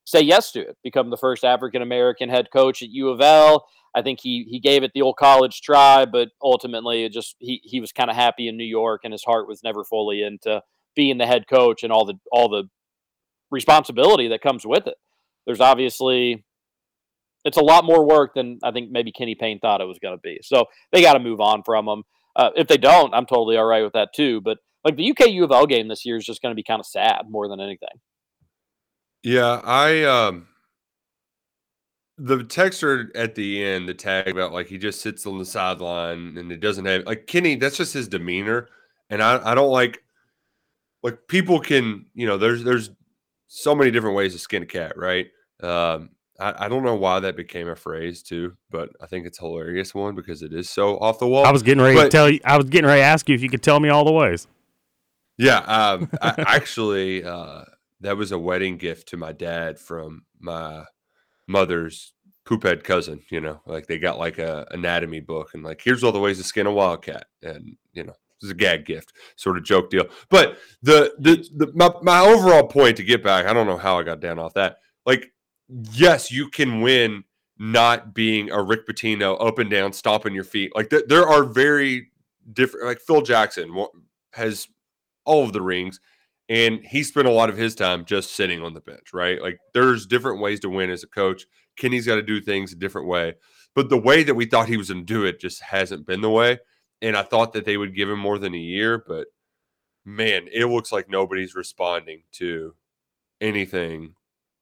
say 0.09 0.23
yes 0.23 0.51
to 0.53 0.61
it, 0.61 0.79
become 0.83 1.11
the 1.11 1.19
first 1.19 1.45
African 1.45 1.83
American 1.83 2.31
head 2.31 2.49
coach 2.51 2.83
at 2.83 2.89
U 2.89 3.11
of 3.11 3.21
L. 3.21 3.67
I 3.95 4.01
think 4.01 4.21
he 4.21 4.47
he 4.49 4.59
gave 4.59 4.83
it 4.83 4.93
the 4.95 5.03
old 5.03 5.17
college 5.17 5.61
try, 5.61 6.07
but 6.07 6.31
ultimately 6.43 7.05
it 7.05 7.13
just 7.13 7.37
he 7.39 7.61
he 7.63 7.81
was 7.81 7.93
kind 7.93 8.09
of 8.09 8.17
happy 8.17 8.49
in 8.49 8.57
New 8.57 8.65
York 8.65 9.03
and 9.05 9.13
his 9.13 9.25
heart 9.25 9.47
was 9.47 9.63
never 9.63 9.85
fully 9.85 10.23
into 10.23 10.63
being 10.97 11.19
the 11.19 11.27
head 11.27 11.45
coach 11.49 11.83
and 11.83 11.93
all 11.93 12.07
the 12.07 12.15
all 12.33 12.49
the 12.49 12.65
responsibility 13.51 14.29
that 14.29 14.41
comes 14.41 14.65
with 14.65 14.87
it. 14.87 14.97
There's 15.47 15.61
obviously 15.61 16.45
it's 17.45 17.59
a 17.59 17.65
lot 17.65 17.85
more 17.85 18.07
work 18.07 18.33
than 18.35 18.59
I 18.63 18.71
think 18.73 18.91
maybe 18.91 19.13
Kenny 19.13 19.35
Payne 19.35 19.59
thought 19.61 19.81
it 19.81 19.87
was 19.87 19.99
going 19.99 20.17
to 20.17 20.21
be. 20.23 20.41
So 20.43 20.67
they 20.91 21.03
got 21.03 21.15
to 21.15 21.21
move 21.21 21.41
on 21.41 21.63
from 21.65 21.87
him. 21.87 22.03
Uh, 22.35 22.51
if 22.57 22.67
they 22.67 22.79
don't, 22.79 23.15
I'm 23.15 23.27
totally 23.27 23.57
all 23.57 23.67
right 23.67 23.83
with 23.83 23.93
that 23.93 24.11
too. 24.15 24.41
But 24.41 24.59
like 24.85 24.97
the 24.97 25.11
UK 25.11 25.29
U 25.31 25.45
of 25.45 25.53
L 25.53 25.67
game 25.67 25.89
this 25.89 26.07
year 26.07 26.17
is 26.17 26.25
just 26.25 26.41
going 26.41 26.53
to 26.53 26.57
be 26.57 26.63
kind 26.63 26.81
of 26.81 26.87
sad 26.87 27.25
more 27.29 27.49
than 27.49 27.61
anything. 27.61 28.01
Yeah, 29.29 29.61
I 29.63 30.05
um 30.05 30.47
the 32.17 32.39
texter 32.39 33.11
at 33.15 33.35
the 33.35 33.63
end, 33.63 33.87
the 33.87 33.93
tag 33.93 34.27
about 34.27 34.55
like 34.55 34.69
he 34.69 34.79
just 34.79 35.03
sits 35.03 35.27
on 35.27 35.37
the 35.37 35.45
sideline 35.45 36.39
and 36.39 36.51
it 36.51 36.61
doesn't 36.61 36.87
have 36.87 37.05
like 37.05 37.27
Kenny, 37.27 37.57
that's 37.57 37.77
just 37.77 37.93
his 37.93 38.09
demeanor. 38.09 38.71
And 39.11 39.23
I, 39.23 39.53
I 39.53 39.55
don't 39.55 39.71
like 39.71 40.03
like 41.03 41.29
people 41.29 41.61
can, 41.61 42.07
you 42.15 42.27
know, 42.27 42.39
there's 42.39 42.65
there's 42.65 42.89
so 43.49 43.75
many 43.75 43.91
different 43.91 44.17
ways 44.17 44.33
to 44.33 44.39
skin 44.39 44.63
a 44.63 44.67
cat, 44.67 44.97
right? 44.97 45.27
Um, 45.63 46.09
I, 46.41 46.65
I 46.65 46.69
don't 46.71 46.83
know 46.83 46.97
why 46.97 47.21
that 47.21 47.37
became 47.37 47.69
a 47.69 47.77
phrase 47.77 48.23
too, 48.23 48.57
but 48.71 48.89
I 48.99 49.09
think 49.09 49.27
it's 49.27 49.41
a 49.41 49.43
hilarious 49.43 49.95
one 49.95 50.15
because 50.15 50.41
it 50.41 50.55
is 50.55 50.71
so 50.71 50.97
off 51.01 51.19
the 51.19 51.29
wall. 51.29 51.45
I 51.45 51.53
was 51.53 51.63
getting 51.63 51.85
ready 51.85 52.01
to 52.01 52.09
tell 52.09 52.31
you. 52.31 52.41
I 52.47 52.57
was 52.57 52.71
getting 52.71 52.87
ready 52.87 53.03
to 53.03 53.07
ask 53.07 53.29
you 53.29 53.35
if 53.35 53.43
you 53.43 53.51
could 53.51 53.63
tell 53.63 53.79
me 53.79 53.91
all 53.91 54.07
the 54.07 54.13
ways. 54.13 54.47
Yeah, 55.37 55.59
um, 55.59 56.11
I, 56.23 56.35
actually, 56.47 57.25
uh, 57.25 57.65
that 58.01 58.17
was 58.17 58.33
a 58.33 58.39
wedding 58.39 58.77
gift 58.77 59.09
to 59.09 59.17
my 59.17 59.33
dad 59.33 59.79
from 59.79 60.25
my 60.39 60.85
mother's 61.47 62.13
poophead 62.45 62.85
cousin. 62.85 63.21
You 63.31 63.41
know, 63.41 63.61
like 63.67 63.87
they 63.87 63.99
got 63.99 64.19
like 64.19 64.39
a 64.39 64.67
anatomy 64.71 65.21
book 65.21 65.55
and 65.55 65.63
like 65.63 65.81
here's 65.83 66.05
all 66.05 66.13
the 66.13 66.21
ways 66.21 66.39
to 66.39 66.45
skin 66.45 66.67
a 66.67 66.73
wildcat, 66.73 67.27
and 67.43 67.77
you 67.93 68.05
know, 68.05 68.13
it 68.13 68.43
was 68.43 68.51
a 68.51 68.55
gag 68.55 68.85
gift, 68.85 69.13
sort 69.37 69.57
of 69.57 69.65
joke 69.65 69.91
deal. 69.91 70.07
But 70.31 70.59
the 70.83 71.15
the, 71.19 71.49
the 71.57 71.73
my, 71.75 71.91
my 72.03 72.21
overall 72.21 72.67
point 72.67 72.97
to 72.99 73.05
get 73.05 73.23
back, 73.23 73.47
I 73.47 73.53
don't 73.53 73.67
know 73.67 73.79
how 73.79 73.99
I 73.99 74.03
got 74.03 74.21
down 74.21 74.39
off 74.39 74.55
that. 74.55 74.79
Like, 75.05 75.33
yes, 75.69 76.31
you 76.31 76.49
can 76.49 76.81
win 76.81 77.25
not 77.59 78.15
being 78.15 78.51
a 78.51 78.63
Rick 78.63 78.87
Pitino 78.87 79.37
up 79.45 79.59
and 79.59 79.69
down, 79.69 79.93
stomping 79.93 80.35
your 80.35 80.45
feet. 80.45 80.71
Like 80.75 80.91
th- 80.91 81.07
there 81.09 81.27
are 81.27 81.45
very 81.45 82.11
different. 82.53 82.87
Like 82.87 83.01
Phil 83.01 83.23
Jackson 83.23 83.75
has 84.33 84.69
all 85.25 85.45
of 85.45 85.53
the 85.53 85.61
rings, 85.61 86.01
and 86.49 86.81
he 86.85 87.03
spent 87.03 87.29
a 87.29 87.33
lot 87.33 87.51
of 87.51 87.57
his 87.57 87.75
time 87.75 88.05
just 88.05 88.35
sitting 88.35 88.63
on 88.63 88.75
the 88.75 88.81
bench. 88.81 89.13
Right? 89.13 89.41
Like 89.41 89.59
there's 89.75 90.07
different 90.07 90.41
ways 90.41 90.61
to 90.61 90.69
win 90.69 90.91
as 90.91 91.03
a 91.03 91.09
coach. 91.09 91.47
Kenny's 91.77 92.07
got 92.07 92.17
to 92.17 92.23
do 92.23 92.41
things 92.41 92.73
a 92.73 92.77
different 92.77 93.09
way, 93.09 93.35
but 93.75 93.89
the 93.89 93.99
way 93.99 94.23
that 94.25 94.35
we 94.35 94.47
thought 94.47 94.69
he 94.69 94.77
was 94.77 94.89
going 94.91 95.07
to 95.07 95.13
do 95.13 95.25
it 95.25 95.41
just 95.41 95.63
hasn't 95.63 96.07
been 96.07 96.21
the 96.21 96.31
way. 96.31 96.59
And 97.01 97.17
I 97.17 97.23
thought 97.23 97.53
that 97.53 97.65
they 97.65 97.77
would 97.77 97.95
give 97.95 98.11
him 98.11 98.19
more 98.19 98.39
than 98.39 98.55
a 98.55 98.59
year, 98.59 99.03
but 99.07 99.29
man, 100.05 100.49
it 100.53 100.67
looks 100.67 100.91
like 100.91 101.09
nobody's 101.09 101.55
responding 101.55 102.23
to 102.33 102.75
anything 103.41 104.15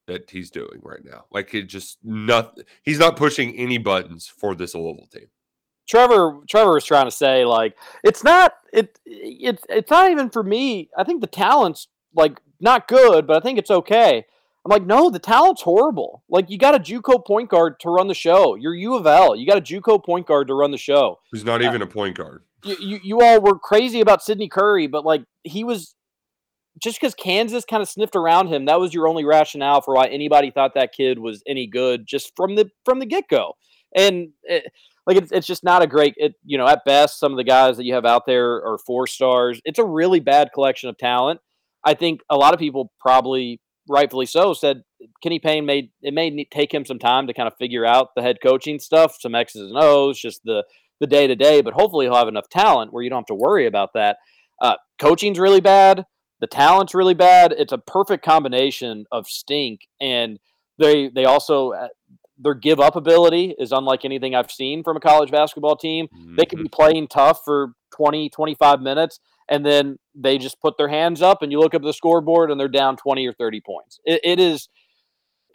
that 0.07 0.31
he's 0.31 0.51
doing 0.51 0.81
right 0.83 1.05
now. 1.05 1.25
Like 1.31 1.55
it 1.55 1.65
just 1.65 1.99
nothing. 2.03 2.65
he's 2.83 2.99
not 2.99 3.17
pushing 3.17 3.57
any 3.57 3.79
buttons 3.79 4.27
for 4.27 4.55
this 4.55 4.75
Louisville 4.75 5.09
team. 5.13 5.29
Trevor 5.89 6.41
Trevor 6.49 6.75
was 6.75 6.85
trying 6.85 7.07
to 7.07 7.11
say 7.11 7.45
like 7.45 7.77
it's 8.03 8.25
not 8.25 8.55
it 8.73 8.99
it's 9.05 9.65
it's 9.69 9.91
not 9.91 10.11
even 10.11 10.31
for 10.31 10.43
me. 10.43 10.91
I 10.97 11.05
think 11.05 11.21
the 11.21 11.27
talent's 11.27 11.89
like 12.15 12.41
not 12.61 12.89
good, 12.89 13.27
but 13.27 13.37
I 13.37 13.41
think 13.41 13.59
it's 13.59 13.71
okay. 13.71 14.25
I'm 14.65 14.71
like, 14.71 14.85
no, 14.85 15.11
the 15.11 15.21
talent's 15.21 15.63
horrible. 15.63 16.25
Like 16.29 16.51
you 16.51 16.59
got 16.59 16.75
a 16.75 16.81
JUCO 16.81 17.25
point 17.25 17.49
guard 17.49 17.79
to 17.81 17.91
run 17.91 18.09
the 18.09 18.15
show. 18.15 18.57
You're 18.57 18.75
U 18.75 18.97
of 18.97 19.07
L. 19.07 19.37
You 19.37 19.47
got 19.47 19.59
a 19.59 19.61
JUCO 19.61 20.05
point 20.05 20.27
guard 20.27 20.49
to 20.49 20.55
run 20.55 20.73
the 20.73 20.77
show. 20.77 21.21
Who's 21.31 21.45
not 21.45 21.63
uh, 21.63 21.69
even 21.69 21.83
a 21.83 21.87
point 21.87 22.17
guard. 22.17 22.43
You, 22.65 22.77
you, 22.81 23.01
you 23.05 23.21
all 23.21 23.41
were 23.41 23.59
crazy 23.61 24.01
about 24.01 24.25
Sydney 24.25 24.49
Curry, 24.49 24.89
but 24.89 25.05
like 25.05 25.23
he 25.45 25.63
was 25.63 25.95
just 26.83 27.01
because 27.01 27.15
Kansas 27.15 27.65
kind 27.65 27.81
of 27.81 27.89
sniffed 27.89 28.17
around 28.17 28.49
him. 28.49 28.65
That 28.65 28.81
was 28.81 28.93
your 28.93 29.07
only 29.07 29.25
rationale 29.25 29.83
for 29.83 29.95
why 29.95 30.07
anybody 30.07 30.51
thought 30.51 30.75
that 30.75 30.93
kid 30.93 31.21
was 31.21 31.45
any 31.47 31.69
good, 31.69 32.05
just 32.05 32.33
from 32.35 32.57
the 32.57 32.69
from 32.85 32.99
the 32.99 33.07
get 33.07 33.29
go. 33.29 33.53
And 33.95 34.31
it, 34.43 34.65
like 35.07 35.17
it's 35.17 35.31
it's 35.33 35.47
just 35.47 35.65
not 35.65 35.83
a 35.83 35.87
great. 35.87 36.15
It 36.17 36.35
you 36.45 36.59
know 36.59 36.67
at 36.67 36.85
best 36.85 37.19
some 37.19 37.33
of 37.33 37.39
the 37.39 37.45
guys 37.45 37.77
that 37.77 37.85
you 37.85 37.95
have 37.95 38.05
out 38.05 38.27
there 38.27 38.57
are 38.57 38.79
four 38.79 39.07
stars. 39.07 39.61
It's 39.65 39.79
a 39.79 39.85
really 39.85 40.21
bad 40.21 40.51
collection 40.53 40.89
of 40.89 40.99
talent. 40.99 41.41
I 41.85 41.95
think 41.95 42.21
a 42.29 42.37
lot 42.37 42.55
of 42.55 42.61
people 42.61 42.93
probably 43.01 43.61
rightfully 43.89 44.27
so 44.27 44.53
said 44.53 44.83
Kenny 45.23 45.39
Payne 45.39 45.65
made 45.65 45.91
it 46.03 46.13
may 46.13 46.45
take 46.51 46.75
him 46.75 46.85
some 46.85 46.99
time 46.99 47.29
to 47.29 47.35
kind 47.35 47.47
of 47.47 47.55
figure 47.57 47.87
out 47.87 48.09
the 48.17 48.23
head 48.23 48.39
coaching 48.43 48.79
stuff, 48.79 49.17
some 49.21 49.35
X's 49.35 49.71
and 49.71 49.79
O's, 49.79 50.19
just 50.19 50.43
the 50.45 50.65
the 50.99 51.07
day 51.07 51.27
to 51.27 51.37
day. 51.37 51.61
But 51.61 51.75
hopefully 51.75 52.07
he'll 52.07 52.17
have 52.17 52.29
enough 52.29 52.49
talent 52.49 52.93
where 52.93 53.03
you 53.03 53.11
don't 53.11 53.21
have 53.21 53.27
to 53.27 53.35
worry 53.35 53.67
about 53.67 53.91
that. 53.95 54.17
Uh, 54.61 54.75
coaching's 54.99 55.39
really 55.39 55.61
bad. 55.61 56.05
The 56.41 56.47
talent's 56.47 56.95
really 56.95 57.15
bad. 57.15 57.53
It's 57.57 57.73
a 57.73 57.79
perfect 57.79 58.25
combination 58.25 59.07
of 59.13 59.27
stink 59.27 59.83
and 60.01 60.39
they 60.79 61.09
they 61.09 61.25
also 61.25 61.73
uh, 61.73 61.89
their 62.39 62.55
give 62.55 62.81
up 62.81 62.97
ability 62.97 63.55
is 63.59 63.73
unlike 63.73 64.05
anything 64.05 64.35
I've 64.35 64.51
seen 64.51 64.83
from 64.83 64.97
a 64.97 65.01
college 65.01 65.31
basketball 65.31 65.77
team. 65.77 66.09
They 66.37 66.45
can 66.45 66.59
be 66.59 66.65
mm-hmm. 66.65 66.83
playing 66.83 67.09
tough 67.09 67.41
for 67.45 67.73
20, 67.97 68.29
25 68.29 68.81
minutes, 68.81 69.21
and 69.49 69.65
then 69.65 69.99
they 70.15 70.39
just 70.39 70.61
put 70.61 70.77
their 70.77 70.89
hands 70.89 71.23
up, 71.23 71.43
and 71.43 71.51
you 71.51 71.61
look 71.61 71.75
up 71.75 71.83
the 71.83 71.93
scoreboard, 71.93 72.51
and 72.51 72.61
they're 72.61 72.69
down 72.69 72.97
20 72.97 73.27
or 73.27 73.33
30 73.33 73.61
points. 73.61 74.01
It, 74.05 74.21
it 74.23 74.41
is, 74.41 74.69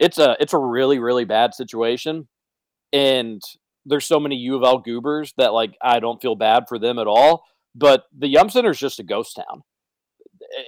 it's 0.00 0.18
a, 0.18 0.36
it's 0.40 0.52
a 0.52 0.58
really, 0.58 0.98
really 0.98 1.24
bad 1.24 1.54
situation. 1.54 2.28
And 2.92 3.40
there's 3.86 4.04
so 4.04 4.20
many 4.20 4.36
U 4.36 4.56
of 4.56 4.62
L 4.64 4.78
goobers 4.78 5.32
that, 5.38 5.52
like, 5.52 5.76
I 5.82 6.00
don't 6.00 6.20
feel 6.20 6.34
bad 6.36 6.64
for 6.68 6.78
them 6.78 6.98
at 6.98 7.06
all. 7.06 7.44
But 7.74 8.04
the 8.16 8.28
Yum 8.28 8.50
Center 8.50 8.70
is 8.70 8.78
just 8.78 8.98
a 9.00 9.02
ghost 9.02 9.36
town. 9.36 9.62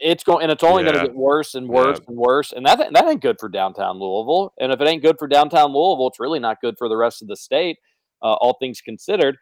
It's 0.03 0.25
going, 0.25 0.43
and 0.43 0.51
it's 0.53 0.63
only 0.65 0.83
going 0.83 0.95
to 0.97 1.03
get 1.03 1.15
worse 1.15 1.55
and 1.55 1.69
worse 1.69 1.99
Yeah. 2.01 2.05
and 2.09 2.17
worse. 2.17 2.53
And 2.53 2.65
that 2.67 2.79
that 2.93 3.07
ain't 3.07 3.21
good 3.23 3.37
for 3.39 3.49
downtown 3.49 3.99
Louisville. 3.99 4.53
And 4.59 4.73
if 4.73 4.81
it 4.81 4.89
ain't 4.89 5.03
good 5.03 5.17
for 5.19 5.29
downtown 5.29 5.73
Louisville, 5.73 6.09
it's 6.09 6.21
really 6.21 6.39
not 6.39 6.61
good 6.61 6.77
for 6.79 6.89
the 6.89 6.97
rest 6.97 7.21
of 7.23 7.29
the 7.29 7.37
state, 7.37 7.79
uh, 8.23 8.35
all 8.35 8.57
things 8.59 8.81
considered. 8.81 9.37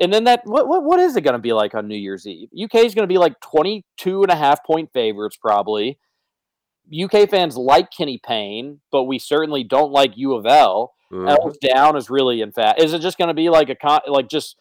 And 0.00 0.12
then 0.12 0.24
that 0.24 0.40
what 0.44 0.66
what, 0.68 0.82
what 0.84 0.98
is 1.00 1.16
it 1.16 1.20
going 1.20 1.34
to 1.34 1.38
be 1.38 1.52
like 1.52 1.74
on 1.74 1.86
New 1.86 1.96
Year's 1.96 2.26
Eve? 2.26 2.48
UK 2.60 2.76
is 2.76 2.94
going 2.94 3.06
to 3.06 3.12
be 3.12 3.18
like 3.18 3.38
22 3.40 4.22
and 4.22 4.30
a 4.32 4.36
half 4.36 4.64
point 4.64 4.90
favorites 4.92 5.36
probably. 5.36 5.98
UK 6.92 7.28
fans 7.30 7.56
like 7.56 7.90
Kenny 7.90 8.20
Payne, 8.26 8.80
but 8.92 9.04
we 9.04 9.18
certainly 9.18 9.64
don't 9.64 9.92
like 9.92 10.12
U 10.16 10.34
of 10.34 10.46
L. 10.46 10.92
Mhm. 11.12 11.28
L's 11.30 11.56
down 11.58 11.96
is 11.96 12.10
really 12.10 12.40
in 12.40 12.52
fact. 12.52 12.82
Is 12.82 12.92
it 12.92 13.00
just 13.00 13.18
going 13.18 13.28
to 13.28 13.34
be 13.34 13.48
like 13.50 13.70
a 13.70 13.74
con- 13.74 14.00
like 14.06 14.28
just 14.28 14.56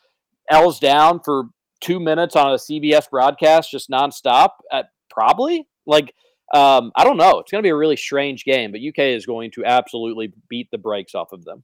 L's 0.52 0.80
down 0.80 1.20
for 1.24 1.46
two 1.82 2.00
minutes 2.00 2.36
on 2.36 2.52
a 2.52 2.56
CBS 2.58 3.10
broadcast, 3.10 3.72
just 3.72 3.90
nonstop? 3.90 4.50
At 4.72 4.88
probably 5.10 5.68
like 5.86 6.14
um, 6.54 6.92
I 6.96 7.04
don't 7.04 7.18
know. 7.18 7.40
It's 7.40 7.52
going 7.52 7.64
to 7.64 7.66
be 7.66 7.72
a 7.72 7.76
really 7.76 7.98
strange 7.98 8.44
game, 8.46 8.72
but 8.72 8.82
UK 8.82 9.00
is 9.16 9.26
going 9.26 9.52
to 9.52 9.66
absolutely 9.66 10.34
beat 10.50 10.70
the 10.72 10.78
brakes 10.78 11.16
off 11.16 11.32
of 11.32 11.46
them. 11.46 11.64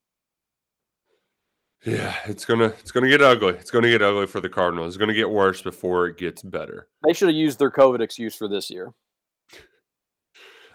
Yeah, 1.86 2.14
it's 2.26 2.44
gonna 2.44 2.74
it's 2.80 2.92
gonna 2.92 3.08
get 3.08 3.22
ugly. 3.22 3.54
It's 3.54 3.72
gonna 3.72 3.90
get 3.90 4.02
ugly 4.02 4.28
for 4.28 4.42
the 4.42 4.50
Cardinals. 4.50 4.90
It's 4.90 4.98
gonna 4.98 5.14
get 5.14 5.30
worse 5.30 5.62
before 5.62 6.08
it 6.08 6.18
gets 6.18 6.42
better. 6.42 6.90
They 7.08 7.14
should 7.14 7.30
have 7.30 7.38
used 7.38 7.58
their 7.58 7.72
COVID 7.72 8.02
excuse 8.02 8.36
for 8.36 8.50
this 8.50 8.70
year. 8.70 8.92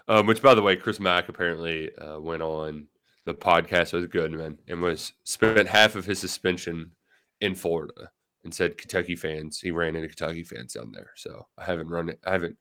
Um, 0.07 0.25
which, 0.25 0.41
by 0.41 0.55
the 0.55 0.63
way, 0.63 0.75
Chris 0.75 0.99
Mack 0.99 1.29
apparently 1.29 1.95
uh, 1.95 2.19
went 2.19 2.41
on 2.41 2.87
the 3.25 3.35
podcast 3.35 3.93
with 3.93 4.09
Goodman 4.09 4.57
and 4.67 4.81
was 4.81 5.13
spent 5.23 5.67
half 5.67 5.95
of 5.95 6.05
his 6.05 6.19
suspension 6.19 6.91
in 7.39 7.53
Florida 7.53 8.09
and 8.45 8.53
said 8.53 8.77
Kentucky 8.77 9.15
fans. 9.15 9.59
He 9.59 9.71
ran 9.71 9.95
into 9.95 10.07
Kentucky 10.07 10.43
fans 10.43 10.73
down 10.73 10.91
there. 10.93 11.09
So 11.15 11.47
I 11.57 11.65
haven't 11.65 11.89
run 11.89 12.07
it. 12.07 12.19
I 12.25 12.31
haven't 12.31 12.57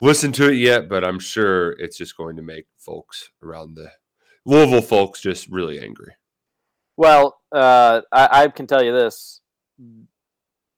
listened 0.00 0.34
to 0.36 0.48
it 0.48 0.56
yet, 0.56 0.88
but 0.88 1.02
I'm 1.02 1.18
sure 1.18 1.72
it's 1.72 1.96
just 1.96 2.16
going 2.16 2.36
to 2.36 2.42
make 2.42 2.66
folks 2.78 3.30
around 3.42 3.74
the 3.74 3.90
Louisville 4.44 4.82
folks 4.82 5.20
just 5.20 5.48
really 5.48 5.80
angry. 5.80 6.12
Well, 6.96 7.40
uh, 7.50 8.02
I, 8.12 8.42
I 8.42 8.48
can 8.48 8.66
tell 8.66 8.84
you 8.84 8.92
this: 8.92 9.40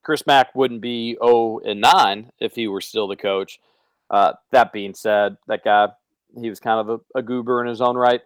Chris 0.03 0.27
Mack 0.27 0.55
wouldn't 0.55 0.81
be 0.81 1.19
0 1.23 1.61
and 1.65 1.81
9 1.81 2.31
if 2.41 2.55
he 2.55 2.67
were 2.69 2.81
still 2.81 3.09
the 3.09 3.17
coach. 3.17 3.59
Uh, 4.09 4.33
that 4.53 4.73
being 4.73 4.95
said, 4.95 5.37
that 5.49 5.65
guy 5.65 5.89
he 6.41 6.49
was 6.49 6.61
kind 6.61 6.81
of 6.81 7.01
a, 7.15 7.19
a 7.19 7.23
goober 7.23 7.61
in 7.61 7.69
his 7.69 7.81
own 7.81 7.97
right. 7.97 8.21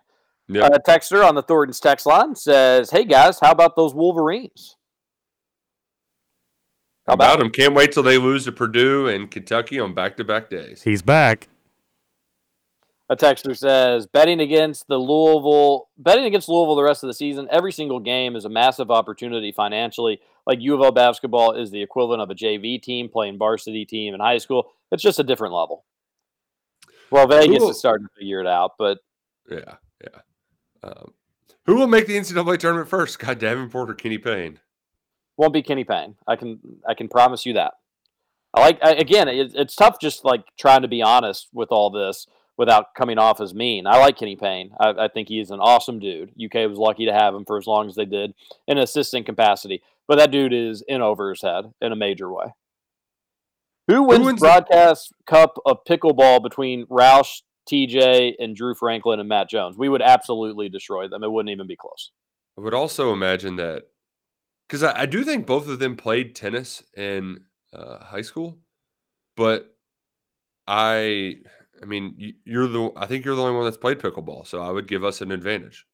Yeah. 0.48 0.64
Uh, 0.64 0.78
texter 0.86 1.26
on 1.26 1.34
the 1.34 1.42
Thornton's 1.42 1.80
text 1.80 2.04
line 2.04 2.34
says, 2.34 2.90
"Hey 2.90 3.04
guys, 3.04 3.38
how 3.40 3.52
about 3.52 3.76
those 3.76 3.94
Wolverines?" 3.94 4.76
How 7.06 7.14
about 7.14 7.40
him? 7.40 7.50
Can't 7.50 7.74
wait 7.74 7.92
till 7.92 8.02
they 8.02 8.18
lose 8.18 8.44
to 8.44 8.52
Purdue 8.52 9.08
and 9.08 9.30
Kentucky 9.30 9.80
on 9.80 9.92
back 9.92 10.16
to 10.18 10.24
back 10.24 10.48
days. 10.48 10.82
He's 10.82 11.02
back. 11.02 11.48
A 13.08 13.16
texter 13.16 13.56
says 13.56 14.06
betting 14.06 14.40
against 14.40 14.86
the 14.86 14.96
Louisville, 14.96 15.88
betting 15.98 16.24
against 16.24 16.48
Louisville 16.48 16.76
the 16.76 16.82
rest 16.82 17.02
of 17.02 17.08
the 17.08 17.14
season, 17.14 17.48
every 17.50 17.72
single 17.72 18.00
game 18.00 18.36
is 18.36 18.44
a 18.44 18.48
massive 18.48 18.90
opportunity 18.90 19.52
financially. 19.52 20.20
Like 20.46 20.60
U 20.60 20.74
of 20.74 20.80
L 20.80 20.92
basketball 20.92 21.52
is 21.52 21.70
the 21.70 21.82
equivalent 21.82 22.22
of 22.22 22.30
a 22.30 22.34
JV 22.34 22.80
team 22.80 23.08
playing 23.08 23.36
varsity 23.36 23.84
team 23.84 24.14
in 24.14 24.20
high 24.20 24.38
school. 24.38 24.72
It's 24.90 25.02
just 25.02 25.18
a 25.18 25.24
different 25.24 25.52
level. 25.52 25.84
Well, 27.10 27.26
Vegas 27.26 27.58
Cool. 27.58 27.70
is 27.70 27.78
starting 27.78 28.06
to 28.06 28.14
figure 28.18 28.40
it 28.40 28.46
out, 28.46 28.72
but 28.78 28.98
Yeah, 29.50 29.74
yeah. 30.02 30.20
Um, 30.82 31.12
who 31.66 31.76
will 31.76 31.86
make 31.86 32.06
the 32.06 32.16
NCAA 32.16 32.58
tournament 32.58 32.88
first? 32.88 33.14
Scott 33.20 33.38
Davenport 33.38 33.90
or 33.90 33.94
Kenny 33.94 34.18
Payne? 34.18 34.58
Won't 35.36 35.52
be 35.52 35.62
Kenny 35.62 35.84
Payne. 35.84 36.16
I 36.26 36.36
can 36.36 36.60
I 36.88 36.94
can 36.94 37.08
promise 37.08 37.46
you 37.46 37.54
that. 37.54 37.74
I 38.54 38.60
like 38.60 38.78
I, 38.82 38.92
again. 38.92 39.28
It, 39.28 39.52
it's 39.54 39.74
tough 39.74 40.00
just 40.00 40.24
like 40.24 40.44
trying 40.58 40.82
to 40.82 40.88
be 40.88 41.02
honest 41.02 41.48
with 41.52 41.70
all 41.70 41.90
this 41.90 42.26
without 42.58 42.94
coming 42.94 43.18
off 43.18 43.40
as 43.40 43.54
mean. 43.54 43.86
I 43.86 43.98
like 43.98 44.18
Kenny 44.18 44.36
Payne. 44.36 44.72
I, 44.78 44.90
I 44.90 45.08
think 45.08 45.28
he's 45.28 45.50
an 45.50 45.60
awesome 45.60 45.98
dude. 45.98 46.30
UK 46.42 46.68
was 46.68 46.78
lucky 46.78 47.06
to 47.06 47.12
have 47.12 47.34
him 47.34 47.44
for 47.44 47.56
as 47.56 47.66
long 47.66 47.88
as 47.88 47.94
they 47.94 48.04
did 48.04 48.34
in 48.66 48.76
an 48.76 48.84
assistant 48.84 49.26
capacity. 49.26 49.82
But 50.06 50.18
that 50.18 50.30
dude 50.30 50.52
is 50.52 50.82
in 50.86 51.00
over 51.00 51.30
his 51.30 51.42
head 51.42 51.72
in 51.80 51.92
a 51.92 51.96
major 51.96 52.30
way. 52.30 52.54
Who 53.88 54.02
wins, 54.04 54.24
wins 54.24 54.40
the 54.40 54.46
the- 54.46 54.52
broadcast 54.52 55.12
cup 55.26 55.58
of 55.64 55.84
pickleball 55.88 56.42
between 56.42 56.86
Roush, 56.86 57.42
TJ, 57.70 58.34
and 58.38 58.54
Drew 58.54 58.74
Franklin 58.74 59.20
and 59.20 59.28
Matt 59.28 59.48
Jones? 59.48 59.76
We 59.76 59.88
would 59.88 60.02
absolutely 60.02 60.68
destroy 60.68 61.08
them. 61.08 61.24
It 61.24 61.32
wouldn't 61.32 61.52
even 61.52 61.66
be 61.66 61.76
close. 61.76 62.10
I 62.58 62.60
would 62.60 62.74
also 62.74 63.12
imagine 63.12 63.56
that 63.56 63.84
because 64.72 64.84
I, 64.84 65.02
I 65.02 65.06
do 65.06 65.22
think 65.22 65.44
both 65.46 65.68
of 65.68 65.80
them 65.80 65.96
played 65.96 66.34
tennis 66.34 66.82
in 66.96 67.40
uh, 67.74 68.02
high 68.04 68.22
school, 68.22 68.56
but 69.36 69.76
I, 70.66 71.36
I 71.82 71.84
mean, 71.84 72.36
you're 72.46 72.66
the. 72.66 72.90
I 72.96 73.04
think 73.04 73.26
you're 73.26 73.34
the 73.36 73.42
only 73.42 73.54
one 73.54 73.64
that's 73.64 73.76
played 73.76 73.98
pickleball, 73.98 74.46
so 74.46 74.62
I 74.62 74.70
would 74.70 74.88
give 74.88 75.04
us 75.04 75.20
an 75.20 75.30
advantage. 75.30 75.84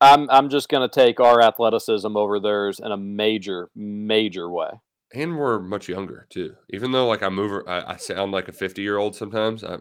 I'm 0.00 0.30
I'm 0.30 0.48
just 0.48 0.68
gonna 0.68 0.88
take 0.88 1.18
our 1.18 1.42
athleticism 1.42 2.16
over 2.16 2.38
theirs 2.38 2.78
in 2.78 2.92
a 2.92 2.96
major, 2.96 3.68
major 3.74 4.48
way. 4.48 4.70
And 5.12 5.36
we're 5.36 5.58
much 5.58 5.88
younger 5.88 6.28
too. 6.30 6.54
Even 6.72 6.92
though 6.92 7.08
like 7.08 7.24
I 7.24 7.30
move, 7.30 7.64
I, 7.66 7.82
I 7.94 7.96
sound 7.96 8.30
like 8.30 8.46
a 8.46 8.52
50 8.52 8.80
year 8.80 8.96
old 8.96 9.16
sometimes. 9.16 9.64
I, 9.64 9.78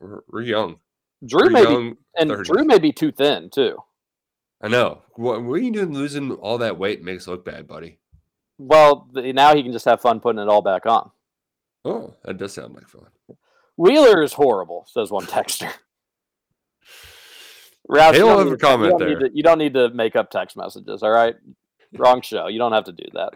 we're, 0.00 0.22
we're, 0.28 0.42
young. 0.42 0.80
Drew 1.24 1.44
We're 1.44 1.50
may 1.50 1.66
be, 1.66 1.92
and 2.18 2.30
30s. 2.32 2.44
Drew 2.46 2.64
may 2.64 2.80
be 2.80 2.90
too 2.90 3.12
thin 3.12 3.48
too. 3.48 3.78
I 4.60 4.68
know. 4.68 5.02
What, 5.14 5.42
what 5.42 5.54
are 5.54 5.62
you 5.62 5.70
doing 5.72 5.92
losing 5.92 6.32
all 6.32 6.58
that 6.58 6.78
weight 6.78 7.02
makes 7.02 7.26
look 7.26 7.44
bad, 7.44 7.66
buddy? 7.66 7.98
Well, 8.58 9.08
now 9.12 9.54
he 9.54 9.62
can 9.62 9.72
just 9.72 9.84
have 9.84 10.00
fun 10.00 10.20
putting 10.20 10.40
it 10.40 10.48
all 10.48 10.62
back 10.62 10.86
on. 10.86 11.10
Oh, 11.84 12.14
that 12.24 12.38
does 12.38 12.54
sound 12.54 12.74
like 12.74 12.88
fun. 12.88 13.06
Wheeler 13.76 14.22
is 14.22 14.32
horrible, 14.32 14.86
says 14.90 15.10
one 15.10 15.26
texter. 15.26 15.70
Roush, 17.88 18.14
don't 18.14 18.38
have 18.38 18.52
a 18.52 18.56
comment 18.56 18.94
you 18.98 19.06
there. 19.06 19.18
to- 19.20 19.30
you 19.36 19.42
don't 19.42 19.58
need 19.58 19.74
to 19.74 19.90
make 19.90 20.16
up 20.16 20.30
text 20.30 20.56
messages. 20.56 21.02
All 21.02 21.10
right, 21.10 21.36
wrong 21.96 22.20
show. 22.22 22.48
You 22.48 22.58
don't 22.58 22.72
have 22.72 22.84
to 22.84 22.92
do 22.92 23.04
that. 23.12 23.34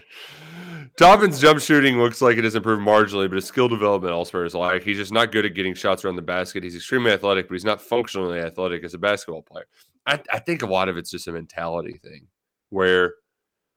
Dobbins' 0.97 1.41
jump 1.41 1.61
shooting 1.61 1.99
looks 1.99 2.21
like 2.21 2.37
it 2.37 2.43
has 2.45 2.57
improved 2.57 2.83
marginally, 2.83 3.29
but 3.29 3.37
his 3.37 3.45
skill 3.45 3.68
development 3.68 4.12
elsewhere 4.12 4.45
is 4.45 4.55
like 4.55 4.83
he's 4.83 4.97
just 4.97 5.12
not 5.12 5.31
good 5.31 5.47
at 5.47 5.55
getting 5.55 5.75
shots 5.75 6.05
around 6.05 6.16
the 6.16 6.23
basket. 6.23 6.64
He's 6.64 6.75
extremely 6.75 7.12
athletic, 7.12 7.47
but 7.47 7.55
he's 7.55 7.64
not 7.64 7.81
functionally 7.81 8.41
athletic 8.41 8.83
as 8.83 8.95
a 8.95 8.99
basketball 8.99 9.43
player. 9.43 9.66
I, 10.07 10.21
I 10.33 10.39
think 10.39 10.63
a 10.63 10.67
lot 10.67 10.89
of 10.89 10.97
it's 10.97 11.11
just 11.11 11.29
a 11.29 11.33
mentality 11.33 11.99
thing 12.03 12.29
where 12.71 13.15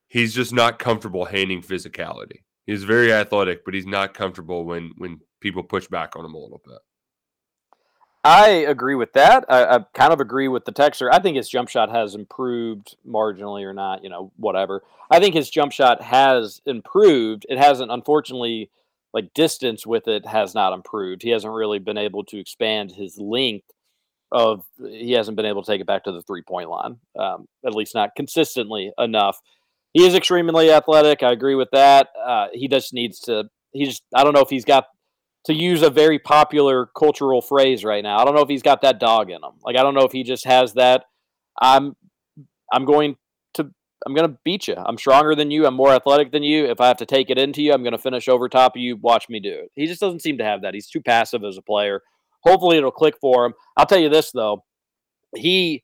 he's 0.08 0.34
just 0.34 0.54
not 0.54 0.80
comfortable 0.80 1.26
handing 1.26 1.62
physicality. 1.62 2.44
He's 2.66 2.84
very 2.84 3.12
athletic, 3.12 3.66
but 3.66 3.74
he's 3.74 3.86
not 3.86 4.14
comfortable 4.14 4.66
when 4.66 4.92
when 4.98 5.20
people 5.42 5.64
push 5.64 5.88
back 5.88 6.16
on 6.16 6.26
him 6.26 6.34
a 6.34 6.40
little 6.40 6.62
bit. 6.64 6.80
I 8.24 8.48
agree 8.50 8.96
with 8.96 9.12
that. 9.14 9.44
I, 9.50 9.66
I 9.66 9.80
kind 9.94 10.14
of 10.14 10.22
agree 10.22 10.48
with 10.48 10.64
the 10.64 10.72
texter. 10.72 11.10
I 11.12 11.20
think 11.20 11.36
his 11.36 11.50
jump 11.50 11.68
shot 11.68 11.92
has 11.92 12.16
improved 12.16 12.96
marginally 13.06 13.64
or 13.64 13.74
not, 13.74 14.02
you 14.02 14.10
know, 14.10 14.32
whatever. 14.38 14.84
I 15.12 15.20
think 15.20 15.36
his 15.36 15.50
jump 15.50 15.74
shot 15.74 16.02
has 16.02 16.62
improved. 16.66 17.46
It 17.50 17.58
hasn't, 17.58 17.92
unfortunately, 17.92 18.70
like 19.14 19.34
distance 19.34 19.86
with 19.86 20.08
it 20.08 20.26
has 20.26 20.56
not 20.56 20.72
improved. 20.72 21.22
He 21.22 21.32
hasn't 21.32 21.54
really 21.54 21.80
been 21.80 21.98
able 21.98 22.24
to 22.26 22.40
expand 22.40 22.94
his 22.94 23.18
length 23.18 23.72
of, 24.34 24.66
he 24.80 25.12
hasn't 25.12 25.38
been 25.38 25.46
able 25.46 25.64
to 25.64 25.72
take 25.72 25.80
it 25.80 25.88
back 25.88 26.04
to 26.04 26.12
the 26.12 26.24
three 26.24 26.42
point 26.42 26.70
line, 26.70 26.98
um, 27.18 27.46
at 27.66 27.74
least 27.74 27.96
not 27.96 28.10
consistently 28.18 28.92
enough. 28.98 29.40
He 29.94 30.06
is 30.06 30.16
extremely 30.16 30.72
athletic. 30.72 31.24
I 31.24 31.32
agree 31.32 31.56
with 31.56 31.70
that. 31.72 32.10
Uh, 32.26 32.48
he 32.52 32.68
just 32.68 32.94
needs 32.94 33.20
to, 33.22 33.46
he 33.72 33.86
just, 33.86 34.04
I 34.14 34.24
don't 34.24 34.34
know 34.34 34.42
if 34.42 34.50
he's 34.50 34.66
got 34.66 34.86
to 35.46 35.54
use 35.54 35.82
a 35.82 35.90
very 35.90 36.20
popular 36.20 36.90
cultural 36.98 37.42
phrase 37.42 37.84
right 37.84 38.04
now. 38.04 38.18
I 38.18 38.26
don't 38.26 38.36
know 38.36 38.42
if 38.42 38.50
he's 38.50 38.64
got 38.64 38.82
that 38.82 39.00
dog 39.00 39.30
in 39.30 39.38
him. 39.38 39.52
Like 39.64 39.76
I 39.78 39.84
don't 39.84 39.94
know 39.94 40.06
if 40.06 40.12
he 40.12 40.24
just 40.24 40.46
has 40.46 40.74
that. 40.74 41.06
I'm 41.62 41.96
I'm 42.72 42.86
going 42.86 43.18
to 43.56 43.70
I'm 44.06 44.14
going 44.14 44.30
to 44.30 44.38
beat 44.44 44.68
you. 44.68 44.76
I'm 44.78 44.98
stronger 44.98 45.36
than 45.36 45.52
you. 45.52 45.66
I'm 45.66 45.76
more 45.76 45.92
athletic 45.92 46.32
than 46.32 46.44
you. 46.44 46.66
If 46.66 46.80
I 46.82 46.88
have 46.88 46.98
to 46.98 47.06
take 47.06 47.30
it 47.30 47.38
into 47.38 47.62
you, 47.62 47.74
I'm 47.74 47.84
going 47.84 47.94
to 47.94 47.98
finish 47.98 48.28
over 48.28 48.48
top 48.48 48.76
of 48.76 48.82
you. 48.82 48.96
Watch 48.98 49.30
me 49.30 49.40
do 49.40 49.52
it. 49.52 49.72
He 49.76 49.86
just 49.86 50.02
doesn't 50.02 50.22
seem 50.22 50.38
to 50.38 50.44
have 50.44 50.62
that. 50.62 50.74
He's 50.74 50.88
too 50.88 51.02
passive 51.02 51.44
as 51.44 51.58
a 51.58 51.62
player. 51.62 52.02
Hopefully 52.44 52.78
it'll 52.78 52.92
click 52.92 53.16
for 53.20 53.46
him. 53.46 53.54
I'll 53.78 53.86
tell 53.86 54.00
you 54.00 54.10
this 54.10 54.32
though. 54.32 54.64
He 55.36 55.84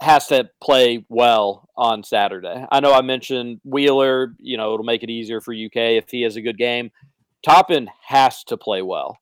has 0.00 0.26
to 0.28 0.50
play 0.62 1.04
well 1.08 1.68
on 1.76 2.02
Saturday. 2.02 2.66
I 2.70 2.80
know 2.80 2.92
I 2.92 3.02
mentioned 3.02 3.60
Wheeler, 3.64 4.34
you 4.38 4.56
know, 4.56 4.74
it'll 4.74 4.84
make 4.84 5.02
it 5.02 5.10
easier 5.10 5.40
for 5.40 5.52
UK 5.52 5.96
if 5.96 6.10
he 6.10 6.22
has 6.22 6.36
a 6.36 6.42
good 6.42 6.58
game. 6.58 6.90
Toppin 7.44 7.88
has 8.06 8.42
to 8.44 8.56
play 8.56 8.82
well 8.82 9.18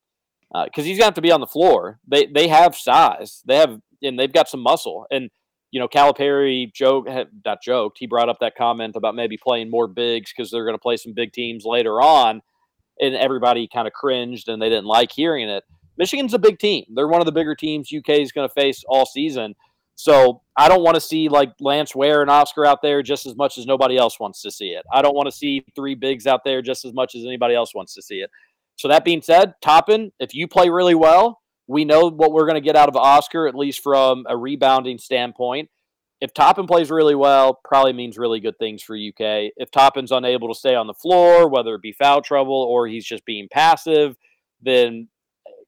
uh, 0.53 0.65
because 0.65 0.85
he's 0.85 0.97
going 0.97 1.03
to 1.03 1.07
have 1.07 1.13
to 1.15 1.21
be 1.21 1.31
on 1.31 1.41
the 1.41 1.47
floor. 1.47 1.99
They 2.07 2.25
they 2.25 2.47
have 2.47 2.75
size, 2.75 3.41
they 3.45 3.57
have 3.57 3.79
and 4.01 4.19
they've 4.19 4.31
got 4.31 4.49
some 4.49 4.61
muscle. 4.61 5.05
And 5.11 5.29
you 5.71 5.79
know, 5.79 5.87
Calipari 5.87 6.71
joke 6.71 7.07
eh, 7.09 7.25
not 7.45 7.63
joked. 7.63 7.97
He 7.99 8.07
brought 8.07 8.29
up 8.29 8.37
that 8.41 8.55
comment 8.55 8.95
about 8.95 9.15
maybe 9.15 9.37
playing 9.37 9.71
more 9.71 9.87
bigs 9.87 10.31
because 10.31 10.51
they're 10.51 10.65
going 10.65 10.75
to 10.75 10.81
play 10.81 10.97
some 10.97 11.13
big 11.13 11.33
teams 11.33 11.65
later 11.65 12.01
on, 12.01 12.41
and 12.99 13.15
everybody 13.15 13.67
kind 13.67 13.87
of 13.87 13.93
cringed 13.93 14.47
and 14.47 14.61
they 14.61 14.69
didn't 14.69 14.85
like 14.85 15.11
hearing 15.11 15.49
it. 15.49 15.63
Michigan's 15.97 16.33
a 16.33 16.39
big 16.39 16.59
team. 16.59 16.85
They're 16.93 17.07
one 17.07 17.21
of 17.21 17.25
the 17.25 17.31
bigger 17.31 17.55
teams 17.55 17.91
UK 17.95 18.09
is 18.19 18.31
going 18.31 18.47
to 18.47 18.53
face 18.53 18.83
all 18.87 19.05
season. 19.05 19.55
So 19.95 20.41
I 20.57 20.67
don't 20.67 20.83
want 20.83 20.95
to 20.95 21.01
see 21.01 21.29
like 21.29 21.53
Lance 21.59 21.95
Ware 21.95 22.21
and 22.21 22.31
Oscar 22.31 22.65
out 22.65 22.81
there 22.81 23.03
just 23.03 23.25
as 23.25 23.35
much 23.35 23.57
as 23.57 23.65
nobody 23.65 23.97
else 23.97 24.19
wants 24.19 24.41
to 24.41 24.51
see 24.51 24.69
it. 24.69 24.83
I 24.91 25.01
don't 25.01 25.15
want 25.15 25.27
to 25.27 25.31
see 25.31 25.63
three 25.75 25.95
bigs 25.95 26.25
out 26.25 26.43
there 26.43 26.61
just 26.61 26.83
as 26.83 26.93
much 26.93 27.15
as 27.15 27.25
anybody 27.25 27.53
else 27.53 27.75
wants 27.75 27.93
to 27.93 28.01
see 28.01 28.15
it. 28.15 28.31
So 28.75 28.87
that 28.87 29.05
being 29.05 29.21
said, 29.21 29.53
Toppin, 29.61 30.11
if 30.19 30.33
you 30.33 30.47
play 30.47 30.69
really 30.69 30.95
well, 30.95 31.41
we 31.67 31.85
know 31.85 32.09
what 32.09 32.33
we're 32.33 32.45
going 32.45 32.55
to 32.55 32.61
get 32.61 32.75
out 32.75 32.89
of 32.89 32.95
Oscar, 32.95 33.47
at 33.47 33.55
least 33.55 33.81
from 33.83 34.25
a 34.27 34.35
rebounding 34.35 34.97
standpoint. 34.97 35.69
If 36.19 36.33
Toppin 36.33 36.67
plays 36.67 36.89
really 36.89 37.15
well, 37.15 37.59
probably 37.65 37.93
means 37.93 38.17
really 38.17 38.39
good 38.39 38.57
things 38.57 38.81
for 38.81 38.95
UK. 38.95 39.51
If 39.57 39.71
Toppin's 39.71 40.11
unable 40.11 40.47
to 40.47 40.57
stay 40.57 40.73
on 40.73 40.87
the 40.87 40.93
floor, 40.93 41.49
whether 41.49 41.75
it 41.75 41.81
be 41.81 41.91
foul 41.91 42.21
trouble 42.21 42.55
or 42.55 42.87
he's 42.87 43.05
just 43.05 43.25
being 43.25 43.47
passive, 43.51 44.15
then 44.61 45.09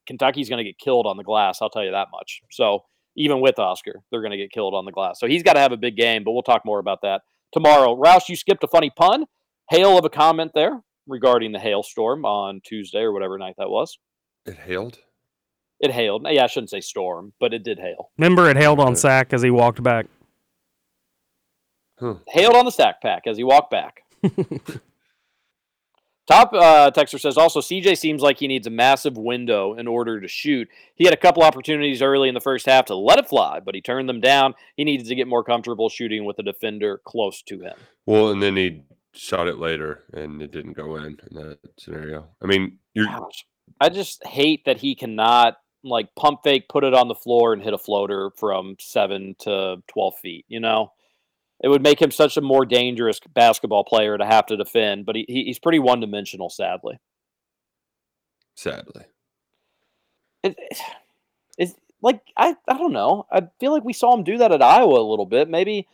Kentucky's 0.06 0.50
going 0.50 0.64
to 0.64 0.70
get 0.70 0.78
killed 0.78 1.06
on 1.06 1.18
the 1.18 1.24
glass. 1.24 1.60
I'll 1.62 1.70
tell 1.70 1.84
you 1.84 1.92
that 1.92 2.08
much. 2.12 2.42
So 2.52 2.84
even 3.16 3.42
with 3.42 3.60
Oscar, 3.60 4.02
they're 4.12 4.22
going 4.22 4.32
to 4.32 4.38
get 4.38 4.52
killed 4.52 4.74
on 4.74 4.86
the 4.86 4.92
glass. 4.92 5.20
So 5.20 5.28
he's 5.28 5.44
got 5.44 5.54
to 5.54 5.60
have 5.60 5.72
a 5.72 5.78
big 5.78 5.96
game, 5.96 6.24
but 6.24 6.32
we'll 6.32 6.44
talk 6.44 6.64
more 6.66 6.80
about 6.80 7.02
that 7.04 7.22
tomorrow. 7.54 7.96
Roush, 7.96 8.30
you 8.30 8.36
skipped 8.36 8.64
a 8.64 8.68
funny 8.68 8.92
pun. 8.96 9.26
Hail 9.70 9.98
of 9.98 10.06
a 10.06 10.10
comment 10.10 10.52
there 10.54 10.82
regarding 11.08 11.52
the 11.52 11.60
hailstorm 11.60 12.26
on 12.26 12.62
Tuesday 12.64 13.00
or 13.00 13.12
whatever 13.12 13.38
night 13.38 13.56
that 13.58 13.70
was. 13.70 13.98
It 14.46 14.58
hailed. 14.58 15.00
It 15.80 15.92
hailed. 15.92 16.26
Yeah, 16.30 16.44
I 16.44 16.48
shouldn't 16.48 16.70
say 16.70 16.82
storm, 16.82 17.34
but 17.40 17.54
it 17.54 17.64
did 17.64 17.80
hail. 17.80 18.12
Remember, 18.18 18.50
it 18.50 18.58
hailed 18.58 18.80
on 18.80 18.96
sack 18.96 19.34
as 19.34 19.42
he 19.42 19.50
walked 19.50 19.82
back. 19.82 20.08
Hailed 22.00 22.56
on 22.56 22.66
the 22.66 22.72
sack 22.72 23.02
pack 23.02 23.24
as 23.26 23.38
he 23.38 23.44
walked 23.44 23.72
back. 23.72 24.04
Top 26.28 26.54
uh, 26.54 26.90
texter 26.90 27.20
says 27.20 27.38
also 27.38 27.62
CJ 27.62 27.98
seems 27.98 28.22
like 28.22 28.40
he 28.40 28.48
needs 28.48 28.66
a 28.66 28.72
massive 28.72 29.16
window 29.16 29.76
in 29.76 29.88
order 29.88 30.20
to 30.20 30.28
shoot. 30.28 30.68
He 30.96 31.06
had 31.06 31.14
a 31.14 31.18
couple 31.18 31.44
opportunities 31.44 32.02
early 32.02 32.30
in 32.30 32.34
the 32.34 32.42
first 32.42 32.66
half 32.66 32.86
to 32.86 32.96
let 32.96 33.20
it 33.20 33.28
fly, 33.28 33.60
but 33.60 33.76
he 33.76 33.82
turned 33.82 34.10
them 34.10 34.22
down. 34.22 34.56
He 34.76 34.84
needed 34.84 35.08
to 35.08 35.16
get 35.16 35.28
more 35.28 35.44
comfortable 35.44 35.88
shooting 35.88 36.26
with 36.26 36.40
a 36.40 36.44
defender 36.44 37.00
close 37.06 37.44
to 37.44 37.60
him. 37.60 37.76
Well, 38.08 38.32
and 38.32 38.42
then 38.42 38.56
he 38.56 38.84
shot 39.14 39.48
it 39.48 39.60
later, 39.60 40.04
and 40.14 40.42
it 40.42 40.52
didn't 40.52 40.74
go 40.74 40.96
in 40.96 41.06
in 41.06 41.18
that 41.36 41.60
scenario. 41.78 42.28
I 42.42 42.48
mean, 42.48 42.80
you're 42.94 43.08
I 43.80 43.90
just 43.90 44.26
hate 44.26 44.66
that 44.66 44.80
he 44.80 44.96
cannot 44.96 45.58
like 45.84 46.16
pump 46.16 46.40
fake, 46.44 46.70
put 46.70 46.84
it 46.84 46.96
on 46.96 47.08
the 47.08 47.16
floor, 47.16 47.54
and 47.54 47.62
hit 47.62 47.74
a 47.74 47.78
floater 47.78 48.32
from 48.36 48.78
seven 48.80 49.36
to 49.40 49.78
twelve 49.88 50.16
feet. 50.18 50.46
You 50.48 50.60
know, 50.60 50.92
it 51.64 51.68
would 51.70 51.82
make 51.84 52.02
him 52.02 52.12
such 52.12 52.38
a 52.38 52.42
more 52.42 52.66
dangerous 52.66 53.20
basketball 53.34 53.84
player 53.84 54.18
to 54.18 54.26
have 54.26 54.46
to 54.48 54.58
defend. 54.58 55.06
But 55.06 55.16
he, 55.16 55.26
he- 55.28 55.46
he's 55.46 55.60
pretty 55.60 55.80
one 55.80 56.00
dimensional, 56.00 56.50
sadly. 56.50 57.00
sadly. 58.56 59.04
It, 60.44 60.56
it's 61.58 61.74
like 62.02 62.22
I 62.38 62.56
I 62.68 62.78
don't 62.78 62.94
know. 62.94 63.26
I 63.32 63.48
feel 63.60 63.72
like 63.72 63.84
we 63.84 63.94
saw 63.94 64.16
him 64.16 64.24
do 64.24 64.38
that 64.38 64.52
at 64.52 64.62
Iowa 64.62 65.00
a 65.00 65.10
little 65.10 65.26
bit. 65.26 65.50
Maybe 65.50 65.88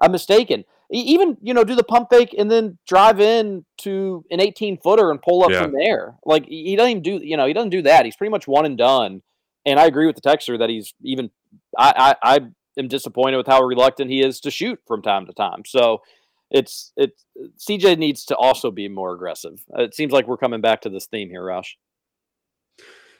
I'm 0.00 0.12
mistaken. 0.12 0.64
Even 0.90 1.36
you 1.42 1.52
know 1.52 1.64
do 1.64 1.74
the 1.74 1.82
pump 1.82 2.10
fake 2.10 2.32
and 2.38 2.48
then 2.50 2.78
drive 2.86 3.18
in 3.18 3.64
to 3.78 4.24
an 4.30 4.40
18 4.40 4.78
footer 4.78 5.10
and 5.10 5.20
pull 5.20 5.42
up 5.42 5.50
Yeah. 5.50 5.62
from 5.62 5.72
there. 5.72 6.14
Like 6.24 6.46
he 6.46 6.76
doesn't 6.76 6.90
even 6.90 7.02
do 7.02 7.16
you 7.22 7.36
know 7.36 7.46
he 7.46 7.52
doesn't 7.52 7.70
do 7.70 7.82
that. 7.82 8.04
He's 8.04 8.14
pretty 8.16 8.30
much 8.30 8.46
one 8.46 8.64
and 8.66 8.78
done 8.78 9.22
And 9.64 9.80
I 9.80 9.86
agree 9.86 10.06
with 10.06 10.14
the 10.14 10.22
texter 10.22 10.58
that 10.58 10.70
he's 10.70 10.94
even. 11.02 11.30
I, 11.76 12.14
I 12.22 12.34
I 12.36 12.40
am 12.76 12.88
disappointed 12.88 13.36
with 13.36 13.46
how 13.46 13.62
reluctant 13.62 14.10
he 14.10 14.20
is 14.20 14.40
to 14.40 14.50
shoot 14.50 14.80
from 14.86 15.02
time 15.02 15.26
to 15.26 15.32
time. 15.32 15.62
So 15.66 16.02
it's 16.50 16.92
it's 16.96 17.24
CJ 17.58 17.98
needs 17.98 18.24
to 18.26 18.36
also 18.36 18.70
be 18.70 18.88
more 18.88 19.14
aggressive. 19.14 19.64
It 19.76 19.94
seems 19.94 20.12
like 20.12 20.26
we're 20.28 20.36
coming 20.36 20.60
back 20.60 20.80
to 20.82 20.88
this 20.90 21.06
theme 21.06 21.28
here, 21.30 21.42
Roush. 21.42 21.74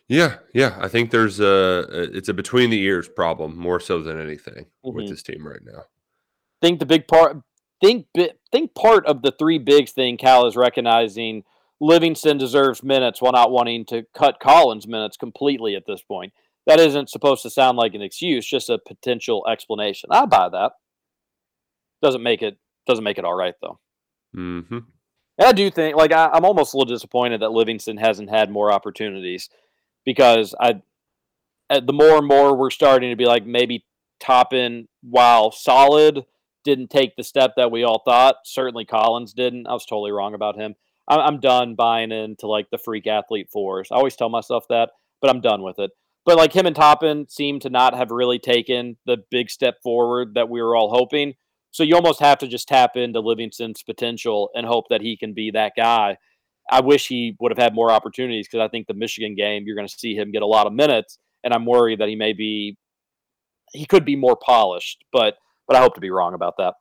Yeah, 0.08 0.36
yeah. 0.54 0.78
I 0.80 0.88
think 0.88 1.10
there's 1.10 1.40
a 1.40 1.86
it's 2.14 2.28
a 2.28 2.34
between 2.34 2.70
the 2.70 2.80
ears 2.80 3.08
problem 3.08 3.56
more 3.56 3.80
so 3.80 4.00
than 4.02 4.20
anything 4.20 4.66
with 4.84 5.06
Mhm. 5.06 5.08
this 5.08 5.22
team 5.22 5.46
right 5.46 5.62
now. 5.64 5.84
think 6.62 6.78
the 6.78 6.86
big 6.86 7.06
part 7.06 7.42
think 7.82 8.06
think 8.50 8.74
part 8.74 9.04
of 9.06 9.20
the 9.22 9.30
three 9.32 9.58
bigs 9.58 9.92
thing 9.92 10.16
Cal 10.16 10.46
is 10.46 10.56
recognizing 10.56 11.44
Livingston 11.80 12.38
deserves 12.38 12.82
minutes 12.82 13.20
while 13.20 13.32
not 13.32 13.50
wanting 13.50 13.84
to 13.86 14.04
cut 14.14 14.40
Collins 14.40 14.86
minutes 14.86 15.16
completely 15.18 15.74
at 15.76 15.84
this 15.86 16.00
point. 16.02 16.32
That 16.66 16.80
isn't 16.80 17.10
supposed 17.10 17.42
to 17.42 17.50
sound 17.50 17.78
like 17.78 17.94
an 17.94 18.02
excuse, 18.02 18.46
just 18.46 18.70
a 18.70 18.78
potential 18.78 19.46
explanation. 19.48 20.10
I 20.10 20.26
buy 20.26 20.48
that. 20.48 20.72
Doesn't 22.02 22.22
make 22.22 22.42
it 22.42 22.58
doesn't 22.86 23.04
make 23.04 23.18
it 23.18 23.24
all 23.24 23.34
right 23.34 23.54
though. 23.60 23.78
Mm-hmm. 24.36 24.78
And 25.38 25.46
I 25.46 25.52
do 25.52 25.70
think, 25.70 25.96
like, 25.96 26.12
I, 26.12 26.30
I'm 26.32 26.44
almost 26.44 26.72
a 26.72 26.78
little 26.78 26.94
disappointed 26.94 27.42
that 27.42 27.52
Livingston 27.52 27.98
hasn't 27.98 28.30
had 28.30 28.50
more 28.50 28.72
opportunities 28.72 29.50
because 30.04 30.54
I, 30.58 30.80
the 31.68 31.92
more 31.92 32.16
and 32.16 32.26
more 32.26 32.56
we're 32.56 32.70
starting 32.70 33.10
to 33.10 33.16
be 33.16 33.26
like, 33.26 33.44
maybe 33.44 33.84
Toppin, 34.18 34.88
while 35.02 35.52
solid, 35.52 36.24
didn't 36.64 36.88
take 36.88 37.16
the 37.16 37.22
step 37.22 37.52
that 37.56 37.70
we 37.70 37.84
all 37.84 38.02
thought. 38.04 38.36
Certainly 38.44 38.86
Collins 38.86 39.34
didn't. 39.34 39.66
I 39.66 39.72
was 39.72 39.84
totally 39.84 40.10
wrong 40.10 40.34
about 40.34 40.56
him. 40.56 40.74
I'm, 41.06 41.20
I'm 41.20 41.40
done 41.40 41.74
buying 41.74 42.12
into 42.12 42.46
like 42.46 42.70
the 42.70 42.78
freak 42.78 43.06
athlete 43.06 43.50
force. 43.50 43.92
I 43.92 43.96
always 43.96 44.16
tell 44.16 44.30
myself 44.30 44.64
that, 44.70 44.90
but 45.20 45.28
I'm 45.28 45.42
done 45.42 45.62
with 45.62 45.78
it. 45.78 45.90
But 46.26 46.36
like 46.36 46.52
him 46.52 46.66
and 46.66 46.76
Toppin 46.76 47.26
seem 47.28 47.60
to 47.60 47.70
not 47.70 47.94
have 47.94 48.10
really 48.10 48.38
taken 48.38 48.96
the 49.06 49.18
big 49.30 49.48
step 49.48 49.76
forward 49.82 50.34
that 50.34 50.50
we 50.50 50.60
were 50.60 50.76
all 50.76 50.90
hoping. 50.90 51.34
So 51.70 51.82
you 51.82 51.94
almost 51.94 52.20
have 52.20 52.38
to 52.38 52.48
just 52.48 52.68
tap 52.68 52.96
into 52.96 53.20
Livingston's 53.20 53.82
potential 53.82 54.50
and 54.54 54.66
hope 54.66 54.86
that 54.90 55.02
he 55.02 55.16
can 55.16 55.34
be 55.34 55.52
that 55.52 55.72
guy. 55.76 56.18
I 56.70 56.80
wish 56.80 57.06
he 57.06 57.36
would 57.38 57.52
have 57.52 57.62
had 57.62 57.74
more 57.74 57.92
opportunities 57.92 58.48
because 58.48 58.64
I 58.64 58.68
think 58.68 58.88
the 58.88 58.94
Michigan 58.94 59.36
game, 59.36 59.64
you're 59.66 59.76
going 59.76 59.86
to 59.86 59.98
see 59.98 60.16
him 60.16 60.32
get 60.32 60.42
a 60.42 60.46
lot 60.46 60.66
of 60.66 60.72
minutes, 60.72 61.18
and 61.44 61.54
I'm 61.54 61.64
worried 61.64 62.00
that 62.00 62.08
he 62.08 62.16
may 62.16 62.32
be, 62.32 62.76
he 63.72 63.86
could 63.86 64.04
be 64.04 64.16
more 64.16 64.36
polished, 64.36 65.04
but 65.12 65.36
but 65.66 65.76
I 65.76 65.80
hope 65.80 65.94
to 65.94 66.00
be 66.00 66.10
wrong 66.10 66.34
about 66.34 66.54
that. 66.58 66.74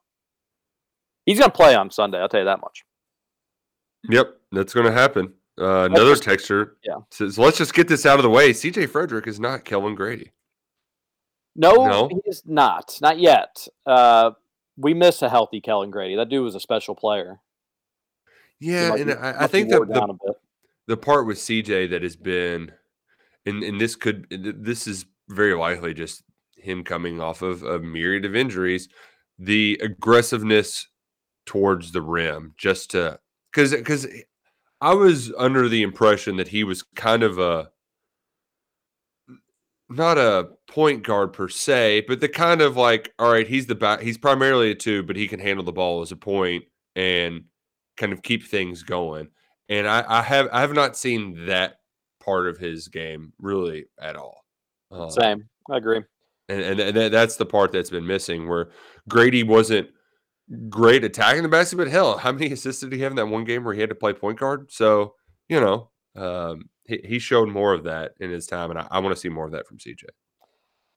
He's 1.24 1.38
going 1.38 1.50
to 1.50 1.56
play 1.56 1.74
on 1.74 1.90
Sunday. 1.90 2.18
I'll 2.18 2.28
tell 2.28 2.40
you 2.40 2.46
that 2.46 2.60
much. 2.60 2.84
Yep, 4.08 4.36
that's 4.52 4.72
going 4.72 4.86
to 4.86 4.92
happen. 4.92 5.34
Uh, 5.58 5.84
another 5.84 6.16
texture 6.16 6.76
yeah. 6.84 6.96
says, 7.10 7.38
"Let's 7.38 7.58
just 7.58 7.72
get 7.74 7.88
this 7.88 8.04
out 8.04 8.18
of 8.18 8.22
the 8.22 8.30
way." 8.30 8.52
CJ 8.52 8.88
Frederick 8.90 9.26
is 9.26 9.40
not 9.40 9.64
Kellan 9.64 9.94
Grady. 9.94 10.32
No, 11.54 11.86
No? 11.86 12.08
he 12.08 12.20
is 12.26 12.42
not. 12.44 12.98
Not 13.00 13.18
yet. 13.18 13.66
Uh, 13.86 14.32
we 14.76 14.92
miss 14.92 15.22
a 15.22 15.30
healthy 15.30 15.60
Kellan 15.60 15.90
Grady. 15.90 16.16
That 16.16 16.28
dude 16.28 16.44
was 16.44 16.54
a 16.54 16.60
special 16.60 16.94
player. 16.94 17.40
Yeah, 18.60 18.94
and 18.94 19.06
be- 19.06 19.12
I, 19.14 19.44
I 19.44 19.46
think 19.46 19.70
the, 19.70 19.78
wore 19.78 19.86
down 19.86 20.10
a 20.10 20.12
the 20.12 20.34
the 20.88 20.96
part 20.96 21.26
with 21.26 21.38
CJ 21.38 21.90
that 21.90 22.02
has 22.02 22.16
been, 22.16 22.72
and 23.44 23.62
and 23.62 23.80
this 23.80 23.96
could 23.96 24.26
this 24.30 24.86
is 24.86 25.06
very 25.28 25.54
likely 25.54 25.94
just 25.94 26.22
him 26.56 26.84
coming 26.84 27.20
off 27.20 27.42
of 27.42 27.62
a 27.62 27.78
myriad 27.78 28.24
of 28.24 28.36
injuries, 28.36 28.88
the 29.38 29.78
aggressiveness 29.82 30.88
towards 31.44 31.92
the 31.92 32.02
rim, 32.02 32.54
just 32.56 32.90
to 32.92 33.18
because 33.52 33.72
because 33.72 34.06
I 34.80 34.94
was 34.94 35.32
under 35.38 35.68
the 35.68 35.82
impression 35.82 36.36
that 36.36 36.48
he 36.48 36.64
was 36.64 36.82
kind 36.82 37.22
of 37.22 37.38
a 37.38 37.70
not 39.88 40.18
a 40.18 40.48
point 40.68 41.04
guard 41.04 41.32
per 41.32 41.48
se, 41.48 42.04
but 42.08 42.20
the 42.20 42.28
kind 42.28 42.60
of 42.60 42.76
like, 42.76 43.12
all 43.18 43.30
right, 43.30 43.46
he's 43.46 43.66
the 43.66 43.74
back, 43.74 44.00
he's 44.00 44.18
primarily 44.18 44.70
a 44.72 44.74
two, 44.74 45.02
but 45.04 45.16
he 45.16 45.28
can 45.28 45.38
handle 45.40 45.64
the 45.64 45.72
ball 45.72 46.02
as 46.02 46.10
a 46.12 46.16
point 46.16 46.64
and 46.96 47.44
kind 47.96 48.12
of 48.12 48.22
keep 48.22 48.44
things 48.46 48.82
going. 48.82 49.28
And 49.68 49.86
I, 49.88 50.04
I 50.06 50.22
have 50.22 50.48
I 50.52 50.60
have 50.60 50.72
not 50.72 50.96
seen 50.96 51.46
that 51.46 51.76
part 52.22 52.48
of 52.48 52.58
his 52.58 52.88
game 52.88 53.32
really 53.40 53.86
at 54.00 54.16
all. 54.16 54.44
Um, 54.90 55.10
Same. 55.10 55.48
I 55.70 55.76
agree. 55.76 56.02
and 56.48 56.60
and, 56.60 56.80
and 56.80 56.96
that- 56.96 57.12
that's 57.12 57.36
the 57.36 57.46
part 57.46 57.72
that's 57.72 57.90
been 57.90 58.06
missing 58.06 58.48
where 58.48 58.70
Grady 59.08 59.42
wasn't 59.42 59.88
great 60.68 61.04
attacking 61.04 61.42
the 61.42 61.48
basket, 61.48 61.76
but 61.76 61.88
hell, 61.88 62.18
how 62.18 62.32
many 62.32 62.52
assists 62.52 62.82
did 62.82 62.92
he 62.92 63.00
have 63.00 63.12
in 63.12 63.16
that 63.16 63.26
one 63.26 63.44
game 63.44 63.64
where 63.64 63.74
he 63.74 63.80
had 63.80 63.90
to 63.90 63.94
play 63.96 64.12
point 64.12 64.38
guard? 64.38 64.70
So 64.70 65.14
you 65.48 65.60
know, 65.60 65.90
um, 66.16 66.68
he, 66.84 67.00
he 67.04 67.18
showed 67.18 67.48
more 67.48 67.72
of 67.72 67.84
that 67.84 68.12
in 68.20 68.30
his 68.30 68.46
time, 68.46 68.70
and 68.70 68.78
I, 68.80 68.86
I 68.90 68.98
want 69.00 69.14
to 69.14 69.20
see 69.20 69.28
more 69.28 69.46
of 69.46 69.52
that 69.52 69.66
from 69.66 69.78
CJ. 69.78 70.04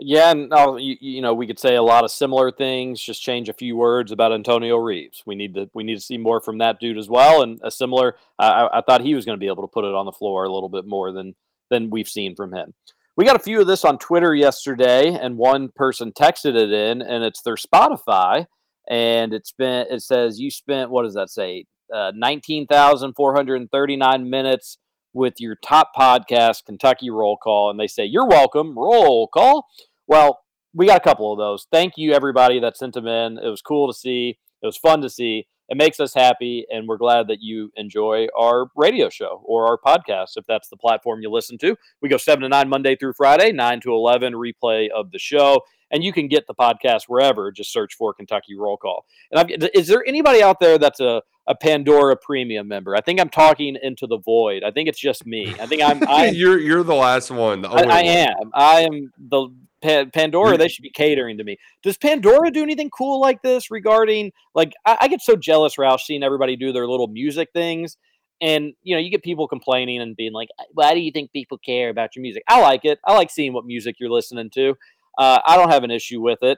Yeah, 0.02 0.32
and 0.32 0.54
uh, 0.54 0.76
you, 0.76 0.96
you 1.02 1.22
know 1.22 1.34
we 1.34 1.46
could 1.46 1.60
say 1.60 1.76
a 1.76 1.84
lot 1.84 2.06
of 2.06 2.12
similar 2.12 2.52
things. 2.52 3.02
Just 3.02 3.22
change 3.22 3.50
a 3.50 3.54
few 3.54 3.76
words 3.76 4.14
about 4.14 4.32
Antonio 4.32 4.78
Reeves. 4.78 5.24
We 5.26 5.36
need 5.36 5.56
to 5.56 5.70
we 5.74 5.84
need 5.84 5.96
to 5.96 6.02
see 6.02 6.18
more 6.18 6.40
from 6.40 6.60
that 6.60 6.80
dude 6.80 6.98
as 6.98 7.10
well. 7.10 7.42
And 7.42 7.60
a 7.64 7.70
similar, 7.72 8.16
I, 8.38 8.48
I- 8.48 8.78
I 8.78 8.82
thought 8.82 9.02
he 9.02 9.14
was 9.14 9.26
going 9.26 9.38
to 9.38 9.40
be 9.40 9.48
able 9.48 9.64
to 9.64 9.72
put 9.72 9.84
it 9.84 9.94
on 9.94 10.06
the 10.06 10.14
floor 10.14 10.46
a 10.46 10.54
little 10.54 10.70
bit 10.70 10.86
more 10.86 11.12
than 11.12 11.36
than 11.70 11.90
we've 11.90 12.08
seen 12.08 12.34
from 12.36 12.54
him. 12.54 12.74
We 13.18 13.26
got 13.26 13.36
a 13.36 13.40
few 13.44 13.60
of 13.60 13.68
this 13.68 13.84
on 13.84 13.98
Twitter 13.98 14.34
yesterday, 14.34 15.10
and 15.14 15.38
one 15.38 15.68
person 15.76 16.14
texted 16.14 16.56
it 16.56 16.72
in, 16.72 17.02
and 17.02 17.22
it's 17.26 17.42
their 17.42 17.56
Spotify, 17.58 18.46
and 18.90 19.34
it's 19.34 19.52
been 19.52 19.86
it 19.90 20.02
says 20.02 20.40
you 20.40 20.52
spent 20.52 20.90
what 20.90 21.04
does 21.04 21.14
that 21.14 21.30
say? 21.30 21.66
Uh, 21.94 22.12
Nineteen 22.16 22.68
thousand 22.68 23.14
four 23.14 23.36
hundred 23.36 23.70
thirty 23.72 23.96
nine 23.96 24.30
minutes 24.30 24.78
with 25.14 25.36
your 25.40 25.56
top 25.64 25.92
podcast, 25.98 26.66
Kentucky 26.66 27.10
Roll 27.10 27.38
Call, 27.38 27.70
and 27.70 27.80
they 27.80 27.88
say 27.88 28.06
you're 28.06 28.28
welcome. 28.28 28.78
Roll 28.78 29.28
call. 29.28 29.68
Well, 30.08 30.40
we 30.74 30.88
got 30.88 30.98
a 30.98 31.04
couple 31.04 31.32
of 31.32 31.38
those. 31.38 31.68
Thank 31.72 31.94
you, 31.98 32.14
everybody 32.14 32.60
that 32.60 32.78
sent 32.78 32.94
them 32.94 33.08
in. 33.08 33.38
It 33.38 33.50
was 33.50 33.62
cool 33.62 33.88
to 33.88 33.98
see. 33.98 34.38
It 34.62 34.66
was 34.66 34.78
fun 34.78 35.02
to 35.02 35.10
see. 35.10 35.48
It 35.70 35.78
makes 35.78 36.00
us 36.00 36.16
happy, 36.16 36.66
and 36.72 36.88
we're 36.88 36.98
glad 36.98 37.28
that 37.28 37.42
you 37.42 37.72
enjoy 37.76 38.28
our 38.38 38.72
radio 38.76 39.10
show 39.10 39.44
or 39.46 39.68
our 39.68 39.78
podcast, 39.78 40.30
if 40.36 40.46
that's 40.48 40.68
the 40.68 40.78
platform 40.78 41.22
you 41.22 41.30
listen 41.30 41.60
to. 41.60 41.76
We 42.02 42.10
go 42.10 42.18
7 42.18 42.42
to 42.42 42.50
9 42.50 42.70
Monday 42.70 42.96
through 42.96 43.14
Friday, 43.14 43.52
9 43.52 43.82
to 43.82 43.92
11 43.92 44.34
replay 44.34 44.90
of 44.90 45.12
the 45.12 45.20
show. 45.20 45.62
And 45.92 46.04
you 46.04 46.14
can 46.14 46.28
get 46.28 46.48
the 46.48 46.54
podcast 46.54 47.04
wherever. 47.08 47.52
Just 47.52 47.74
search 47.74 47.96
for 47.96 48.14
Kentucky 48.14 48.56
Roll 48.56 48.78
Call. 48.78 49.06
And 49.32 49.40
I've, 49.40 49.70
is 49.74 49.88
there 49.88 50.04
anybody 50.08 50.44
out 50.44 50.60
there 50.60 50.78
that's 50.78 51.00
a, 51.00 51.22
a 51.48 51.56
Pandora 51.56 52.16
Premium 52.16 52.68
member? 52.68 52.96
I 52.96 53.02
think 53.02 53.20
I'm 53.20 53.30
talking 53.30 53.78
into 53.82 54.06
the 54.08 54.20
void. 54.20 54.64
I 54.64 54.72
think 54.72 54.88
it's 54.88 55.00
just 55.00 55.26
me. 55.26 55.56
I 55.60 55.66
think 55.66 55.82
I'm. 55.82 56.04
I'm 56.08 56.34
you're 56.34 56.60
you're 56.60 56.84
the 56.84 56.96
last 56.96 57.32
one. 57.32 57.62
The 57.62 57.70
I, 57.70 57.82
I 57.82 58.02
am. 58.02 58.52
I 58.54 58.82
am 58.82 59.12
the 59.18 59.50
Pa- 59.82 60.06
Pandora. 60.14 60.58
They 60.58 60.68
should 60.68 60.84
be 60.84 60.92
catering 60.92 61.38
to 61.38 61.44
me. 61.44 61.58
Does 61.84 61.98
Pandora 61.98 62.52
do 62.52 62.62
anything 62.62 62.90
cool 62.90 63.20
like 63.20 63.42
this 63.42 63.72
regarding 63.72 64.32
like 64.54 64.74
I, 64.86 64.98
I 65.02 65.08
get 65.08 65.22
so 65.22 65.36
jealous, 65.36 65.76
Roush, 65.76 66.02
seeing 66.02 66.24
everybody 66.24 66.56
do 66.56 66.72
their 66.72 66.88
little 66.88 67.08
music 67.08 67.50
things, 67.54 67.98
and 68.42 68.74
you 68.84 68.96
know 68.96 69.02
you 69.02 69.10
get 69.10 69.24
people 69.24 69.48
complaining 69.48 70.02
and 70.02 70.16
being 70.16 70.34
like, 70.34 70.50
"Why 70.74 70.94
do 70.94 71.00
you 71.00 71.12
think 71.12 71.32
people 71.32 71.58
care 71.58 71.90
about 71.90 72.16
your 72.16 72.24
music?" 72.24 72.44
I 72.48 72.62
like 72.62 72.82
it. 72.84 73.00
I 73.06 73.14
like 73.14 73.32
seeing 73.32 73.54
what 73.54 73.66
music 73.66 73.96
you're 74.00 74.10
listening 74.10 74.50
to. 74.52 74.76
Uh, 75.20 75.40
I 75.46 75.58
don't 75.58 75.70
have 75.70 75.84
an 75.84 75.92
issue 75.92 76.22
with 76.22 76.42
it, 76.42 76.58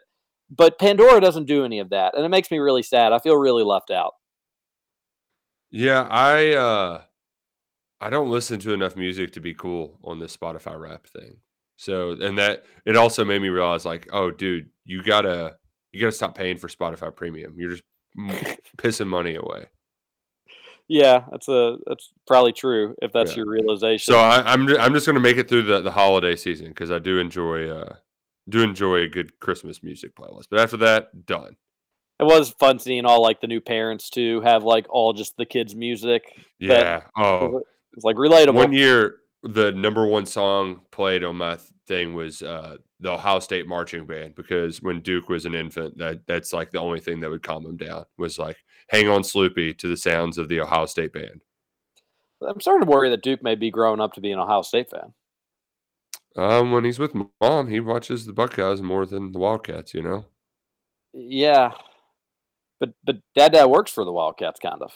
but 0.56 0.78
Pandora 0.80 1.20
doesn't 1.20 1.46
do 1.48 1.66
any 1.66 1.80
of 1.80 1.90
that, 1.90 2.16
and 2.16 2.24
it 2.24 2.30
makes 2.30 2.52
me 2.52 2.60
really 2.60 2.84
sad. 2.84 3.12
I 3.12 3.20
feel 3.20 3.36
really 3.36 3.64
left 3.64 3.90
out. 3.92 4.14
Yeah, 5.72 6.08
I 6.10 6.52
uh 6.54 7.02
I 8.00 8.10
don't 8.10 8.30
listen 8.30 8.60
to 8.62 8.74
enough 8.74 8.96
music 8.96 9.32
to 9.34 9.40
be 9.40 9.54
cool 9.54 9.98
on 10.04 10.20
this 10.20 10.36
Spotify 10.36 10.80
rap 10.80 11.08
thing. 11.08 11.38
So 11.78 12.12
and 12.12 12.38
that 12.38 12.66
it 12.86 12.96
also 12.96 13.26
made 13.26 13.42
me 13.42 13.50
realize 13.50 13.86
like, 13.86 14.08
oh 14.14 14.32
dude, 14.32 14.70
you 14.86 15.02
gotta 15.02 15.56
you 15.92 16.00
gotta 16.02 16.12
stop 16.12 16.36
paying 16.36 16.58
for 16.58 16.68
Spotify 16.68 17.16
premium. 17.16 17.56
You're 17.58 17.72
just 17.72 17.84
pissing 18.78 19.08
money 19.08 19.36
away. 19.36 19.66
Yeah, 20.88 21.24
that's 21.32 21.48
a 21.48 21.78
that's 21.88 22.12
probably 22.28 22.52
true 22.52 22.96
if 23.02 23.14
that's 23.14 23.32
Yeah. 23.32 23.38
your 23.38 23.50
realization. 23.50 24.14
So 24.14 24.20
I, 24.20 24.44
I'm 24.52 24.68
I'm 24.78 24.94
just 24.94 25.06
gonna 25.08 25.20
make 25.22 25.38
it 25.38 25.48
through 25.48 25.64
the, 25.64 25.80
the 25.82 25.92
holiday 25.92 26.36
season 26.36 26.68
because 26.68 26.92
I 26.92 27.00
do 27.00 27.18
enjoy 27.18 27.70
uh 27.70 27.96
do 28.52 28.62
enjoy 28.62 28.98
a 28.98 29.08
good 29.08 29.40
Christmas 29.40 29.82
music 29.82 30.16
playlist. 30.16 30.48
But 30.50 30.60
after 30.60 30.78
that, 30.78 31.26
done. 31.26 31.56
It 32.20 32.26
was 32.26 32.52
fun 32.60 32.78
seeing 32.78 33.06
all 33.06 33.22
like 33.22 33.42
the 33.42 33.48
new 33.48 33.62
parents 33.62 34.10
too 34.10 34.42
have 34.42 34.64
like 34.64 34.86
all 34.90 35.14
just 35.14 35.38
the 35.38 35.46
kids' 35.46 35.76
music. 35.76 36.24
Yeah. 36.60 37.02
Oh, 37.18 37.64
it's 37.94 38.06
like 38.06 38.16
relatable. 38.16 38.54
One 38.54 38.74
year, 38.74 39.16
the 39.44 39.72
number 39.72 40.06
one 40.06 40.28
song 40.28 40.82
played 40.92 41.24
on 41.24 41.38
my 41.38 41.58
thing 41.88 42.14
was 42.14 42.44
uh, 42.44 42.78
the 43.00 43.12
Ohio 43.12 43.40
State 43.40 43.68
marching 43.68 44.06
band 44.06 44.36
because 44.36 44.82
when 44.82 45.02
Duke 45.02 45.30
was 45.30 45.46
an 45.46 45.56
infant, 45.56 45.98
that 45.98 46.22
that's 46.28 46.54
like 46.54 46.72
the 46.72 46.80
only 46.80 47.00
thing 47.00 47.20
that 47.22 47.30
would 47.30 47.44
calm 47.44 47.66
him 47.66 47.78
down 47.78 48.06
was 48.18 48.38
like 48.38 48.58
"Hang 48.90 49.08
on, 49.08 49.24
Sloopy" 49.24 49.78
to 49.80 49.88
the 49.88 49.98
sounds 49.98 50.38
of 50.38 50.48
the 50.48 50.62
Ohio 50.62 50.86
State 50.86 51.14
band. 51.14 51.42
I'm 52.48 52.62
starting 52.62 52.86
to 52.86 52.92
worry 52.92 53.10
that 53.10 53.24
Duke 53.24 53.44
may 53.44 53.56
be 53.56 53.72
growing 53.72 54.00
up 54.00 54.14
to 54.14 54.22
be 54.22 54.32
an 54.32 54.40
Ohio 54.40 54.62
State 54.62 54.90
fan. 54.90 55.14
Um, 56.38 56.72
when 56.72 56.86
he's 56.86 57.00
with 57.00 57.14
mom, 57.42 57.68
he 57.68 57.80
watches 57.80 58.26
the 58.26 58.34
Buckeyes 58.34 58.82
more 58.82 59.06
than 59.06 59.32
the 59.32 59.40
Wildcats. 59.40 59.94
You 59.94 60.02
know. 60.04 60.26
Yeah, 61.14 61.72
but 62.80 62.92
but 63.04 63.18
Dad 63.36 63.54
Dad 63.54 63.66
works 63.66 63.92
for 63.92 64.06
the 64.06 64.12
Wildcats, 64.14 64.60
kind 64.60 64.82
of. 64.82 64.92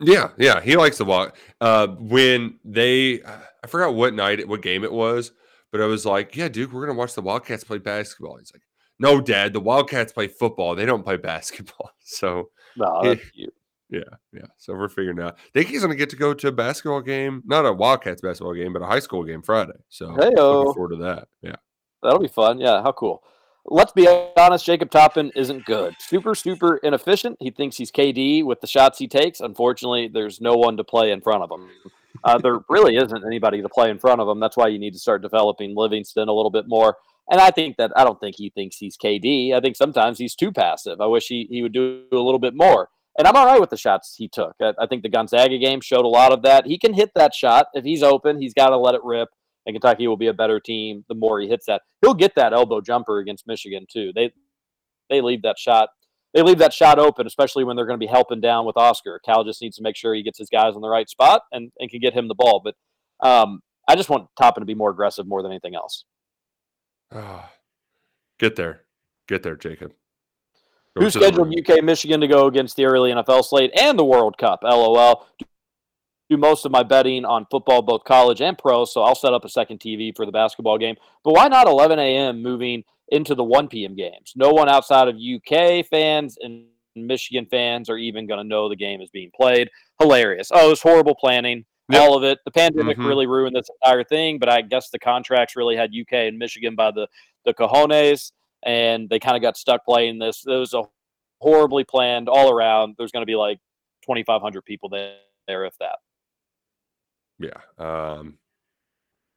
Yeah, 0.00 0.30
yeah, 0.38 0.60
he 0.60 0.76
likes 0.76 0.98
the 0.98 1.04
walk. 1.06 1.36
Uh, 1.60 1.86
when 1.88 2.58
they, 2.64 3.22
I 3.22 3.66
forgot 3.66 3.94
what 3.94 4.12
night, 4.12 4.46
what 4.46 4.60
game 4.60 4.84
it 4.84 4.92
was, 4.92 5.32
But 5.72 5.80
I 5.80 5.86
was 5.86 6.04
like, 6.06 6.36
yeah, 6.36 6.48
Duke, 6.48 6.72
we're 6.72 6.86
gonna 6.86 6.98
watch 6.98 7.14
the 7.14 7.22
Wildcats 7.22 7.64
play 7.64 7.78
basketball. 7.78 8.36
He's 8.38 8.52
like, 8.52 8.62
no, 8.98 9.20
Dad, 9.20 9.52
the 9.52 9.60
Wildcats 9.60 10.12
play 10.12 10.28
football. 10.28 10.74
They 10.74 10.86
don't 10.86 11.02
play 11.04 11.16
basketball. 11.16 11.90
So 12.08 12.50
No, 12.76 13.02
he- 13.02 13.16
cute. 13.34 13.54
Yeah, 13.90 14.00
yeah. 14.32 14.46
So 14.56 14.74
we're 14.74 14.88
figuring 14.88 15.20
out. 15.20 15.34
I 15.38 15.50
think 15.54 15.68
he's 15.68 15.82
gonna 15.82 15.94
get 15.94 16.10
to 16.10 16.16
go 16.16 16.34
to 16.34 16.48
a 16.48 16.52
basketball 16.52 17.00
game, 17.00 17.42
not 17.46 17.66
a 17.66 17.72
Wildcats 17.72 18.20
basketball 18.20 18.54
game, 18.54 18.72
but 18.72 18.82
a 18.82 18.86
high 18.86 18.98
school 18.98 19.24
game 19.24 19.42
Friday. 19.42 19.78
So 19.88 20.08
Heyo. 20.08 20.36
looking 20.36 20.74
forward 20.74 20.96
to 20.96 21.04
that. 21.04 21.28
Yeah. 21.42 21.56
That'll 22.02 22.20
be 22.20 22.28
fun. 22.28 22.58
Yeah, 22.58 22.82
how 22.82 22.92
cool. 22.92 23.22
Let's 23.68 23.92
be 23.92 24.06
honest, 24.36 24.64
Jacob 24.64 24.90
Toppin 24.92 25.32
isn't 25.34 25.64
good. 25.64 25.94
Super, 25.98 26.36
super 26.36 26.76
inefficient. 26.78 27.36
He 27.40 27.50
thinks 27.50 27.76
he's 27.76 27.90
KD 27.90 28.44
with 28.44 28.60
the 28.60 28.68
shots 28.68 28.96
he 28.96 29.08
takes. 29.08 29.40
Unfortunately, 29.40 30.06
there's 30.06 30.40
no 30.40 30.54
one 30.54 30.76
to 30.76 30.84
play 30.84 31.10
in 31.10 31.20
front 31.20 31.42
of 31.42 31.50
him. 31.50 31.68
Uh, 32.22 32.38
there 32.38 32.60
really 32.68 32.96
isn't 32.96 33.26
anybody 33.26 33.60
to 33.60 33.68
play 33.68 33.90
in 33.90 33.98
front 33.98 34.20
of 34.20 34.28
him. 34.28 34.38
That's 34.38 34.56
why 34.56 34.68
you 34.68 34.78
need 34.78 34.92
to 34.92 35.00
start 35.00 35.20
developing 35.20 35.74
Livingston 35.76 36.28
a 36.28 36.32
little 36.32 36.50
bit 36.50 36.68
more. 36.68 36.96
And 37.30 37.40
I 37.40 37.50
think 37.50 37.76
that 37.78 37.90
I 37.96 38.04
don't 38.04 38.20
think 38.20 38.36
he 38.36 38.50
thinks 38.50 38.76
he's 38.76 38.96
KD. 38.96 39.52
I 39.52 39.60
think 39.60 39.74
sometimes 39.74 40.18
he's 40.18 40.36
too 40.36 40.52
passive. 40.52 41.00
I 41.00 41.06
wish 41.06 41.26
he, 41.26 41.48
he 41.50 41.62
would 41.62 41.72
do 41.72 42.04
a 42.12 42.16
little 42.16 42.38
bit 42.38 42.54
more. 42.54 42.88
And 43.18 43.26
I'm 43.26 43.36
all 43.36 43.46
right 43.46 43.60
with 43.60 43.70
the 43.70 43.76
shots 43.76 44.14
he 44.16 44.28
took. 44.28 44.54
I, 44.60 44.72
I 44.78 44.86
think 44.86 45.02
the 45.02 45.08
Gonzaga 45.08 45.58
game 45.58 45.80
showed 45.80 46.04
a 46.04 46.08
lot 46.08 46.32
of 46.32 46.42
that. 46.42 46.66
He 46.66 46.78
can 46.78 46.94
hit 46.94 47.12
that 47.14 47.34
shot. 47.34 47.66
If 47.72 47.84
he's 47.84 48.02
open, 48.02 48.40
he's 48.40 48.54
got 48.54 48.70
to 48.70 48.76
let 48.76 48.94
it 48.94 49.00
rip 49.04 49.28
and 49.66 49.74
Kentucky 49.74 50.06
will 50.06 50.16
be 50.16 50.28
a 50.28 50.32
better 50.32 50.60
team 50.60 51.04
the 51.08 51.14
more 51.14 51.40
he 51.40 51.48
hits 51.48 51.66
that. 51.66 51.82
He'll 52.00 52.14
get 52.14 52.34
that 52.36 52.52
elbow 52.52 52.80
jumper 52.80 53.18
against 53.18 53.46
Michigan 53.46 53.86
too. 53.90 54.12
They 54.14 54.32
they 55.10 55.20
leave 55.20 55.42
that 55.42 55.58
shot 55.58 55.90
they 56.34 56.42
leave 56.42 56.58
that 56.58 56.72
shot 56.72 56.98
open, 56.98 57.26
especially 57.26 57.64
when 57.64 57.76
they're 57.76 57.86
going 57.86 57.98
to 57.98 58.04
be 58.04 58.10
helping 58.10 58.40
down 58.40 58.66
with 58.66 58.76
Oscar. 58.76 59.20
Cal 59.24 59.42
just 59.42 59.62
needs 59.62 59.76
to 59.76 59.82
make 59.82 59.96
sure 59.96 60.14
he 60.14 60.22
gets 60.22 60.38
his 60.38 60.50
guys 60.50 60.74
in 60.74 60.82
the 60.82 60.88
right 60.88 61.08
spot 61.08 61.42
and, 61.50 61.72
and 61.78 61.90
can 61.90 61.98
get 61.98 62.12
him 62.12 62.28
the 62.28 62.34
ball. 62.34 62.60
But 62.62 62.74
um, 63.26 63.60
I 63.88 63.96
just 63.96 64.10
want 64.10 64.28
Toppin 64.38 64.60
to 64.60 64.66
be 64.66 64.74
more 64.74 64.90
aggressive 64.90 65.26
more 65.26 65.42
than 65.42 65.50
anything 65.50 65.74
else. 65.74 66.04
Ah, 67.10 67.52
get 68.38 68.56
there, 68.56 68.82
get 69.26 69.42
there, 69.44 69.56
Jacob. 69.56 69.92
Who 70.96 71.10
scheduled. 71.10 71.54
UK 71.56 71.82
Michigan 71.82 72.20
to 72.20 72.26
go 72.28 72.46
against 72.46 72.76
the 72.76 72.84
early 72.86 73.10
NFL 73.12 73.44
slate 73.44 73.70
and 73.78 73.98
the 73.98 74.04
World 74.04 74.38
Cup? 74.38 74.60
LOL. 74.62 75.26
Do 76.28 76.36
most 76.36 76.64
of 76.64 76.72
my 76.72 76.82
betting 76.82 77.24
on 77.24 77.46
football, 77.50 77.82
both 77.82 78.02
college 78.04 78.40
and 78.40 78.58
pro, 78.58 78.84
so 78.84 79.02
I'll 79.02 79.14
set 79.14 79.32
up 79.32 79.44
a 79.44 79.48
second 79.48 79.78
TV 79.78 80.14
for 80.16 80.26
the 80.26 80.32
basketball 80.32 80.76
game. 80.76 80.96
But 81.22 81.34
why 81.34 81.46
not 81.46 81.68
11 81.68 82.00
a.m. 82.00 82.42
moving 82.42 82.82
into 83.08 83.36
the 83.36 83.44
1 83.44 83.68
p.m. 83.68 83.94
games? 83.94 84.32
No 84.34 84.50
one 84.50 84.68
outside 84.68 85.06
of 85.06 85.14
UK 85.16 85.86
fans 85.86 86.36
and 86.40 86.64
Michigan 86.96 87.46
fans 87.48 87.88
are 87.88 87.98
even 87.98 88.26
going 88.26 88.38
to 88.38 88.44
know 88.44 88.68
the 88.68 88.74
game 88.74 89.00
is 89.00 89.10
being 89.10 89.30
played. 89.38 89.70
Hilarious. 90.00 90.50
Oh, 90.52 90.66
it 90.66 90.70
was 90.70 90.82
horrible 90.82 91.14
planning. 91.14 91.64
Yep. 91.90 92.02
All 92.02 92.16
of 92.16 92.24
it. 92.24 92.40
The 92.44 92.50
pandemic 92.50 92.96
Mhm. 92.98 93.06
really 93.06 93.28
ruined 93.28 93.54
this 93.54 93.68
entire 93.80 94.02
thing, 94.02 94.38
but 94.40 94.48
I 94.48 94.62
guess 94.62 94.90
the 94.90 94.98
contracts 94.98 95.54
really 95.54 95.76
had 95.76 95.94
UK 95.94 96.26
and 96.26 96.36
Michigan 96.38 96.74
by 96.74 96.90
the, 96.90 97.06
the 97.44 97.54
cojones, 97.54 98.32
and 98.66 99.08
they 99.08 99.18
kind 99.18 99.36
of 99.36 99.42
got 99.42 99.56
stuck 99.56 99.84
playing 99.84 100.18
this. 100.18 100.44
It 100.46 100.50
was 100.50 100.74
a 100.74 100.82
horribly 101.40 101.84
planned 101.84 102.28
all 102.28 102.50
around. 102.50 102.96
There's 102.98 103.12
going 103.12 103.22
to 103.22 103.26
be 103.26 103.36
like 103.36 103.58
2,500 104.02 104.62
people 104.64 104.88
there, 104.88 105.64
if 105.64 105.74
that. 105.78 105.98
Yeah. 107.38 107.58
Um, 107.78 108.38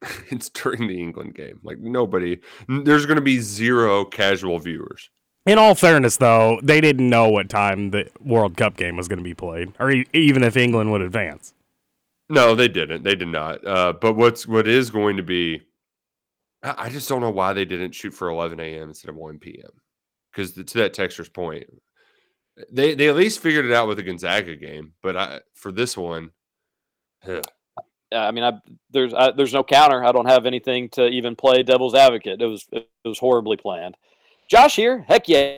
it's 0.30 0.50
during 0.50 0.88
the 0.88 1.00
England 1.00 1.36
game. 1.36 1.60
Like 1.64 1.80
nobody, 1.80 2.40
there's 2.68 3.06
going 3.06 3.18
to 3.18 3.22
be 3.22 3.40
zero 3.40 4.04
casual 4.04 4.60
viewers. 4.60 5.10
In 5.46 5.58
all 5.58 5.74
fairness, 5.74 6.18
though, 6.18 6.60
they 6.62 6.82
didn't 6.82 7.10
know 7.10 7.30
what 7.30 7.50
time 7.50 7.92
the 7.92 8.10
World 8.20 8.58
Cup 8.58 8.76
game 8.76 8.98
was 8.98 9.08
going 9.08 9.20
to 9.20 9.24
be 9.24 9.34
played, 9.34 9.74
or 9.80 9.90
e- 9.90 10.06
even 10.14 10.44
if 10.44 10.58
England 10.58 10.92
would 10.92 11.02
advance. 11.02 11.54
No, 12.30 12.54
they 12.54 12.68
didn't. 12.68 13.04
They 13.04 13.16
did 13.16 13.30
not. 13.30 13.66
Uh, 13.66 13.94
but 13.94 14.14
what's 14.14 14.46
what 14.46 14.68
is 14.68 14.92
going 14.92 15.18
to 15.18 15.24
be, 15.24 15.62
I, 16.62 16.90
just 16.90 17.08
don't 17.08 17.22
know 17.22 17.30
why 17.30 17.54
they 17.54 17.66
didn't 17.66 17.94
shoot 17.94 18.14
for 18.14 18.30
11 18.30 18.60
a.m. 18.60 18.90
instead 18.90 19.10
of 19.10 19.16
1 19.16 19.40
p.m. 19.40 19.72
Because 20.32 20.52
to 20.54 20.78
that 20.80 20.94
texter's 20.94 21.30
point, 21.30 21.66
they 22.72 22.94
they 22.94 23.08
at 23.08 23.16
least 23.16 23.40
figured 23.40 23.66
it 23.66 23.72
out 23.72 23.88
with 23.88 23.98
the 23.98 24.04
Gonzaga 24.04 24.56
game. 24.56 24.94
But 25.02 25.16
I 25.16 25.40
for 25.54 25.72
this 25.72 25.98
one, 25.98 26.32
ugh. 27.28 27.44
I 28.12 28.32
mean, 28.32 28.44
I, 28.44 28.54
there's 28.90 29.14
I, 29.14 29.32
there's 29.32 29.54
no 29.54 29.64
counter. 29.64 30.04
I 30.04 30.12
don't 30.12 30.28
have 30.28 30.46
anything 30.46 30.90
to 30.90 31.08
even 31.08 31.36
play 31.36 31.64
devil's 31.64 31.96
advocate. 31.96 32.42
It 32.42 32.46
was 32.46 32.68
it 32.72 32.90
was 33.06 33.20
horribly 33.20 33.58
planned. 33.58 33.96
Josh 34.50 34.76
here, 34.76 35.06
heck 35.08 35.30
yeah, 35.30 35.58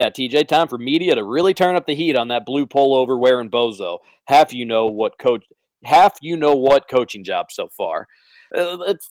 yeah. 0.00 0.08
TJ, 0.08 0.48
time 0.48 0.68
for 0.68 0.78
media 0.78 1.14
to 1.14 1.24
really 1.24 1.54
turn 1.54 1.76
up 1.76 1.86
the 1.86 1.94
heat 1.94 2.16
on 2.16 2.28
that 2.28 2.46
blue 2.46 2.66
pullover 2.66 3.18
wearing 3.18 3.50
bozo. 3.50 3.98
Half 4.24 4.52
you 4.54 4.64
know 4.64 4.86
what 4.86 5.18
coach, 5.18 5.44
half 5.84 6.16
you 6.22 6.36
know 6.36 6.56
what 6.56 6.88
coaching 6.88 7.24
job 7.24 7.52
so 7.52 7.68
far. 7.68 8.08
Uh, 8.56 8.78
it's 8.86 9.10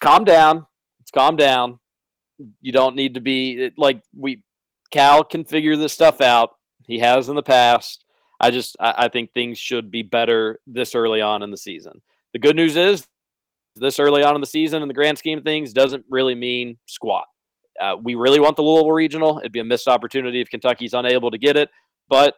calm 0.00 0.24
down. 0.24 0.66
Calm 1.10 1.36
down. 1.36 1.78
You 2.60 2.72
don't 2.72 2.96
need 2.96 3.14
to 3.14 3.20
be 3.20 3.70
like 3.76 4.02
we. 4.16 4.42
Cal 4.90 5.22
can 5.22 5.44
figure 5.44 5.76
this 5.76 5.92
stuff 5.92 6.20
out. 6.20 6.56
He 6.86 6.98
has 6.98 7.28
in 7.28 7.36
the 7.36 7.42
past. 7.42 8.04
I 8.40 8.50
just 8.50 8.76
I, 8.80 8.94
I 8.98 9.08
think 9.08 9.32
things 9.32 9.58
should 9.58 9.90
be 9.90 10.02
better 10.02 10.58
this 10.66 10.94
early 10.94 11.20
on 11.20 11.42
in 11.42 11.50
the 11.50 11.56
season. 11.56 12.00
The 12.32 12.38
good 12.38 12.56
news 12.56 12.76
is 12.76 13.06
this 13.76 14.00
early 14.00 14.22
on 14.22 14.34
in 14.34 14.40
the 14.40 14.46
season, 14.46 14.82
in 14.82 14.88
the 14.88 14.94
grand 14.94 15.18
scheme 15.18 15.38
of 15.38 15.44
things, 15.44 15.72
doesn't 15.72 16.04
really 16.08 16.34
mean 16.34 16.78
squat. 16.86 17.26
Uh, 17.80 17.96
we 18.02 18.14
really 18.14 18.40
want 18.40 18.56
the 18.56 18.62
Louisville 18.62 18.92
regional. 18.92 19.38
It'd 19.38 19.52
be 19.52 19.60
a 19.60 19.64
missed 19.64 19.88
opportunity 19.88 20.40
if 20.40 20.50
Kentucky's 20.50 20.92
unable 20.92 21.30
to 21.30 21.38
get 21.38 21.56
it, 21.56 21.70
but 22.08 22.34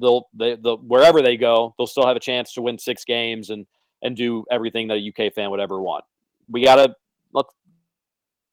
they'll 0.00 0.28
they, 0.34 0.56
the 0.56 0.76
wherever 0.76 1.22
they 1.22 1.36
go, 1.36 1.74
they'll 1.78 1.86
still 1.86 2.06
have 2.06 2.16
a 2.16 2.20
chance 2.20 2.52
to 2.54 2.62
win 2.62 2.78
six 2.78 3.04
games 3.04 3.50
and 3.50 3.66
and 4.02 4.16
do 4.16 4.44
everything 4.50 4.88
that 4.88 4.98
a 4.98 5.08
UK 5.08 5.32
fan 5.32 5.50
would 5.50 5.60
ever 5.60 5.80
want. 5.80 6.04
We 6.48 6.62
gotta 6.62 6.94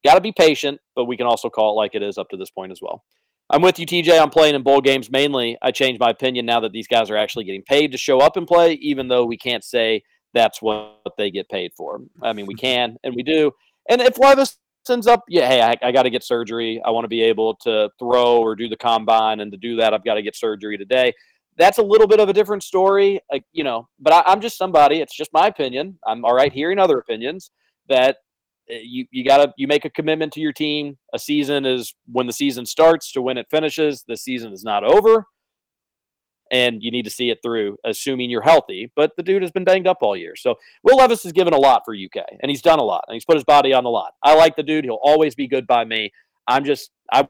look, 0.04 0.12
gotta 0.12 0.22
be 0.22 0.32
patient, 0.32 0.80
but 0.96 1.06
we 1.06 1.18
can 1.18 1.28
also 1.28 1.50
call 1.50 1.72
it 1.72 1.76
like 1.76 1.96
it 1.96 2.04
is 2.04 2.18
up 2.18 2.30
to 2.30 2.38
this 2.38 2.52
point 2.52 2.72
as 2.72 2.80
well. 2.82 3.04
I'm 3.50 3.62
with 3.62 3.78
you, 3.78 3.86
TJ. 3.86 4.20
I'm 4.20 4.30
playing 4.30 4.56
in 4.56 4.64
bowl 4.64 4.82
games 4.82 5.12
mainly. 5.12 5.58
I 5.62 5.72
changed 5.72 6.00
my 6.00 6.10
opinion 6.10 6.46
now 6.46 6.60
that 6.62 6.72
these 6.72 6.88
guys 6.88 7.10
are 7.10 7.18
actually 7.18 7.44
getting 7.44 7.62
paid 7.62 7.92
to 7.92 7.98
show 7.98 8.20
up 8.20 8.38
and 8.38 8.48
play, 8.48 8.74
even 8.74 9.08
though 9.08 9.26
we 9.26 9.38
can't 9.38 9.64
say 9.64 10.02
that's 10.34 10.62
what 10.62 11.02
they 11.18 11.30
get 11.30 11.50
paid 11.50 11.72
for. 11.76 12.00
I 12.22 12.34
mean, 12.34 12.46
we 12.46 12.56
can 12.56 12.98
and 13.04 13.14
we 13.16 13.22
do. 13.22 13.52
And 13.90 14.02
if 14.02 14.18
Levis 14.18 14.58
ends 14.90 15.08
up, 15.08 15.24
yeah, 15.28 15.48
hey, 15.48 15.62
I, 15.62 15.76
I 15.82 15.92
got 15.92 16.04
to 16.04 16.10
get 16.10 16.24
surgery. 16.24 16.82
I 16.84 16.90
want 16.90 17.04
to 17.04 17.10
be 17.10 17.22
able 17.22 17.56
to 17.58 17.90
throw 18.00 18.38
or 18.40 18.56
do 18.56 18.68
the 18.70 18.78
combine, 18.78 19.40
and 19.40 19.52
to 19.52 19.58
do 19.58 19.76
that, 19.78 19.94
I've 19.94 20.04
got 20.04 20.16
to 20.16 20.22
get 20.22 20.36
surgery 20.36 20.78
today. 20.78 21.14
That's 21.58 21.78
a 21.78 21.84
little 21.84 22.08
bit 22.08 22.20
of 22.20 22.30
a 22.30 22.34
different 22.34 22.64
story, 22.64 23.20
like, 23.32 23.44
you 23.52 23.64
know. 23.64 23.88
But 24.00 24.14
I, 24.14 24.24
I'm 24.26 24.42
just 24.42 24.58
somebody. 24.58 25.02
It's 25.02 25.16
just 25.16 25.32
my 25.34 25.48
opinion. 25.48 26.00
I'm 26.08 26.26
all 26.26 26.34
right 26.34 26.52
hearing 26.52 26.80
other 26.80 26.98
opinions 26.98 27.52
that 27.90 28.16
uh, 28.16 28.20
Uh, 28.72 28.76
you 28.82 29.06
you 29.12 29.26
got 29.26 29.38
to 29.38 29.54
you 29.58 29.68
make 29.68 29.86
a 29.86 29.90
commitment 29.90 30.34
to 30.34 30.40
your 30.40 30.54
team. 30.54 30.98
A 31.14 31.20
season 31.20 31.66
is 31.66 31.94
when 32.12 32.28
the 32.28 32.34
season 32.34 32.66
starts 32.66 33.12
to 33.14 33.22
when 33.22 33.38
it 33.38 33.48
finishes. 33.50 34.04
The 34.08 34.18
season 34.18 34.54
is 34.54 34.64
not 34.64 34.84
over 34.84 35.26
and 36.54 36.84
you 36.84 36.92
need 36.92 37.04
to 37.04 37.10
see 37.10 37.32
it 37.32 37.40
through, 37.42 37.78
assuming 37.84 38.30
you're 38.30 38.44
healthy. 38.44 38.92
But 38.96 39.12
the 39.18 39.24
dude 39.24 39.42
has 39.42 39.52
been 39.52 39.64
banged 39.64 39.88
up 39.88 39.98
all 40.02 40.16
year. 40.16 40.36
So 40.36 40.56
Will 40.84 40.98
Levis 40.98 41.24
has 41.24 41.32
given 41.32 41.54
a 41.54 41.58
lot 41.58 41.82
for 41.84 41.96
UK, 41.96 42.24
and 42.42 42.50
he's 42.50 42.62
done 42.62 42.78
a 42.78 42.84
lot, 42.84 43.04
and 43.08 43.16
he's 43.16 43.26
put 43.26 43.36
his 43.36 43.44
body 43.44 43.74
on 43.74 43.84
the 43.84 43.90
lot. 43.90 44.14
I 44.22 44.36
like 44.36 44.56
the 44.56 44.64
dude. 44.64 44.86
He'll 44.86 45.00
always 45.02 45.34
be 45.34 45.48
good 45.48 45.66
by 45.66 45.84
me. 45.84 46.12
I'm 46.48 46.64
just, 46.64 46.92
I 47.12 47.28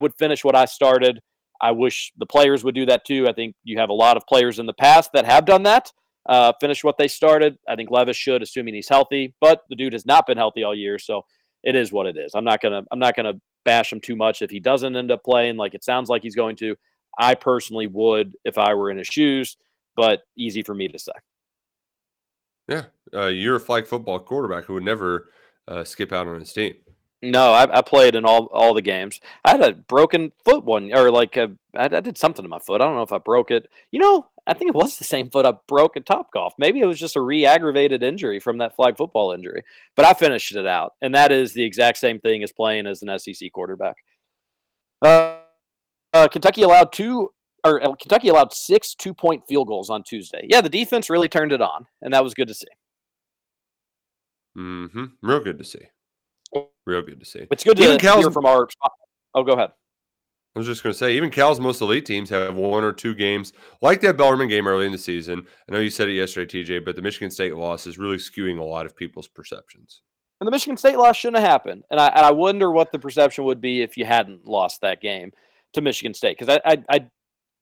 would 0.00 0.14
finish 0.14 0.44
what 0.44 0.54
I 0.54 0.64
started. 0.66 1.20
I 1.60 1.72
wish 1.72 2.12
the 2.18 2.26
players 2.26 2.62
would 2.62 2.74
do 2.76 2.86
that 2.86 3.04
too. 3.04 3.26
I 3.28 3.32
think 3.32 3.56
you 3.64 3.78
have 3.78 3.88
a 3.88 3.94
lot 3.94 4.16
of 4.16 4.22
players 4.28 4.60
in 4.60 4.66
the 4.66 4.74
past 4.74 5.10
that 5.14 5.24
have 5.24 5.44
done 5.44 5.64
that. 5.64 5.90
Uh, 6.28 6.52
finish 6.60 6.82
what 6.82 6.98
they 6.98 7.08
started. 7.08 7.58
I 7.68 7.76
think 7.76 7.90
Levis 7.90 8.16
should, 8.16 8.42
assuming 8.42 8.74
he's 8.74 8.88
healthy. 8.88 9.34
But 9.40 9.62
the 9.68 9.76
dude 9.76 9.92
has 9.92 10.06
not 10.06 10.26
been 10.26 10.36
healthy 10.36 10.62
all 10.62 10.74
year, 10.74 10.98
so 10.98 11.24
it 11.62 11.76
is 11.76 11.92
what 11.92 12.06
it 12.06 12.16
is. 12.16 12.32
I'm 12.34 12.44
not 12.44 12.60
gonna, 12.60 12.82
I'm 12.90 12.98
not 12.98 13.16
gonna 13.16 13.34
bash 13.64 13.92
him 13.92 14.00
too 14.00 14.16
much 14.16 14.42
if 14.42 14.50
he 14.50 14.60
doesn't 14.60 14.96
end 14.96 15.10
up 15.10 15.24
playing 15.24 15.56
like 15.56 15.74
it 15.74 15.84
sounds 15.84 16.08
like 16.08 16.22
he's 16.22 16.36
going 16.36 16.56
to. 16.56 16.76
I 17.18 17.34
personally 17.34 17.86
would 17.86 18.34
if 18.44 18.58
I 18.58 18.74
were 18.74 18.90
in 18.90 18.98
his 18.98 19.08
shoes, 19.08 19.56
but 19.96 20.22
easy 20.36 20.62
for 20.62 20.74
me 20.74 20.88
to 20.88 20.98
say. 20.98 21.12
yeah, 22.68 22.84
uh, 23.14 23.26
you're 23.26 23.56
a 23.56 23.60
flag 23.60 23.86
football 23.86 24.18
quarterback 24.18 24.64
who 24.64 24.74
would 24.74 24.84
never 24.84 25.30
uh, 25.68 25.84
skip 25.84 26.12
out 26.12 26.26
on 26.26 26.40
his 26.40 26.52
team. 26.52 26.74
No, 27.22 27.52
I, 27.52 27.78
I 27.78 27.82
played 27.82 28.14
in 28.14 28.24
all 28.24 28.46
all 28.52 28.74
the 28.74 28.82
games. 28.82 29.20
I 29.44 29.52
had 29.52 29.62
a 29.62 29.72
broken 29.72 30.32
foot 30.44 30.64
one, 30.64 30.92
or 30.94 31.10
like 31.10 31.36
a, 31.36 31.52
I, 31.74 31.84
I 31.84 32.00
did 32.00 32.18
something 32.18 32.42
to 32.42 32.48
my 32.48 32.58
foot. 32.58 32.80
I 32.80 32.84
don't 32.84 32.94
know 32.94 33.02
if 33.02 33.12
I 33.12 33.18
broke 33.18 33.50
it. 33.50 33.68
You 33.90 34.00
know, 34.00 34.26
I 34.46 34.54
think 34.54 34.68
it 34.68 34.74
was 34.74 34.96
the 34.96 35.04
same 35.04 35.28
foot 35.28 35.44
I 35.44 35.54
broke 35.66 35.96
at 35.96 36.06
Top 36.06 36.32
Golf. 36.32 36.54
Maybe 36.58 36.80
it 36.80 36.86
was 36.86 36.98
just 36.98 37.16
a 37.16 37.20
re-aggravated 37.20 38.02
injury 38.02 38.38
from 38.38 38.58
that 38.58 38.76
flag 38.76 38.96
football 38.96 39.32
injury. 39.32 39.62
But 39.96 40.04
I 40.04 40.12
finished 40.12 40.54
it 40.54 40.66
out, 40.66 40.92
and 41.02 41.14
that 41.14 41.32
is 41.32 41.52
the 41.52 41.64
exact 41.64 41.98
same 41.98 42.20
thing 42.20 42.42
as 42.44 42.52
playing 42.52 42.86
as 42.86 43.02
an 43.02 43.18
SEC 43.18 43.50
quarterback. 43.52 43.96
Uh, 45.02 45.38
uh, 46.12 46.28
Kentucky 46.28 46.62
allowed 46.62 46.92
two, 46.92 47.30
or 47.64 47.82
uh, 47.82 47.94
Kentucky 47.96 48.28
allowed 48.28 48.52
six 48.52 48.94
two-point 48.94 49.42
field 49.48 49.66
goals 49.66 49.90
on 49.90 50.02
Tuesday. 50.04 50.46
Yeah, 50.48 50.60
the 50.60 50.68
defense 50.68 51.10
really 51.10 51.28
turned 51.28 51.52
it 51.52 51.60
on, 51.60 51.86
and 52.02 52.14
that 52.14 52.22
was 52.22 52.32
good 52.34 52.48
to 52.48 52.54
see. 52.54 52.66
Mm-hmm. 54.56 55.04
Real 55.22 55.40
good 55.40 55.58
to 55.58 55.64
see. 55.64 55.82
Real 56.86 57.02
good 57.02 57.18
to 57.20 57.26
see. 57.26 57.46
It's 57.50 57.64
good 57.64 57.76
to 57.78 57.82
Even 57.82 57.98
Cal's- 57.98 58.32
from 58.32 58.46
our. 58.46 58.68
Oh, 59.34 59.42
go 59.42 59.52
ahead. 59.52 59.70
I 60.56 60.58
was 60.58 60.66
just 60.66 60.82
going 60.82 60.94
to 60.94 60.98
say, 60.98 61.14
even 61.14 61.28
Cal's 61.28 61.60
most 61.60 61.82
elite 61.82 62.06
teams 62.06 62.30
have 62.30 62.54
one 62.54 62.82
or 62.82 62.90
two 62.90 63.14
games 63.14 63.52
like 63.82 64.00
that 64.00 64.16
Bellarmine 64.16 64.48
game 64.48 64.66
early 64.66 64.86
in 64.86 64.92
the 64.92 64.96
season. 64.96 65.46
I 65.68 65.72
know 65.72 65.80
you 65.80 65.90
said 65.90 66.08
it 66.08 66.14
yesterday, 66.14 66.62
TJ, 66.62 66.82
but 66.82 66.96
the 66.96 67.02
Michigan 67.02 67.30
State 67.30 67.54
loss 67.54 67.86
is 67.86 67.98
really 67.98 68.16
skewing 68.16 68.58
a 68.58 68.64
lot 68.64 68.86
of 68.86 68.96
people's 68.96 69.28
perceptions. 69.28 70.00
And 70.40 70.46
the 70.46 70.50
Michigan 70.50 70.78
State 70.78 70.96
loss 70.96 71.16
shouldn't 71.16 71.42
have 71.42 71.50
happened. 71.50 71.84
And 71.90 72.00
I, 72.00 72.08
and 72.08 72.24
I 72.24 72.30
wonder 72.30 72.70
what 72.70 72.90
the 72.90 72.98
perception 72.98 73.44
would 73.44 73.60
be 73.60 73.82
if 73.82 73.98
you 73.98 74.06
hadn't 74.06 74.46
lost 74.46 74.80
that 74.80 75.02
game 75.02 75.30
to 75.74 75.82
Michigan 75.82 76.14
State. 76.14 76.38
Because 76.38 76.58
I, 76.64 76.72
I, 76.72 76.82
I 76.88 77.06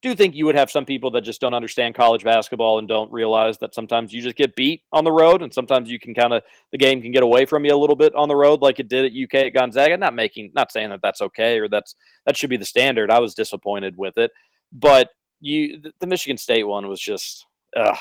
do 0.05 0.15
think 0.15 0.35
you 0.35 0.45
would 0.45 0.55
have 0.55 0.71
some 0.71 0.85
people 0.85 1.11
that 1.11 1.23
just 1.23 1.41
don't 1.41 1.55
understand 1.55 1.95
college 1.95 2.23
basketball 2.25 2.79
and 2.79 2.87
don't 2.87 3.11
realize 3.11 3.57
that 3.57 3.75
sometimes 3.75 4.13
you 4.13 4.21
just 4.21 4.37
get 4.37 4.55
beat 4.55 4.83
on 4.93 5.03
the 5.03 5.11
road 5.11 5.41
and 5.41 5.53
sometimes 5.53 5.91
you 5.91 5.99
can 5.99 6.15
kind 6.15 6.35
of 6.35 6.43
the 6.73 6.79
game 6.79 7.01
can 7.01 7.11
get 7.11 7.23
away 7.23 7.47
from 7.47 7.65
you 7.65 7.75
a 7.75 7.77
little 7.77 7.97
bit 7.97 8.15
on 8.15 8.29
the 8.29 8.37
road 8.37 8.61
like 8.61 8.79
it 8.79 8.89
did 8.89 9.07
at 9.07 9.13
UK 9.13 9.47
at 9.47 9.55
Gonzaga. 9.55 9.97
Not 9.97 10.15
making 10.15 10.53
not 10.55 10.71
saying 10.71 10.91
that 10.91 11.01
that's 11.03 11.23
okay 11.23 11.59
or 11.59 11.69
that's 11.69 11.95
that 12.27 12.37
should 12.37 12.51
be 12.51 12.59
the 12.59 12.67
standard. 12.67 13.11
I 13.11 13.19
was 13.19 13.35
disappointed 13.35 13.97
with 13.97 14.19
it, 14.19 14.31
but 14.73 15.09
you 15.41 15.81
the, 15.99 16.07
Michigan 16.07 16.37
State 16.37 16.65
one 16.65 16.87
was 16.87 17.01
just 17.01 17.47
ugh. 17.75 17.97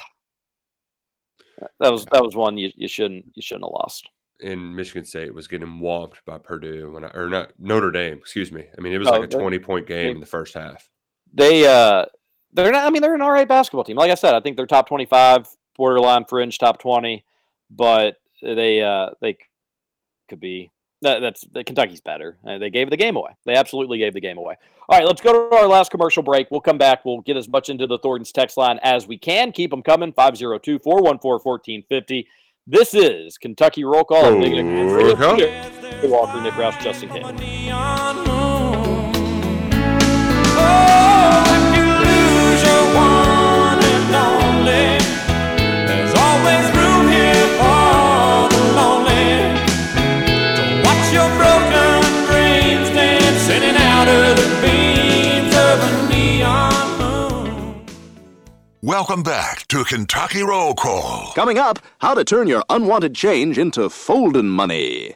that 1.80 1.90
was 1.90 2.06
that 2.12 2.22
was 2.22 2.36
one 2.36 2.58
you, 2.58 2.70
you 2.76 2.90
shouldn't 2.90 3.26
you 3.34 3.42
shouldn't 3.42 3.64
have 3.64 3.72
lost. 3.72 4.10
And 4.42 4.76
Michigan 4.76 5.06
State 5.06 5.34
was 5.34 5.48
getting 5.48 5.80
whomped 5.80 6.18
by 6.26 6.38
Purdue 6.38 6.92
when 6.92 7.06
I 7.06 7.12
or 7.14 7.30
not 7.30 7.54
Notre 7.58 7.92
Dame, 7.92 8.18
excuse 8.18 8.52
me. 8.52 8.66
I 8.78 8.82
mean, 8.82 8.92
it 8.92 8.98
was 8.98 9.08
Oh, 9.08 9.12
like 9.12 9.24
a 9.24 9.28
twenty 9.28 9.58
point 9.58 9.88
game 9.88 10.16
in 10.16 10.20
the 10.20 10.26
first 10.26 10.54
half. 10.54 10.90
They 11.34 11.66
uh 11.66 12.06
they're 12.54 12.72
not 12.72 12.86
I 12.86 12.90
mean 12.90 13.02
they're 13.02 13.16
an 13.16 13.22
all 13.22 13.32
right 13.32 13.48
basketball 13.48 13.84
team. 13.84 13.98
Like 13.98 14.12
I 14.12 14.16
said, 14.16 14.36
I 14.36 14.40
think 14.40 14.58
they're 14.58 14.68
top 14.68 14.88
25, 14.88 15.48
borderline 15.76 16.26
fringe 16.26 16.58
top 16.58 16.80
20, 16.80 17.24
but 17.70 18.18
they 18.42 18.82
uh 18.82 19.10
they 19.22 19.38
could 20.30 20.40
be 20.40 20.72
that, 21.04 21.20
that's 21.20 21.42
the 21.52 21.64
Kentucky's 21.64 22.02
better. 22.02 22.38
Uh, 22.48 22.58
they 22.58 22.70
gave 22.70 22.90
the 22.90 22.98
game 22.98 23.18
away. 23.18 23.32
They 23.46 23.56
absolutely 23.56 23.98
gave 23.98 24.14
the 24.14 24.22
game 24.22 24.38
away. 24.38 24.56
All 24.90 24.98
right, 24.98 25.06
let's 25.06 25.22
go 25.22 25.50
to 25.50 25.56
our 25.56 25.68
last 25.68 25.92
commercial 25.92 26.24
break. 26.24 26.50
We'll 26.50 26.62
come 26.62 26.78
back. 26.78 27.06
We'll 27.06 27.22
get 27.22 27.38
as 27.38 27.48
much 27.48 27.70
into 27.70 27.88
the 27.88 28.00
Thornton's 28.00 28.32
text 28.32 28.58
line 28.58 28.80
as 28.84 29.06
we 29.08 29.18
can. 29.18 29.52
Keep 29.52 29.72
them 29.72 29.84
coming 29.84 30.14
502 30.14 30.80
414 30.80 31.42
1450. 31.44 32.28
This 32.66 32.94
is 32.94 33.38
Kentucky 33.38 33.84
Roll 33.84 34.06
Call. 34.06 34.26
on 34.26 34.40
Roll 34.40 35.16
Call. 35.16 35.36
Radio. 35.36 36.10
Walker, 36.10 36.42
Nick 36.42 36.54
Roush, 36.54 36.82
Justin 36.82 37.10
Kane. 37.10 38.33
Welcome 58.84 59.24
back 59.24 59.66
to 59.70 59.86
Kentucky 59.86 60.44
Roll 60.44 60.74
Call. 60.74 61.32
Coming 61.36 61.58
up, 61.58 61.80
how 62.00 62.14
to 62.16 62.26
turn 62.26 62.50
your 62.50 62.66
unwanted 62.70 63.16
change 63.16 63.58
into 63.58 63.90
folding 63.90 64.50
money. 64.50 65.14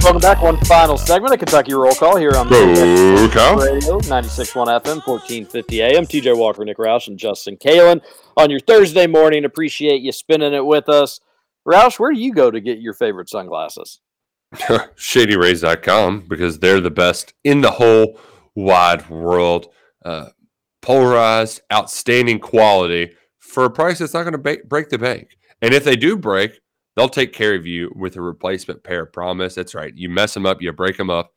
Welcome 0.00 0.20
back. 0.20 0.40
One 0.40 0.56
final 0.66 0.96
segment 0.96 1.34
of 1.34 1.40
Kentucky 1.40 1.74
Roll 1.74 1.96
Call 1.96 2.16
here 2.16 2.30
on 2.36 2.48
Roll 2.48 3.28
Call. 3.30 3.56
Radio 3.56 3.98
96.1 3.98 4.54
FM, 4.54 5.04
1450 5.04 5.82
AM. 5.82 6.06
TJ 6.06 6.38
Walker, 6.38 6.64
Nick 6.64 6.76
Roush, 6.76 7.08
and 7.08 7.18
Justin 7.18 7.56
Kalen 7.56 8.02
on 8.36 8.50
your 8.50 8.60
Thursday 8.60 9.08
morning. 9.08 9.44
Appreciate 9.44 10.00
you 10.00 10.12
spending 10.12 10.54
it 10.54 10.64
with 10.64 10.88
us. 10.88 11.18
Roush, 11.68 11.98
where 11.98 12.12
do 12.12 12.18
you 12.18 12.32
go 12.32 12.50
to 12.50 12.60
get 12.60 12.78
your 12.78 12.94
favorite 12.94 13.28
sunglasses? 13.28 14.00
ShadyRays.com 14.54 16.24
because 16.26 16.58
they're 16.58 16.80
the 16.80 16.90
best 16.90 17.34
in 17.44 17.60
the 17.60 17.72
whole 17.72 18.18
wide 18.54 19.08
world. 19.10 19.66
Uh, 20.02 20.30
polarized, 20.80 21.60
outstanding 21.70 22.38
quality 22.38 23.14
for 23.38 23.64
a 23.64 23.70
price 23.70 23.98
that's 23.98 24.14
not 24.14 24.22
going 24.22 24.32
to 24.32 24.38
ba- 24.38 24.64
break 24.66 24.88
the 24.88 24.96
bank. 24.96 25.36
And 25.60 25.74
if 25.74 25.84
they 25.84 25.96
do 25.96 26.16
break, 26.16 26.60
they'll 26.96 27.08
take 27.10 27.34
care 27.34 27.54
of 27.54 27.66
you 27.66 27.92
with 27.94 28.16
a 28.16 28.22
replacement 28.22 28.82
pair 28.82 29.04
promise. 29.04 29.54
That's 29.54 29.74
right. 29.74 29.92
You 29.94 30.08
mess 30.08 30.32
them 30.32 30.46
up, 30.46 30.62
you 30.62 30.72
break 30.72 30.96
them 30.96 31.10
up. 31.10 31.32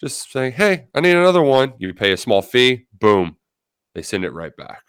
Just 0.00 0.30
say, 0.30 0.50
hey, 0.50 0.86
I 0.94 1.00
need 1.00 1.16
another 1.16 1.42
one. 1.42 1.74
You 1.78 1.92
pay 1.92 2.12
a 2.12 2.16
small 2.16 2.40
fee, 2.40 2.86
boom, 2.98 3.36
they 3.94 4.02
send 4.02 4.24
it 4.24 4.32
right 4.32 4.56
back. 4.56 4.82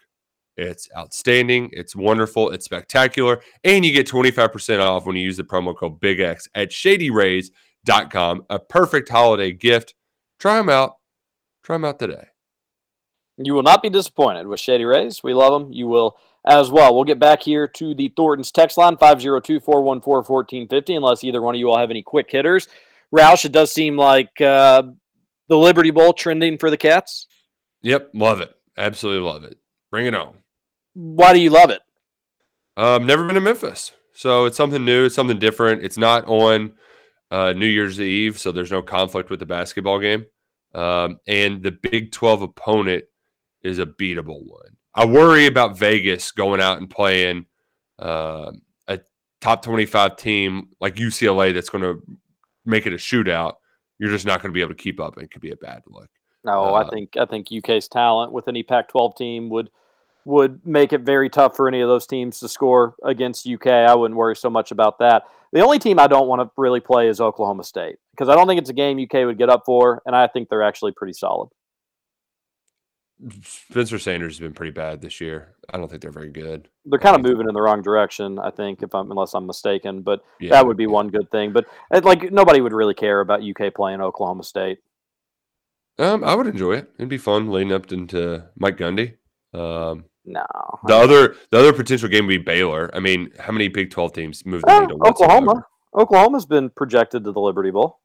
It's 0.58 0.88
outstanding. 0.96 1.70
It's 1.72 1.94
wonderful. 1.94 2.50
It's 2.50 2.64
spectacular. 2.64 3.40
And 3.62 3.84
you 3.84 3.92
get 3.92 4.08
25% 4.08 4.80
off 4.80 5.06
when 5.06 5.14
you 5.14 5.22
use 5.22 5.36
the 5.36 5.44
promo 5.44 5.76
code 5.76 6.00
BIGX 6.00 6.48
at 6.54 6.70
shadyrays.com. 6.70 8.46
A 8.50 8.58
perfect 8.58 9.08
holiday 9.08 9.52
gift. 9.52 9.94
Try 10.40 10.56
them 10.56 10.68
out. 10.68 10.96
Try 11.62 11.76
them 11.76 11.84
out 11.84 12.00
today. 12.00 12.26
You 13.36 13.54
will 13.54 13.62
not 13.62 13.82
be 13.82 13.88
disappointed 13.88 14.48
with 14.48 14.58
Shady 14.58 14.84
Rays. 14.84 15.22
We 15.22 15.32
love 15.32 15.52
them. 15.52 15.72
You 15.72 15.86
will 15.86 16.16
as 16.44 16.72
well. 16.72 16.92
We'll 16.92 17.04
get 17.04 17.20
back 17.20 17.40
here 17.40 17.68
to 17.68 17.94
the 17.94 18.12
Thornton's 18.16 18.50
text 18.50 18.76
line 18.78 18.96
502 18.96 19.60
414 19.60 20.24
1450, 20.24 20.94
unless 20.96 21.22
either 21.22 21.40
one 21.40 21.54
of 21.54 21.60
you 21.60 21.70
all 21.70 21.78
have 21.78 21.90
any 21.90 22.02
quick 22.02 22.28
hitters. 22.30 22.66
Roush, 23.14 23.44
it 23.44 23.52
does 23.52 23.70
seem 23.70 23.96
like 23.96 24.40
uh, 24.40 24.82
the 25.46 25.56
Liberty 25.56 25.92
Bowl 25.92 26.12
trending 26.12 26.58
for 26.58 26.68
the 26.68 26.76
Cats. 26.76 27.28
Yep. 27.82 28.10
Love 28.12 28.40
it. 28.40 28.52
Absolutely 28.76 29.24
love 29.24 29.44
it. 29.44 29.56
Bring 29.90 30.06
it 30.06 30.14
on. 30.14 30.34
Why 31.00 31.32
do 31.32 31.38
you 31.38 31.50
love 31.50 31.70
it? 31.70 31.80
Um, 32.76 33.06
never 33.06 33.24
been 33.24 33.36
to 33.36 33.40
Memphis. 33.40 33.92
So 34.14 34.46
it's 34.46 34.56
something 34.56 34.84
new. 34.84 35.04
It's 35.04 35.14
something 35.14 35.38
different. 35.38 35.84
It's 35.84 35.96
not 35.96 36.26
on 36.26 36.72
uh, 37.30 37.52
New 37.52 37.68
Year's 37.68 38.00
Eve. 38.00 38.36
So 38.36 38.50
there's 38.50 38.72
no 38.72 38.82
conflict 38.82 39.30
with 39.30 39.38
the 39.38 39.46
basketball 39.46 40.00
game. 40.00 40.26
Um, 40.74 41.20
and 41.28 41.62
the 41.62 41.70
Big 41.70 42.10
12 42.10 42.42
opponent 42.42 43.04
is 43.62 43.78
a 43.78 43.86
beatable 43.86 44.44
one. 44.44 44.76
I 44.92 45.04
worry 45.04 45.46
about 45.46 45.78
Vegas 45.78 46.32
going 46.32 46.60
out 46.60 46.78
and 46.78 46.90
playing 46.90 47.46
uh, 48.00 48.50
a 48.88 48.98
top 49.40 49.62
25 49.62 50.16
team 50.16 50.70
like 50.80 50.96
UCLA 50.96 51.54
that's 51.54 51.70
going 51.70 51.82
to 51.82 52.02
make 52.64 52.86
it 52.86 52.92
a 52.92 52.96
shootout. 52.96 53.54
You're 54.00 54.10
just 54.10 54.26
not 54.26 54.42
going 54.42 54.50
to 54.50 54.54
be 54.54 54.62
able 54.62 54.74
to 54.74 54.82
keep 54.82 54.98
up. 54.98 55.16
and 55.16 55.24
It 55.24 55.30
could 55.30 55.42
be 55.42 55.52
a 55.52 55.56
bad 55.56 55.82
look. 55.86 56.08
No, 56.42 56.74
I 56.74 56.88
think 56.88 57.16
I 57.16 57.24
think 57.24 57.48
UK's 57.52 57.86
talent 57.86 58.32
with 58.32 58.48
any 58.48 58.64
Pac-12 58.64 59.16
team 59.16 59.48
would 59.50 59.70
would 60.28 60.60
make 60.66 60.92
it 60.92 61.00
very 61.00 61.30
tough 61.30 61.56
for 61.56 61.68
any 61.68 61.80
of 61.80 61.88
those 61.88 62.06
teams 62.06 62.38
to 62.38 62.48
score 62.48 62.94
against 63.02 63.48
UK. 63.48 63.66
I 63.66 63.94
wouldn't 63.94 64.18
worry 64.18 64.36
so 64.36 64.50
much 64.50 64.70
about 64.70 64.98
that. 64.98 65.22
The 65.54 65.60
only 65.64 65.78
team 65.78 65.98
I 65.98 66.06
don't 66.06 66.28
want 66.28 66.42
to 66.42 66.50
really 66.58 66.80
play 66.80 67.08
is 67.08 67.18
Oklahoma 67.18 67.64
State 67.64 67.96
because 68.10 68.28
I 68.28 68.34
don't 68.34 68.46
think 68.46 68.60
it's 68.60 68.68
a 68.68 68.74
game 68.74 68.98
UK 69.02 69.24
would 69.24 69.38
get 69.38 69.48
up 69.48 69.62
for, 69.64 70.02
and 70.04 70.14
I 70.14 70.26
think 70.26 70.50
they're 70.50 70.62
actually 70.62 70.92
pretty 70.92 71.14
solid. 71.14 71.48
Spencer 73.42 73.98
Sanders 73.98 74.34
has 74.34 74.40
been 74.40 74.52
pretty 74.52 74.70
bad 74.70 75.00
this 75.00 75.18
year. 75.18 75.54
I 75.72 75.78
don't 75.78 75.88
think 75.88 76.02
they're 76.02 76.10
very 76.12 76.30
good. 76.30 76.68
They're 76.84 77.00
kind 77.00 77.16
of 77.16 77.22
moving 77.22 77.48
in 77.48 77.54
the 77.54 77.62
wrong 77.62 77.80
direction, 77.80 78.38
I 78.38 78.50
think, 78.50 78.82
if 78.82 78.94
I'm 78.94 79.10
unless 79.10 79.32
I'm 79.32 79.46
mistaken. 79.46 80.02
But 80.02 80.22
Yeah. 80.40 80.50
that 80.50 80.66
would 80.66 80.76
be 80.76 80.86
one 80.86 81.08
good 81.08 81.30
thing. 81.30 81.54
But 81.54 81.64
uh, 81.90 82.02
like 82.04 82.30
nobody 82.30 82.60
would 82.60 82.74
really 82.74 82.94
care 82.94 83.20
about 83.20 83.40
UK 83.42 83.74
playing 83.74 84.02
Oklahoma 84.02 84.44
State. 84.44 84.80
Um, 85.98 86.22
I 86.22 86.34
would 86.34 86.46
enjoy 86.46 86.74
it. 86.74 86.90
It'd 86.98 87.08
be 87.08 87.16
fun 87.16 87.50
leading 87.50 87.72
up 87.72 87.90
into 87.90 88.44
Mike 88.56 88.76
Gundy. 88.76 89.14
Um, 89.54 90.04
no, 90.28 90.44
the 90.86 90.94
other 90.94 91.36
the 91.50 91.58
other 91.58 91.72
potential 91.72 92.08
game 92.08 92.26
would 92.26 92.30
be 92.30 92.38
Baylor. 92.38 92.90
I 92.94 93.00
mean, 93.00 93.30
how 93.38 93.52
many 93.52 93.68
Big 93.68 93.90
Twelve 93.90 94.12
teams 94.12 94.44
moved 94.44 94.66
needle 94.66 94.98
whatsoever? 94.98 95.34
Oklahoma. 95.34 95.66
Oklahoma's 95.96 96.46
been 96.46 96.70
projected 96.70 97.24
to 97.24 97.32
the 97.32 97.40
Liberty 97.40 97.70
Bowl. 97.70 98.00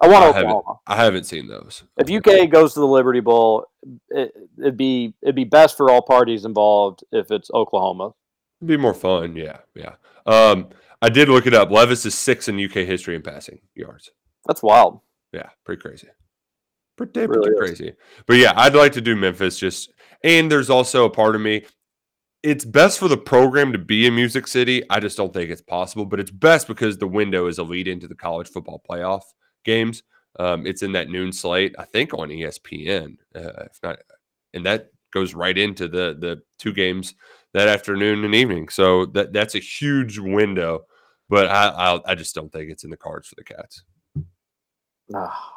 I 0.00 0.08
want 0.08 0.22
I 0.22 0.26
haven't, 0.26 0.42
Oklahoma. 0.50 0.78
I 0.86 0.96
haven't 0.96 1.24
seen 1.24 1.48
those. 1.48 1.82
If 1.98 2.10
UK 2.10 2.48
goes 2.50 2.74
to 2.74 2.80
the 2.80 2.86
Liberty 2.86 3.20
Bowl, 3.20 3.66
it, 4.10 4.32
it'd 4.58 4.76
be 4.76 5.14
it'd 5.22 5.34
be 5.34 5.44
best 5.44 5.76
for 5.76 5.90
all 5.90 6.02
parties 6.02 6.44
involved 6.44 7.02
if 7.10 7.30
it's 7.30 7.50
Oklahoma. 7.52 8.14
It'd 8.60 8.68
be 8.68 8.76
more 8.76 8.94
fun. 8.94 9.34
Yeah, 9.34 9.58
yeah. 9.74 9.94
Um, 10.26 10.68
I 11.02 11.08
did 11.08 11.28
look 11.28 11.46
it 11.46 11.54
up. 11.54 11.70
Levis 11.70 12.06
is 12.06 12.14
six 12.14 12.48
in 12.48 12.62
UK 12.62 12.86
history 12.86 13.16
in 13.16 13.22
passing 13.22 13.60
yards. 13.74 14.10
That's 14.46 14.62
wild. 14.62 15.00
Yeah, 15.32 15.48
pretty 15.64 15.82
crazy. 15.82 16.08
Pretty, 16.96 17.26
really 17.26 17.50
pretty 17.50 17.72
is. 17.72 17.78
crazy. 17.78 17.94
But 18.26 18.36
yeah, 18.36 18.52
I'd 18.54 18.74
like 18.74 18.92
to 18.92 19.00
do 19.00 19.16
Memphis 19.16 19.58
just 19.58 19.92
and 20.24 20.50
there's 20.50 20.70
also 20.70 21.04
a 21.04 21.10
part 21.10 21.36
of 21.36 21.40
me. 21.40 21.64
It's 22.42 22.64
best 22.64 22.98
for 22.98 23.08
the 23.08 23.16
program 23.16 23.72
to 23.72 23.78
be 23.78 24.06
in 24.06 24.14
Music 24.14 24.46
City. 24.46 24.82
I 24.90 25.00
just 25.00 25.16
don't 25.16 25.32
think 25.32 25.50
it's 25.50 25.62
possible, 25.62 26.04
but 26.04 26.20
it's 26.20 26.30
best 26.30 26.66
because 26.66 26.98
the 26.98 27.06
window 27.06 27.46
is 27.46 27.58
a 27.58 27.62
lead 27.62 27.86
into 27.86 28.08
the 28.08 28.14
college 28.14 28.48
football 28.48 28.82
playoff 28.88 29.22
games. 29.64 30.02
Um, 30.38 30.66
it's 30.66 30.82
in 30.82 30.92
that 30.92 31.08
noon 31.08 31.32
slate, 31.32 31.74
I 31.78 31.84
think, 31.84 32.12
on 32.12 32.28
ESPN. 32.28 33.16
Uh, 33.34 33.64
if 33.70 33.78
not, 33.82 33.98
and 34.52 34.66
that 34.66 34.88
goes 35.12 35.32
right 35.32 35.56
into 35.56 35.86
the 35.86 36.16
the 36.18 36.42
two 36.58 36.72
games 36.72 37.14
that 37.52 37.68
afternoon 37.68 38.24
and 38.24 38.34
evening. 38.34 38.68
So 38.68 39.06
that 39.06 39.32
that's 39.32 39.54
a 39.54 39.60
huge 39.60 40.18
window. 40.18 40.86
But 41.28 41.46
I 41.46 41.68
I, 41.68 42.00
I 42.12 42.14
just 42.14 42.34
don't 42.34 42.52
think 42.52 42.70
it's 42.70 42.84
in 42.84 42.90
the 42.90 42.96
cards 42.96 43.28
for 43.28 43.36
the 43.36 43.44
Cats. 43.44 43.84
Ah. 45.14 45.52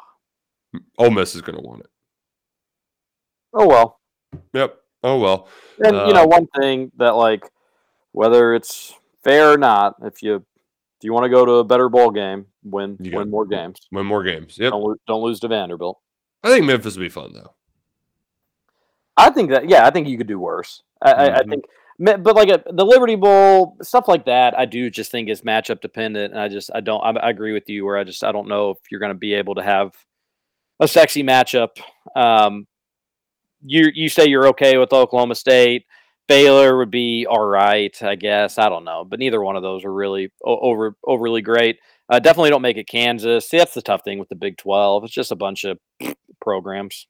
Ole 0.98 1.10
Miss 1.10 1.34
is 1.34 1.42
going 1.42 1.56
to 1.58 1.64
want 1.64 1.80
it. 1.80 1.90
Oh 3.52 3.66
well. 3.66 3.97
Yep. 4.52 4.78
Oh 5.04 5.18
well. 5.18 5.48
And 5.78 5.94
you 6.08 6.12
know, 6.14 6.24
Uh, 6.24 6.26
one 6.26 6.46
thing 6.58 6.90
that 6.96 7.14
like 7.16 7.48
whether 8.12 8.54
it's 8.54 8.94
fair 9.22 9.52
or 9.52 9.58
not, 9.58 9.96
if 10.02 10.22
you 10.22 10.36
if 10.36 11.04
you 11.04 11.12
want 11.12 11.24
to 11.24 11.30
go 11.30 11.44
to 11.44 11.52
a 11.52 11.64
better 11.64 11.88
bowl 11.88 12.10
game, 12.10 12.46
win 12.64 12.96
win 12.98 13.10
got- 13.12 13.28
more 13.28 13.46
games. 13.46 13.80
win 13.92 14.06
more 14.06 14.24
games. 14.24 14.58
Yep. 14.58 14.72
Don't, 14.72 15.00
don't 15.06 15.22
lose 15.22 15.40
to 15.40 15.48
Vanderbilt. 15.48 16.00
I 16.42 16.48
think 16.50 16.66
Memphis 16.66 16.96
will 16.96 17.04
be 17.04 17.08
fun 17.08 17.32
though. 17.32 17.54
I 19.16 19.30
think 19.30 19.50
that 19.50 19.68
yeah, 19.68 19.86
I 19.86 19.90
think 19.90 20.08
you 20.08 20.16
could 20.18 20.26
do 20.28 20.38
worse. 20.38 20.82
I, 21.02 21.12
I, 21.12 21.24
I 21.38 21.42
Mhm. 21.42 21.50
think, 21.50 21.64
but 22.24 22.36
like 22.36 22.48
a, 22.48 22.62
the 22.72 22.84
Liberty 22.84 23.16
Bowl 23.16 23.76
stuff 23.82 24.06
like 24.08 24.24
that, 24.26 24.56
I 24.58 24.64
do 24.64 24.90
just 24.90 25.10
think 25.10 25.28
is 25.28 25.42
matchup 25.42 25.80
dependent, 25.80 26.32
and 26.32 26.40
I 26.40 26.48
just 26.48 26.70
I 26.74 26.80
don't 26.80 27.00
I, 27.02 27.10
I 27.20 27.30
agree 27.30 27.52
with 27.52 27.68
you 27.68 27.84
where 27.84 27.96
I 27.96 28.04
just 28.04 28.22
I 28.24 28.32
don't 28.32 28.48
know 28.48 28.70
if 28.70 28.78
you're 28.90 29.00
going 29.00 29.12
to 29.12 29.18
be 29.18 29.34
able 29.34 29.54
to 29.56 29.62
have 29.62 29.94
a 30.80 30.86
sexy 30.88 31.22
matchup. 31.24 31.70
Um, 32.14 32.66
you 33.64 33.90
you 33.94 34.08
say 34.08 34.26
you're 34.26 34.48
okay 34.48 34.78
with 34.78 34.92
Oklahoma 34.92 35.34
State. 35.34 35.86
Baylor 36.28 36.76
would 36.76 36.90
be 36.90 37.26
all 37.26 37.46
right, 37.46 37.96
I 38.02 38.14
guess. 38.14 38.58
I 38.58 38.68
don't 38.68 38.84
know, 38.84 39.04
but 39.04 39.18
neither 39.18 39.40
one 39.42 39.56
of 39.56 39.62
those 39.62 39.84
are 39.84 39.92
really 39.92 40.30
over 40.44 40.96
overly 41.04 41.42
great. 41.42 41.78
Uh, 42.10 42.18
definitely 42.18 42.50
don't 42.50 42.62
make 42.62 42.76
it 42.76 42.88
Kansas. 42.88 43.48
See, 43.48 43.58
that's 43.58 43.74
the 43.74 43.82
tough 43.82 44.02
thing 44.04 44.18
with 44.18 44.28
the 44.28 44.36
Big 44.36 44.58
Twelve. 44.58 45.04
It's 45.04 45.12
just 45.12 45.32
a 45.32 45.36
bunch 45.36 45.64
of 45.64 45.78
programs. 46.40 47.06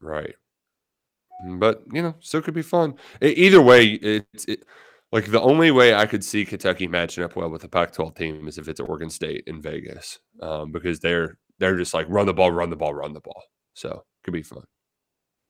Right. 0.00 0.34
But 1.58 1.82
you 1.92 2.02
know, 2.02 2.14
still 2.20 2.42
could 2.42 2.54
be 2.54 2.62
fun. 2.62 2.94
Either 3.20 3.60
way, 3.60 3.86
it's 3.86 4.44
it, 4.46 4.64
like 5.12 5.30
the 5.30 5.40
only 5.40 5.70
way 5.70 5.94
I 5.94 6.06
could 6.06 6.24
see 6.24 6.44
Kentucky 6.44 6.88
matching 6.88 7.22
up 7.24 7.36
well 7.36 7.50
with 7.50 7.64
a 7.64 7.68
Pac-12 7.68 8.16
team 8.16 8.48
is 8.48 8.58
if 8.58 8.68
it's 8.68 8.80
Oregon 8.80 9.10
State 9.10 9.44
in 9.46 9.62
Vegas, 9.62 10.18
um, 10.42 10.72
because 10.72 11.00
they're 11.00 11.38
they're 11.58 11.76
just 11.76 11.94
like 11.94 12.06
run 12.08 12.26
the 12.26 12.34
ball, 12.34 12.50
run 12.50 12.70
the 12.70 12.76
ball, 12.76 12.94
run 12.94 13.12
the 13.12 13.20
ball. 13.20 13.44
So 13.74 14.04
could 14.22 14.32
be 14.32 14.42
fun. 14.42 14.64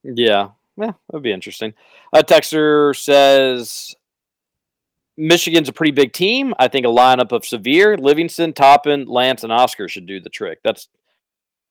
Yeah, 0.03 0.51
yeah, 0.77 0.93
that'd 1.09 1.23
be 1.23 1.33
interesting. 1.33 1.75
Uh, 2.13 2.23
Texter 2.23 2.95
says 2.97 3.95
Michigan's 5.17 5.69
a 5.69 5.73
pretty 5.73 5.93
big 5.93 6.13
team. 6.13 6.55
I 6.59 6.69
think 6.69 6.85
a 6.85 6.91
lineup 6.91 7.33
of 7.33 7.43
Sahvir, 7.43 7.99
Livingston, 7.99 8.53
Toppin, 8.53 9.07
Lance, 9.07 9.45
and 9.45 9.53
Oscar 9.53 9.89
should 9.89 10.07
do 10.07 10.21
the 10.21 10.31
trick. 10.31 10.61
That's 10.65 10.89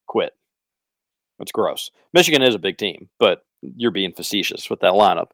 quit. 0.08 0.34
That's 1.40 1.52
gross. 1.52 1.92
Michigan 2.14 2.42
is 2.42 2.56
a 2.56 2.60
big 2.60 2.78
team, 2.78 3.10
but 3.20 3.46
you're 3.62 3.92
being 3.92 4.14
facetious 4.14 4.70
with 4.70 4.80
that 4.82 4.94
lineup. 4.94 5.32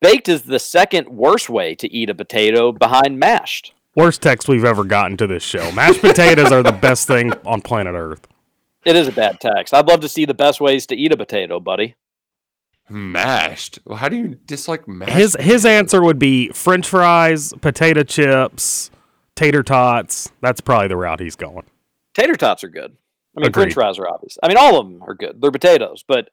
Baked 0.00 0.28
is 0.28 0.42
the 0.42 0.58
second 0.58 1.08
worst 1.08 1.48
way 1.48 1.74
to 1.76 1.92
eat 1.92 2.10
a 2.10 2.14
potato 2.14 2.72
behind 2.72 3.18
mashed. 3.18 3.72
Worst 3.96 4.22
text 4.22 4.48
we've 4.48 4.64
ever 4.64 4.84
gotten 4.84 5.16
to 5.16 5.26
this 5.26 5.42
show. 5.42 5.70
Mashed 5.72 6.00
potatoes 6.00 6.52
are 6.52 6.62
the 6.62 6.72
best 6.82 7.06
thing 7.06 7.32
on 7.46 7.62
planet 7.62 7.94
Earth. 7.94 8.26
It 8.84 8.96
is 8.96 9.08
a 9.08 9.12
bad 9.12 9.40
tax. 9.40 9.72
I'd 9.72 9.88
love 9.88 10.00
to 10.00 10.08
see 10.08 10.24
the 10.24 10.34
best 10.34 10.60
ways 10.60 10.86
to 10.86 10.96
eat 10.96 11.12
a 11.12 11.16
potato, 11.16 11.58
buddy. 11.60 11.94
Mashed. 12.88 13.78
Well, 13.84 13.96
how 13.96 14.08
do 14.08 14.16
you 14.16 14.38
dislike 14.44 14.86
mashed? 14.86 15.12
His 15.12 15.36
his 15.40 15.64
answer 15.64 16.02
would 16.02 16.18
be 16.18 16.50
French 16.50 16.86
fries, 16.86 17.54
potato 17.62 18.02
chips, 18.02 18.90
tater 19.34 19.62
tots. 19.62 20.30
That's 20.42 20.60
probably 20.60 20.88
the 20.88 20.96
route 20.96 21.20
he's 21.20 21.36
going. 21.36 21.64
Tater 22.12 22.34
tots 22.34 22.62
are 22.62 22.68
good. 22.68 22.96
I 23.36 23.40
mean, 23.40 23.52
French 23.52 23.72
Agreed. 23.72 23.74
fries 23.74 23.98
are 23.98 24.08
obvious. 24.08 24.36
I 24.42 24.48
mean, 24.48 24.58
all 24.58 24.78
of 24.78 24.86
them 24.86 25.02
are 25.02 25.14
good. 25.14 25.40
They're 25.40 25.50
potatoes, 25.50 26.04
but 26.06 26.28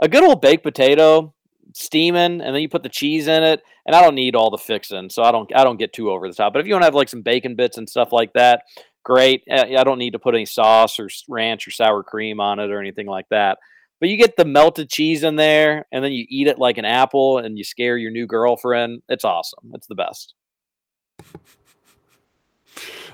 a 0.00 0.08
good 0.08 0.22
old 0.22 0.40
baked 0.40 0.62
potato, 0.62 1.34
steaming, 1.74 2.40
and 2.40 2.54
then 2.54 2.62
you 2.62 2.68
put 2.68 2.84
the 2.84 2.88
cheese 2.88 3.26
in 3.26 3.42
it. 3.42 3.62
And 3.84 3.96
I 3.96 4.02
don't 4.02 4.14
need 4.14 4.36
all 4.36 4.50
the 4.50 4.58
fixing, 4.58 5.10
so 5.10 5.22
I 5.22 5.32
don't 5.32 5.50
I 5.54 5.64
don't 5.64 5.78
get 5.78 5.92
too 5.92 6.10
over 6.10 6.28
the 6.28 6.34
top. 6.34 6.52
But 6.52 6.60
if 6.60 6.66
you 6.66 6.74
want 6.74 6.82
to 6.82 6.86
have 6.86 6.94
like 6.94 7.08
some 7.08 7.22
bacon 7.22 7.56
bits 7.56 7.76
and 7.76 7.88
stuff 7.88 8.12
like 8.12 8.34
that, 8.34 8.62
great. 9.08 9.42
Uh, 9.50 9.64
I 9.76 9.82
don't 9.82 9.98
need 9.98 10.12
to 10.12 10.18
put 10.20 10.34
any 10.34 10.44
sauce 10.46 11.00
or 11.00 11.08
ranch 11.28 11.66
or 11.66 11.70
sour 11.72 12.02
cream 12.04 12.38
on 12.38 12.60
it 12.60 12.70
or 12.70 12.78
anything 12.78 13.06
like 13.06 13.26
that. 13.30 13.58
But 14.00 14.10
you 14.10 14.16
get 14.16 14.36
the 14.36 14.44
melted 14.44 14.88
cheese 14.88 15.24
in 15.24 15.34
there, 15.34 15.86
and 15.90 16.04
then 16.04 16.12
you 16.12 16.24
eat 16.28 16.46
it 16.46 16.58
like 16.58 16.78
an 16.78 16.84
apple, 16.84 17.38
and 17.38 17.58
you 17.58 17.64
scare 17.64 17.96
your 17.96 18.12
new 18.12 18.26
girlfriend. 18.28 19.02
It's 19.08 19.24
awesome. 19.24 19.72
It's 19.74 19.88
the 19.88 19.96
best. 19.96 20.34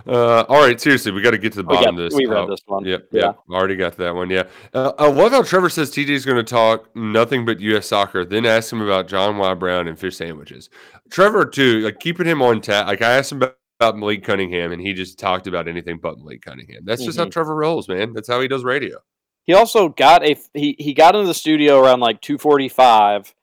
Uh, 0.06 0.42
all 0.50 0.60
right, 0.60 0.78
seriously, 0.78 1.10
we 1.12 1.22
got 1.22 1.30
to 1.30 1.38
get 1.38 1.52
to 1.52 1.56
the 1.58 1.62
bottom 1.64 1.96
got- 1.96 2.04
of 2.04 2.10
this. 2.10 2.14
we 2.14 2.26
read 2.26 2.40
Oh, 2.40 2.46
this 2.50 2.60
one. 2.66 2.84
Yep, 2.84 3.06
Yeah. 3.12 3.20
yep. 3.22 3.38
Already 3.50 3.76
got 3.76 3.96
that 3.96 4.14
one. 4.14 4.28
Yeah. 4.28 4.42
Uh, 4.74 4.92
I 4.98 5.08
love 5.08 5.32
how 5.32 5.40
Trevor 5.42 5.70
says 5.70 5.90
TJ 5.90 6.10
is 6.10 6.26
going 6.26 6.36
to 6.36 6.42
talk 6.42 6.94
nothing 6.94 7.46
but 7.46 7.58
U.S. 7.60 7.86
soccer. 7.86 8.26
Then 8.26 8.44
ask 8.44 8.70
him 8.70 8.82
about 8.82 9.08
John 9.08 9.38
Y. 9.38 9.54
Brown 9.54 9.88
and 9.88 9.98
fish 9.98 10.16
sandwiches. 10.16 10.68
Trevor 11.10 11.46
too, 11.46 11.80
like 11.80 12.00
keeping 12.00 12.26
him 12.26 12.42
on 12.42 12.60
tap. 12.60 12.86
Like 12.86 13.00
I 13.00 13.12
asked 13.16 13.32
him 13.32 13.38
about, 13.38 13.56
about 13.80 13.96
Malik 13.98 14.24
Cunningham, 14.24 14.72
and 14.72 14.80
he 14.80 14.92
just 14.92 15.18
talked 15.18 15.46
about 15.46 15.68
anything 15.68 15.98
but 16.00 16.18
Malik 16.18 16.42
Cunningham. 16.42 16.82
That's 16.84 17.04
just 17.04 17.18
how 17.18 17.24
Mhm. 17.26 17.32
Trevor 17.32 17.54
rolls, 17.56 17.88
man. 17.88 18.12
That's 18.12 18.28
how 18.28 18.40
he 18.40 18.48
does 18.48 18.64
radio. 18.64 18.98
He 19.44 19.52
also 19.52 19.88
got 19.88 20.24
a 20.24 20.36
he 20.54 20.76
he 20.78 20.94
got 20.94 21.14
into 21.14 21.26
the 21.26 21.34
studio 21.34 21.78
around 21.80 22.00
like 22.00 22.20
2:45 22.22 23.34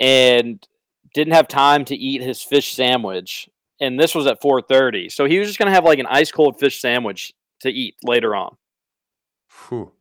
and 0.00 0.66
didn't 1.14 1.34
have 1.34 1.48
time 1.48 1.84
to 1.86 1.96
eat 1.96 2.22
his 2.22 2.42
fish 2.42 2.72
sandwich 2.74 3.48
and 3.80 3.98
this 4.00 4.14
was 4.14 4.26
at 4.26 4.40
4:30. 4.40 5.08
So 5.10 5.26
he 5.26 5.38
was 5.38 5.46
just 5.48 5.58
going 5.58 5.68
to 5.68 5.72
have 5.74 5.84
like 5.84 5.98
an 6.00 6.06
ice 6.06 6.32
cold 6.32 6.58
fish 6.58 6.80
sandwich 6.80 7.32
to 7.60 7.70
eat 7.70 7.94
later 8.02 8.34
on. 8.34 8.56
Whew. 9.68 9.92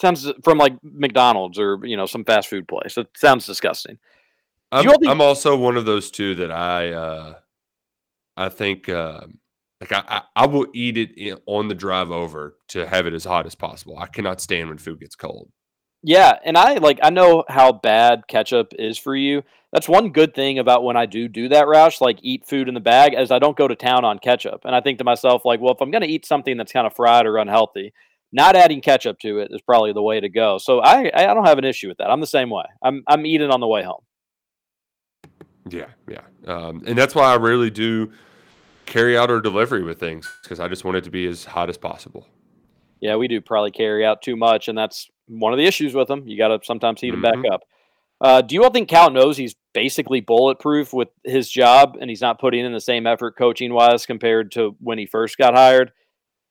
Sounds 0.00 0.30
from 0.44 0.58
like 0.58 0.74
McDonald's 0.82 1.58
or 1.58 1.80
you 1.84 1.96
know 1.96 2.06
some 2.06 2.24
fast 2.24 2.48
food 2.48 2.66
place. 2.68 2.96
It 2.96 3.08
sounds 3.16 3.44
disgusting. 3.46 3.98
I'm, 4.70 4.84
think- 4.84 5.06
I'm 5.08 5.20
also 5.20 5.56
one 5.56 5.76
of 5.76 5.84
those 5.86 6.10
two 6.10 6.34
that 6.36 6.50
I 6.52 6.92
uh 6.92 7.34
I 8.38 8.48
think 8.48 8.88
uh, 8.88 9.22
like 9.80 9.92
I, 9.92 10.02
I 10.08 10.22
I 10.36 10.46
will 10.46 10.66
eat 10.72 10.96
it 10.96 11.16
in, 11.16 11.38
on 11.46 11.68
the 11.68 11.74
drive 11.74 12.10
over 12.10 12.56
to 12.68 12.86
have 12.86 13.06
it 13.06 13.14
as 13.14 13.24
hot 13.24 13.46
as 13.46 13.54
possible. 13.54 13.98
I 13.98 14.06
cannot 14.06 14.40
stand 14.40 14.68
when 14.68 14.78
food 14.78 15.00
gets 15.00 15.16
cold. 15.16 15.50
Yeah, 16.02 16.38
and 16.44 16.56
I 16.56 16.74
like 16.74 17.00
I 17.02 17.10
know 17.10 17.44
how 17.48 17.72
bad 17.72 18.28
ketchup 18.28 18.72
is 18.78 18.96
for 18.96 19.16
you. 19.16 19.42
That's 19.72 19.88
one 19.88 20.10
good 20.12 20.34
thing 20.34 20.58
about 20.58 20.84
when 20.84 20.96
I 20.96 21.06
do 21.06 21.28
do 21.28 21.48
that, 21.48 21.66
Roush, 21.66 22.00
like 22.00 22.20
eat 22.22 22.46
food 22.46 22.68
in 22.68 22.74
the 22.74 22.80
bag, 22.80 23.14
as 23.14 23.30
I 23.30 23.38
don't 23.38 23.56
go 23.56 23.68
to 23.68 23.74
town 23.74 24.04
on 24.04 24.18
ketchup. 24.18 24.62
And 24.64 24.74
I 24.74 24.80
think 24.80 24.98
to 24.98 25.04
myself, 25.04 25.44
like, 25.44 25.60
well, 25.60 25.74
if 25.74 25.80
I'm 25.80 25.90
going 25.90 26.02
to 26.02 26.08
eat 26.08 26.24
something 26.24 26.56
that's 26.56 26.72
kind 26.72 26.86
of 26.86 26.94
fried 26.94 27.26
or 27.26 27.36
unhealthy, 27.36 27.92
not 28.32 28.56
adding 28.56 28.80
ketchup 28.80 29.18
to 29.20 29.40
it 29.40 29.48
is 29.50 29.60
probably 29.60 29.92
the 29.92 30.02
way 30.02 30.20
to 30.20 30.28
go. 30.28 30.58
So 30.58 30.80
I 30.80 31.10
I 31.12 31.34
don't 31.34 31.46
have 31.46 31.58
an 31.58 31.64
issue 31.64 31.88
with 31.88 31.98
that. 31.98 32.10
I'm 32.10 32.20
the 32.20 32.26
same 32.26 32.50
way. 32.50 32.64
I'm 32.82 33.02
I'm 33.08 33.26
eating 33.26 33.50
on 33.50 33.60
the 33.60 33.68
way 33.68 33.82
home. 33.82 34.02
Yeah, 35.68 35.88
yeah, 36.08 36.22
um, 36.46 36.82
and 36.86 36.96
that's 36.96 37.14
why 37.14 37.32
I 37.32 37.36
rarely 37.36 37.70
do 37.70 38.10
carry 38.88 39.16
out 39.16 39.30
or 39.30 39.40
delivery 39.40 39.82
with 39.82 40.00
things 40.00 40.30
because 40.42 40.60
I 40.60 40.68
just 40.68 40.84
want 40.84 40.96
it 40.96 41.04
to 41.04 41.10
be 41.10 41.26
as 41.26 41.44
hot 41.44 41.68
as 41.68 41.76
possible. 41.76 42.26
Yeah, 43.00 43.16
we 43.16 43.28
do 43.28 43.40
probably 43.40 43.70
carry 43.70 44.04
out 44.04 44.22
too 44.22 44.36
much, 44.36 44.68
and 44.68 44.76
that's 44.76 45.08
one 45.28 45.52
of 45.52 45.58
the 45.58 45.66
issues 45.66 45.94
with 45.94 46.08
them. 46.08 46.26
You 46.26 46.36
got 46.36 46.48
to 46.48 46.58
sometimes 46.64 47.00
heat 47.00 47.10
them 47.10 47.22
back 47.22 47.36
up. 47.52 47.62
Uh, 48.20 48.42
do 48.42 48.54
you 48.56 48.64
all 48.64 48.70
think 48.70 48.88
Cal 48.88 49.10
knows 49.10 49.36
he's 49.36 49.54
basically 49.72 50.20
bulletproof 50.20 50.92
with 50.92 51.08
his 51.22 51.48
job, 51.48 51.96
and 52.00 52.10
he's 52.10 52.20
not 52.20 52.40
putting 52.40 52.64
in 52.64 52.72
the 52.72 52.80
same 52.80 53.06
effort 53.06 53.36
coaching 53.36 53.72
wise 53.72 54.06
compared 54.06 54.50
to 54.52 54.74
when 54.80 54.98
he 54.98 55.06
first 55.06 55.38
got 55.38 55.54
hired? 55.54 55.92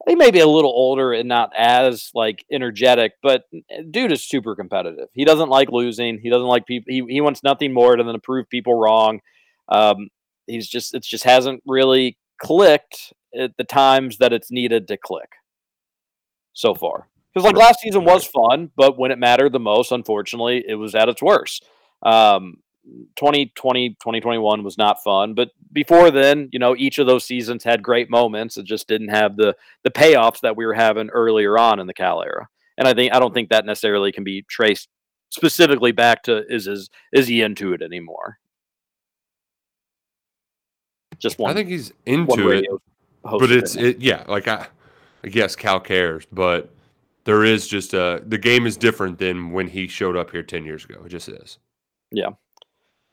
He 0.08 0.16
may 0.16 0.32
be 0.32 0.40
a 0.40 0.48
little 0.48 0.72
older 0.72 1.12
and 1.12 1.28
not 1.28 1.52
as 1.58 2.12
like 2.14 2.46
energetic, 2.50 3.14
but 3.22 3.44
eh, 3.54 3.82
dude 3.92 4.14
is 4.14 4.24
super 4.24 4.56
competitive. 4.56 5.10
He 5.12 5.26
doesn't 5.26 5.50
like 5.50 5.70
losing. 5.70 6.20
He 6.22 6.30
doesn't 6.30 6.48
like 6.48 6.66
people. 6.66 6.86
He, 6.88 7.04
he 7.10 7.20
wants 7.20 7.44
nothing 7.44 7.74
more 7.74 7.98
than 7.98 8.06
to 8.06 8.20
prove 8.20 8.48
people 8.50 8.76
wrong. 8.76 9.20
Um, 9.68 10.08
he's 10.46 10.70
just 10.70 10.94
it 10.94 11.04
just 11.04 11.26
hasn't 11.26 11.62
really 11.66 12.18
clicked 12.40 13.14
at 13.38 13.58
the 13.58 13.64
times 13.64 14.18
that 14.18 14.34
it's 14.34 14.52
needed 14.52 14.88
to 14.88 14.98
click 14.98 15.34
so 16.54 16.74
far. 16.74 17.08
Because 17.34 17.46
like 17.46 17.56
last 17.56 17.82
season 17.82 18.04
was 18.04 18.26
fun, 18.26 18.72
but 18.76 18.98
when 18.98 19.12
it 19.12 19.20
mattered 19.20 19.54
the 19.54 19.60
most, 19.60 19.92
unfortunately, 19.92 20.64
it 20.68 20.76
was 20.76 20.96
at 20.96 21.10
its 21.10 21.22
worst. 21.22 21.66
Um, 22.04 22.58
2020, 23.18 23.90
2021 23.90 24.64
was 24.64 24.78
not 24.78 25.04
fun, 25.04 25.34
but 25.34 25.52
before 25.72 26.10
then, 26.10 26.50
you 26.52 26.60
know, 26.60 26.76
each 26.76 26.98
of 26.98 27.06
those 27.06 27.26
seasons 27.26 27.64
had 27.64 27.84
great 27.84 28.10
moments. 28.10 28.58
It 28.58 28.66
just 28.66 28.88
didn't 28.88 29.10
have 29.10 29.36
the 29.36 29.56
the 29.84 29.92
payoffs 29.92 30.40
that 30.42 30.56
we 30.56 30.66
were 30.66 30.74
having 30.74 31.10
earlier 31.10 31.58
on 31.58 31.80
in 31.80 31.88
the 31.88 31.94
Cal 31.94 32.24
era. 32.24 32.48
And 32.78 32.88
I 32.88 32.94
think 32.94 33.14
I 33.14 33.20
don't 33.20 33.34
think 33.34 33.50
that 33.50 33.66
necessarily 33.66 34.12
can 34.12 34.24
be 34.24 34.44
traced 34.50 34.88
specifically 35.30 35.92
back 35.92 36.24
to 36.24 36.44
is 36.48 36.68
is 36.68 36.90
is 37.12 37.28
he 37.28 37.42
into 37.42 37.74
it 37.74 37.82
anymore? 37.82 38.40
Just 41.20 41.40
one. 41.40 41.52
I 41.52 41.54
think 41.54 41.70
he's 41.70 41.94
into 42.06 42.50
it, 42.50 42.66
but 43.24 43.52
it's 43.52 43.76
it 43.76 44.00
yeah. 44.00 44.24
Like 44.28 44.48
I, 44.48 44.68
I 45.24 45.28
guess 45.28 45.56
Cal 45.56 45.80
cares, 45.80 46.26
but 46.32 46.70
there 47.24 47.44
is 47.44 47.68
just 47.68 47.94
a 47.94 48.22
the 48.26 48.38
game 48.38 48.68
is 48.68 48.78
different 48.78 49.18
than 49.18 49.52
when 49.52 49.68
he 49.68 49.88
showed 49.88 50.16
up 50.16 50.32
here 50.32 50.44
ten 50.44 50.64
years 50.64 50.86
ago. 50.86 51.02
It 51.06 51.10
just 51.10 51.30
is. 51.30 51.58
Yeah. 52.12 52.30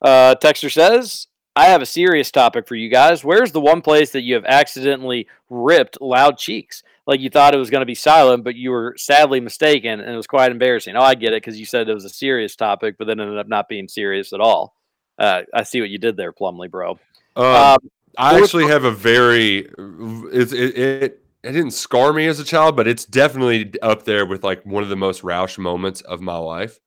Uh, 0.02 0.34
Texter 0.34 0.70
says, 0.70 1.28
I 1.56 1.66
have 1.66 1.80
a 1.80 1.86
serious 1.86 2.30
topic 2.30 2.68
for 2.68 2.74
you 2.74 2.90
guys. 2.90 3.24
Where's 3.24 3.52
the 3.52 3.60
one 3.60 3.80
place 3.80 4.10
that 4.10 4.22
you 4.22 4.34
have 4.34 4.44
accidentally 4.44 5.28
ripped 5.48 6.00
loud 6.00 6.36
cheeks? 6.36 6.82
Like 7.06 7.20
you 7.20 7.30
thought 7.30 7.54
it 7.54 7.58
was 7.58 7.70
going 7.70 7.82
to 7.82 7.86
be 7.86 7.94
silent, 7.94 8.44
but 8.44 8.54
you 8.54 8.70
were 8.70 8.94
sadly 8.98 9.40
mistaken, 9.40 10.00
and 10.00 10.10
it 10.10 10.16
was 10.16 10.26
quite 10.26 10.50
embarrassing. 10.50 10.96
Oh, 10.96 11.02
I 11.02 11.14
get 11.14 11.32
it 11.32 11.42
because 11.42 11.58
you 11.58 11.66
said 11.66 11.88
it 11.88 11.94
was 11.94 12.04
a 12.04 12.10
serious 12.10 12.56
topic, 12.56 12.96
but 12.98 13.06
then 13.06 13.20
ended 13.20 13.38
up 13.38 13.48
not 13.48 13.68
being 13.68 13.88
serious 13.88 14.32
at 14.32 14.40
all. 14.40 14.74
Uh, 15.18 15.42
I 15.54 15.62
see 15.62 15.80
what 15.80 15.90
you 15.90 15.98
did 15.98 16.16
there, 16.16 16.32
Plumley, 16.32 16.68
bro. 16.68 16.98
Um, 17.36 17.44
Um, 17.44 17.78
I 18.18 18.40
actually 18.40 18.66
have 18.66 18.84
a 18.84 18.90
very 18.90 19.68
it, 19.68 20.52
it 20.52 20.78
it 20.78 21.24
it 21.44 21.52
didn't 21.52 21.72
scar 21.72 22.12
me 22.12 22.26
as 22.26 22.40
a 22.40 22.44
child, 22.44 22.74
but 22.76 22.88
it's 22.88 23.04
definitely 23.04 23.74
up 23.82 24.04
there 24.04 24.24
with 24.24 24.42
like 24.42 24.64
one 24.64 24.82
of 24.82 24.88
the 24.88 24.96
most 24.96 25.22
Roush 25.22 25.58
moments 25.58 26.00
of 26.00 26.22
my 26.22 26.36
life. 26.36 26.78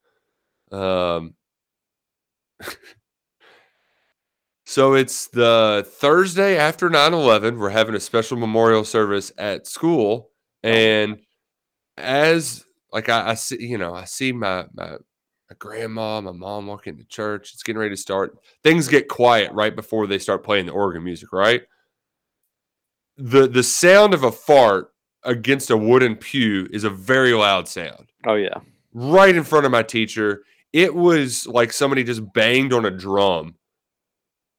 Um, 0.71 1.35
so 4.65 4.95
it's 4.95 5.27
the 5.27 5.87
Thursday 5.99 6.57
after 6.57 6.89
9-11. 6.89 7.59
We're 7.59 7.69
having 7.69 7.93
a 7.93 7.99
special 7.99 8.37
memorial 8.37 8.83
service 8.83 9.31
at 9.37 9.67
school, 9.67 10.31
and 10.63 11.19
as 11.95 12.65
like 12.91 13.09
I, 13.09 13.29
I 13.29 13.33
see, 13.35 13.63
you 13.63 13.77
know, 13.77 13.93
I 13.93 14.05
see 14.05 14.31
my 14.31 14.65
my 14.73 14.97
my 15.49 15.55
grandma, 15.59 16.21
my 16.21 16.31
mom 16.31 16.67
walking 16.67 16.97
to 16.97 17.03
church. 17.05 17.53
It's 17.53 17.63
getting 17.63 17.79
ready 17.79 17.95
to 17.95 18.01
start. 18.01 18.37
Things 18.63 18.87
get 18.87 19.07
quiet 19.07 19.51
right 19.53 19.75
before 19.75 20.07
they 20.07 20.19
start 20.19 20.43
playing 20.43 20.65
the 20.65 20.73
organ 20.73 21.03
music, 21.03 21.31
right? 21.31 21.63
The 23.17 23.47
the 23.47 23.63
sound 23.63 24.13
of 24.13 24.23
a 24.23 24.31
fart 24.31 24.91
against 25.23 25.71
a 25.71 25.77
wooden 25.77 26.15
pew 26.15 26.67
is 26.71 26.83
a 26.83 26.89
very 26.89 27.33
loud 27.33 27.67
sound. 27.67 28.11
Oh 28.25 28.35
yeah. 28.35 28.59
Right 28.93 29.35
in 29.35 29.43
front 29.43 29.65
of 29.65 29.71
my 29.71 29.83
teacher. 29.83 30.43
It 30.73 30.93
was 30.93 31.47
like 31.47 31.71
somebody 31.71 32.03
just 32.03 32.33
banged 32.33 32.73
on 32.73 32.85
a 32.85 32.91
drum 32.91 33.55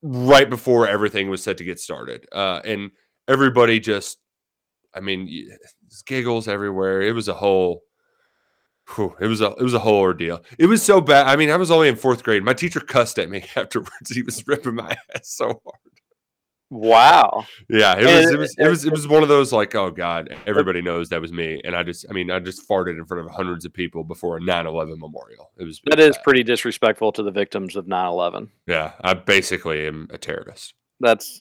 right 0.03 0.49
before 0.49 0.89
everything 0.89 1.29
was 1.29 1.43
set 1.43 1.59
to 1.59 1.65
get 1.65 1.79
started. 1.79 2.27
Uh, 2.33 2.61
and 2.65 2.91
everybody 3.29 3.79
just 3.79 4.19
I 4.95 5.01
mean, 5.01 5.51
giggles 6.07 6.49
everywhere. 6.49 7.03
It 7.03 7.13
was 7.13 7.29
a 7.29 7.35
whole 7.35 7.83
Whew, 8.95 9.15
it 9.21 9.27
was 9.27 9.41
a 9.41 9.53
it 9.53 9.63
was 9.63 9.75
a 9.75 9.79
whole 9.81 9.99
ordeal. 9.99 10.43
It 10.59 10.67
was 10.67 10.83
so 10.83 11.01
bad. 11.01 11.27
I 11.27 11.37
mean, 11.37 11.51
I 11.51 11.57
was 11.57 11.71
only 11.71 11.89
in 11.89 11.97
fourth 11.97 12.23
grade. 12.23 12.43
My 12.43 12.55
teacher 12.55 12.81
cussed 12.81 13.19
at 13.19 13.29
me 13.29 13.45
afterwards. 13.57 14.11
He 14.11 14.23
was 14.23 14.47
ripping 14.47 14.77
my 14.77 14.97
ass 15.15 15.29
so 15.29 15.47
hard. 15.47 15.81
Wow. 16.71 17.47
Yeah, 17.71 17.97
it 17.99 18.05
was 18.05 18.31
it 18.31 18.39
was 18.39 18.55
it 18.59 18.69
was 18.69 18.85
it 18.85 18.91
was 18.91 19.09
one 19.09 19.23
of 19.23 19.29
those 19.31 19.53
like, 19.55 19.75
oh 19.75 19.91
god, 19.91 20.37
everybody 20.47 20.83
knows 20.83 21.09
that 21.09 21.21
was 21.21 21.33
me, 21.33 21.61
and 21.65 21.75
I 21.75 21.83
just 21.83 22.05
I 22.11 22.13
mean 22.13 22.31
I 22.31 22.41
just 22.41 22.69
farted 22.69 22.99
in 22.99 23.07
front 23.07 23.25
of 23.25 23.31
hundreds 23.33 23.65
of 23.65 23.73
people 23.73 24.05
before 24.05 24.37
a 24.37 24.41
9/11 24.41 24.99
memorial. 24.99 25.51
It 25.57 25.65
was 25.65 25.81
That 25.87 25.99
is 25.99 26.19
pretty 26.23 26.43
disrespectful 26.43 27.13
to 27.13 27.23
the 27.23 27.31
victims 27.31 27.75
of 27.75 27.87
9/11. 27.87 28.49
yeah. 28.67 28.93
I 29.01 29.15
basically 29.15 29.87
am 29.87 30.09
a 30.13 30.19
terrorist. 30.19 30.75
That's 31.01 31.41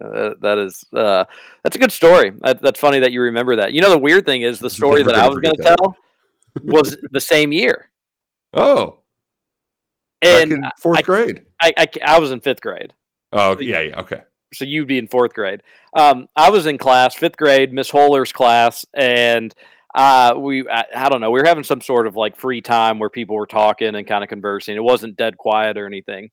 uh, 0.00 0.34
that 0.40 0.58
is 0.58 0.84
uh, 0.92 1.24
that's 1.64 1.74
a 1.74 1.78
good 1.80 1.92
story. 1.92 2.32
That, 2.42 2.62
that's 2.62 2.78
funny 2.78 3.00
that 3.00 3.10
you 3.10 3.22
remember 3.22 3.56
that. 3.56 3.72
You 3.72 3.80
know, 3.80 3.90
the 3.90 3.98
weird 3.98 4.26
thing 4.26 4.42
is 4.42 4.60
the 4.60 4.70
story 4.80 5.02
that 5.02 5.16
I 5.16 5.28
was 5.28 5.38
going 5.38 5.56
to 5.56 5.62
tell 5.62 5.96
was 6.62 6.96
the 7.10 7.20
same 7.20 7.52
year. 7.52 7.90
Oh, 8.52 8.98
And 10.22 10.52
in 10.52 10.64
fourth 10.80 10.98
I, 10.98 11.02
grade. 11.02 11.42
I, 11.60 11.72
I 11.76 11.86
I 12.04 12.18
was 12.18 12.30
in 12.30 12.40
fifth 12.40 12.60
grade. 12.60 12.92
Oh 13.32 13.58
yeah, 13.60 13.80
yeah, 13.80 14.00
okay. 14.00 14.22
so 14.52 14.64
you'd 14.64 14.88
be 14.88 14.98
in 14.98 15.06
fourth 15.08 15.32
grade. 15.34 15.62
Um, 15.96 16.28
I 16.36 16.50
was 16.50 16.66
in 16.66 16.78
class, 16.78 17.14
fifth 17.14 17.36
grade, 17.36 17.72
Miss 17.72 17.90
Holler's 17.90 18.32
class, 18.32 18.84
and 18.94 19.54
uh, 19.94 20.34
we 20.36 20.68
I, 20.68 20.84
I 20.94 21.08
don't 21.08 21.20
know, 21.20 21.30
we 21.30 21.40
were 21.40 21.46
having 21.46 21.64
some 21.64 21.80
sort 21.80 22.06
of 22.06 22.16
like 22.16 22.36
free 22.36 22.60
time 22.60 22.98
where 22.98 23.10
people 23.10 23.36
were 23.36 23.46
talking 23.46 23.94
and 23.94 24.06
kind 24.06 24.22
of 24.24 24.28
conversing. 24.28 24.76
It 24.76 24.82
wasn't 24.84 25.16
dead 25.16 25.36
quiet 25.36 25.76
or 25.78 25.86
anything. 25.86 26.30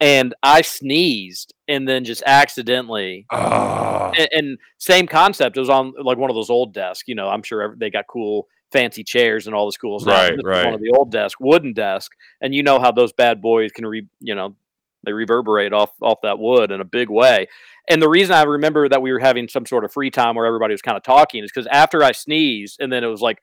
And 0.00 0.34
I 0.42 0.62
sneezed 0.62 1.54
and 1.68 1.88
then 1.88 2.04
just 2.04 2.22
accidentally, 2.26 3.26
Ah. 3.30 4.10
and, 4.18 4.28
and 4.32 4.58
same 4.78 5.06
concept. 5.06 5.56
It 5.56 5.60
was 5.60 5.70
on 5.70 5.94
like 6.02 6.18
one 6.18 6.30
of 6.30 6.36
those 6.36 6.50
old 6.50 6.74
desks. 6.74 7.04
You 7.08 7.14
know, 7.14 7.28
I'm 7.28 7.42
sure 7.42 7.74
they 7.78 7.90
got 7.90 8.06
cool, 8.08 8.48
fancy 8.74 9.04
chairs 9.04 9.46
and 9.46 9.54
all 9.54 9.66
this 9.66 9.76
cool 9.76 10.00
stuff. 10.00 10.30
Right, 10.30 10.36
was 10.36 10.64
One 10.64 10.74
of 10.74 10.80
the 10.80 10.92
old 10.96 11.12
desk, 11.12 11.38
wooden 11.40 11.72
desk, 11.72 12.10
and 12.40 12.54
you 12.54 12.62
know 12.62 12.80
how 12.80 12.90
those 12.90 13.12
bad 13.12 13.40
boys 13.40 13.70
can 13.72 13.86
re, 13.86 14.06
you 14.20 14.34
know, 14.34 14.56
they 15.04 15.12
reverberate 15.12 15.72
off 15.72 15.92
off 16.02 16.18
that 16.22 16.38
wood 16.38 16.70
in 16.70 16.80
a 16.80 16.84
big 16.84 17.08
way. 17.08 17.46
And 17.88 18.02
the 18.02 18.08
reason 18.08 18.34
I 18.34 18.42
remember 18.42 18.88
that 18.88 19.00
we 19.00 19.12
were 19.12 19.20
having 19.20 19.46
some 19.48 19.66
sort 19.66 19.84
of 19.84 19.92
free 19.92 20.10
time 20.10 20.34
where 20.34 20.46
everybody 20.46 20.74
was 20.74 20.82
kind 20.82 20.96
of 20.96 21.02
talking 21.02 21.44
is 21.44 21.52
because 21.54 21.68
after 21.70 22.02
I 22.02 22.12
sneezed, 22.12 22.80
and 22.80 22.92
then 22.92 23.04
it 23.04 23.08
was 23.08 23.20
like, 23.20 23.38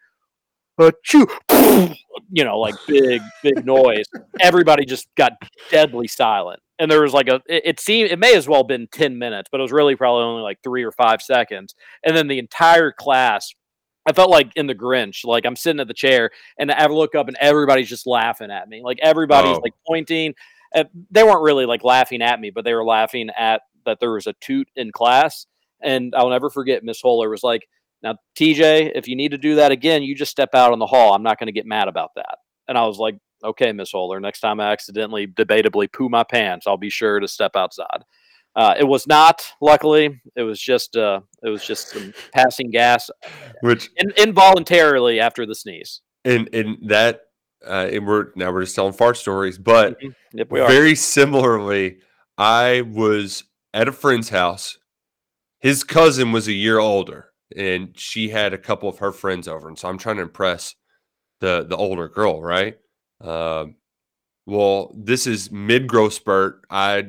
achoo, 0.80 1.28
you 2.32 2.44
know, 2.44 2.60
like 2.60 2.76
big, 2.88 3.22
big 3.44 3.66
noise. 3.66 4.06
Everybody 4.40 4.86
just 4.86 5.08
got 5.16 5.34
deadly 5.70 6.08
silent. 6.08 6.60
And 6.80 6.90
there 6.90 7.02
was 7.02 7.14
like 7.14 7.28
a, 7.28 7.36
it, 7.48 7.62
it 7.66 7.80
seemed, 7.80 8.10
it 8.10 8.18
may 8.18 8.36
as 8.36 8.48
well 8.48 8.62
have 8.62 8.68
been 8.68 8.88
10 8.91 9.18
minutes, 9.18 9.49
but 9.52 9.60
it 9.60 9.62
was 9.62 9.72
really 9.72 9.95
probably 9.95 10.24
only 10.24 10.41
like 10.41 10.60
three 10.64 10.84
or 10.84 10.91
five 10.91 11.22
seconds. 11.22 11.76
And 12.03 12.18
then 12.18 12.28
the 12.28 12.40
entire 12.40 12.91
class, 12.91 13.53
I 14.07 14.14
felt 14.14 14.30
like 14.32 14.52
in 14.56 14.68
the 14.68 14.76
Grinch, 14.76 15.23
like 15.26 15.45
I'm 15.45 15.56
sitting 15.56 15.80
at 15.80 15.88
the 15.88 15.94
chair 15.94 16.32
and 16.57 16.72
I 16.72 16.88
look 16.88 17.14
up 17.15 17.28
and 17.28 17.38
everybody's 17.40 17.90
just 17.90 18.07
laughing 18.07 18.49
at 18.49 18.68
me. 18.68 18.82
Like 18.84 18.98
everybody's 19.02 19.57
Oh. 19.57 19.61
like 19.64 19.73
pointing. 19.86 20.34
Uh, 20.73 20.86
they 21.11 21.23
weren't 21.23 21.44
really 21.44 21.65
like 21.65 21.84
laughing 21.84 22.22
at 22.22 22.40
me, 22.40 22.49
but 22.49 22.64
they 22.65 22.73
were 22.73 22.86
laughing 22.86 23.30
at 23.38 23.61
that 23.86 23.99
there 23.99 24.11
was 24.11 24.28
a 24.28 24.34
toot 24.41 24.68
in 24.76 24.91
class. 24.91 25.45
And 25.84 26.14
I'll 26.15 26.30
never 26.30 26.49
forget 26.49 26.84
Miss 26.84 27.02
Holler 27.02 27.30
was 27.30 27.44
like, 27.44 27.68
now, 28.03 28.15
TJ, 28.36 28.94
if 28.95 29.07
you 29.07 29.15
need 29.15 29.30
to 29.32 29.38
do 29.38 29.56
that 29.56 29.72
again, 29.72 30.02
you 30.02 30.15
just 30.15 30.32
step 30.32 30.56
out 30.56 30.72
on 30.72 30.80
the 30.80 30.88
hall. 30.88 31.14
I'm 31.14 31.22
not 31.23 31.38
going 31.40 31.48
to 31.48 31.52
get 31.53 31.68
mad 31.68 31.88
about 31.88 32.10
that. 32.15 32.40
And 32.68 32.78
I 32.78 32.86
was 32.88 32.98
like, 32.98 33.15
okay, 33.44 33.72
Miss 33.72 33.91
Holler, 33.91 34.19
next 34.19 34.40
time 34.40 34.60
I 34.60 34.72
accidentally, 34.72 35.28
debatably 35.28 35.91
poo 35.91 36.10
my 36.10 36.23
pants, 36.23 36.65
I'll 36.65 36.78
be 36.78 36.90
sure 36.90 37.19
to 37.19 37.28
step 37.28 37.56
outside. 37.56 38.03
Uh, 38.56 38.76
it 38.78 38.84
was 38.84 39.07
not, 39.07 39.44
luckily, 39.61 40.22
it 40.36 40.44
was 40.44 40.60
just, 40.61 40.98
uh, 40.98 41.22
it 41.44 41.49
was 41.49 41.65
just 41.65 41.90
some 41.90 42.14
passing 42.34 42.69
gas, 42.69 43.10
Which 43.61 43.90
in, 43.98 44.11
involuntarily 44.18 45.19
after 45.19 45.45
the 45.45 45.56
sneeze. 45.56 46.02
and 46.26 46.49
and 46.53 46.78
that 46.90 47.22
uh, 47.65 47.88
and 47.91 48.06
we're 48.07 48.28
now 48.36 48.52
we're 48.52 48.64
just 48.64 48.76
telling 48.76 48.91
fart 48.94 49.15
stories, 49.18 49.57
but 49.57 49.98
Yep, 50.34 50.52
we 50.52 50.60
are. 50.60 50.68
very 50.68 50.95
similarly, 50.95 51.99
I 52.38 52.82
was 52.82 53.44
at 53.73 53.88
a 53.88 53.91
friend's 53.91 54.30
house. 54.30 54.78
His 55.60 55.84
cousin 55.84 56.32
was 56.32 56.48
a 56.48 56.53
year 56.53 56.80
older, 56.80 57.30
and 57.56 57.98
she 57.98 58.30
had 58.30 58.53
a 58.53 58.57
couple 58.57 58.90
of 58.90 58.98
her 58.99 59.11
friends 59.11 59.48
over, 59.48 59.68
and 59.68 59.78
so 59.80 59.88
I'm 59.88 59.98
trying 59.99 60.18
to 60.18 60.23
impress 60.23 60.76
the 61.40 61.65
the 61.69 61.78
older 61.78 62.10
girl, 62.10 62.41
right? 62.41 62.78
Um, 63.22 63.76
well, 64.48 64.91
this 64.98 65.28
is 65.28 65.52
mid 65.52 65.88
growth 65.88 66.14
spurt. 66.14 66.64
I 66.69 67.06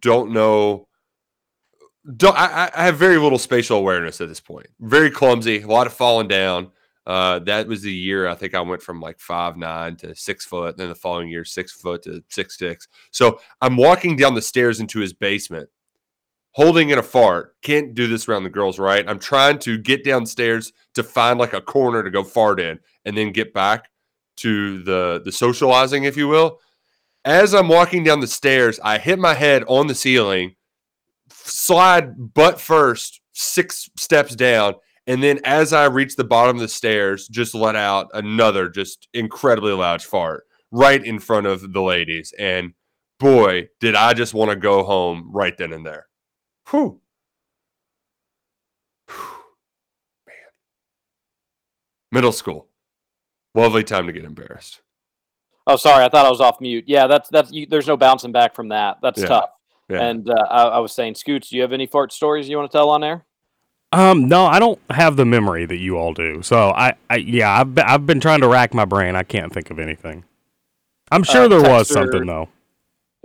don't 0.00 0.30
know. 0.30 0.85
Don't 2.16 2.36
I, 2.36 2.70
I 2.74 2.84
have 2.84 2.96
very 2.96 3.18
little 3.18 3.38
spatial 3.38 3.78
awareness 3.78 4.20
at 4.20 4.28
this 4.28 4.40
point. 4.40 4.68
Very 4.80 5.10
clumsy, 5.10 5.62
a 5.62 5.66
lot 5.66 5.86
of 5.86 5.92
falling 5.92 6.28
down. 6.28 6.70
Uh, 7.06 7.38
that 7.40 7.68
was 7.68 7.82
the 7.82 7.92
year 7.92 8.26
I 8.28 8.34
think 8.34 8.54
I 8.54 8.60
went 8.60 8.82
from 8.82 9.00
like 9.00 9.18
five 9.20 9.56
nine 9.56 9.96
to 9.96 10.14
six 10.14 10.44
foot. 10.44 10.76
Then 10.76 10.88
the 10.88 10.94
following 10.94 11.28
year, 11.28 11.44
six 11.44 11.72
foot 11.72 12.02
to 12.02 12.22
six 12.28 12.58
six. 12.58 12.88
So 13.10 13.40
I'm 13.60 13.76
walking 13.76 14.16
down 14.16 14.34
the 14.34 14.42
stairs 14.42 14.80
into 14.80 15.00
his 15.00 15.12
basement, 15.12 15.68
holding 16.52 16.90
in 16.90 16.98
a 16.98 17.02
fart. 17.02 17.54
Can't 17.62 17.94
do 17.94 18.06
this 18.06 18.28
around 18.28 18.44
the 18.44 18.50
girls, 18.50 18.78
right? 18.78 19.08
I'm 19.08 19.20
trying 19.20 19.58
to 19.60 19.78
get 19.78 20.04
downstairs 20.04 20.72
to 20.94 21.02
find 21.02 21.38
like 21.38 21.52
a 21.52 21.60
corner 21.60 22.02
to 22.02 22.10
go 22.10 22.24
fart 22.24 22.60
in, 22.60 22.78
and 23.04 23.16
then 23.16 23.32
get 23.32 23.54
back 23.54 23.88
to 24.38 24.82
the 24.82 25.22
the 25.24 25.32
socializing, 25.32 26.04
if 26.04 26.16
you 26.16 26.28
will. 26.28 26.60
As 27.24 27.54
I'm 27.54 27.68
walking 27.68 28.04
down 28.04 28.20
the 28.20 28.26
stairs, 28.28 28.78
I 28.84 28.98
hit 28.98 29.18
my 29.18 29.34
head 29.34 29.64
on 29.66 29.86
the 29.88 29.94
ceiling, 29.94 30.54
slide 31.46 32.34
butt 32.34 32.60
first, 32.60 33.20
six 33.32 33.88
steps 33.96 34.34
down, 34.34 34.74
and 35.06 35.22
then 35.22 35.40
as 35.44 35.72
I 35.72 35.84
reach 35.86 36.16
the 36.16 36.24
bottom 36.24 36.56
of 36.56 36.60
the 36.60 36.68
stairs, 36.68 37.28
just 37.28 37.54
let 37.54 37.76
out 37.76 38.08
another 38.14 38.68
just 38.68 39.08
incredibly 39.14 39.72
loud 39.72 40.02
fart 40.02 40.44
right 40.70 41.04
in 41.04 41.18
front 41.18 41.46
of 41.46 41.72
the 41.72 41.82
ladies. 41.82 42.34
And 42.38 42.72
boy, 43.18 43.68
did 43.80 43.94
I 43.94 44.14
just 44.14 44.34
want 44.34 44.50
to 44.50 44.56
go 44.56 44.82
home 44.82 45.30
right 45.32 45.56
then 45.56 45.72
and 45.72 45.86
there. 45.86 46.06
Whew. 46.70 47.00
Man. 50.26 50.36
Middle 52.10 52.32
school. 52.32 52.68
Lovely 53.54 53.84
time 53.84 54.06
to 54.06 54.12
get 54.12 54.24
embarrassed. 54.24 54.82
Oh, 55.68 55.76
sorry, 55.76 56.04
I 56.04 56.08
thought 56.08 56.26
I 56.26 56.30
was 56.30 56.40
off 56.40 56.60
mute. 56.60 56.84
Yeah, 56.86 57.06
that's 57.06 57.28
that's 57.28 57.50
you, 57.50 57.66
there's 57.66 57.86
no 57.86 57.96
bouncing 57.96 58.32
back 58.32 58.54
from 58.54 58.68
that. 58.68 58.98
That's 59.02 59.20
Yeah, 59.20 59.26
tough. 59.26 59.50
Yeah. 59.88 60.02
And 60.02 60.28
uh, 60.28 60.34
I, 60.50 60.62
I 60.64 60.78
was 60.78 60.92
saying, 60.92 61.14
Scoots, 61.14 61.50
do 61.50 61.56
you 61.56 61.62
have 61.62 61.72
any 61.72 61.86
fart 61.86 62.12
stories 62.12 62.48
you 62.48 62.56
want 62.56 62.70
to 62.70 62.76
tell 62.76 62.90
on 62.90 63.04
air? 63.04 63.24
Um, 63.92 64.28
no, 64.28 64.46
I 64.46 64.58
don't 64.58 64.80
have 64.90 65.16
the 65.16 65.24
memory 65.24 65.64
that 65.64 65.76
you 65.78 65.96
all 65.96 66.12
do. 66.12 66.42
So 66.42 66.70
I, 66.70 66.94
I 67.08 67.16
yeah, 67.16 67.60
I've 67.60 67.74
been, 67.74 67.84
I've 67.86 68.04
been 68.06 68.20
trying 68.20 68.40
to 68.40 68.48
rack 68.48 68.74
my 68.74 68.84
brain. 68.84 69.14
I 69.14 69.22
can't 69.22 69.52
think 69.52 69.70
of 69.70 69.78
anything. 69.78 70.24
I'm 71.10 71.22
sure 71.22 71.44
Uh, 71.44 71.48
there 71.48 71.62
was 71.62 71.88
something 71.88 72.26
though. 72.26 72.48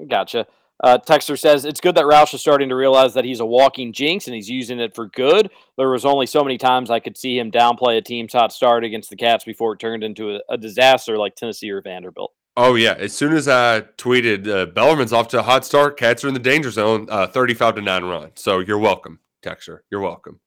Gotcha. 0.08 0.46
Uh, 0.84 0.98
Texter 0.98 1.38
says 1.38 1.66
it's 1.66 1.80
good 1.80 1.96
that 1.96 2.06
Roush 2.06 2.34
is 2.34 2.42
starting 2.42 2.70
to 2.70 2.76
realize 2.76 3.14
that 3.14 3.26
he's 3.26 3.40
a 3.40 3.46
walking 3.46 3.94
jinx 3.94 4.28
and 4.28 4.36
he's 4.36 4.50
using 4.50 4.80
it 4.80 4.96
for 4.96 5.08
good. 5.08 5.52
There 5.78 5.90
was 5.90 6.06
only 6.06 6.26
so 6.26 6.44
many 6.44 6.58
times 6.58 6.90
I 6.90 7.00
could 7.00 7.18
see 7.18 7.38
him 7.38 7.52
downplay 7.52 7.98
a 7.98 8.02
team's 8.02 8.34
hot 8.34 8.52
start 8.52 8.84
against 8.84 9.10
the 9.12 9.16
Cats 9.16 9.44
before 9.44 9.74
it 9.74 9.80
turned 9.80 10.04
into 10.04 10.36
a, 10.36 10.40
a 10.50 10.58
disaster 10.58 11.18
like 11.18 11.36
Tennessee 11.36 11.70
or 11.70 11.82
Vanderbilt. 11.82 12.34
Oh 12.58 12.76
yeah! 12.76 12.96
As 12.98 13.14
soon 13.14 13.34
as 13.34 13.48
I 13.48 13.82
tweeted 13.98 14.48
uh, 14.48 14.66
Bellarmine's 14.66 15.14
off 15.14 15.30
to 15.30 15.40
a 15.40 15.42
hot 15.42 15.66
start, 15.66 15.98
Cats 15.98 16.24
are 16.24 16.28
in 16.28 16.34
the 16.34 16.40
danger 16.40 16.70
zone, 16.72 17.08
uh, 17.10 17.28
thirty-five 17.28 17.76
to 17.76 17.82
nine 17.82 18.04
run. 18.04 18.32
So 18.36 18.60
you're 18.60 18.78
welcome, 18.78 19.20
Texer. 19.44 19.80
You're 19.90 20.02
welcome. 20.02 20.40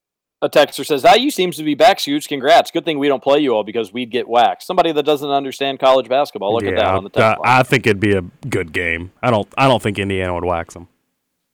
A 0.43 0.49
Texter 0.51 0.85
says 0.85 1.05
IU 1.05 1.31
seems 1.31 1.57
to 1.57 1.63
be 1.63 1.75
back. 1.75 1.99
Scoots, 1.99 2.27
congrats. 2.27 2.71
Good 2.71 2.85
thing 2.85 2.99
we 2.99 3.09
don't 3.09 3.23
play 3.23 3.39
you 3.39 3.55
all 3.55 3.65
because 3.65 3.95
we'd 3.95 4.11
get 4.11 4.29
waxed. 4.29 4.67
Somebody 4.67 4.93
that 4.93 5.05
doesn't 5.05 5.31
understand 5.31 5.79
college 5.79 6.07
basketball. 6.07 6.53
Look 6.53 6.65
at 6.65 6.77
that 6.77 6.95
on 6.95 7.05
the 7.05 7.11
I, 7.15 7.21
text 7.21 7.41
line. 7.43 7.61
I 7.61 7.63
think 7.63 7.87
it'd 7.87 8.01
be 8.01 8.15
a 8.15 8.21
good 8.51 8.73
game. 8.73 9.11
I 9.23 9.31
don't 9.31 9.49
I 9.57 9.67
don't 9.67 9.83
think 9.83 9.99
Indiana 9.99 10.35
would 10.35 10.45
wax 10.45 10.75
them. 10.75 10.89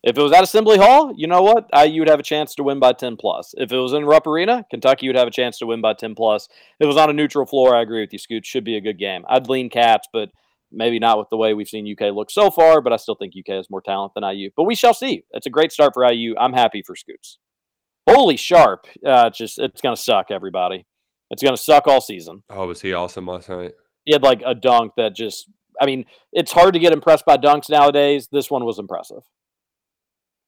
If 0.03 0.17
it 0.17 0.23
was 0.23 0.33
at 0.33 0.43
Assembly 0.43 0.79
Hall, 0.79 1.13
you 1.15 1.27
know 1.27 1.43
what? 1.43 1.69
IU 1.77 2.01
would 2.01 2.09
have 2.09 2.21
a 2.21 2.25
chance 2.25 2.55
to 2.55 2.63
win 2.63 2.81
by 2.81 2.93
10 2.93 3.17
plus. 3.17 3.55
If 3.59 3.71
it 3.71 3.77
was 3.77 3.93
in 3.93 4.07
Rupp 4.07 4.27
Arena, 4.27 4.65
Kentucky 4.71 5.09
would 5.09 5.17
have 5.17 5.29
a 5.29 5.33
chance 5.33 5.59
to 5.59 5.67
win 5.67 5.83
by 5.83 5.93
10 5.93 6.15
plus. 6.15 6.49
If 6.79 6.85
it 6.85 6.87
was 6.87 6.97
on 6.97 7.11
a 7.11 7.13
neutral 7.13 7.45
floor, 7.45 7.77
I 7.77 7.83
agree 7.83 8.01
with 8.01 8.13
you, 8.13 8.19
Scoot. 8.19 8.47
Should 8.47 8.65
be 8.65 8.77
a 8.77 8.81
good 8.81 8.99
game. 8.99 9.25
I'd 9.29 9.49
lean 9.49 9.69
Cats, 9.69 10.09
but 10.13 10.31
maybe 10.73 10.99
not 10.99 11.19
with 11.19 11.29
the 11.29 11.37
way 11.37 11.53
we've 11.53 11.69
seen 11.69 11.91
UK 11.91 12.15
look 12.15 12.31
so 12.31 12.51
far, 12.51 12.81
but 12.81 12.93
I 12.93 12.97
still 12.97 13.15
think 13.15 13.35
UK 13.39 13.57
has 13.57 13.69
more 13.69 13.83
talent 13.83 14.15
than 14.15 14.25
IU. 14.25 14.51
But 14.57 14.65
we 14.65 14.75
shall 14.75 14.95
see. 14.95 15.25
It's 15.33 15.47
a 15.47 15.51
great 15.51 15.73
start 15.73 15.93
for 15.93 16.11
IU. 16.11 16.35
I'm 16.39 16.55
happy 16.55 16.83
for 16.87 16.97
Scoots. 16.97 17.39
Holy 18.09 18.37
sharp. 18.37 18.87
Uh, 19.07 19.27
it's 19.27 19.39
just 19.39 19.59
it's 19.59 19.83
gonna 19.83 19.97
suck, 19.97 20.31
everybody. 20.31 20.87
It's 21.31 21.43
going 21.43 21.57
to 21.57 21.63
suck 21.63 21.87
all 21.87 22.01
season. 22.01 22.43
Oh, 22.51 22.67
was 22.67 22.81
he 22.81 22.93
awesome 22.93 23.27
last 23.27 23.49
night? 23.49 23.73
He 24.05 24.13
had 24.13 24.23
like 24.23 24.43
a 24.45 24.55
dunk 24.55 24.93
that 24.97 25.15
just, 25.15 25.49
I 25.81 25.87
mean, 25.87 26.05
it's 26.33 26.53
hard 26.53 26.75
to 26.75 26.81
get 26.81 26.93
impressed 26.93 27.25
by 27.25 27.37
dunks 27.37 27.71
nowadays. 27.71 28.29
This 28.33 28.51
one 28.51 28.65
was 28.65 28.79
impressive. 28.79 29.23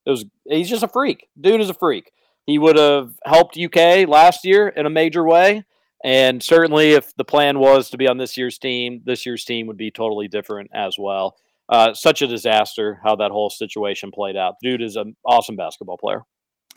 It 0.06 0.10
was, 0.10 0.24
he's 0.44 0.68
just 0.68 0.82
a 0.82 0.88
freak. 0.88 1.28
Dude 1.40 1.60
is 1.60 1.70
a 1.70 1.74
freak. 1.74 2.12
He 2.46 2.58
would 2.58 2.76
have 2.76 3.14
helped 3.24 3.58
UK 3.58 4.08
last 4.08 4.44
year 4.44 4.68
in 4.68 4.86
a 4.86 4.90
major 4.90 5.24
way. 5.24 5.64
And 6.04 6.42
certainly, 6.42 6.92
if 6.92 7.14
the 7.14 7.24
plan 7.24 7.60
was 7.60 7.90
to 7.90 7.96
be 7.96 8.08
on 8.08 8.18
this 8.18 8.36
year's 8.36 8.58
team, 8.58 9.02
this 9.04 9.24
year's 9.24 9.44
team 9.44 9.68
would 9.68 9.76
be 9.76 9.92
totally 9.92 10.26
different 10.26 10.70
as 10.74 10.96
well. 10.98 11.36
Uh, 11.68 11.94
such 11.94 12.22
a 12.22 12.26
disaster 12.26 13.00
how 13.04 13.14
that 13.16 13.30
whole 13.30 13.50
situation 13.50 14.10
played 14.12 14.36
out. 14.36 14.56
Dude 14.60 14.82
is 14.82 14.96
an 14.96 15.14
awesome 15.24 15.54
basketball 15.54 15.96
player. 15.96 16.22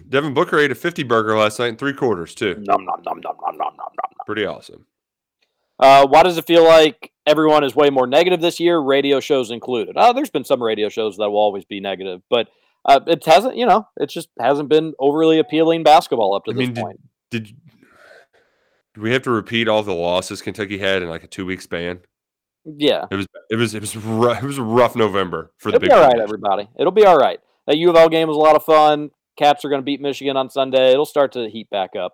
Devin 0.07 0.33
Booker 0.33 0.59
ate 0.59 0.71
a 0.71 0.75
50 0.75 1.03
burger 1.03 1.37
last 1.37 1.57
night 1.57 1.69
in 1.69 1.77
three 1.77 1.93
quarters, 1.93 2.35
too. 2.35 2.55
Nom, 2.59 2.85
nom, 2.85 3.01
nom, 3.03 3.19
nom, 3.21 3.35
nom, 3.41 3.57
nom, 3.57 3.57
nom, 3.57 3.77
nom. 3.77 4.25
Pretty 4.25 4.45
awesome. 4.45 4.85
Uh, 5.79 6.05
why 6.07 6.23
does 6.23 6.37
it 6.37 6.45
feel 6.45 6.63
like 6.63 7.11
everyone 7.25 7.63
is 7.63 7.75
way 7.75 7.89
more 7.89 8.07
negative 8.07 8.41
this 8.41 8.59
year, 8.59 8.79
radio 8.79 9.19
shows 9.19 9.51
included? 9.51 9.95
Oh, 9.97 10.13
there's 10.13 10.29
been 10.29 10.45
some 10.45 10.61
radio 10.61 10.89
shows 10.89 11.17
that 11.17 11.29
will 11.29 11.39
always 11.39 11.65
be 11.65 11.79
negative, 11.79 12.21
but 12.29 12.47
uh, 12.85 12.99
it 13.07 13.25
hasn't, 13.25 13.55
you 13.55 13.65
know, 13.65 13.87
it 13.97 14.09
just 14.09 14.29
hasn't 14.39 14.69
been 14.69 14.93
overly 14.99 15.39
appealing 15.39 15.83
basketball 15.83 16.35
up 16.35 16.45
to 16.45 16.51
I 16.51 16.53
this 16.53 16.59
mean, 16.59 16.73
did, 16.73 16.81
point. 16.81 16.99
did 17.31 17.55
we 18.97 19.11
have 19.11 19.23
to 19.23 19.31
repeat 19.31 19.67
all 19.67 19.83
the 19.83 19.93
losses 19.93 20.41
Kentucky 20.41 20.77
had 20.77 21.01
in 21.01 21.09
like 21.09 21.23
a 21.23 21.27
two 21.27 21.45
week 21.45 21.61
span? 21.61 21.99
Yeah. 22.63 23.05
It 23.11 23.15
was 23.15 23.27
it 23.49 23.55
was 23.55 23.75
it 23.75 23.81
was 23.81 23.95
rough, 23.95 24.43
it 24.43 24.45
was 24.45 24.57
a 24.57 24.63
rough 24.63 24.95
November 24.95 25.51
for 25.57 25.71
the 25.71 25.77
It'll 25.77 25.81
big 25.81 25.89
be 25.89 25.95
all 25.95 26.07
right, 26.07 26.19
everybody. 26.19 26.69
It'll 26.79 26.91
be 26.91 27.05
all 27.05 27.17
right. 27.17 27.39
That 27.67 27.77
U 27.77 27.89
of 27.89 27.95
L 27.95 28.09
game 28.09 28.27
was 28.27 28.37
a 28.37 28.39
lot 28.39 28.55
of 28.55 28.63
fun. 28.63 29.11
Cats 29.37 29.65
are 29.65 29.69
going 29.69 29.81
to 29.81 29.85
beat 29.85 29.99
Michigan 29.99 30.37
on 30.37 30.49
Sunday. 30.49 30.91
It'll 30.91 31.05
start 31.05 31.33
to 31.33 31.49
heat 31.49 31.69
back 31.69 31.95
up. 31.95 32.13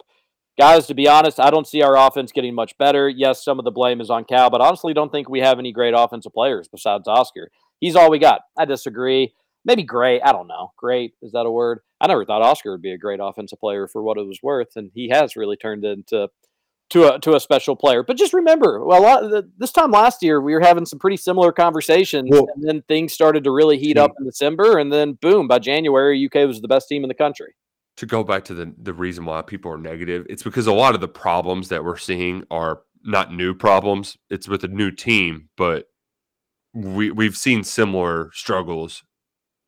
Guys, 0.58 0.88
to 0.88 0.94
be 0.94 1.08
honest, 1.08 1.40
I 1.40 1.50
don't 1.50 1.68
see 1.68 1.82
our 1.82 1.96
offense 1.96 2.32
getting 2.32 2.54
much 2.54 2.78
better. 2.78 3.08
Yes, 3.08 3.44
some 3.44 3.60
of 3.60 3.66
the 3.66 3.72
blame 3.72 4.02
is 4.02 4.10
on 4.10 4.26
Cal, 4.26 4.50
but 4.50 4.62
honestly, 4.62 4.94
don't 4.94 5.12
think 5.12 5.30
we 5.30 5.40
have 5.40 5.60
any 5.60 5.72
great 5.72 5.94
offensive 5.96 6.34
players 6.34 6.68
besides 6.68 7.08
Oscar. 7.08 7.50
He's 7.80 7.96
all 7.96 8.10
we 8.10 8.20
got. 8.20 8.42
I 8.58 8.66
disagree. 8.66 9.34
Maybe 9.66 9.84
great. 9.84 10.22
I 10.24 10.32
don't 10.32 10.48
know. 10.48 10.72
Great. 10.78 11.14
Is 11.22 11.34
that 11.34 11.46
a 11.46 11.52
word? 11.52 11.80
I 12.00 12.08
never 12.08 12.26
thought 12.26 12.42
Oscar 12.42 12.72
would 12.72 12.82
be 12.82 12.94
a 12.94 12.98
great 12.98 13.20
offensive 13.22 13.60
player 13.60 13.88
for 13.88 14.02
what 14.02 14.18
it 14.18 14.26
was 14.26 14.40
worth, 14.42 14.76
and 14.76 14.92
he 14.94 15.10
has 15.10 15.36
really 15.36 15.56
turned 15.56 15.86
into 15.86 16.30
to 16.92 17.14
a 17.14 17.20
to 17.20 17.36
a 17.36 17.40
special 17.40 17.76
player. 17.76 18.04
But 18.04 18.18
just 18.18 18.34
remember, 18.34 18.84
well, 18.84 19.00
a 19.00 19.04
lot 19.04 19.24
of 19.24 19.32
the, 19.32 19.50
this 19.58 19.72
time 19.72 19.92
last 19.92 20.24
year 20.24 20.42
we 20.42 20.54
were 20.54 20.62
having 20.62 20.86
some 20.86 21.00
pretty 21.00 21.18
similar 21.18 21.52
conversations, 21.52 22.30
Well- 22.32 22.48
and 22.56 22.68
then 22.68 22.82
things 22.88 23.14
started 23.14 23.44
to 23.46 23.52
really 23.52 23.78
heat 23.78 23.98
hmm. 23.98 24.04
up 24.04 24.12
in 24.20 24.26
December, 24.26 24.78
and 24.78 24.92
then 24.92 25.14
boom, 25.14 25.48
by 25.48 25.60
January, 25.60 26.24
UK 26.26 26.48
was 26.48 26.62
the 26.62 26.68
best 26.68 26.88
team 26.88 27.04
in 27.04 27.08
the 27.08 27.16
country. 27.16 27.56
to 27.98 28.06
go 28.06 28.24
back 28.24 28.46
to 28.46 28.54
the 28.54 28.74
the 28.82 28.94
reason 28.94 29.26
why 29.26 29.42
people 29.42 29.72
are 29.72 29.78
negative, 29.78 30.26
it's 30.30 30.44
because 30.44 30.68
a 30.68 30.74
lot 30.74 30.96
of 30.96 31.02
the 31.02 31.08
problems 31.08 31.70
that 31.70 31.84
we're 31.84 31.98
seeing 31.98 32.44
are 32.50 32.82
not 33.04 33.34
new 33.34 33.54
problems. 33.54 34.18
It's 34.30 34.48
with 34.48 34.64
a 34.64 34.68
new 34.68 34.92
team, 34.92 35.50
but 35.56 35.86
we 36.74 37.12
we've 37.12 37.38
seen 37.38 37.64
similar 37.64 38.32
struggles 38.34 39.04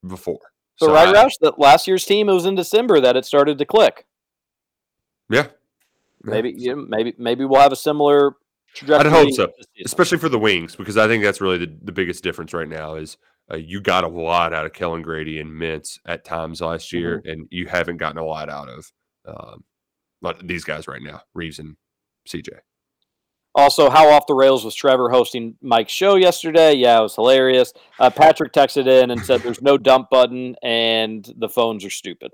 before. 0.07 0.39
So, 0.75 0.87
So 0.87 0.93
right, 0.93 1.13
Roush, 1.13 1.33
that 1.41 1.59
last 1.59 1.87
year's 1.87 2.05
team, 2.05 2.29
it 2.29 2.33
was 2.33 2.45
in 2.45 2.55
December 2.55 2.99
that 2.99 3.15
it 3.15 3.25
started 3.25 3.57
to 3.59 3.65
click. 3.65 4.05
Yeah. 5.29 5.47
Maybe, 6.23 6.53
you 6.55 6.75
know, 6.75 6.85
maybe, 6.87 7.13
maybe 7.17 7.45
we'll 7.45 7.61
have 7.61 7.71
a 7.73 7.77
similar 7.77 8.35
I'd 8.89 9.05
hope 9.05 9.31
so, 9.33 9.51
especially 9.85 10.17
for 10.17 10.29
the 10.29 10.39
wings, 10.39 10.75
because 10.75 10.97
I 10.97 11.07
think 11.07 11.23
that's 11.23 11.39
really 11.41 11.59
the, 11.59 11.77
the 11.83 11.91
biggest 11.91 12.23
difference 12.23 12.53
right 12.53 12.67
now 12.67 12.95
is 12.95 13.17
uh, 13.51 13.57
you 13.57 13.79
got 13.81 14.03
a 14.03 14.07
lot 14.07 14.53
out 14.53 14.65
of 14.65 14.73
Kellan 14.73 15.03
Grady 15.03 15.39
and 15.39 15.51
Mintz 15.51 15.99
at 16.05 16.25
times 16.25 16.61
last 16.61 16.91
year, 16.91 17.19
Mm-hmm. 17.19 17.29
and 17.29 17.47
you 17.51 17.67
haven't 17.67 17.97
gotten 17.97 18.17
a 18.17 18.25
lot 18.25 18.49
out 18.49 18.69
of 18.69 18.91
um, 19.27 19.63
these 20.43 20.63
guys 20.63 20.87
right 20.87 21.01
now, 21.03 21.21
Reeves 21.35 21.59
and 21.59 21.75
CJ. 22.27 22.49
Also, 23.55 23.89
how 23.89 24.09
off 24.09 24.25
the 24.25 24.33
rails 24.33 24.65
was 24.65 24.73
Trevor 24.73 25.09
hosting 25.09 25.55
Mike's 25.61 25.91
show 25.91 26.15
yesterday? 26.15 26.73
Yeah, 26.73 26.99
it 26.99 27.03
was 27.03 27.15
hilarious. 27.15 27.71
Uh, 27.99 28.09
Patrick 28.09 28.51
texted 28.51 28.87
in 28.87 29.11
and 29.11 29.23
said, 29.23 29.41
"There's 29.41 29.61
no 29.61 29.77
dump 29.77 30.09
button, 30.09 30.55
and 30.63 31.31
the 31.37 31.49
phones 31.49 31.85
are 31.85 31.91
stupid." 31.91 32.31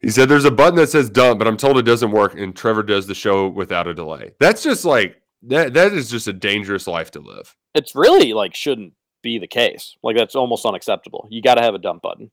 He 0.00 0.10
said 0.10 0.28
there's 0.28 0.44
a 0.44 0.50
button 0.50 0.74
that 0.76 0.88
says 0.88 1.08
dump, 1.08 1.38
but 1.38 1.46
I'm 1.46 1.56
told 1.56 1.78
it 1.78 1.82
doesn't 1.82 2.10
work, 2.10 2.34
and 2.34 2.54
Trevor 2.54 2.82
does 2.82 3.06
the 3.06 3.14
show 3.14 3.48
without 3.48 3.86
a 3.86 3.94
delay. 3.94 4.32
That's 4.40 4.62
just 4.62 4.84
like 4.84 5.22
that. 5.42 5.74
That 5.74 5.92
is 5.92 6.10
just 6.10 6.26
a 6.26 6.32
dangerous 6.32 6.88
life 6.88 7.12
to 7.12 7.20
live. 7.20 7.54
It's 7.74 7.94
really 7.94 8.32
like 8.32 8.54
shouldn't 8.54 8.94
be 9.22 9.38
the 9.38 9.46
case. 9.46 9.96
Like 10.02 10.16
that's 10.16 10.34
almost 10.34 10.66
unacceptable. 10.66 11.28
You 11.30 11.42
got 11.42 11.56
to 11.56 11.62
have 11.62 11.74
a 11.74 11.78
dump 11.78 12.02
button. 12.02 12.32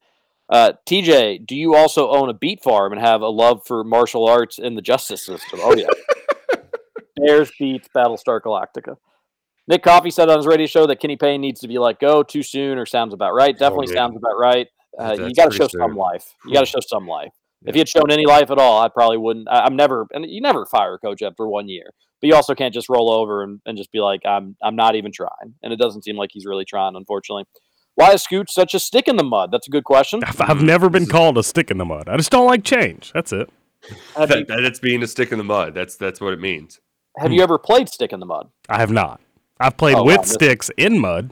Uh, 0.50 0.74
TJ, 0.88 1.46
do 1.46 1.56
you 1.56 1.76
also 1.76 2.10
own 2.10 2.30
a 2.30 2.34
beat 2.34 2.62
farm 2.64 2.94
and 2.94 3.02
have 3.02 3.22
a 3.22 3.28
love 3.28 3.66
for 3.66 3.84
martial 3.84 4.28
arts 4.28 4.60
in 4.60 4.76
the 4.76 4.82
justice 4.82 5.26
system? 5.26 5.60
Oh 5.62 5.76
yeah. 5.76 5.88
Bears 7.26 7.52
beats 7.60 7.88
Battlestar 7.96 8.42
Galactica. 8.42 8.98
Nick 9.68 9.84
Coffey 9.84 10.12
said 10.12 10.30
on 10.30 10.38
his 10.38 10.48
radio 10.48 10.68
show 10.68 10.88
that 10.88 11.00
Kenny 11.00 11.16
Payne 11.16 11.40
needs 11.42 11.62
to 11.62 11.68
be 11.68 11.80
let 11.80 12.00
go 12.00 12.22
too 12.22 12.44
soon, 12.44 12.78
or 12.78 12.86
sounds 12.86 13.14
about 13.14 13.34
right. 13.34 13.58
Definitely 13.58 13.88
man. 13.88 13.96
sounds 13.96 14.18
about 14.18 14.38
right. 14.38 14.68
Uh, 15.00 15.14
you 15.14 15.34
got 15.34 15.52
to 15.52 15.58
show 15.58 15.68
pretty 15.68 15.78
some 15.80 15.96
life. 15.96 16.34
You 16.46 16.54
got 16.54 16.62
to 16.62 16.66
show 16.66 16.80
some 16.86 17.08
life. 17.08 17.32
If 17.66 17.76
he 17.76 17.80
had 17.80 17.88
shown 17.88 18.12
any 18.12 18.26
life 18.26 18.52
at 18.52 18.58
all, 18.58 18.82
I 18.82 18.90
probably 18.90 19.18
wouldn't. 19.18 19.48
I, 19.50 19.62
I'm 19.62 19.76
never, 19.76 20.06
and 20.14 20.26
you 20.30 20.42
never 20.42 20.66
fire 20.66 20.96
a 20.96 21.00
coach 21.00 21.22
after 21.22 21.48
one 21.48 21.70
year. 21.70 21.92
But 22.20 22.28
you 22.28 22.36
also 22.36 22.56
can't 22.56 22.74
just 22.74 22.90
roll 22.90 23.10
over 23.10 23.44
and, 23.44 23.62
and 23.66 23.78
just 23.78 23.92
be 23.92 24.00
like, 24.00 24.22
I'm, 24.26 24.56
I'm 24.62 24.76
not 24.76 24.96
even 24.96 25.12
trying. 25.12 25.56
And 25.62 25.72
it 25.72 25.80
doesn't 25.80 26.04
seem 26.04 26.18
like 26.18 26.30
he's 26.34 26.46
really 26.46 26.66
trying, 26.66 26.96
unfortunately. 26.96 27.46
Why 27.96 28.12
is 28.14 28.24
Scoot 28.24 28.50
such 28.50 28.74
a 28.74 28.80
stick 28.80 29.08
in 29.08 29.18
the 29.18 29.24
mud? 29.24 29.52
That's 29.52 29.68
a 29.68 29.72
good 29.72 29.84
question. 29.84 30.22
I've 30.26 30.62
never 30.62 30.90
been 30.90 31.06
called 31.06 31.38
a 31.38 31.44
stick 31.44 31.70
in 31.70 31.78
the 31.78 31.86
mud. 31.86 32.10
I 32.10 32.18
just 32.18 32.32
don't 32.32 32.48
like 32.48 32.64
change. 32.64 33.12
That's 33.14 33.32
it. 33.32 33.50
Have 34.16 34.30
That, 34.30 34.48
that 34.48 34.60
it's 34.64 34.80
being 34.80 35.04
a 35.04 35.08
stick 35.08 35.32
in 35.32 35.38
the 35.38 35.44
mud. 35.44 35.74
That's 35.74 35.96
that's 35.96 36.20
what 36.20 36.34
it 36.34 36.40
means. 36.40 36.80
Have 37.18 37.32
you 37.32 37.42
ever 37.42 37.58
played 37.58 37.90
stick 37.90 38.12
in 38.14 38.20
the 38.20 38.26
mud? 38.26 38.50
I 38.70 38.80
have 38.80 38.92
not. 38.92 39.20
I've 39.60 39.78
played 39.78 39.96
Oh, 39.96 40.00
wow, 40.04 40.06
with 40.08 40.22
this- 40.22 40.34
sticks 40.34 40.72
in 40.78 41.00
mud. 41.00 41.32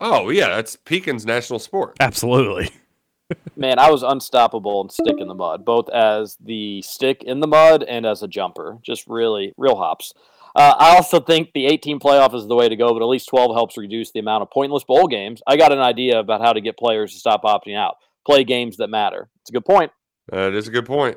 Oh 0.00 0.30
yeah, 0.30 0.48
that's 0.48 0.74
Pekin's 0.76 1.24
national 1.24 1.58
sport. 1.60 1.96
Absolutely. 2.00 2.70
Man, 3.56 3.78
I 3.78 3.90
was 3.90 4.02
unstoppable 4.02 4.82
in 4.82 4.90
stick 4.90 5.16
in 5.18 5.28
the 5.28 5.34
mud, 5.34 5.64
both 5.64 5.88
as 5.90 6.36
the 6.40 6.82
stick 6.82 7.22
in 7.22 7.40
the 7.40 7.46
mud 7.46 7.82
and 7.82 8.04
as 8.04 8.22
a 8.22 8.28
jumper. 8.28 8.78
Just 8.82 9.06
really, 9.06 9.52
real 9.56 9.76
hops. 9.76 10.12
Uh, 10.54 10.74
I 10.78 10.96
also 10.96 11.18
think 11.18 11.52
the 11.54 11.64
18 11.66 11.98
playoff 11.98 12.34
is 12.34 12.46
the 12.46 12.54
way 12.54 12.68
to 12.68 12.76
go, 12.76 12.92
but 12.92 13.00
at 13.00 13.06
least 13.08 13.28
12 13.28 13.54
helps 13.54 13.78
reduce 13.78 14.10
the 14.10 14.18
amount 14.18 14.42
of 14.42 14.50
pointless 14.50 14.84
bowl 14.84 15.06
games. 15.06 15.40
I 15.46 15.56
got 15.56 15.72
an 15.72 15.78
idea 15.78 16.18
about 16.18 16.42
how 16.42 16.52
to 16.52 16.60
get 16.60 16.76
players 16.76 17.14
to 17.14 17.18
stop 17.18 17.44
opting 17.44 17.74
out. 17.76 17.94
Play 18.26 18.44
games 18.44 18.76
that 18.76 18.88
matter. 18.88 19.30
It's 19.40 19.50
a 19.50 19.52
good 19.54 19.64
point. 19.64 19.92
That 20.30 20.52
is 20.52 20.68
a 20.68 20.70
good 20.70 20.84
point. 20.86 21.16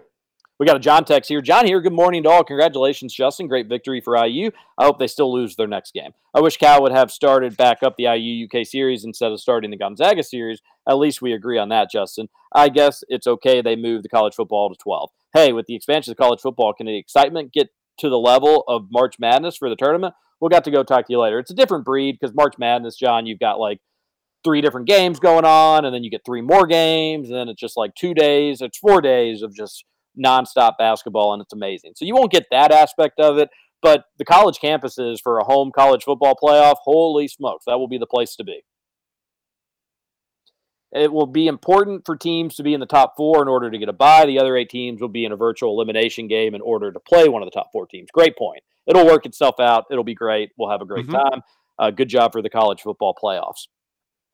We 0.57 0.65
got 0.65 0.77
a 0.77 0.79
John 0.79 1.03
text 1.03 1.27
here. 1.27 1.41
John 1.41 1.65
here. 1.65 1.81
Good 1.81 1.91
morning 1.91 2.23
to 2.23 2.29
all. 2.29 2.43
Congratulations, 2.45 3.13
Justin. 3.13 3.49
Great 3.49 3.67
victory 3.67 3.99
for 3.99 4.15
IU. 4.15 4.51
I 4.77 4.85
hope 4.85 4.99
they 4.99 5.07
still 5.07 5.33
lose 5.33 5.57
their 5.57 5.67
next 5.67 5.93
game. 5.93 6.11
I 6.33 6.39
wish 6.39 6.55
Cal 6.55 6.81
would 6.81 6.93
have 6.93 7.11
started 7.11 7.57
back 7.57 7.83
up 7.83 7.95
the 7.97 8.05
IU 8.05 8.47
UK 8.47 8.65
series 8.65 9.03
instead 9.03 9.33
of 9.33 9.41
starting 9.41 9.69
the 9.69 9.75
Gonzaga 9.75 10.23
series. 10.23 10.61
At 10.87 10.97
least 10.97 11.21
we 11.21 11.33
agree 11.33 11.57
on 11.57 11.67
that, 11.69 11.91
Justin. 11.91 12.29
I 12.53 12.69
guess 12.69 13.03
it's 13.09 13.27
okay 13.27 13.61
they 13.61 13.75
moved 13.75 14.05
the 14.05 14.09
college 14.09 14.33
football 14.33 14.69
to 14.69 14.77
12. 14.81 15.09
Hey, 15.33 15.51
with 15.51 15.65
the 15.65 15.75
expansion 15.75 16.11
of 16.11 16.17
college 16.17 16.39
football, 16.39 16.73
can 16.73 16.85
the 16.85 16.97
excitement 16.97 17.51
get 17.51 17.67
to 17.97 18.07
the 18.07 18.17
level 18.17 18.63
of 18.69 18.87
March 18.89 19.19
Madness 19.19 19.57
for 19.57 19.69
the 19.69 19.75
tournament? 19.75 20.13
We'll 20.39 20.47
got 20.47 20.63
to 20.63 20.71
go 20.71 20.83
talk 20.83 21.05
to 21.07 21.11
you 21.11 21.19
later. 21.19 21.37
It's 21.37 21.51
a 21.51 21.55
different 21.55 21.83
breed 21.83 22.17
because 22.17 22.33
March 22.33 22.53
Madness, 22.57 22.95
John, 22.95 23.25
you've 23.25 23.39
got 23.39 23.59
like 23.59 23.79
three 24.45 24.61
different 24.61 24.87
games 24.87 25.19
going 25.19 25.43
on, 25.43 25.83
and 25.83 25.93
then 25.93 26.05
you 26.05 26.09
get 26.09 26.21
three 26.25 26.41
more 26.41 26.65
games, 26.65 27.27
and 27.27 27.37
then 27.37 27.49
it's 27.49 27.59
just 27.59 27.75
like 27.75 27.93
two 27.95 28.13
days, 28.13 28.61
it's 28.61 28.77
four 28.77 29.01
days 29.01 29.41
of 29.41 29.53
just 29.53 29.83
nonstop 30.17 30.73
basketball, 30.77 31.33
and 31.33 31.41
it's 31.41 31.53
amazing. 31.53 31.93
So 31.95 32.05
you 32.05 32.15
won't 32.15 32.31
get 32.31 32.45
that 32.51 32.71
aspect 32.71 33.19
of 33.19 33.37
it, 33.37 33.49
but 33.81 34.05
the 34.17 34.25
college 34.25 34.57
campuses 34.59 35.19
for 35.21 35.39
a 35.39 35.43
home 35.43 35.71
college 35.75 36.03
football 36.03 36.35
playoff, 36.41 36.75
holy 36.83 37.27
smokes, 37.27 37.65
that 37.65 37.77
will 37.77 37.87
be 37.87 37.97
the 37.97 38.07
place 38.07 38.35
to 38.37 38.43
be. 38.43 38.61
It 40.91 41.11
will 41.11 41.25
be 41.27 41.47
important 41.47 42.05
for 42.05 42.15
teams 42.15 42.55
to 42.55 42.63
be 42.63 42.73
in 42.73 42.79
the 42.79 42.85
top 42.85 43.15
four 43.17 43.41
in 43.41 43.49
order 43.49 43.69
to 43.69 43.77
get 43.77 43.89
a 43.89 43.93
bye. 43.93 44.25
The 44.25 44.39
other 44.39 44.55
eight 44.55 44.69
teams 44.69 45.01
will 45.01 45.09
be 45.09 45.25
in 45.25 45.33
a 45.33 45.35
virtual 45.35 45.73
elimination 45.73 46.27
game 46.27 46.55
in 46.55 46.61
order 46.61 46.91
to 46.91 46.99
play 47.01 47.27
one 47.27 47.41
of 47.41 47.47
the 47.47 47.51
top 47.51 47.71
four 47.73 47.85
teams. 47.85 48.09
Great 48.13 48.37
point. 48.37 48.63
It'll 48.87 49.05
work 49.05 49.25
itself 49.25 49.59
out. 49.59 49.85
It'll 49.91 50.05
be 50.05 50.13
great. 50.13 50.51
We'll 50.57 50.69
have 50.69 50.81
a 50.81 50.85
great 50.85 51.07
Mhm. 51.07 51.11
time. 51.29 51.41
Uh, 51.77 51.91
good 51.91 52.07
job 52.07 52.31
for 52.31 52.41
the 52.41 52.49
college 52.49 52.81
football 52.81 53.13
playoffs. 53.21 53.67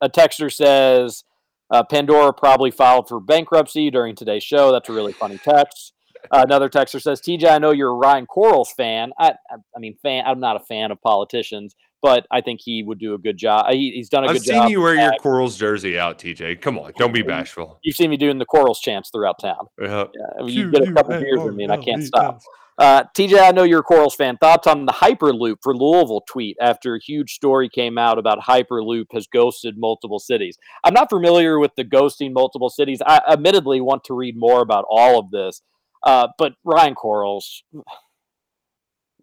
A 0.00 0.08
texter 0.08 0.52
says 0.52 1.24
uh, 1.72 1.82
Pandora 1.82 2.32
probably 2.32 2.70
filed 2.70 3.08
for 3.08 3.18
bankruptcy 3.18 3.90
during 3.90 4.14
today's 4.14 4.44
show. 4.44 4.70
That's 4.70 4.88
a 4.88 4.92
really 4.92 5.12
funny 5.12 5.38
text. 5.38 5.94
Uh, 6.30 6.44
another 6.46 6.68
texter 6.68 7.02
says, 7.02 7.20
TJ, 7.20 7.50
I 7.50 7.58
know 7.58 7.72
you're 7.72 7.90
a 7.90 7.94
Ryan 7.94 8.26
Quarles 8.26 8.72
fan. 8.76 9.10
I, 9.18 9.30
I, 9.50 9.56
I 9.76 9.80
mean, 9.80 9.96
fan. 10.02 10.24
I'm 10.24 10.38
not 10.38 10.54
a 10.54 10.60
fan 10.60 10.92
of 10.92 11.00
politicians, 11.00 11.74
but 12.00 12.26
I 12.30 12.40
think 12.42 12.60
he 12.62 12.82
would 12.82 13.00
do 13.00 13.14
a 13.14 13.18
good 13.18 13.36
job. 13.38 13.66
He, 13.70 13.90
he's 13.92 14.08
done 14.08 14.24
a 14.24 14.28
I've 14.28 14.34
good 14.34 14.44
job. 14.44 14.54
I've 14.54 14.62
seen 14.68 14.70
you 14.70 14.80
wear 14.82 14.94
your 14.94 15.14
at- 15.14 15.20
Quarles 15.20 15.56
jersey 15.56 15.98
out, 15.98 16.18
TJ. 16.18 16.60
Come 16.60 16.78
on, 16.78 16.92
don't 16.96 17.12
be 17.12 17.22
bashful. 17.22 17.80
You've 17.82 17.96
seen 17.96 18.10
me 18.10 18.16
doing 18.16 18.38
the 18.38 18.44
Quarles 18.44 18.80
chants 18.80 19.10
throughout 19.10 19.40
town. 19.40 19.66
Yeah. 19.80 20.04
I 20.38 20.42
mean, 20.42 20.50
you 20.50 20.70
get 20.70 20.86
a 20.86 20.92
couple 20.92 21.18
beers 21.18 21.40
with 21.40 21.54
me, 21.54 21.64
and 21.64 21.72
I 21.72 21.78
can't 21.78 22.04
stop. 22.04 22.40
Uh, 22.78 23.04
TJ, 23.16 23.38
I 23.38 23.50
know 23.50 23.64
you're 23.64 23.80
a 23.80 23.84
Quarles 23.84 24.14
fan. 24.14 24.38
Thoughts 24.38 24.66
on 24.66 24.86
the 24.86 24.92
Hyperloop 24.92 25.56
for 25.62 25.76
Louisville 25.76 26.24
tweet 26.28 26.56
after 26.60 26.94
a 26.94 27.00
huge 27.00 27.34
story 27.34 27.68
came 27.68 27.98
out 27.98 28.18
about 28.18 28.40
Hyperloop 28.40 29.06
has 29.12 29.26
ghosted 29.26 29.74
multiple 29.76 30.18
cities? 30.18 30.56
I'm 30.82 30.94
not 30.94 31.10
familiar 31.10 31.58
with 31.58 31.72
the 31.76 31.84
ghosting 31.84 32.32
multiple 32.32 32.70
cities. 32.70 33.02
I 33.06 33.20
admittedly 33.30 33.80
want 33.80 34.04
to 34.04 34.14
read 34.14 34.36
more 34.36 34.62
about 34.62 34.86
all 34.88 35.18
of 35.18 35.30
this. 35.30 35.62
Uh, 36.02 36.28
but 36.38 36.54
Ryan 36.64 36.94
Quarles, 36.94 37.62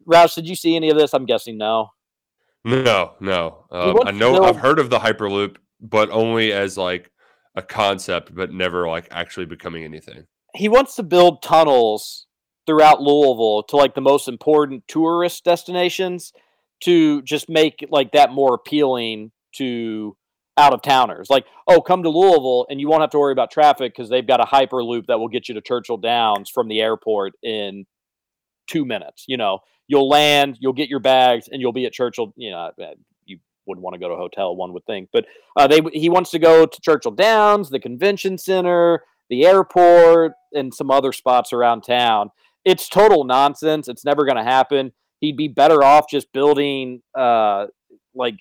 Roush, 0.07 0.35
did 0.35 0.47
you 0.47 0.55
see 0.55 0.75
any 0.75 0.89
of 0.89 0.97
this? 0.97 1.13
I'm 1.13 1.25
guessing 1.25 1.57
no. 1.57 1.89
No, 2.63 3.13
no. 3.19 3.65
Um, 3.71 3.97
I 4.05 4.11
to 4.11 4.17
know 4.17 4.43
I've 4.43 4.57
heard 4.57 4.79
of 4.79 4.89
the 4.89 4.99
Hyperloop, 4.99 5.57
but 5.81 6.09
only 6.11 6.51
as 6.53 6.77
like 6.77 7.11
a 7.55 7.61
concept, 7.61 8.33
but 8.33 8.53
never 8.53 8.87
like 8.87 9.07
actually 9.11 9.45
becoming 9.45 9.83
anything. 9.83 10.25
He 10.55 10.69
wants 10.69 10.95
to 10.95 11.03
build 11.03 11.41
tunnels 11.41 12.27
throughout 12.69 13.01
Louisville 13.01 13.63
to 13.63 13.77
like 13.77 13.95
the 13.95 14.01
most 14.01 14.27
important 14.27 14.87
tourist 14.87 15.43
destinations 15.43 16.33
to 16.81 17.23
just 17.23 17.49
make 17.49 17.83
like 17.89 18.11
that 18.11 18.31
more 18.31 18.53
appealing 18.53 19.31
to 19.55 20.15
out 20.55 20.71
of 20.71 20.83
towners. 20.83 21.31
Like, 21.31 21.45
oh, 21.67 21.81
come 21.81 22.03
to 22.03 22.09
Louisville 22.09 22.67
and 22.69 22.79
you 22.79 22.87
won't 22.87 23.01
have 23.01 23.09
to 23.09 23.17
worry 23.17 23.31
about 23.31 23.49
traffic 23.49 23.91
because 23.91 24.07
they've 24.07 24.25
got 24.25 24.39
a 24.39 24.43
hyperloop 24.43 25.07
that 25.07 25.17
will 25.19 25.29
get 25.29 25.49
you 25.49 25.55
to 25.55 25.61
Churchill 25.61 25.97
Downs 25.97 26.47
from 26.47 26.67
the 26.67 26.79
airport 26.79 27.33
in 27.41 27.87
two 28.67 28.85
minutes. 28.85 29.25
You 29.27 29.37
know, 29.37 29.61
you'll 29.87 30.07
land, 30.07 30.59
you'll 30.61 30.73
get 30.73 30.89
your 30.89 30.99
bags, 30.99 31.49
and 31.51 31.59
you'll 31.59 31.73
be 31.73 31.87
at 31.87 31.91
Churchill. 31.91 32.35
You 32.37 32.51
know, 32.51 32.71
uh, 32.79 32.93
you 33.25 33.39
wouldn't 33.65 33.83
want 33.83 33.95
to 33.95 33.99
go 33.99 34.09
to 34.09 34.13
a 34.13 34.17
hotel, 34.17 34.55
one 34.55 34.73
would 34.73 34.85
think, 34.85 35.09
but 35.11 35.25
uh, 35.57 35.65
they 35.65 35.81
he 35.91 36.07
wants 36.07 36.29
to 36.31 36.39
go 36.39 36.67
to 36.67 36.81
Churchill 36.81 37.13
Downs, 37.13 37.71
the 37.71 37.79
convention 37.79 38.37
center, 38.37 39.01
the 39.27 39.47
airport, 39.47 40.33
and 40.53 40.71
some 40.71 40.91
other 40.91 41.11
spots 41.11 41.51
around 41.51 41.81
town. 41.81 42.29
It's 42.65 42.89
total 42.89 43.23
nonsense. 43.23 43.87
It's 43.87 44.05
never 44.05 44.25
going 44.25 44.37
to 44.37 44.43
happen. 44.43 44.91
He'd 45.21 45.37
be 45.37 45.47
better 45.47 45.83
off 45.83 46.05
just 46.09 46.31
building, 46.33 47.01
uh, 47.17 47.67
like 48.15 48.35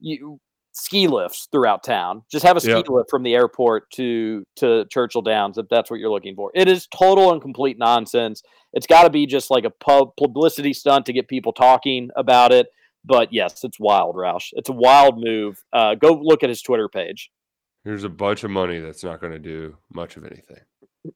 you 0.00 0.40
ski 0.72 1.08
lifts 1.08 1.48
throughout 1.50 1.82
town. 1.82 2.22
Just 2.30 2.44
have 2.44 2.56
a 2.56 2.60
ski 2.60 2.70
Yep. 2.70 2.88
lift 2.90 3.10
from 3.10 3.22
the 3.22 3.34
airport 3.34 3.90
to 3.92 4.44
to 4.56 4.84
Churchill 4.90 5.22
Downs 5.22 5.56
if 5.58 5.66
that's 5.70 5.90
what 5.90 5.98
you're 6.00 6.10
looking 6.10 6.34
for. 6.34 6.50
It 6.54 6.68
is 6.68 6.86
total 6.88 7.32
and 7.32 7.40
complete 7.40 7.78
nonsense. 7.78 8.42
It's 8.74 8.86
got 8.86 9.04
to 9.04 9.10
be 9.10 9.26
just 9.26 9.50
like 9.50 9.64
a 9.64 9.70
pub 9.70 10.10
publicity 10.18 10.74
stunt 10.74 11.06
to 11.06 11.12
get 11.14 11.28
people 11.28 11.52
talking 11.52 12.10
about 12.14 12.52
it. 12.52 12.66
But 13.04 13.32
yes, 13.32 13.64
it's 13.64 13.80
wild, 13.80 14.16
Roush. 14.16 14.48
It's 14.52 14.68
a 14.68 14.72
wild 14.72 15.18
move. 15.18 15.62
Uh, 15.72 15.94
go 15.94 16.12
look 16.12 16.42
at 16.42 16.50
his 16.50 16.60
Twitter 16.60 16.88
page. 16.88 17.30
Here's 17.84 18.04
a 18.04 18.08
bunch 18.08 18.42
of 18.44 18.50
money 18.50 18.80
that's 18.80 19.04
not 19.04 19.20
going 19.20 19.32
to 19.32 19.38
do 19.38 19.76
much 19.94 20.16
of 20.16 20.24
anything. 20.24 20.58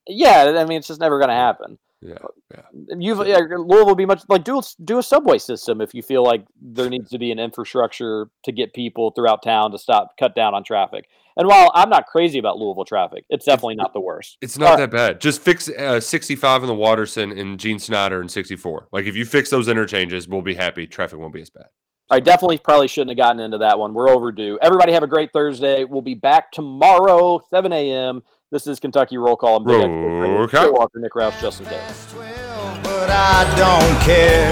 Yeah, 0.07 0.55
I 0.57 0.63
mean, 0.63 0.77
it's 0.79 0.87
just 0.87 1.01
never 1.01 1.19
going 1.19 1.29
to 1.29 1.35
happen. 1.35 1.77
Yeah, 2.01 2.15
yeah. 2.51 2.61
You've 2.97 3.27
yeah, 3.27 3.37
Louisville 3.37 3.85
will 3.85 3.95
be 3.95 4.07
much 4.07 4.23
like 4.27 4.43
do 4.43 4.57
a, 4.57 4.61
do 4.83 4.97
a 4.97 5.03
subway 5.03 5.37
system 5.37 5.81
if 5.81 5.93
you 5.93 6.01
feel 6.01 6.23
like 6.23 6.45
there 6.59 6.89
needs 6.89 7.11
to 7.11 7.19
be 7.19 7.31
an 7.31 7.37
infrastructure 7.37 8.27
to 8.43 8.51
get 8.51 8.73
people 8.73 9.11
throughout 9.11 9.43
town 9.43 9.71
to 9.71 9.77
stop 9.77 10.17
cut 10.19 10.33
down 10.33 10.55
on 10.55 10.63
traffic. 10.63 11.05
And 11.37 11.47
while 11.47 11.71
I'm 11.75 11.89
not 11.89 12.07
crazy 12.07 12.39
about 12.39 12.57
Louisville 12.57 12.85
traffic, 12.85 13.23
it's 13.29 13.45
definitely 13.45 13.75
not 13.75 13.93
the 13.93 14.01
worst. 14.01 14.37
It's 14.41 14.57
not 14.57 14.77
that 14.77 14.91
bad. 14.91 15.21
Just 15.21 15.41
fix 15.41 15.69
uh, 15.69 15.99
65 15.99 16.63
in 16.63 16.67
the 16.67 16.75
Watterson 16.75 17.37
and 17.37 17.59
Gene 17.59 17.79
Snyder 17.79 18.21
in 18.21 18.27
64. 18.27 18.89
Like 18.91 19.05
if 19.05 19.15
you 19.15 19.23
fix 19.23 19.49
those 19.49 19.67
interchanges, 19.67 20.27
we'll 20.27 20.41
be 20.41 20.55
happy. 20.55 20.87
Traffic 20.87 21.19
won't 21.19 21.33
be 21.33 21.41
as 21.41 21.49
bad. 21.49 21.67
I 22.09 22.19
definitely 22.19 22.57
probably 22.57 22.89
shouldn't 22.89 23.11
have 23.11 23.25
gotten 23.25 23.39
into 23.39 23.59
that 23.59 23.79
one. 23.79 23.93
We're 23.93 24.09
overdue. 24.09 24.59
Everybody 24.61 24.91
have 24.91 25.03
a 25.03 25.07
great 25.07 25.31
Thursday. 25.31 25.85
We'll 25.85 26.01
be 26.01 26.15
back 26.15 26.51
tomorrow, 26.51 27.41
7 27.49 27.71
a.m. 27.71 28.21
This 28.51 28.67
is 28.67 28.81
Kentucky 28.81 29.17
Roll 29.17 29.37
Call. 29.37 29.57
I'm 29.57 29.63
Big 29.63 29.79
X, 29.81 29.87
Nick 29.87 30.21
Ray, 30.21 30.29
Roll 30.29 30.47
Jay 30.47 30.57
Call. 30.57 30.73
Walker, 30.73 30.99
Nick 30.99 31.13
Roush, 31.13 31.39
Justin 31.39 31.67
Taylor. 31.67 32.81
but 32.83 33.09
I 33.09 33.45
don't 33.55 34.01
care. 34.03 34.51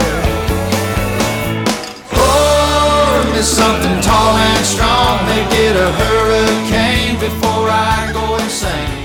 Oh, 2.14 3.24
Pour 3.26 3.34
me 3.34 3.42
something 3.42 4.00
tall 4.02 4.38
and 4.38 4.66
strong, 4.66 5.26
make 5.26 5.52
it 5.52 5.76
a 5.76 5.92
hurricane 5.92 7.20
before 7.20 7.68
I 7.70 8.10
go 8.14 8.36
insane. 8.42 8.72
It's 8.72 8.94
on. 8.94 8.99